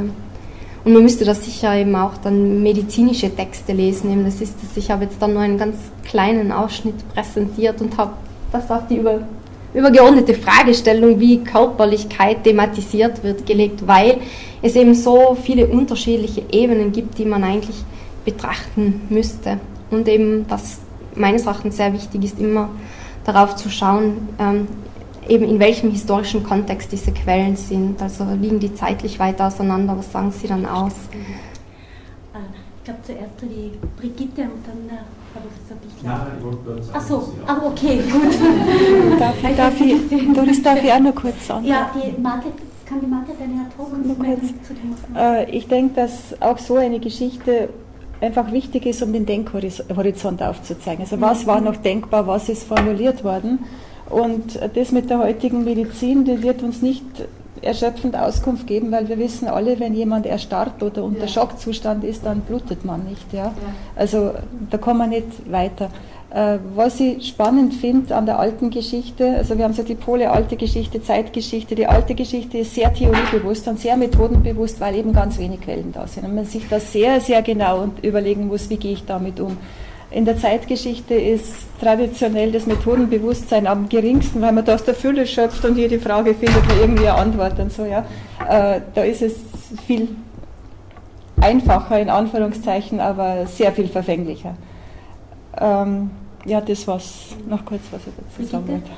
Und 0.86 0.92
man 0.92 1.02
müsste 1.02 1.24
da 1.24 1.34
sicher 1.34 1.74
eben 1.74 1.96
auch 1.96 2.16
dann 2.18 2.62
medizinische 2.62 3.34
Texte 3.34 3.72
lesen. 3.72 4.12
Eben 4.12 4.24
das 4.24 4.40
ist 4.40 4.54
das. 4.62 4.76
Ich 4.76 4.88
habe 4.88 5.02
jetzt 5.02 5.20
dann 5.20 5.32
nur 5.32 5.42
einen 5.42 5.58
ganz 5.58 5.74
kleinen 6.04 6.52
Ausschnitt 6.52 6.94
präsentiert 7.12 7.80
und 7.80 7.98
habe 7.98 8.12
das 8.52 8.70
auf 8.70 8.86
die 8.86 8.98
über, 8.98 9.22
übergeordnete 9.74 10.34
Fragestellung, 10.34 11.18
wie 11.18 11.42
Körperlichkeit 11.42 12.44
thematisiert 12.44 13.24
wird, 13.24 13.44
gelegt, 13.46 13.84
weil 13.88 14.18
es 14.62 14.76
eben 14.76 14.94
so 14.94 15.36
viele 15.42 15.66
unterschiedliche 15.66 16.44
Ebenen 16.52 16.92
gibt, 16.92 17.18
die 17.18 17.24
man 17.24 17.42
eigentlich 17.42 17.82
betrachten 18.24 19.08
müsste. 19.10 19.58
Und 19.90 20.06
eben, 20.06 20.46
was 20.48 20.78
meines 21.16 21.46
Erachtens 21.46 21.78
sehr 21.78 21.92
wichtig 21.94 22.22
ist, 22.22 22.38
immer 22.38 22.68
darauf 23.24 23.56
zu 23.56 23.70
schauen, 23.70 24.28
ähm, 24.38 24.68
eben 25.28 25.44
in 25.44 25.58
welchem 25.58 25.90
historischen 25.90 26.42
Kontext 26.42 26.92
diese 26.92 27.12
Quellen 27.12 27.56
sind. 27.56 28.00
Also 28.00 28.24
liegen 28.40 28.60
die 28.60 28.74
zeitlich 28.74 29.18
weit 29.18 29.40
auseinander, 29.40 29.96
was 29.96 30.10
sagen 30.12 30.30
Sie 30.30 30.46
dann 30.46 30.66
aus? 30.66 30.92
Äh, 30.92 32.38
ich 32.78 32.84
glaube 32.84 33.00
zuerst 33.02 33.32
die 33.42 33.72
Brigitte 34.00 34.42
und 34.42 34.66
dann 34.66 34.88
der 34.88 35.04
Professor 35.32 35.76
Bichler. 35.82 36.10
Nein, 36.10 36.26
ich 36.38 36.44
wollte 36.44 36.70
nur 36.70 36.82
sagen. 36.82 36.98
Ach 36.98 37.06
so, 37.06 37.32
ah, 37.46 37.60
okay, 37.64 38.00
gut. 38.12 39.20
darf, 39.20 39.34
ich, 39.42 39.56
darf 39.56 39.80
ich, 39.80 40.34
Doris, 40.34 40.62
darf 40.62 40.82
ich 40.82 40.92
auch 40.92 41.00
noch 41.00 41.14
kurz 41.14 41.46
sagen? 41.46 41.66
Ja, 41.66 41.90
die 41.94 42.20
Marke, 42.20 42.48
kann 42.86 43.00
die 43.00 43.06
Marke 43.06 43.32
deine 43.38 43.66
dem 44.02 45.16
äh, 45.16 45.50
Ich 45.50 45.66
denke, 45.66 45.94
dass 45.94 46.40
auch 46.40 46.58
so 46.58 46.76
eine 46.76 47.00
Geschichte 47.00 47.68
einfach 48.20 48.52
wichtig 48.52 48.86
ist, 48.86 49.02
um 49.02 49.12
den 49.12 49.26
Denkhorizont 49.26 50.42
aufzuzeigen. 50.42 51.04
Also 51.04 51.20
was 51.20 51.46
war 51.46 51.60
noch 51.60 51.76
denkbar, 51.76 52.26
was 52.26 52.48
ist 52.48 52.64
formuliert 52.64 53.24
worden. 53.24 53.58
Und 54.10 54.58
das 54.74 54.92
mit 54.92 55.10
der 55.10 55.18
heutigen 55.18 55.64
Medizin, 55.64 56.24
die 56.24 56.42
wird 56.42 56.62
uns 56.62 56.82
nicht 56.82 57.04
erschöpfend 57.62 58.16
Auskunft 58.16 58.66
geben, 58.66 58.92
weil 58.92 59.08
wir 59.08 59.18
wissen 59.18 59.48
alle, 59.48 59.80
wenn 59.80 59.94
jemand 59.94 60.26
erstarrt 60.26 60.82
oder 60.82 61.02
unter 61.04 61.22
ja. 61.22 61.28
Schockzustand 61.28 62.04
ist, 62.04 62.24
dann 62.24 62.40
blutet 62.40 62.84
man 62.84 63.04
nicht. 63.04 63.32
Ja? 63.32 63.46
ja. 63.46 63.54
Also 63.96 64.32
da 64.70 64.78
kommen 64.78 64.98
wir 64.98 65.18
nicht 65.18 65.50
weiter. 65.50 65.90
Äh, 66.30 66.58
was 66.74 66.98
ich 67.00 67.28
spannend 67.28 67.74
finde 67.74 68.14
an 68.14 68.26
der 68.26 68.38
alten 68.38 68.70
Geschichte, 68.70 69.36
also 69.36 69.56
wir 69.56 69.64
haben 69.64 69.74
so 69.74 69.82
die 69.82 69.94
Pole 69.94 70.30
alte 70.30 70.56
Geschichte, 70.56 71.02
Zeitgeschichte. 71.02 71.74
Die 71.74 71.86
alte 71.86 72.14
Geschichte 72.14 72.58
ist 72.58 72.74
sehr 72.74 72.92
theoriebewusst 72.92 73.66
und 73.68 73.78
sehr 73.78 73.96
methodenbewusst, 73.96 74.80
weil 74.80 74.96
eben 74.96 75.12
ganz 75.12 75.38
wenig 75.38 75.60
Quellen 75.60 75.92
da 75.92 76.06
sind 76.06 76.26
und 76.26 76.34
man 76.34 76.44
sich 76.44 76.68
das 76.68 76.92
sehr, 76.92 77.20
sehr 77.20 77.42
genau 77.42 77.88
überlegen 78.02 78.48
muss, 78.48 78.68
wie 78.70 78.76
gehe 78.76 78.92
ich 78.92 79.04
damit 79.04 79.40
um. 79.40 79.56
In 80.10 80.24
der 80.24 80.38
Zeitgeschichte 80.38 81.14
ist 81.14 81.66
traditionell 81.80 82.52
das 82.52 82.66
Methodenbewusstsein 82.66 83.66
am 83.66 83.88
geringsten, 83.88 84.40
weil 84.40 84.52
man 84.52 84.64
da 84.64 84.74
aus 84.74 84.84
der 84.84 84.94
Fülle 84.94 85.26
schöpft 85.26 85.64
und 85.64 85.76
jede 85.76 85.98
Frage 85.98 86.34
findet 86.34 86.66
man 86.68 86.78
irgendwie 86.78 87.08
eine 87.08 87.18
Antwort 87.18 87.58
und 87.58 87.72
so. 87.72 87.84
Ja. 87.84 88.06
Äh, 88.48 88.80
da 88.94 89.02
ist 89.02 89.22
es 89.22 89.34
viel 89.86 90.08
einfacher 91.40 92.00
in 92.00 92.08
Anführungszeichen, 92.08 93.00
aber 93.00 93.46
sehr 93.46 93.72
viel 93.72 93.88
verfänglicher. 93.88 94.54
Ähm, 95.60 96.10
ja, 96.46 96.60
das 96.60 96.86
war's. 96.86 97.34
Noch 97.48 97.64
kurz, 97.64 97.82
was 97.90 98.02
ich 98.06 98.14
dazu 98.14 98.50
sagen 98.50 98.68
wollte. 98.68 98.90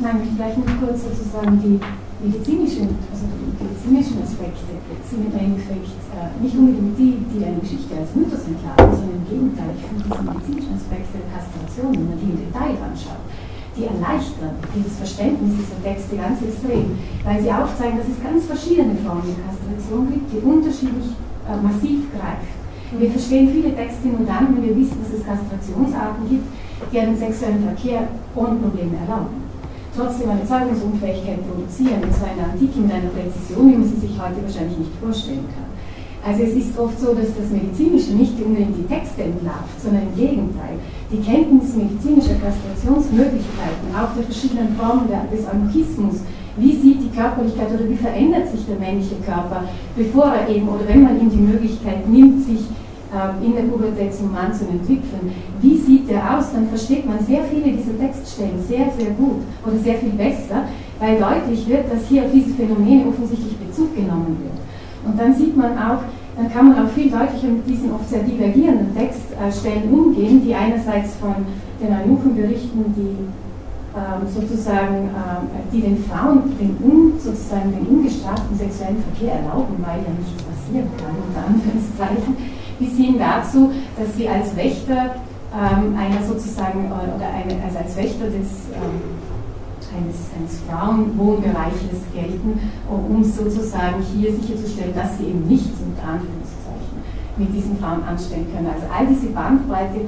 Nein, 0.00 0.24
vielleicht 0.34 0.58
noch 0.58 0.74
kurz 0.80 1.04
sozusagen 1.04 1.60
die 1.60 1.78
medizinischen, 2.24 2.96
also 3.12 3.24
die 3.28 3.52
medizinischen 3.60 4.24
Aspekte 4.24 4.72
sind 5.04 5.28
im 5.28 5.36
Endeffekt 5.36 5.92
äh, 6.16 6.32
nicht 6.40 6.56
unbedingt 6.56 6.96
die, 6.98 7.20
die 7.28 7.44
eine 7.44 7.60
Geschichte 7.60 7.92
als 8.00 8.10
Mythos 8.16 8.48
entlarven, 8.48 8.90
sondern 8.96 9.20
im 9.20 9.28
Gegenteil, 9.28 9.70
ich 9.76 9.84
finde 9.84 10.02
diese 10.08 10.24
medizinischen 10.24 10.74
Aspekte 10.74 11.14
der 11.20 11.28
Kastration, 11.28 11.92
wenn 11.92 12.08
man 12.08 12.18
die 12.18 12.30
im 12.32 12.38
Detail 12.48 12.74
anschaut, 12.80 13.22
die 13.76 13.84
erleichtern 13.84 14.54
dieses 14.72 14.96
Verständnis 14.96 15.52
dieser 15.60 15.78
Texte 15.84 16.16
ganz 16.16 16.40
extrem, 16.40 16.96
weil 17.26 17.38
sie 17.42 17.52
aufzeigen, 17.52 18.00
dass 18.00 18.08
es 18.08 18.18
ganz 18.22 18.48
verschiedene 18.48 18.96
Formen 19.04 19.28
der 19.28 19.44
Kastration 19.44 20.08
gibt, 20.08 20.26
die 20.32 20.40
unterschiedlich 20.40 21.12
äh, 21.44 21.58
massiv 21.60 22.08
greifen. 22.16 22.64
Wir 22.96 23.10
verstehen 23.10 23.50
viele 23.50 23.74
Texte 23.74 24.06
nur 24.06 24.22
dann, 24.22 24.54
wenn 24.54 24.62
wir 24.62 24.76
wissen, 24.78 25.02
dass 25.02 25.12
es 25.12 25.26
Kastrationsarten 25.26 26.30
gibt, 26.30 26.46
die 26.92 26.98
einen 26.98 27.16
sexuellen 27.16 27.64
Verkehr 27.64 28.08
ohne 28.34 28.56
Probleme 28.56 28.96
erlauben. 29.02 29.44
Trotzdem 29.96 30.30
eine 30.30 30.44
Zeugungsunfähigkeit 30.44 31.38
produzieren, 31.46 32.02
und 32.02 32.14
zwar 32.14 32.34
in 32.34 32.38
der 32.42 32.50
Antike 32.50 32.80
mit 32.80 32.92
einer 32.92 33.14
Präzision, 33.14 33.70
wie 33.70 33.78
man 33.78 33.88
sie 33.88 34.00
sich 34.02 34.14
heute 34.18 34.42
wahrscheinlich 34.42 34.78
nicht 34.78 34.94
vorstellen 34.98 35.46
kann. 35.54 35.70
Also 36.24 36.42
es 36.42 36.56
ist 36.56 36.78
oft 36.78 36.98
so, 36.98 37.12
dass 37.14 37.36
das 37.36 37.52
Medizinische 37.52 38.16
nicht 38.16 38.32
unbedingt 38.40 38.74
die 38.80 38.88
Texte 38.88 39.28
entlarvt, 39.28 39.76
sondern 39.76 40.08
im 40.08 40.16
Gegenteil. 40.16 40.80
Die 41.12 41.20
Kenntnis 41.20 41.76
medizinischer 41.76 42.40
Kastrationsmöglichkeiten, 42.40 43.92
auch 43.92 44.16
der 44.16 44.24
verschiedenen 44.24 44.74
Formen 44.74 45.06
des 45.06 45.46
Anarchismus, 45.46 46.24
wie 46.56 46.72
sieht 46.72 47.02
die 47.02 47.14
Körperlichkeit 47.14 47.68
oder 47.68 47.88
wie 47.88 48.00
verändert 48.00 48.48
sich 48.48 48.64
der 48.66 48.78
männliche 48.78 49.16
Körper, 49.26 49.64
bevor 49.96 50.32
er 50.32 50.48
eben 50.48 50.68
oder 50.68 50.88
wenn 50.88 51.02
man 51.02 51.20
ihm 51.20 51.30
die 51.30 51.44
Möglichkeit 51.44 52.08
nimmt, 52.08 52.42
sich 52.42 52.64
in 53.42 53.54
der 53.54 53.62
Pubertät 53.62 54.14
zum 54.14 54.32
Mann 54.32 54.52
zu 54.52 54.64
entwickeln. 54.66 55.32
Wie 55.60 55.76
sieht 55.76 56.08
der 56.08 56.38
aus? 56.38 56.52
Dann 56.52 56.68
versteht 56.68 57.06
man 57.06 57.18
sehr 57.24 57.42
viele 57.44 57.76
dieser 57.76 57.98
Textstellen 57.98 58.58
sehr, 58.66 58.90
sehr 58.96 59.10
gut 59.14 59.42
oder 59.66 59.76
sehr 59.78 59.94
viel 59.94 60.10
besser, 60.10 60.64
weil 60.98 61.18
deutlich 61.18 61.66
wird, 61.68 61.90
dass 61.92 62.08
hier 62.08 62.24
auf 62.24 62.32
diese 62.32 62.54
Phänomene 62.54 63.06
offensichtlich 63.08 63.56
Bezug 63.58 63.94
genommen 63.94 64.36
wird. 64.42 64.58
Und 65.06 65.20
dann 65.20 65.34
sieht 65.34 65.56
man 65.56 65.76
auch, 65.76 66.02
dann 66.36 66.50
kann 66.52 66.68
man 66.68 66.86
auch 66.86 66.90
viel 66.90 67.10
deutlicher 67.10 67.48
mit 67.48 67.68
diesen 67.68 67.92
oft 67.92 68.08
sehr 68.08 68.22
divergierenden 68.22 68.94
Textstellen 68.94 69.90
umgehen, 69.90 70.42
die 70.44 70.54
einerseits 70.54 71.14
von 71.16 71.34
den 71.80 71.94
Eunuchen 71.94 72.34
berichten, 72.34 72.94
die 72.96 73.16
ähm, 73.94 74.26
sozusagen, 74.26 75.10
ähm, 75.14 75.46
die 75.72 75.80
den 75.80 75.98
Frauen 76.02 76.50
den, 76.58 76.74
un, 76.82 77.12
sozusagen 77.18 77.70
den 77.70 77.86
ungestraften 77.86 78.56
sexuellen 78.58 78.98
Verkehr 78.98 79.38
erlauben, 79.38 79.78
weil 79.78 80.02
ja 80.02 80.10
nichts 80.18 80.42
passieren 80.42 80.90
kann, 80.98 81.14
unter 81.14 81.46
Anführungszeichen, 81.46 82.34
bis 82.78 82.96
hin 82.96 83.16
dazu, 83.18 83.70
dass 83.98 84.16
sie 84.16 84.28
als 84.28 84.54
Wächter 84.56 85.16
ähm, 85.54 85.96
einer 85.96 86.22
sozusagen, 86.26 86.86
oder 86.86 87.26
eine, 87.26 87.62
also 87.64 87.78
als 87.78 87.96
Wächter 87.96 88.26
des 88.26 88.68
eines, 89.94 90.30
eines 90.34 90.60
Frauenwohnbereiches 90.66 92.02
gelten, 92.12 92.58
um 92.90 93.22
sozusagen 93.22 94.02
hier 94.14 94.32
sicherzustellen, 94.34 94.94
dass 94.94 95.18
sie 95.18 95.24
eben 95.24 95.46
nichts 95.46 95.78
mit 95.80 95.98
Anführungszeichen 96.02 96.98
mit 97.36 97.54
diesen 97.54 97.78
Frauen 97.78 98.02
anstellen 98.04 98.46
können. 98.54 98.68
Also 98.68 98.86
all 98.86 99.06
diese 99.06 99.26
Bandbreite 99.28 100.06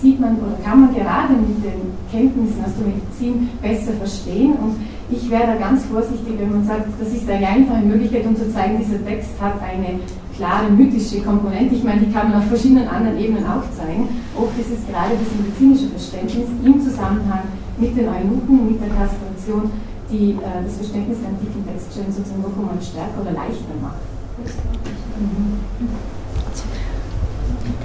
sieht 0.00 0.20
man 0.20 0.36
oder 0.36 0.56
kann 0.64 0.80
man 0.80 0.94
gerade 0.94 1.32
mit 1.34 1.64
den 1.64 1.92
Kenntnissen 2.10 2.64
aus 2.64 2.72
der 2.78 2.86
Medizin 2.86 3.48
besser 3.60 3.92
verstehen. 3.92 4.52
Und 4.54 4.76
ich 5.10 5.30
wäre 5.30 5.46
da 5.46 5.56
ganz 5.56 5.84
vorsichtig, 5.84 6.34
wenn 6.38 6.52
man 6.52 6.64
sagt, 6.64 6.88
das 6.98 7.08
ist 7.08 7.28
eine 7.28 7.46
einfache 7.46 7.84
Möglichkeit, 7.84 8.26
um 8.26 8.36
zu 8.36 8.52
zeigen, 8.52 8.78
dieser 8.78 9.04
Text 9.04 9.30
hat 9.40 9.54
eine 9.62 10.00
klare 10.36 10.70
mythische 10.70 11.20
Komponente. 11.22 11.74
Ich 11.74 11.84
meine, 11.84 12.00
die 12.00 12.12
kann 12.12 12.30
man 12.30 12.40
auf 12.40 12.48
verschiedenen 12.48 12.86
anderen 12.88 13.18
Ebenen 13.18 13.44
auch 13.46 13.64
zeigen. 13.72 14.08
Oft 14.36 14.52
ist 14.60 14.70
es 14.70 14.86
gerade 14.86 15.16
das 15.16 15.30
medizinische 15.32 15.88
Verständnis 15.88 16.48
im 16.62 16.76
Zusammenhang 16.80 17.48
mit 17.78 17.96
den 17.96 18.08
Eunuchen, 18.08 18.68
mit 18.68 18.80
der 18.80 18.92
Kastration, 18.92 19.72
die 20.12 20.36
äh, 20.36 20.62
das 20.62 20.76
Verständnis 20.76 21.18
der 21.24 21.32
antiken 21.32 21.64
Textstellen 21.64 22.12
sozusagen 22.12 22.44
noch 22.44 22.52
einmal 22.52 22.78
stärker 22.80 23.20
oder 23.20 23.32
leichter 23.32 23.74
macht. 23.80 24.04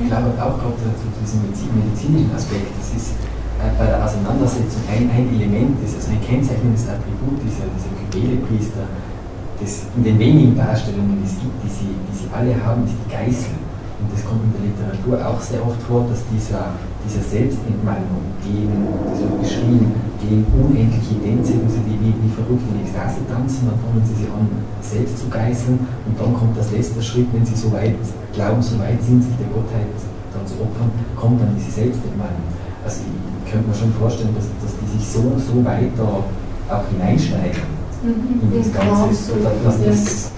Ich 0.02 0.08
glaube 0.08 0.30
auch 0.36 0.58
gerade 0.60 0.92
zu 1.00 1.08
diesem 1.24 1.48
medizinischen 1.48 2.36
Aspekt, 2.36 2.68
das 2.76 2.92
ist 2.92 3.16
äh, 3.62 3.72
bei 3.80 3.86
der 3.86 4.04
Auseinandersetzung 4.04 4.84
ein, 4.92 5.10
ein 5.10 5.32
Element, 5.32 5.80
das 5.80 5.96
also 5.96 6.12
ein 6.12 6.22
kennzeichnendes 6.22 6.90
Attribut 6.92 7.40
dieser, 7.40 7.72
dieser 7.72 7.94
Kybele-Priester, 7.96 8.86
das 9.62 9.86
in 9.96 10.04
den 10.04 10.18
wenigen 10.18 10.58
Darstellungen, 10.58 11.22
die 11.22 11.28
es 11.30 11.38
gibt, 11.40 11.58
die 11.64 11.70
sie, 11.70 11.94
die 11.94 12.16
sie 12.18 12.28
alle 12.34 12.58
haben, 12.58 12.84
ist 12.84 12.98
die 12.98 13.12
Geißel. 13.12 13.54
Und 14.02 14.10
das 14.12 14.26
kommt 14.26 14.42
in 14.44 14.54
der 14.58 14.66
Literatur 14.66 15.22
auch 15.22 15.40
sehr 15.40 15.62
oft 15.62 15.82
vor, 15.84 16.10
dass 16.10 16.26
dieser 16.34 16.74
dieser 17.06 17.24
Selbstentmannung 17.26 18.22
gegen, 18.46 18.86
das 19.10 19.22
wird 19.22 19.42
beschrieben, 19.42 19.92
gegen 20.22 20.46
unendliche 20.54 21.18
sie 21.18 21.82
die 21.90 21.98
wie, 21.98 22.14
wie 22.14 22.34
verrückt 22.34 22.62
in 22.70 22.86
Ekstase 22.86 23.26
tanzen, 23.26 23.66
dann 23.66 23.80
fangen 23.82 24.06
sie 24.06 24.22
sich 24.22 24.30
an, 24.30 24.46
selbst 24.82 25.18
zu 25.18 25.30
geißeln 25.30 25.80
und 25.82 26.14
dann 26.20 26.34
kommt 26.34 26.58
das 26.58 26.72
letzte 26.72 27.02
Schritt, 27.02 27.28
wenn 27.34 27.46
sie 27.46 27.56
so 27.56 27.72
weit 27.74 27.98
glauben, 28.34 28.62
so 28.62 28.78
weit 28.78 29.02
sind, 29.02 29.24
sich 29.24 29.36
der 29.38 29.50
Gottheit 29.50 29.90
dann 30.34 30.46
zu 30.46 30.62
opfern, 30.62 30.92
kommt 31.16 31.42
dann 31.42 31.56
diese 31.58 31.72
Selbstentmannung. 31.72 32.46
Also 32.86 33.02
ich 33.02 33.52
könnte 33.52 33.68
mir 33.68 33.76
schon 33.76 33.94
vorstellen, 33.94 34.34
dass, 34.36 34.46
dass 34.62 34.74
die 34.78 34.98
sich 34.98 35.06
so, 35.08 35.34
so 35.38 35.64
weit 35.66 35.92
da 35.98 36.22
auch 36.74 36.86
hineinsteigen 36.94 37.81
mhm. 38.04 38.52
das 38.58 38.74
Ganze, 38.74 39.32
dass 39.64 39.86
das. 39.86 40.32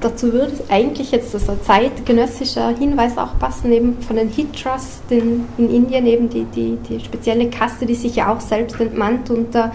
Dazu 0.00 0.32
würde 0.32 0.52
eigentlich 0.68 1.12
jetzt 1.12 1.32
das 1.32 1.48
ein 1.48 1.56
zeitgenössischer 1.62 2.68
Hinweis 2.76 3.16
auch 3.16 3.38
passen, 3.38 3.72
eben 3.72 4.02
von 4.02 4.16
den 4.16 4.28
Hitras 4.28 5.00
in, 5.08 5.46
in 5.56 5.70
Indien, 5.70 6.06
eben 6.06 6.28
die, 6.28 6.44
die, 6.44 6.76
die 6.88 7.00
spezielle 7.00 7.48
Kaste, 7.48 7.86
die 7.86 7.94
sich 7.94 8.16
ja 8.16 8.32
auch 8.32 8.40
selbst 8.40 8.78
entmannt 8.80 9.30
und 9.30 9.54
uh, 9.54 9.70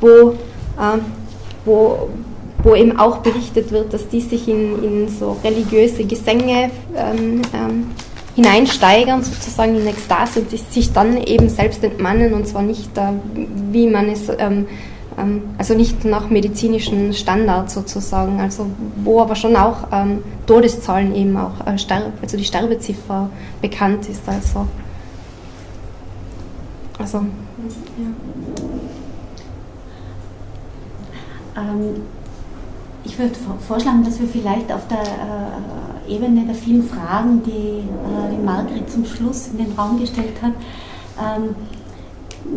wo, 0.00 0.08
uh, 0.08 0.98
wo, 1.66 2.08
wo 2.62 2.74
eben 2.74 2.98
auch 2.98 3.18
berichtet 3.18 3.70
wird, 3.70 3.92
dass 3.92 4.08
die 4.08 4.20
sich 4.22 4.48
in, 4.48 4.82
in 4.82 5.08
so 5.08 5.36
religiöse 5.44 6.04
Gesänge 6.04 6.70
ähm, 6.96 7.42
ähm, 7.52 7.90
hineinsteigern, 8.36 9.22
sozusagen 9.22 9.76
in 9.76 9.86
Ekstase 9.86 10.40
und 10.40 10.50
sich 10.50 10.92
dann 10.92 11.16
eben 11.16 11.48
selbst 11.48 11.82
entmannen 11.82 12.32
und 12.34 12.46
zwar 12.46 12.62
nicht, 12.62 12.96
uh, 12.96 13.14
wie 13.72 13.88
man 13.88 14.08
es 14.08 14.28
ähm, 14.38 14.66
ähm, 15.18 15.42
also 15.56 15.74
nicht 15.74 16.04
nach 16.04 16.28
medizinischen 16.28 17.12
Standards 17.14 17.74
sozusagen, 17.74 18.40
also 18.40 18.66
wo 19.02 19.20
aber 19.20 19.34
schon 19.34 19.56
auch 19.56 19.88
ähm, 19.92 20.22
Todeszahlen 20.46 21.14
eben 21.14 21.36
auch, 21.36 21.66
äh, 21.66 21.76
also 22.22 22.36
die 22.36 22.44
Sterbeziffer 22.44 23.30
bekannt 23.62 24.08
ist. 24.08 24.28
Also, 24.28 24.66
also 26.98 27.18
ja. 27.18 27.24
Ähm, 31.62 32.02
ich 33.06 33.18
würde 33.18 33.34
vorschlagen, 33.66 34.04
dass 34.04 34.20
wir 34.20 34.28
vielleicht 34.28 34.70
auf 34.72 34.86
der 34.88 35.02
äh, 35.02 36.14
Ebene 36.14 36.44
der 36.44 36.54
vielen 36.54 36.86
Fragen, 36.88 37.42
die, 37.44 37.50
äh, 37.50 38.32
die 38.32 38.44
Margret 38.44 38.90
zum 38.90 39.06
Schluss 39.06 39.48
in 39.48 39.58
den 39.58 39.72
Raum 39.78 39.98
gestellt 39.98 40.34
hat, 40.42 40.52
ähm, 41.18 41.54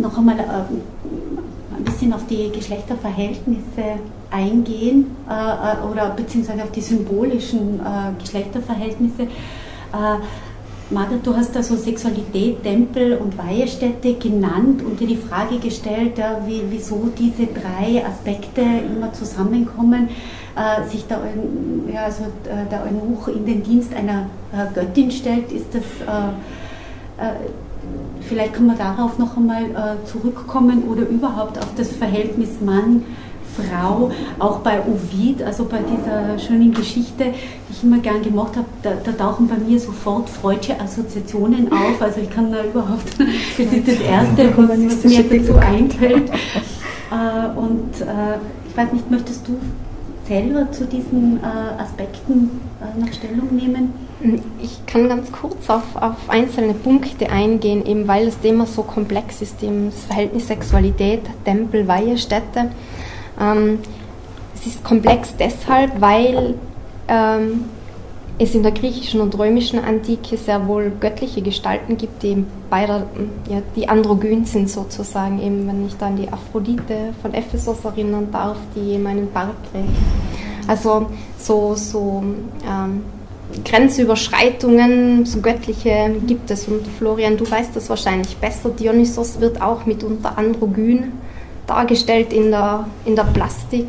noch 0.01 0.17
einmal 0.17 0.39
äh, 0.39 0.43
ein 1.77 1.83
bisschen 1.83 2.13
auf 2.13 2.25
die 2.27 2.51
Geschlechterverhältnisse 2.51 3.99
eingehen 4.31 5.15
äh, 5.29 5.33
äh, 5.33 5.87
oder 5.89 6.09
beziehungsweise 6.11 6.63
auf 6.63 6.71
die 6.71 6.81
symbolischen 6.81 7.79
äh, 7.79 8.21
Geschlechterverhältnisse. 8.21 9.27
Margaret, 10.91 11.25
du 11.25 11.35
hast 11.35 11.55
also 11.55 11.75
Sexualität, 11.75 12.63
Tempel 12.63 13.17
und 13.17 13.37
Weihestätte 13.37 14.15
genannt 14.15 14.83
und 14.83 14.99
dir 14.99 15.07
die 15.07 15.17
Frage 15.17 15.57
gestellt, 15.57 16.17
ja, 16.17 16.41
wie, 16.45 16.61
wieso 16.69 17.09
diese 17.17 17.45
drei 17.45 18.03
Aspekte 18.05 18.61
immer 18.61 19.13
zusammenkommen. 19.13 20.09
Äh, 20.59 20.89
sich 20.89 21.07
der, 21.07 21.19
ja, 21.93 22.03
also, 22.03 22.23
äh, 22.23 22.69
der 22.69 22.83
Eunuch 22.83 23.29
in 23.29 23.45
den 23.45 23.63
Dienst 23.63 23.93
einer 23.95 24.25
Göttin 24.73 25.11
stellt, 25.11 25.51
ist 25.51 25.67
das 25.73 25.83
Vielleicht 28.21 28.53
kann 28.53 28.67
man 28.67 28.77
darauf 28.77 29.17
noch 29.17 29.37
einmal 29.37 29.63
äh, 29.63 30.05
zurückkommen 30.05 30.83
oder 30.83 31.07
überhaupt 31.07 31.57
auf 31.57 31.69
das 31.75 31.89
Verhältnis 31.89 32.61
Mann, 32.63 33.03
Frau, 33.55 34.11
auch 34.37 34.59
bei 34.59 34.79
Ovid, 34.81 35.41
also 35.41 35.65
bei 35.65 35.79
dieser 35.79 36.37
schönen 36.37 36.73
Geschichte, 36.73 37.25
die 37.25 37.73
ich 37.73 37.83
immer 37.83 37.97
gern 37.97 38.21
gemacht 38.21 38.55
habe, 38.55 38.67
da, 38.83 38.91
da 39.03 39.11
tauchen 39.11 39.47
bei 39.47 39.57
mir 39.57 39.79
sofort 39.79 40.29
freudsche 40.29 40.79
Assoziationen 40.79 41.71
auf. 41.71 42.01
Also 42.01 42.21
ich 42.21 42.29
kann 42.29 42.51
da 42.51 42.63
überhaupt, 42.63 43.19
das 43.57 43.73
ist 43.73 43.87
das 43.87 43.99
Erste, 43.99 44.53
was, 44.55 45.03
mir 45.03 45.23
dazu 45.23 45.55
einfällt. 45.57 46.29
Äh, 46.29 47.59
und 47.59 48.01
äh, 48.01 48.37
ich 48.69 48.77
weiß 48.77 48.93
nicht, 48.93 49.09
möchtest 49.09 49.47
du 49.47 49.57
selber 50.29 50.71
zu 50.71 50.85
diesen 50.85 51.39
äh, 51.43 51.81
Aspekten 51.81 52.61
äh, 52.79 52.99
noch 52.99 53.11
Stellung 53.11 53.49
nehmen? 53.51 53.93
Ich 54.61 54.85
kann 54.85 55.09
ganz 55.09 55.31
kurz 55.31 55.69
auf, 55.69 55.95
auf 55.95 56.29
einzelne 56.29 56.73
Punkte 56.73 57.29
eingehen, 57.29 57.85
eben 57.85 58.07
weil 58.07 58.27
das 58.27 58.39
Thema 58.39 58.65
so 58.65 58.83
komplex 58.83 59.41
ist, 59.41 59.61
eben 59.63 59.89
das 59.89 60.05
Verhältnis 60.05 60.47
Sexualität, 60.47 61.21
Tempel, 61.43 61.87
Weihe, 61.87 62.17
Städte. 62.17 62.71
Ähm, 63.41 63.79
es 64.55 64.67
ist 64.67 64.83
komplex 64.83 65.35
deshalb, 65.37 65.99
weil 65.99 66.55
ähm, 67.07 67.65
es 68.39 68.55
in 68.55 68.63
der 68.63 68.71
griechischen 68.71 69.19
und 69.19 69.37
römischen 69.37 69.79
Antike 69.79 70.37
sehr 70.37 70.65
wohl 70.65 70.91
göttliche 70.97 71.41
Gestalten 71.41 71.97
gibt, 71.97 72.23
die 72.23 72.45
beide, 72.69 73.05
ja, 73.49 73.61
die 73.75 73.89
androgyn 73.89 74.45
sind 74.45 74.69
sozusagen, 74.69 75.41
eben 75.41 75.67
wenn 75.67 75.85
ich 75.85 75.97
dann 75.97 76.15
die 76.15 76.29
Aphrodite 76.31 77.13
von 77.21 77.33
Ephesus 77.33 77.83
erinnern 77.83 78.29
darf, 78.31 78.57
die 78.75 78.97
meinen 78.97 79.29
Bart 79.31 79.55
trägt. 79.71 79.89
Also 80.67 81.07
so, 81.37 81.75
so 81.75 82.23
ähm, 82.65 83.03
Grenzüberschreitungen, 83.65 85.25
so 85.25 85.41
göttliche 85.41 86.11
gibt 86.25 86.49
es. 86.49 86.67
Und 86.67 86.87
Florian, 86.87 87.35
du 87.35 87.49
weißt 87.49 87.75
das 87.75 87.89
wahrscheinlich 87.89 88.37
besser. 88.37 88.69
Dionysos 88.69 89.41
wird 89.41 89.61
auch 89.61 89.85
mitunter 89.85 90.37
androgyn 90.37 91.11
dargestellt 91.67 92.31
in 92.31 92.51
der, 92.51 92.87
in 93.05 93.15
der 93.15 93.23
Plastik. 93.23 93.87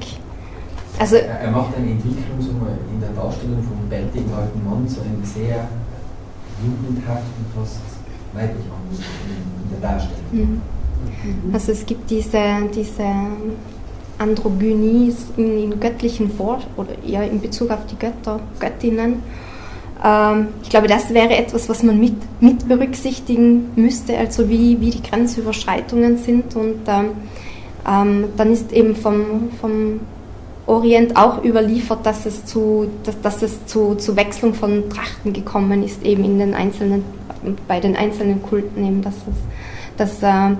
Also, 1.01 1.17
er 1.17 1.51
macht 1.51 1.75
eine 1.75 1.93
Entwicklung 1.93 2.39
so 2.39 2.51
in 2.51 3.01
der 3.01 3.09
Darstellung 3.11 3.63
vom 3.63 3.89
bärtigen 3.89 4.31
alten 4.35 4.63
Mann 4.63 4.87
zu 4.87 5.01
einem 5.01 5.25
sehr 5.25 5.67
jugendhaften, 6.63 7.47
fast 7.57 7.81
weiblich 8.35 8.67
in 8.67 9.71
der 9.71 9.91
Darstellung. 9.91 10.31
Mhm. 10.31 10.61
Also 11.55 11.73
es 11.73 11.87
gibt 11.87 12.11
diese, 12.11 12.43
diese 12.75 13.07
Androgynie 14.19 15.15
in, 15.39 15.73
in 15.73 15.81
göttlichen 15.81 16.31
Vor 16.31 16.59
oder 16.77 16.91
eher 17.03 17.31
in 17.31 17.41
Bezug 17.41 17.71
auf 17.71 17.87
die 17.87 17.97
Götter, 17.97 18.39
Göttinnen. 18.59 19.23
Ähm, 20.05 20.49
ich 20.63 20.69
glaube, 20.69 20.87
das 20.87 21.15
wäre 21.15 21.35
etwas, 21.35 21.67
was 21.71 21.83
man 21.83 21.99
mit, 21.99 22.17
mit 22.43 22.69
berücksichtigen 22.69 23.71
müsste, 23.75 24.19
also 24.19 24.51
wie, 24.51 24.79
wie 24.83 24.91
die 24.91 25.03
Grenzüberschreitungen 25.03 26.19
sind. 26.19 26.55
Und 26.57 26.81
ähm, 26.87 27.13
ähm, 27.89 28.25
dann 28.37 28.53
ist 28.53 28.71
eben 28.73 28.95
vom, 28.95 29.49
vom 29.59 30.01
Orient 30.71 31.17
auch 31.17 31.43
überliefert, 31.43 32.07
dass 32.07 32.27
es 32.27 32.45
zu, 32.47 32.89
dass, 33.03 33.21
dass 33.21 33.43
es 33.43 33.67
zu, 33.67 33.97
zu 33.97 34.15
Wechselung 34.17 34.55
von 34.55 34.89
Trachten 34.89 35.33
gekommen 35.33 35.83
ist, 35.83 36.05
eben 36.05 36.25
in 36.25 36.39
den 36.39 36.55
einzelnen, 36.55 37.05
bei 37.67 37.81
den 37.81 37.97
einzelnen 37.97 38.41
Kulten, 38.43 38.85
eben, 38.85 39.03
dass 39.03 39.15
es 39.15 39.35
dass 39.97 40.23
äh, 40.23 40.57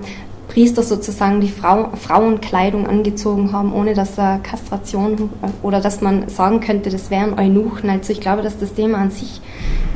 Priester 0.49 0.83
sozusagen 0.83 1.39
die 1.39 1.47
Frau, 1.47 1.89
Frauenkleidung 1.95 2.87
angezogen 2.87 3.53
haben, 3.53 3.73
ohne 3.73 3.93
dass 3.93 4.17
er 4.17 4.39
Kastration 4.39 5.29
oder 5.63 5.79
dass 5.79 6.01
man 6.01 6.27
sagen 6.27 6.59
könnte, 6.59 6.89
das 6.89 7.09
wären 7.09 7.39
Eunuchen. 7.39 7.89
Also 7.89 8.11
ich 8.11 8.19
glaube, 8.19 8.41
dass 8.41 8.59
das 8.59 8.73
Thema 8.73 8.97
an 8.97 9.11
sich 9.11 9.39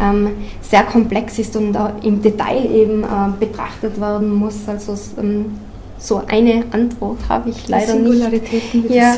ähm, 0.01 0.29
sehr 0.61 0.83
komplex 0.83 1.37
ist 1.39 1.57
und 1.57 1.75
äh, 1.75 1.79
im 2.03 2.21
Detail 2.21 2.65
eben 2.71 3.03
äh, 3.03 3.07
betrachtet 3.37 3.99
werden 3.99 4.33
muss. 4.33 4.67
Also 4.67 4.95
ähm, 5.19 5.59
so 5.97 6.21
eine 6.27 6.63
Antwort 6.71 7.19
habe 7.27 7.49
ich 7.49 7.67
leider 7.67 7.93
Singularitäten 7.93 8.83
nicht. 8.83 8.95
Ja. 8.95 9.13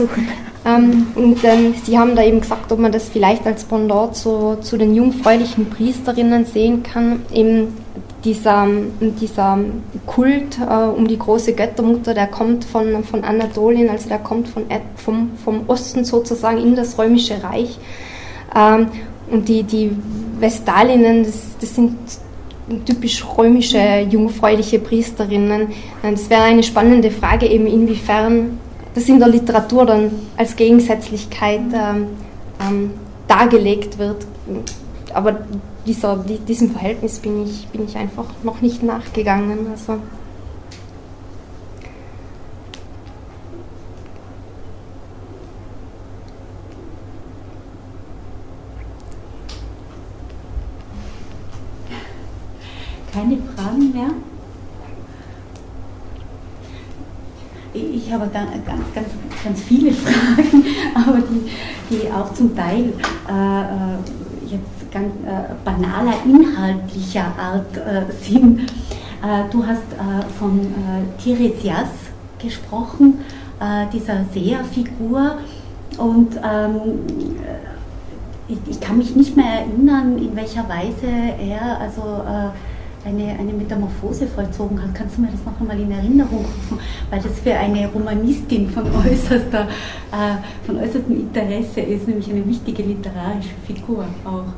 Ähm, 0.68 1.08
und 1.16 1.44
ähm, 1.44 1.74
Sie 1.84 1.98
haben 1.98 2.16
da 2.16 2.24
eben 2.24 2.42
gesagt, 2.42 2.72
ob 2.72 2.80
man 2.80 2.92
das 2.92 3.08
vielleicht 3.08 3.46
als 3.46 3.64
Pendant 3.64 4.16
zu, 4.16 4.58
zu 4.60 4.78
den 4.78 4.94
jungfräulichen 4.94 5.70
Priesterinnen 5.70 6.46
sehen 6.46 6.84
kann. 6.84 7.22
Eben 7.34 7.78
dieser, 8.26 8.68
dieser 9.00 9.60
Kult 10.06 10.60
äh, 10.60 10.74
um 10.74 11.08
die 11.08 11.18
große 11.18 11.54
Göttermutter, 11.54 12.14
der 12.14 12.28
kommt 12.28 12.66
von, 12.66 13.04
von 13.04 13.24
Anatolien, 13.24 13.90
also 13.90 14.10
der 14.10 14.20
kommt 14.20 14.50
von, 14.50 14.66
vom, 14.96 15.32
vom 15.44 15.62
Osten 15.68 16.04
sozusagen 16.04 16.58
in 16.58 16.76
das 16.76 16.98
römische 17.00 17.42
Reich. 17.42 17.78
Ähm, 18.56 18.88
und 19.32 19.48
die, 19.48 19.64
die 19.64 19.92
Vestalinnen, 20.40 21.24
das, 21.24 21.58
das 21.62 21.76
sind 21.76 21.96
typisch 22.86 23.24
römische, 23.38 24.06
jungfräuliche 24.10 24.80
Priesterinnen. 24.80 25.70
Äh, 26.04 26.12
das 26.12 26.30
wäre 26.30 26.44
eine 26.44 26.64
spannende 26.64 27.12
Frage, 27.12 27.48
eben 27.48 27.68
inwiefern 27.68 28.60
das 28.98 29.08
in 29.08 29.20
der 29.20 29.28
Literatur 29.28 29.86
dann 29.86 30.10
als 30.38 30.56
Gegensätzlichkeit 30.56 31.62
ähm, 31.72 32.08
ähm, 32.60 32.92
dargelegt 33.28 34.00
wird. 34.00 34.26
Aber 35.14 35.38
dieser, 35.86 36.18
diesem 36.18 36.72
Verhältnis 36.72 37.20
bin 37.20 37.46
ich, 37.46 37.68
bin 37.68 37.86
ich 37.86 37.96
einfach 37.96 38.26
noch 38.42 38.60
nicht 38.62 38.82
nachgegangen. 38.82 39.68
Also 39.72 40.00
Keine 53.14 53.38
Fragen 53.56 53.92
mehr? 53.94 54.10
Ich 57.78 58.12
habe 58.12 58.28
ganz, 58.34 58.52
ganz, 58.66 59.08
ganz, 59.44 59.62
viele 59.62 59.92
Fragen, 59.94 60.64
aber 60.96 61.20
die, 61.20 61.50
die 61.90 62.12
auch 62.12 62.34
zum 62.34 62.56
Teil 62.56 62.94
äh, 63.30 63.62
äh 63.62 63.98
jetzt 64.50 64.92
ganz 64.92 65.14
äh, 65.26 65.54
banaler, 65.66 66.14
inhaltlicher 66.26 67.34
Art 67.38 67.76
äh, 67.76 68.12
sind. 68.24 68.62
Äh, 68.62 69.50
du 69.52 69.66
hast 69.66 69.82
äh, 69.94 70.24
von 70.40 70.60
äh, 70.60 71.22
Tiresias 71.22 71.90
gesprochen, 72.40 73.20
dieser 73.92 74.24
Seherfigur. 74.32 75.40
Und 75.98 76.36
ähm, 76.36 77.00
ich, 78.48 78.60
ich, 78.68 78.80
kann 78.80 79.00
mich 79.00 79.16
nicht 79.16 79.36
mehr 79.36 79.62
erinnern, 79.62 80.20
in 80.20 80.36
welcher 80.36 80.70
Weise 80.70 81.08
er 81.40 81.82
also 81.82 82.22
eine, 83.08 83.40
eine 83.40 83.54
Metamorphose 83.54 84.28
vollzogen 84.28 84.82
hat. 84.82 84.94
Kannst 84.94 85.18
du 85.18 85.22
mir 85.22 85.30
das 85.30 85.44
noch 85.46 85.60
einmal 85.60 85.80
in 85.80 85.92
Erinnerung 85.92 86.46
rufen? 86.46 86.80
Weil 87.10 87.22
das 87.22 87.40
für 87.40 87.54
eine 87.54 87.88
Romanistin 87.88 88.70
von, 88.70 88.84
äußerster, 88.84 89.68
äh, 90.12 90.66
von 90.66 90.78
äußerstem 90.78 91.20
Interesse 91.20 91.82
ist, 91.82 92.08
nämlich 92.08 92.30
eine 92.30 92.46
wichtige 92.46 92.84
literarische 92.84 93.56
Figur 93.66 94.06
auch. 94.26 94.54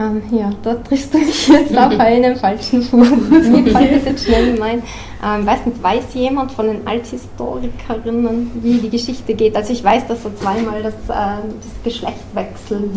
Ähm, 0.00 0.22
ja, 0.30 0.50
dort 0.62 0.86
triffst 0.86 1.12
du 1.12 1.18
mich 1.18 1.48
jetzt 1.48 1.76
auf 1.76 1.98
einen 1.98 2.36
falschen 2.36 2.82
Fuß. 2.82 3.10
Mir 3.30 3.66
fällt 3.66 3.96
das 3.96 4.04
jetzt 4.04 4.24
schnell 4.26 4.54
gemein. 4.54 4.82
Ähm, 5.24 5.44
weiß 5.44 5.66
nicht, 5.66 5.82
weiß 5.82 6.14
jemand 6.14 6.52
von 6.52 6.66
den 6.68 6.86
Althistorikerinnen, 6.86 8.50
wie 8.62 8.78
die 8.78 8.90
Geschichte 8.90 9.34
geht? 9.34 9.56
Also 9.56 9.72
ich 9.72 9.82
weiß, 9.82 10.06
dass 10.06 10.24
er 10.24 10.36
zweimal 10.36 10.82
das, 10.82 10.94
äh, 10.94 11.42
das 11.48 11.82
Geschlecht 11.82 12.34
wechselt. 12.34 12.90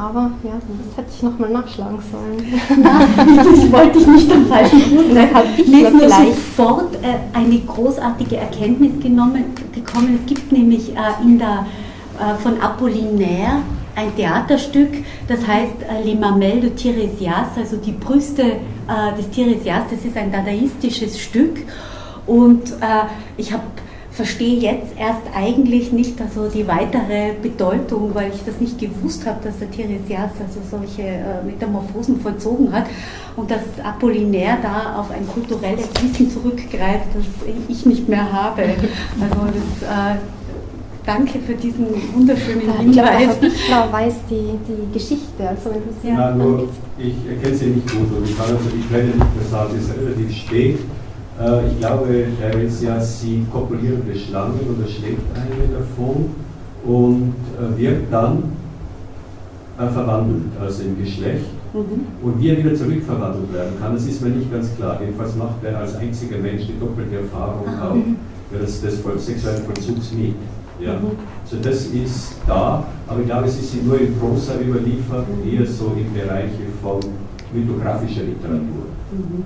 Aber 0.00 0.30
ja, 0.44 0.52
das 0.54 0.96
hätte 0.96 1.10
ich 1.14 1.22
nochmal 1.22 1.50
nachschlagen 1.50 1.98
sollen. 2.10 2.60
das 3.36 3.70
wollte 3.70 3.98
ich 3.98 4.06
nicht 4.06 4.32
am 4.32 4.46
falschen 4.46 4.80
Fuß. 4.80 5.04
Ich 5.58 5.68
mir 5.68 6.08
sofort 6.08 6.94
äh, 7.02 7.36
eine 7.36 7.58
großartige 7.58 8.38
Erkenntnis 8.38 8.92
genommen, 9.02 9.44
gekommen. 9.74 10.18
Es 10.22 10.26
gibt 10.26 10.52
nämlich 10.52 10.96
äh, 10.96 11.22
in 11.22 11.38
der, 11.38 11.66
äh, 12.18 12.34
von 12.42 12.58
Apollinaire 12.62 13.58
ein 13.94 14.16
Theaterstück, 14.16 15.04
das 15.28 15.46
heißt 15.46 15.82
äh, 15.82 16.02
Les 16.02 16.18
Mamelles 16.18 16.62
de 16.62 16.70
Tiresias, 16.70 17.48
also 17.58 17.76
die 17.76 17.92
Brüste 17.92 18.42
äh, 18.42 19.16
des 19.18 19.28
Tiresias. 19.28 19.82
Das 19.90 20.02
ist 20.02 20.16
ein 20.16 20.32
dadaistisches 20.32 21.20
Stück 21.20 21.58
und 22.26 22.70
äh, 22.70 23.04
ich 23.36 23.52
habe 23.52 23.64
verstehe 24.20 24.58
jetzt 24.58 24.92
erst 24.98 25.22
eigentlich 25.34 25.92
nicht 25.92 26.20
also 26.20 26.50
die 26.50 26.68
weitere 26.68 27.32
Bedeutung, 27.40 28.10
weil 28.12 28.30
ich 28.34 28.44
das 28.44 28.60
nicht 28.60 28.78
gewusst 28.78 29.24
habe, 29.24 29.38
dass 29.42 29.58
der 29.58 29.70
Tiresias 29.70 30.32
also 30.38 30.60
solche 30.70 31.08
äh, 31.08 31.42
Metamorphosen 31.46 32.20
vollzogen 32.20 32.70
hat 32.70 32.84
und 33.36 33.50
dass 33.50 33.62
Apollinaire 33.82 34.58
da 34.62 35.00
auf 35.00 35.10
ein 35.10 35.26
kulturelles 35.26 35.88
Wissen 36.02 36.30
zurückgreift, 36.30 37.06
das 37.14 37.24
ich 37.66 37.86
nicht 37.86 38.10
mehr 38.10 38.30
habe. 38.30 38.62
Also 39.22 39.46
das 39.46 39.88
äh, 39.88 40.18
Danke 41.06 41.38
für 41.38 41.54
diesen 41.54 41.86
wunderschönen 42.14 42.60
Hinweis. 42.60 42.86
Ich 42.86 42.92
glaube, 42.92 43.08
Herr 43.08 43.34
Bichler 43.34 43.88
weiß 43.90 44.14
die, 44.28 44.58
die 44.68 44.92
Geschichte. 44.92 45.48
Also 45.48 45.70
wenn 45.70 46.14
ja, 46.14 46.30
nur, 46.34 46.68
ich 46.98 47.14
erkenne 47.26 47.56
sie 47.56 47.66
nicht 47.68 47.90
gut 47.90 48.18
und 48.18 48.28
ich 48.28 48.36
kann 48.36 48.48
also 48.48 48.68
die 48.68 48.86
Quelle 48.86 49.06
nicht 49.06 49.16
mehr 49.16 49.48
sagen, 49.50 49.74
es 49.78 49.84
ist 49.84 49.96
relativ 49.96 50.36
spät. 50.36 50.78
Äh, 51.40 51.68
ich 51.68 51.78
glaube, 51.78 52.26
Theresia 52.38 53.00
sieht 53.00 53.50
kopulierende 53.50 54.14
Schlangen 54.14 54.60
oder 54.60 54.86
schlägt 54.86 55.22
eine 55.34 55.78
davon 55.78 56.30
und 56.84 57.34
äh, 57.58 57.78
wird 57.78 58.12
dann 58.12 58.42
äh, 59.78 59.88
verwandelt, 59.88 60.52
also 60.60 60.82
im 60.82 60.98
Geschlecht. 60.98 61.46
Mhm. 61.72 62.06
Und 62.22 62.40
wie 62.40 62.48
er 62.48 62.58
wieder 62.58 62.74
zurückverwandelt 62.74 63.52
werden 63.52 63.72
kann, 63.80 63.94
das 63.94 64.04
ist 64.04 64.20
mir 64.22 64.30
nicht 64.30 64.52
ganz 64.52 64.74
klar. 64.76 64.98
Jedenfalls 65.00 65.36
macht 65.36 65.64
er 65.64 65.78
als 65.78 65.96
einziger 65.96 66.38
Mensch 66.38 66.66
die 66.66 66.78
doppelte 66.78 67.16
Erfahrung 67.16 67.66
auch 67.80 68.58
des, 68.58 68.82
des 68.82 69.02
sexuellen 69.24 69.64
Vollzugs 69.64 70.12
mit. 70.12 70.34
Ja? 70.80 70.94
Mhm. 70.94 71.12
So 71.46 71.56
das 71.62 71.86
ist 71.86 72.34
da, 72.46 72.84
aber 73.06 73.20
ich 73.20 73.26
glaube, 73.26 73.46
es 73.46 73.58
ist 73.58 73.84
nur 73.84 74.00
in 74.00 74.14
Prosa 74.18 74.54
überliefert, 74.60 75.26
eher 75.46 75.66
so 75.66 75.92
im 75.96 76.12
Bereich 76.12 76.50
von 76.82 77.00
mythografischer 77.52 78.22
Literatur. 78.22 78.90
Mhm. 79.12 79.44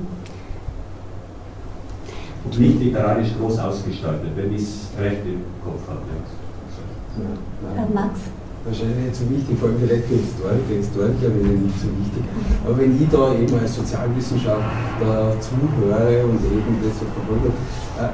Und 2.45 2.59
nicht 2.59 2.81
literarisch 2.81 3.33
groß 3.41 3.59
ausgestaltet, 3.59 4.31
wenn 4.37 4.53
ich 4.53 4.63
es 4.63 4.89
recht 5.01 5.25
im 5.25 5.41
Kopf 5.65 5.89
habe. 5.89 6.03
Ja. 7.17 7.89
Max? 7.95 8.21
Wahrscheinlich 8.65 9.13
nicht 9.13 9.17
so 9.17 9.29
wichtig, 9.29 9.59
vor 9.59 9.69
allem 9.69 9.79
vielleicht 9.79 10.09
für 10.09 10.17
Historiker, 10.17 10.73
Historiker 10.73 11.29
wäre 11.37 11.53
nicht 11.53 11.79
so 11.81 11.89
wichtig. 12.01 12.25
Aber 12.65 12.79
wenn 12.79 12.97
ich 12.97 13.09
da 13.13 13.35
eben 13.37 13.55
als 13.61 13.77
Sozialwissenschaftler 13.77 15.37
zuhöre 15.41 16.25
und 16.25 16.41
eben 16.41 16.73
das 16.81 16.97
so 16.97 17.05
verfolge, 17.13 17.53
äh, 18.01 18.09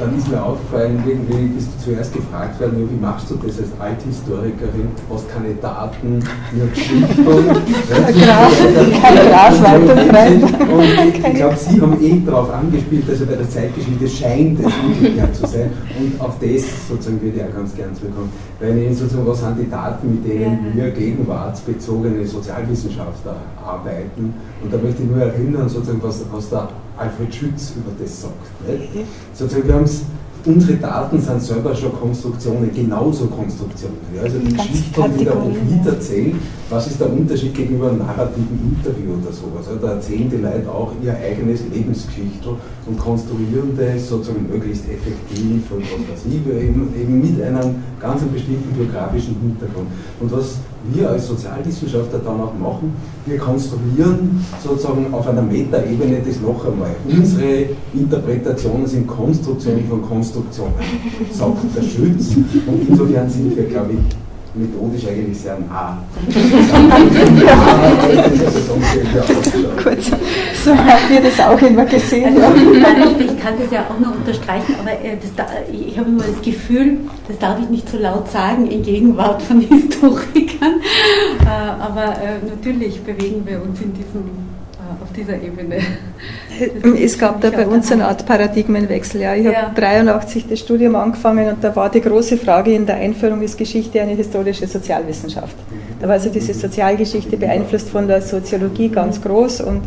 dann 0.00 0.16
ist 0.16 0.28
mir 0.28 0.42
aufgefallen, 0.42 1.02
irgendwie 1.06 1.48
bist 1.54 1.68
du 1.76 1.84
zuerst 1.90 2.14
gefragt 2.14 2.58
worden, 2.58 2.88
wie 2.90 3.00
machst 3.00 3.30
du 3.30 3.34
das 3.34 3.58
als 3.58 3.68
Althistorikerin, 3.78 4.88
hast 5.10 5.28
keine 5.28 5.54
Daten, 5.54 6.24
nur 6.52 6.66
Geschichten, 6.68 7.26
keine 9.02 9.20
Grasweiterung. 9.28 10.42
Und 10.72 10.84
ich 11.14 11.34
glaube, 11.34 11.56
Sie 11.56 11.80
haben 11.80 12.02
eh 12.02 12.22
darauf 12.24 12.50
angespielt, 12.50 13.04
also 13.10 13.26
bei 13.26 13.34
der 13.34 13.50
Zeitgeschichte 13.50 14.08
scheint 14.08 14.60
es 14.60 14.72
umgekehrt 14.82 15.36
zu 15.36 15.46
sein. 15.46 15.70
Und 15.98 16.18
auf 16.18 16.38
das 16.40 16.88
sozusagen 16.88 17.20
würde 17.20 17.36
ich 17.36 17.44
auch 17.44 17.54
ganz 17.54 17.76
gern 17.76 17.94
zurückkommen. 17.94 18.32
Weil 18.58 18.78
ich 18.78 18.96
sozusagen, 18.96 19.26
was 19.26 19.40
sind 19.40 19.58
die 19.60 19.70
Daten, 19.70 20.14
mit 20.14 20.26
denen 20.26 20.72
wir 20.74 20.90
gegenwartsbezogene 20.92 22.26
Sozialwissenschaftler 22.26 23.36
arbeiten? 23.62 24.32
Und 24.62 24.72
da 24.72 24.78
möchte 24.78 25.02
ich 25.02 25.10
nur 25.10 25.20
erinnern, 25.20 25.68
sozusagen, 25.68 26.02
was, 26.02 26.24
was 26.32 26.48
der 26.48 26.68
Alfred 27.00 27.34
Schütz 27.34 27.72
über 27.76 27.92
das 27.98 28.22
sagt. 28.22 28.34
Nicht? 28.68 29.06
Sozusagen, 29.34 29.66
wir 29.66 29.74
haben 29.74 29.84
es 29.84 30.02
unsere 30.46 30.74
Daten 30.78 31.20
sind 31.20 31.42
selber 31.42 31.74
schon 31.74 31.92
Konstruktionen, 31.92 32.70
genauso 32.74 33.26
Konstruktionen. 33.26 33.98
Also 34.22 34.38
die 34.38 34.54
Geschichte 34.54 35.18
wieder 35.18 35.36
auf 35.36 35.54
erzählen, 35.86 36.38
was 36.68 36.86
ist 36.86 37.00
der 37.00 37.12
Unterschied 37.12 37.54
gegenüber 37.54 37.88
einem 37.88 37.98
narrativen 37.98 38.76
Interview 38.76 39.14
oder 39.20 39.32
sowas. 39.32 39.66
Da 39.80 39.94
erzählen 39.94 40.30
die 40.30 40.36
Leute 40.36 40.70
auch 40.70 40.92
ihr 41.02 41.14
eigenes 41.14 41.62
Lebensgeschichte 41.72 42.50
und 42.86 42.98
konstruieren 42.98 43.76
das 43.76 44.08
sozusagen 44.08 44.48
möglichst 44.48 44.84
effektiv 44.88 45.70
und 45.70 45.82
was 45.82 46.24
weiß 46.24 46.26
ich, 46.26 46.34
eben, 46.34 46.92
eben 46.98 47.20
mit 47.20 47.42
einem 47.42 47.82
ganz 48.00 48.22
bestimmten 48.22 48.72
biografischen 48.74 49.36
Hintergrund. 49.40 49.88
Und 50.20 50.32
was 50.32 50.58
wir 50.92 51.10
als 51.10 51.26
Sozialwissenschaftler 51.26 52.18
dann 52.18 52.40
auch 52.40 52.54
machen, 52.54 52.92
wir 53.26 53.38
konstruieren 53.38 54.44
sozusagen 54.62 55.12
auf 55.12 55.26
einer 55.28 55.42
Metaebene 55.42 56.20
das 56.26 56.40
noch 56.40 56.64
einmal. 56.64 56.94
Unsere 57.08 57.66
Interpretationen 57.94 58.86
sind 58.86 59.06
Konstruktionen 59.06 59.86
von 59.88 60.02
Konstruktionen, 60.02 60.74
sagt 61.32 61.76
der 61.76 61.82
Schütz. 61.82 62.34
Und 62.66 62.88
insofern 62.88 63.28
sind 63.28 63.56
wir, 63.56 63.64
glaube 63.64 63.92
ich, 63.92 64.29
methodisch 64.54 65.06
eigentlich 65.06 65.38
sehr 65.38 65.58
nah. 65.58 66.02
Gut, 69.82 70.02
so 70.64 70.76
haben 70.76 71.08
wir 71.08 71.20
das 71.20 71.40
auch 71.40 71.60
immer 71.62 71.84
gesehen. 71.84 72.36
Also, 72.42 72.58
ich 73.18 73.40
kann 73.40 73.54
das 73.58 73.70
ja 73.70 73.86
auch 73.88 73.98
noch 73.98 74.14
unterstreichen, 74.16 74.74
aber 74.80 74.92
äh, 74.92 75.16
das, 75.16 75.30
ich 75.72 75.98
habe 75.98 76.08
immer 76.08 76.24
das 76.24 76.40
Gefühl, 76.42 76.98
das 77.28 77.38
darf 77.38 77.60
ich 77.60 77.68
nicht 77.68 77.88
so 77.88 77.98
laut 77.98 78.30
sagen 78.30 78.66
in 78.66 78.82
Gegenwart 78.82 79.42
von 79.42 79.60
Historikern, 79.70 80.80
äh, 81.44 81.80
aber 81.80 82.16
äh, 82.20 82.38
natürlich 82.48 83.02
bewegen 83.02 83.46
wir 83.46 83.62
uns 83.62 83.80
in 83.80 83.92
diesem 83.92 84.49
dieser 85.20 85.34
Ebene. 85.34 85.78
Es 86.98 87.18
gab 87.18 87.40
da 87.40 87.50
bei 87.50 87.66
uns 87.66 87.90
eine 87.92 88.06
Art 88.06 88.26
Paradigmenwechsel. 88.26 89.20
Ja. 89.20 89.34
Ich 89.34 89.46
habe 89.46 89.56
1983 89.58 90.46
das 90.48 90.58
Studium 90.58 90.96
angefangen 90.96 91.48
und 91.48 91.62
da 91.62 91.74
war 91.76 91.90
die 91.90 92.00
große 92.00 92.36
Frage 92.36 92.72
in 92.72 92.86
der 92.86 92.96
Einführung, 92.96 93.42
ist 93.42 93.56
Geschichte 93.56 94.00
eine 94.00 94.12
historische 94.12 94.66
Sozialwissenschaft? 94.66 95.56
Da 96.00 96.06
war 96.06 96.14
also 96.14 96.30
diese 96.30 96.54
Sozialgeschichte 96.54 97.36
beeinflusst 97.36 97.90
von 97.90 98.08
der 98.08 98.22
Soziologie 98.22 98.88
ganz 98.88 99.20
groß 99.20 99.60
und 99.62 99.82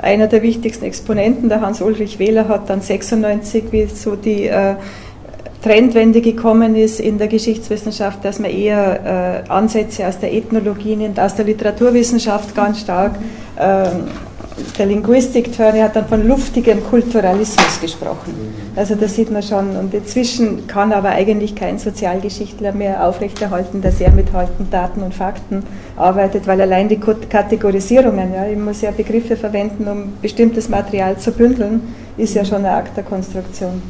einer 0.00 0.26
der 0.26 0.42
wichtigsten 0.42 0.84
Exponenten, 0.84 1.48
der 1.48 1.60
Hans-Ulrich 1.60 2.18
Wähler, 2.18 2.48
hat 2.48 2.70
dann 2.70 2.80
96, 2.80 3.64
wie 3.72 3.86
so 3.86 4.14
die 4.14 4.46
äh, 4.46 4.74
Trendwende 5.62 6.20
gekommen 6.20 6.76
ist 6.76 7.00
in 7.00 7.18
der 7.18 7.26
Geschichtswissenschaft, 7.26 8.24
dass 8.24 8.38
man 8.38 8.50
eher 8.50 9.44
äh, 9.46 9.50
Ansätze 9.50 10.06
aus 10.06 10.18
der 10.20 10.32
Ethnologie 10.32 10.94
nimmt, 10.94 11.18
aus 11.18 11.34
der 11.34 11.46
Literaturwissenschaft 11.46 12.54
ganz 12.54 12.80
stark. 12.80 13.16
Ähm, 13.58 14.04
der 14.78 14.86
Linguistik-Turner 14.86 15.84
hat 15.84 15.96
dann 15.96 16.06
von 16.06 16.26
luftigem 16.26 16.84
Kulturalismus 16.84 17.80
gesprochen. 17.80 18.34
Also 18.76 18.94
da 18.94 19.08
sieht 19.08 19.30
man 19.30 19.42
schon, 19.42 19.76
und 19.76 19.92
inzwischen 19.94 20.66
kann 20.66 20.92
aber 20.92 21.10
eigentlich 21.10 21.54
kein 21.54 21.78
Sozialgeschichtler 21.78 22.72
mehr 22.72 23.06
aufrechterhalten, 23.06 23.80
dass 23.80 24.00
er 24.00 24.10
mit 24.12 24.32
Halten, 24.32 24.68
Daten 24.70 25.02
und 25.02 25.14
Fakten 25.14 25.62
arbeitet, 25.96 26.46
weil 26.46 26.60
allein 26.60 26.88
die 26.88 26.98
Kategorisierungen, 26.98 28.34
ja, 28.34 28.46
ich 28.46 28.58
muss 28.58 28.80
ja 28.82 28.90
Begriffe 28.90 29.36
verwenden, 29.36 29.88
um 29.88 30.12
bestimmtes 30.22 30.68
Material 30.68 31.16
zu 31.18 31.32
bündeln, 31.32 31.94
ist 32.16 32.34
ja 32.34 32.44
schon 32.44 32.64
ein 32.64 32.72
Akt 32.72 32.96
der 32.96 33.04
Konstruktion. 33.04 33.82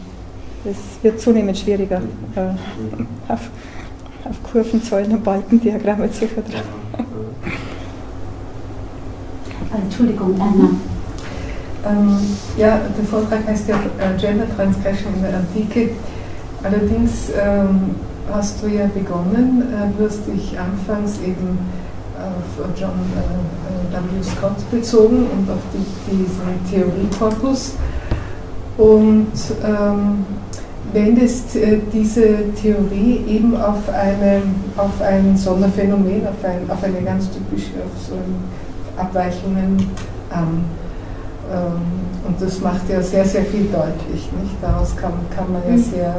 Das 0.64 0.76
wird 1.02 1.20
zunehmend 1.20 1.58
schwieriger, 1.58 2.02
äh, 2.36 3.32
auf, 3.32 3.40
auf 4.24 4.52
Kurvenzahlen 4.52 5.12
und 5.12 5.24
Balkendiagramme 5.24 6.10
zu 6.10 6.26
vertrauen. 6.26 7.07
Entschuldigung, 9.74 10.34
Anna. 10.40 10.70
Ähm, 11.86 12.18
ja, 12.56 12.80
der 12.96 13.04
Vortrag 13.04 13.46
heißt 13.46 13.68
ja 13.68 13.76
äh, 13.76 14.18
Gender 14.18 14.46
Transgression 14.56 15.14
in 15.14 15.22
der 15.22 15.36
Antike. 15.38 15.90
Allerdings 16.62 17.30
ähm, 17.38 17.94
hast 18.32 18.62
du 18.62 18.68
ja 18.68 18.86
begonnen, 18.86 19.62
äh, 19.72 20.04
hast 20.04 20.26
dich 20.26 20.58
anfangs 20.58 21.18
eben 21.20 21.58
auf 22.18 22.66
John 22.76 22.90
äh, 22.90 23.94
äh 23.94 24.00
W. 24.00 24.22
Scott 24.22 24.70
bezogen 24.70 25.26
und 25.30 25.48
auf 25.50 25.60
die, 25.72 26.10
diesen 26.10 26.68
Theoriekorpus 26.68 27.74
und 28.76 29.32
ähm, 29.64 30.24
wendest 30.92 31.56
äh, 31.56 31.78
diese 31.92 32.52
Theorie 32.60 33.24
eben 33.28 33.56
auf, 33.56 33.88
eine, 33.88 34.42
auf 34.76 35.00
ein 35.00 35.36
Sonderphänomen, 35.36 36.26
auf, 36.26 36.44
ein, 36.44 36.68
auf 36.70 36.82
eine 36.82 37.02
ganz 37.02 37.28
typische, 37.30 37.72
auf 37.84 38.08
so 38.08 38.14
ein 38.14 38.67
Abweichungen 38.98 39.90
an. 40.30 40.64
Ähm, 41.50 42.26
und 42.26 42.40
das 42.40 42.60
macht 42.60 42.88
ja 42.90 43.00
sehr, 43.02 43.24
sehr 43.24 43.44
viel 43.44 43.68
deutlich. 43.72 44.28
Nicht? 44.40 44.56
Daraus 44.60 44.94
kann, 44.96 45.12
kann 45.34 45.52
man 45.52 45.62
ja 45.66 45.76
mhm. 45.76 45.82
sehr, 45.82 46.14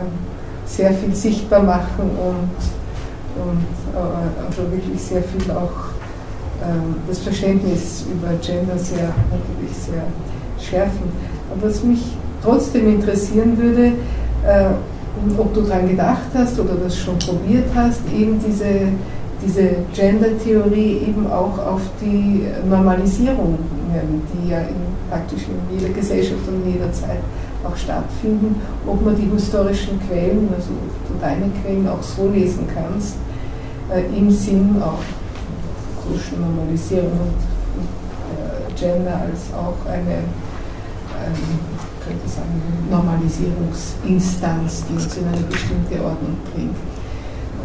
sehr 0.65 0.93
viel 0.93 1.13
sichtbar 1.13 1.61
machen 1.61 2.09
und, 2.17 3.41
und 3.41 3.95
äh, 3.95 4.45
also 4.47 4.71
wirklich 4.71 5.01
sehr 5.01 5.23
viel 5.23 5.51
auch 5.51 5.89
ähm, 6.63 6.95
das 7.07 7.19
Verständnis 7.19 8.05
über 8.11 8.29
Gender 8.41 8.77
sehr, 8.77 9.13
natürlich 9.31 9.77
sehr 9.77 10.03
schärfen. 10.59 11.11
Aber 11.51 11.69
was 11.69 11.83
mich 11.83 12.17
trotzdem 12.43 12.87
interessieren 12.87 13.57
würde, 13.57 13.93
äh, 14.45 14.69
ob 15.37 15.53
du 15.53 15.61
daran 15.61 15.89
gedacht 15.89 16.29
hast 16.33 16.59
oder 16.59 16.75
das 16.75 16.97
schon 16.97 17.17
probiert 17.19 17.65
hast, 17.75 18.01
eben 18.13 18.39
diese 18.45 18.89
diese 19.41 19.69
Gender-Theorie 19.93 21.01
eben 21.07 21.27
auch 21.27 21.57
auf 21.57 21.81
die 22.01 22.45
Normalisierung, 22.69 23.57
die 24.33 24.49
ja 24.49 24.59
in, 24.59 24.75
praktisch 25.09 25.43
in 25.43 25.77
jeder 25.77 25.93
Gesellschaft 25.93 26.41
und 26.47 26.65
in 26.65 26.73
jeder 26.73 26.91
Zeit 26.91 27.19
auch 27.63 27.75
stattfinden, 27.75 28.61
ob 28.85 29.03
man 29.03 29.15
die 29.15 29.29
historischen 29.33 29.99
Quellen, 30.07 30.49
also 30.55 30.69
du 31.07 31.13
deine 31.19 31.49
Quellen 31.61 31.87
auch 31.87 32.01
so 32.01 32.29
lesen 32.29 32.67
kannst, 32.73 33.15
äh, 33.93 34.03
im 34.17 34.29
Sinn 34.31 34.81
auch 34.81 34.99
Social 36.03 36.39
Normalisierung 36.39 37.11
und, 37.11 37.35
und 37.79 37.89
äh, 38.37 38.73
Gender 38.79 39.21
als 39.21 39.53
auch 39.53 39.85
eine, 39.89 40.15
ähm, 40.15 41.35
könnte 42.05 42.27
sagen, 42.27 42.61
Normalisierungsinstanz, 42.89 44.85
die 44.89 44.93
uns 44.93 45.17
in 45.17 45.27
eine 45.27 45.41
bestimmte 45.41 45.95
Ordnung 46.03 46.37
bringt. 46.53 46.75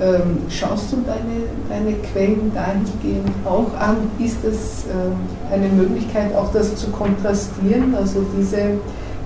Ähm, 0.00 0.38
schaust 0.50 0.92
du 0.92 0.96
deine, 1.06 1.46
deine 1.68 1.96
Quellen 1.98 2.52
dahingehend 2.52 3.30
auch 3.44 3.72
an? 3.78 4.10
Ist 4.18 4.44
es 4.44 4.86
äh, 4.86 5.52
eine 5.54 5.68
Möglichkeit, 5.68 6.34
auch 6.34 6.52
das 6.52 6.74
zu 6.74 6.88
kontrastieren, 6.88 7.94
also 7.94 8.24
diese, 8.36 8.78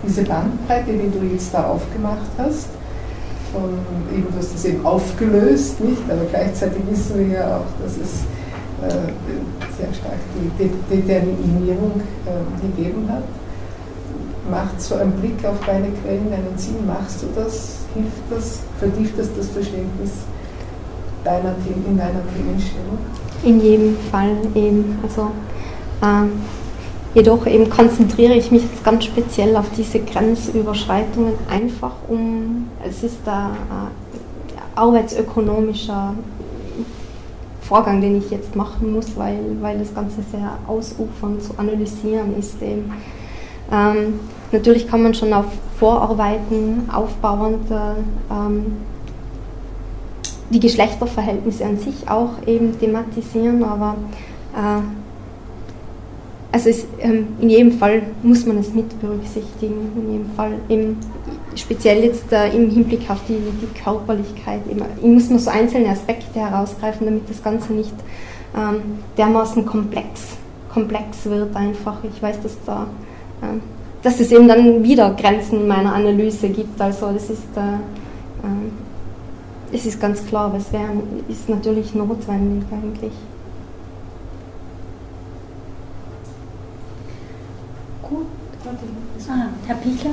diese 0.06 0.24
Bandbreite, 0.24 0.92
die 0.92 1.10
du 1.10 1.24
jetzt 1.24 1.54
da 1.54 1.64
aufgemacht 1.68 2.28
hast? 2.36 2.68
Von, 3.52 3.78
eben, 4.14 4.26
du 4.30 4.38
hast 4.38 4.54
das 4.54 4.64
eben 4.66 4.84
aufgelöst, 4.84 5.80
nicht? 5.80 6.02
Aber 6.10 6.24
gleichzeitig 6.28 6.82
wissen 6.90 7.18
wir 7.18 7.38
ja 7.38 7.56
auch, 7.56 7.82
dass 7.82 7.92
es 7.96 8.24
äh, 8.84 9.12
sehr 9.78 9.94
stark 9.94 10.18
die 10.36 10.50
De 10.58 10.70
Determinierung 10.90 12.02
äh, 12.26 12.66
gegeben 12.66 13.08
hat. 13.08 13.24
Macht 14.50 14.80
so 14.82 14.96
ein 14.96 15.12
Blick 15.12 15.42
auf 15.46 15.58
deine 15.64 15.88
Quellen 16.02 16.30
einen 16.30 16.58
Sinn? 16.58 16.86
Machst 16.86 17.22
du 17.22 17.26
das? 17.34 17.78
Hilft 17.94 18.22
das? 18.30 18.60
Vertieft 18.78 19.18
das 19.18 19.28
das 19.34 19.48
Verständnis? 19.48 20.10
Deiner, 21.28 21.54
in 21.86 21.96
deiner 21.96 22.22
Themenstellung? 22.34 22.98
In 23.42 23.60
jedem 23.60 23.96
Fall 24.10 24.36
eben. 24.54 24.98
Also, 25.02 25.30
äh, 26.02 26.28
jedoch 27.14 27.46
eben 27.46 27.68
konzentriere 27.68 28.34
ich 28.34 28.50
mich 28.50 28.62
jetzt 28.62 28.84
ganz 28.84 29.04
speziell 29.04 29.56
auf 29.56 29.66
diese 29.76 30.00
Grenzüberschreitungen 30.00 31.34
einfach 31.50 31.94
um, 32.08 32.68
es 32.86 33.02
ist 33.02 33.18
der 33.26 33.50
äh, 33.50 34.78
arbeitsökonomischer 34.78 36.14
Vorgang, 37.62 38.00
den 38.00 38.16
ich 38.16 38.30
jetzt 38.30 38.56
machen 38.56 38.94
muss, 38.94 39.16
weil, 39.16 39.38
weil 39.60 39.78
das 39.78 39.94
Ganze 39.94 40.22
sehr 40.30 40.56
ausufernd 40.66 41.42
zu 41.42 41.52
analysieren 41.58 42.38
ist. 42.38 42.62
Eben. 42.62 42.90
Ähm, 43.70 44.20
natürlich 44.52 44.88
kann 44.88 45.02
man 45.02 45.12
schon 45.12 45.32
auf 45.34 45.46
Vorarbeiten 45.78 46.88
aufbauend 46.90 47.70
äh, 47.70 47.74
ähm, 48.32 48.76
die 50.50 50.60
Geschlechterverhältnisse 50.60 51.64
an 51.64 51.78
sich 51.78 52.08
auch 52.08 52.30
eben 52.46 52.78
thematisieren, 52.78 53.62
aber 53.62 53.96
äh, 54.54 54.80
also 56.50 56.70
es, 56.70 56.86
ähm, 57.00 57.28
in 57.40 57.50
jedem 57.50 57.72
Fall 57.72 58.02
muss 58.22 58.46
man 58.46 58.58
es 58.58 58.72
mit 58.72 58.98
berücksichtigen. 59.00 59.92
In 59.96 60.12
jedem 60.12 60.30
Fall 60.34 60.52
eben 60.70 60.96
speziell 61.54 62.02
jetzt 62.04 62.32
äh, 62.32 62.48
im 62.56 62.70
Hinblick 62.70 63.10
auf 63.10 63.20
die, 63.28 63.34
die 63.34 63.78
Körperlichkeit. 63.78 64.62
Ich 64.70 65.06
muss 65.06 65.28
nur 65.28 65.38
so 65.38 65.50
einzelne 65.50 65.90
Aspekte 65.90 66.40
herausgreifen, 66.40 67.06
damit 67.06 67.28
das 67.28 67.42
Ganze 67.42 67.74
nicht 67.74 67.92
ähm, 68.56 68.80
dermaßen 69.18 69.66
komplex, 69.66 70.38
komplex 70.72 71.26
wird 71.26 71.54
einfach. 71.54 71.98
Ich 72.02 72.22
weiß, 72.22 72.40
dass 72.40 72.56
da 72.64 72.86
ähm, 73.42 73.60
dass 74.02 74.20
es 74.20 74.30
eben 74.30 74.48
dann 74.48 74.82
wieder 74.82 75.10
Grenzen 75.14 75.66
meiner 75.66 75.94
Analyse 75.94 76.48
gibt. 76.48 76.80
Also 76.80 77.10
das 77.12 77.30
ist, 77.30 77.56
äh, 77.56 77.60
äh, 77.60 78.48
es 79.72 79.86
ist 79.86 80.00
ganz 80.00 80.24
klar, 80.26 80.46
aber 80.46 80.58
es 80.58 80.72
wär, 80.72 80.88
ist 81.28 81.48
natürlich 81.48 81.94
notwendig 81.94 82.64
eigentlich. 82.70 83.12
Gut. 88.02 88.26
Ah, 89.28 89.48
Herr 89.66 89.76
Pichler? 89.76 90.12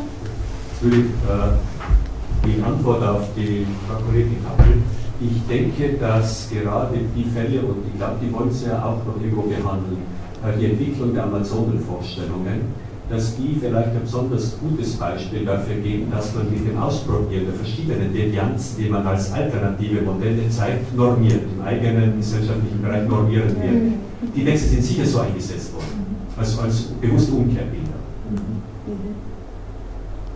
Natürlich 0.81 1.05
äh, 1.05 2.45
die 2.45 2.61
Antwort 2.61 3.03
auf 3.03 3.29
die 3.35 3.65
Frau 3.87 4.01
Kollegin 4.05 4.45
Appel. 4.45 4.81
Ich 5.21 5.47
denke, 5.47 5.97
dass 5.97 6.49
gerade 6.49 6.97
die 7.15 7.23
Fälle, 7.23 7.61
und 7.61 7.85
ich 7.87 7.97
glaube, 7.97 8.15
die 8.21 8.33
wollen 8.33 8.51
Sie 8.51 8.65
ja 8.65 8.83
auch 8.83 9.05
noch 9.05 9.21
irgendwo 9.21 9.43
behandeln, 9.43 10.03
äh, 10.43 10.59
die 10.59 10.65
Entwicklung 10.65 11.13
der 11.13 11.23
Amazonenvorstellungen, 11.23 12.73
dass 13.09 13.35
die 13.37 13.55
vielleicht 13.59 13.89
ein 13.89 14.01
besonders 14.01 14.57
gutes 14.59 14.93
Beispiel 14.93 15.45
dafür 15.45 15.75
geben, 15.75 16.09
dass 16.11 16.33
man 16.33 16.49
mit 16.49 16.67
dem 16.67 16.77
Ausprobieren 16.77 17.45
der 17.45 17.53
verschiedenen 17.53 18.11
Devianzen, 18.11 18.77
die 18.77 18.89
man 18.89 19.05
als 19.05 19.31
alternative 19.31 20.01
Modelle 20.01 20.49
zeigt, 20.49 20.95
normiert, 20.95 21.43
im 21.55 21.63
eigenen 21.63 22.17
gesellschaftlichen 22.17 22.81
Bereich 22.81 23.07
normieren 23.07 23.49
wird. 23.61 23.73
Mhm. 23.73 23.93
Die 24.35 24.43
Texte 24.43 24.69
sind 24.69 24.83
sicher 24.83 25.05
so 25.05 25.19
eingesetzt 25.19 25.73
worden, 25.73 26.17
als, 26.35 26.57
als 26.57 26.81
bewusste 26.99 27.33
Umkehrbilder. 27.33 27.99
Mhm. 28.31 28.61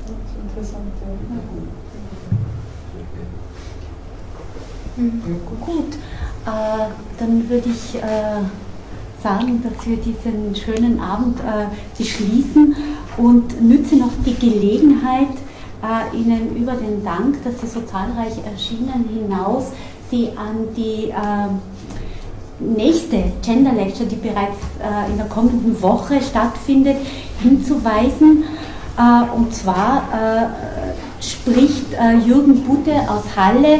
Das 0.05 0.11
ist 0.11 0.37
interessant, 0.43 0.93
ja. 1.01 1.07
Gut, 5.65 5.95
äh, 6.45 6.89
dann 7.17 7.49
würde 7.49 7.69
ich 7.69 7.95
äh, 7.95 8.41
sagen, 9.21 9.63
dass 9.63 9.85
wir 9.85 9.97
diesen 9.97 10.55
schönen 10.55 10.99
Abend 10.99 11.39
äh, 11.39 11.65
beschließen 11.97 12.75
und 13.17 13.61
nütze 13.61 13.95
noch 13.95 14.11
die 14.25 14.35
Gelegenheit, 14.35 15.27
äh, 15.81 16.15
Ihnen 16.17 16.55
über 16.55 16.73
den 16.73 17.03
Dank, 17.03 17.43
dass 17.43 17.61
Sie 17.61 17.67
so 17.67 17.81
zahlreich 17.81 18.33
erschienen, 18.45 19.09
hinaus 19.13 19.71
Sie 20.11 20.29
an 20.35 20.73
die 20.75 21.09
äh, 21.09 21.49
nächste 22.59 23.31
Gender 23.43 23.73
Lecture, 23.73 24.07
die 24.07 24.15
bereits 24.15 24.57
äh, 24.81 25.11
in 25.11 25.17
der 25.17 25.27
kommenden 25.27 25.81
Woche 25.81 26.21
stattfindet, 26.21 26.97
hinzuweisen. 27.41 28.43
Äh, 28.97 29.37
und 29.37 29.53
zwar 29.53 30.03
äh, 30.11 31.23
spricht 31.23 31.87
Jürgen 32.25 32.63
Butte 32.63 32.93
aus 33.09 33.23
Halle 33.35 33.79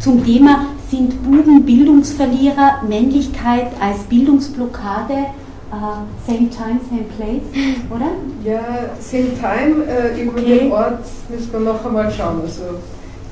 zum 0.00 0.24
Thema 0.24 0.66
sind 0.90 1.22
Buben 1.22 1.64
Bildungsverlierer, 1.64 2.82
Männlichkeit 2.88 3.68
als 3.80 3.98
Bildungsblockade, 4.04 5.26
Uh, 5.70 6.06
same 6.26 6.48
time, 6.48 6.80
same 6.88 7.04
place, 7.18 7.42
oder? 7.90 8.12
Ja, 8.42 8.88
same 8.98 9.34
time, 9.34 9.84
äh, 9.84 10.18
über 10.18 10.40
okay. 10.40 10.60
den 10.60 10.72
Ort 10.72 11.04
müssen 11.28 11.52
wir 11.52 11.60
noch 11.60 11.84
einmal 11.84 12.10
schauen. 12.10 12.40
Also, 12.42 12.62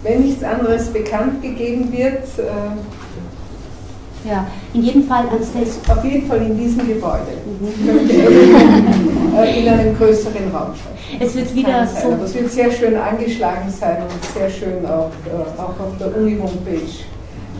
wenn 0.02 0.20
nichts 0.20 0.44
anderes 0.44 0.88
bekannt 0.88 1.40
gegeben 1.40 1.90
wird. 1.90 2.24
Äh, 2.38 2.76
ja, 4.28 4.46
in 4.74 4.82
jedem 4.82 5.04
Fall 5.04 5.24
als 5.30 5.48
Auf 5.88 6.04
jeden 6.04 6.28
Fall 6.28 6.42
in 6.42 6.58
diesem 6.58 6.86
Gebäude. 6.86 7.38
Mhm. 7.58 9.16
Äh, 9.36 9.60
in 9.60 9.68
einem 9.68 9.94
größeren 9.98 10.50
Raum. 10.50 10.72
Es 11.20 11.34
wird 11.36 11.54
wieder 11.54 11.86
so. 11.86 12.16
Es 12.24 12.34
wird 12.34 12.50
sehr 12.50 12.70
schön 12.70 12.96
angeschlagen 12.96 13.70
sein 13.70 13.98
und 14.02 14.24
sehr 14.34 14.48
schön 14.48 14.86
auch, 14.86 15.10
äh, 15.26 15.60
auch 15.60 15.78
auf 15.78 15.98
der 16.00 16.16
Uni-Homepage 16.16 16.80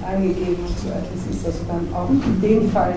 angegeben 0.06 0.62
und 0.66 0.78
so. 0.78 0.88
Das 0.90 1.36
ist 1.36 1.46
also 1.46 1.58
dann 1.68 1.86
auch 1.94 2.08
in 2.10 2.40
dem 2.40 2.70
Fall. 2.70 2.94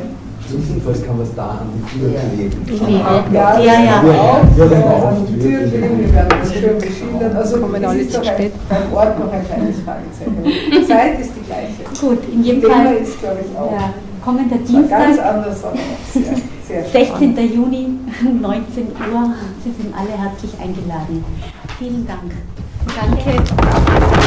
Jedenfalls 0.49 1.06
kann 1.06 1.18
man 1.18 1.26
es 1.27 1.36
da 1.36 1.49
an 1.61 1.68
die 1.76 1.99
Tür 1.99 2.10
kleben. 2.10 3.31
Ja, 3.31 3.60
ja, 3.60 3.84
ja. 3.84 3.99
Auch, 3.99 4.57
äh, 4.57 5.07
an 5.07 5.26
die 5.27 5.40
Tür 5.40 5.60
kleben, 5.68 5.99
wir 5.99 6.14
werden 6.14 6.30
das 6.41 6.53
schön 6.53 6.77
beschildert. 6.80 7.36
Also 7.36 7.60
kommen 7.60 7.86
alle 7.86 8.07
zu 8.07 8.23
spät. 8.23 8.53
Beim 8.68 8.94
Ort 8.94 9.19
noch 9.19 9.31
ein 9.31 9.45
kleines 9.45 9.76
Fragezeichen. 9.86 10.44
Die 10.44 10.88
Zeit 10.88 11.19
ist 11.19 11.31
die 11.36 11.45
gleiche. 11.45 11.84
Gut, 12.02 12.19
in 12.34 12.44
jedem 12.44 12.61
Thema 12.61 12.73
Fall. 12.86 12.95
ist, 12.95 13.19
glaube 13.19 13.38
ich, 13.45 13.57
auch. 13.60 13.72
Ja. 13.72 13.94
Kommender 14.23 14.57
Dienstag. 14.57 14.90
Ganz 14.90 15.19
anders, 15.19 15.64
aber 15.64 15.77
sehr, 16.14 16.23
sehr 16.68 16.84
16. 16.84 17.34
Spannend. 17.34 17.56
Juni, 17.56 17.88
19 18.41 18.88
Uhr. 18.88 19.34
Sie 19.64 19.72
sind 19.81 19.94
alle 19.95 20.18
herzlich 20.18 20.52
eingeladen. 20.60 21.23
Vielen 21.77 22.07
Dank. 22.07 22.31
Danke. 22.99 24.18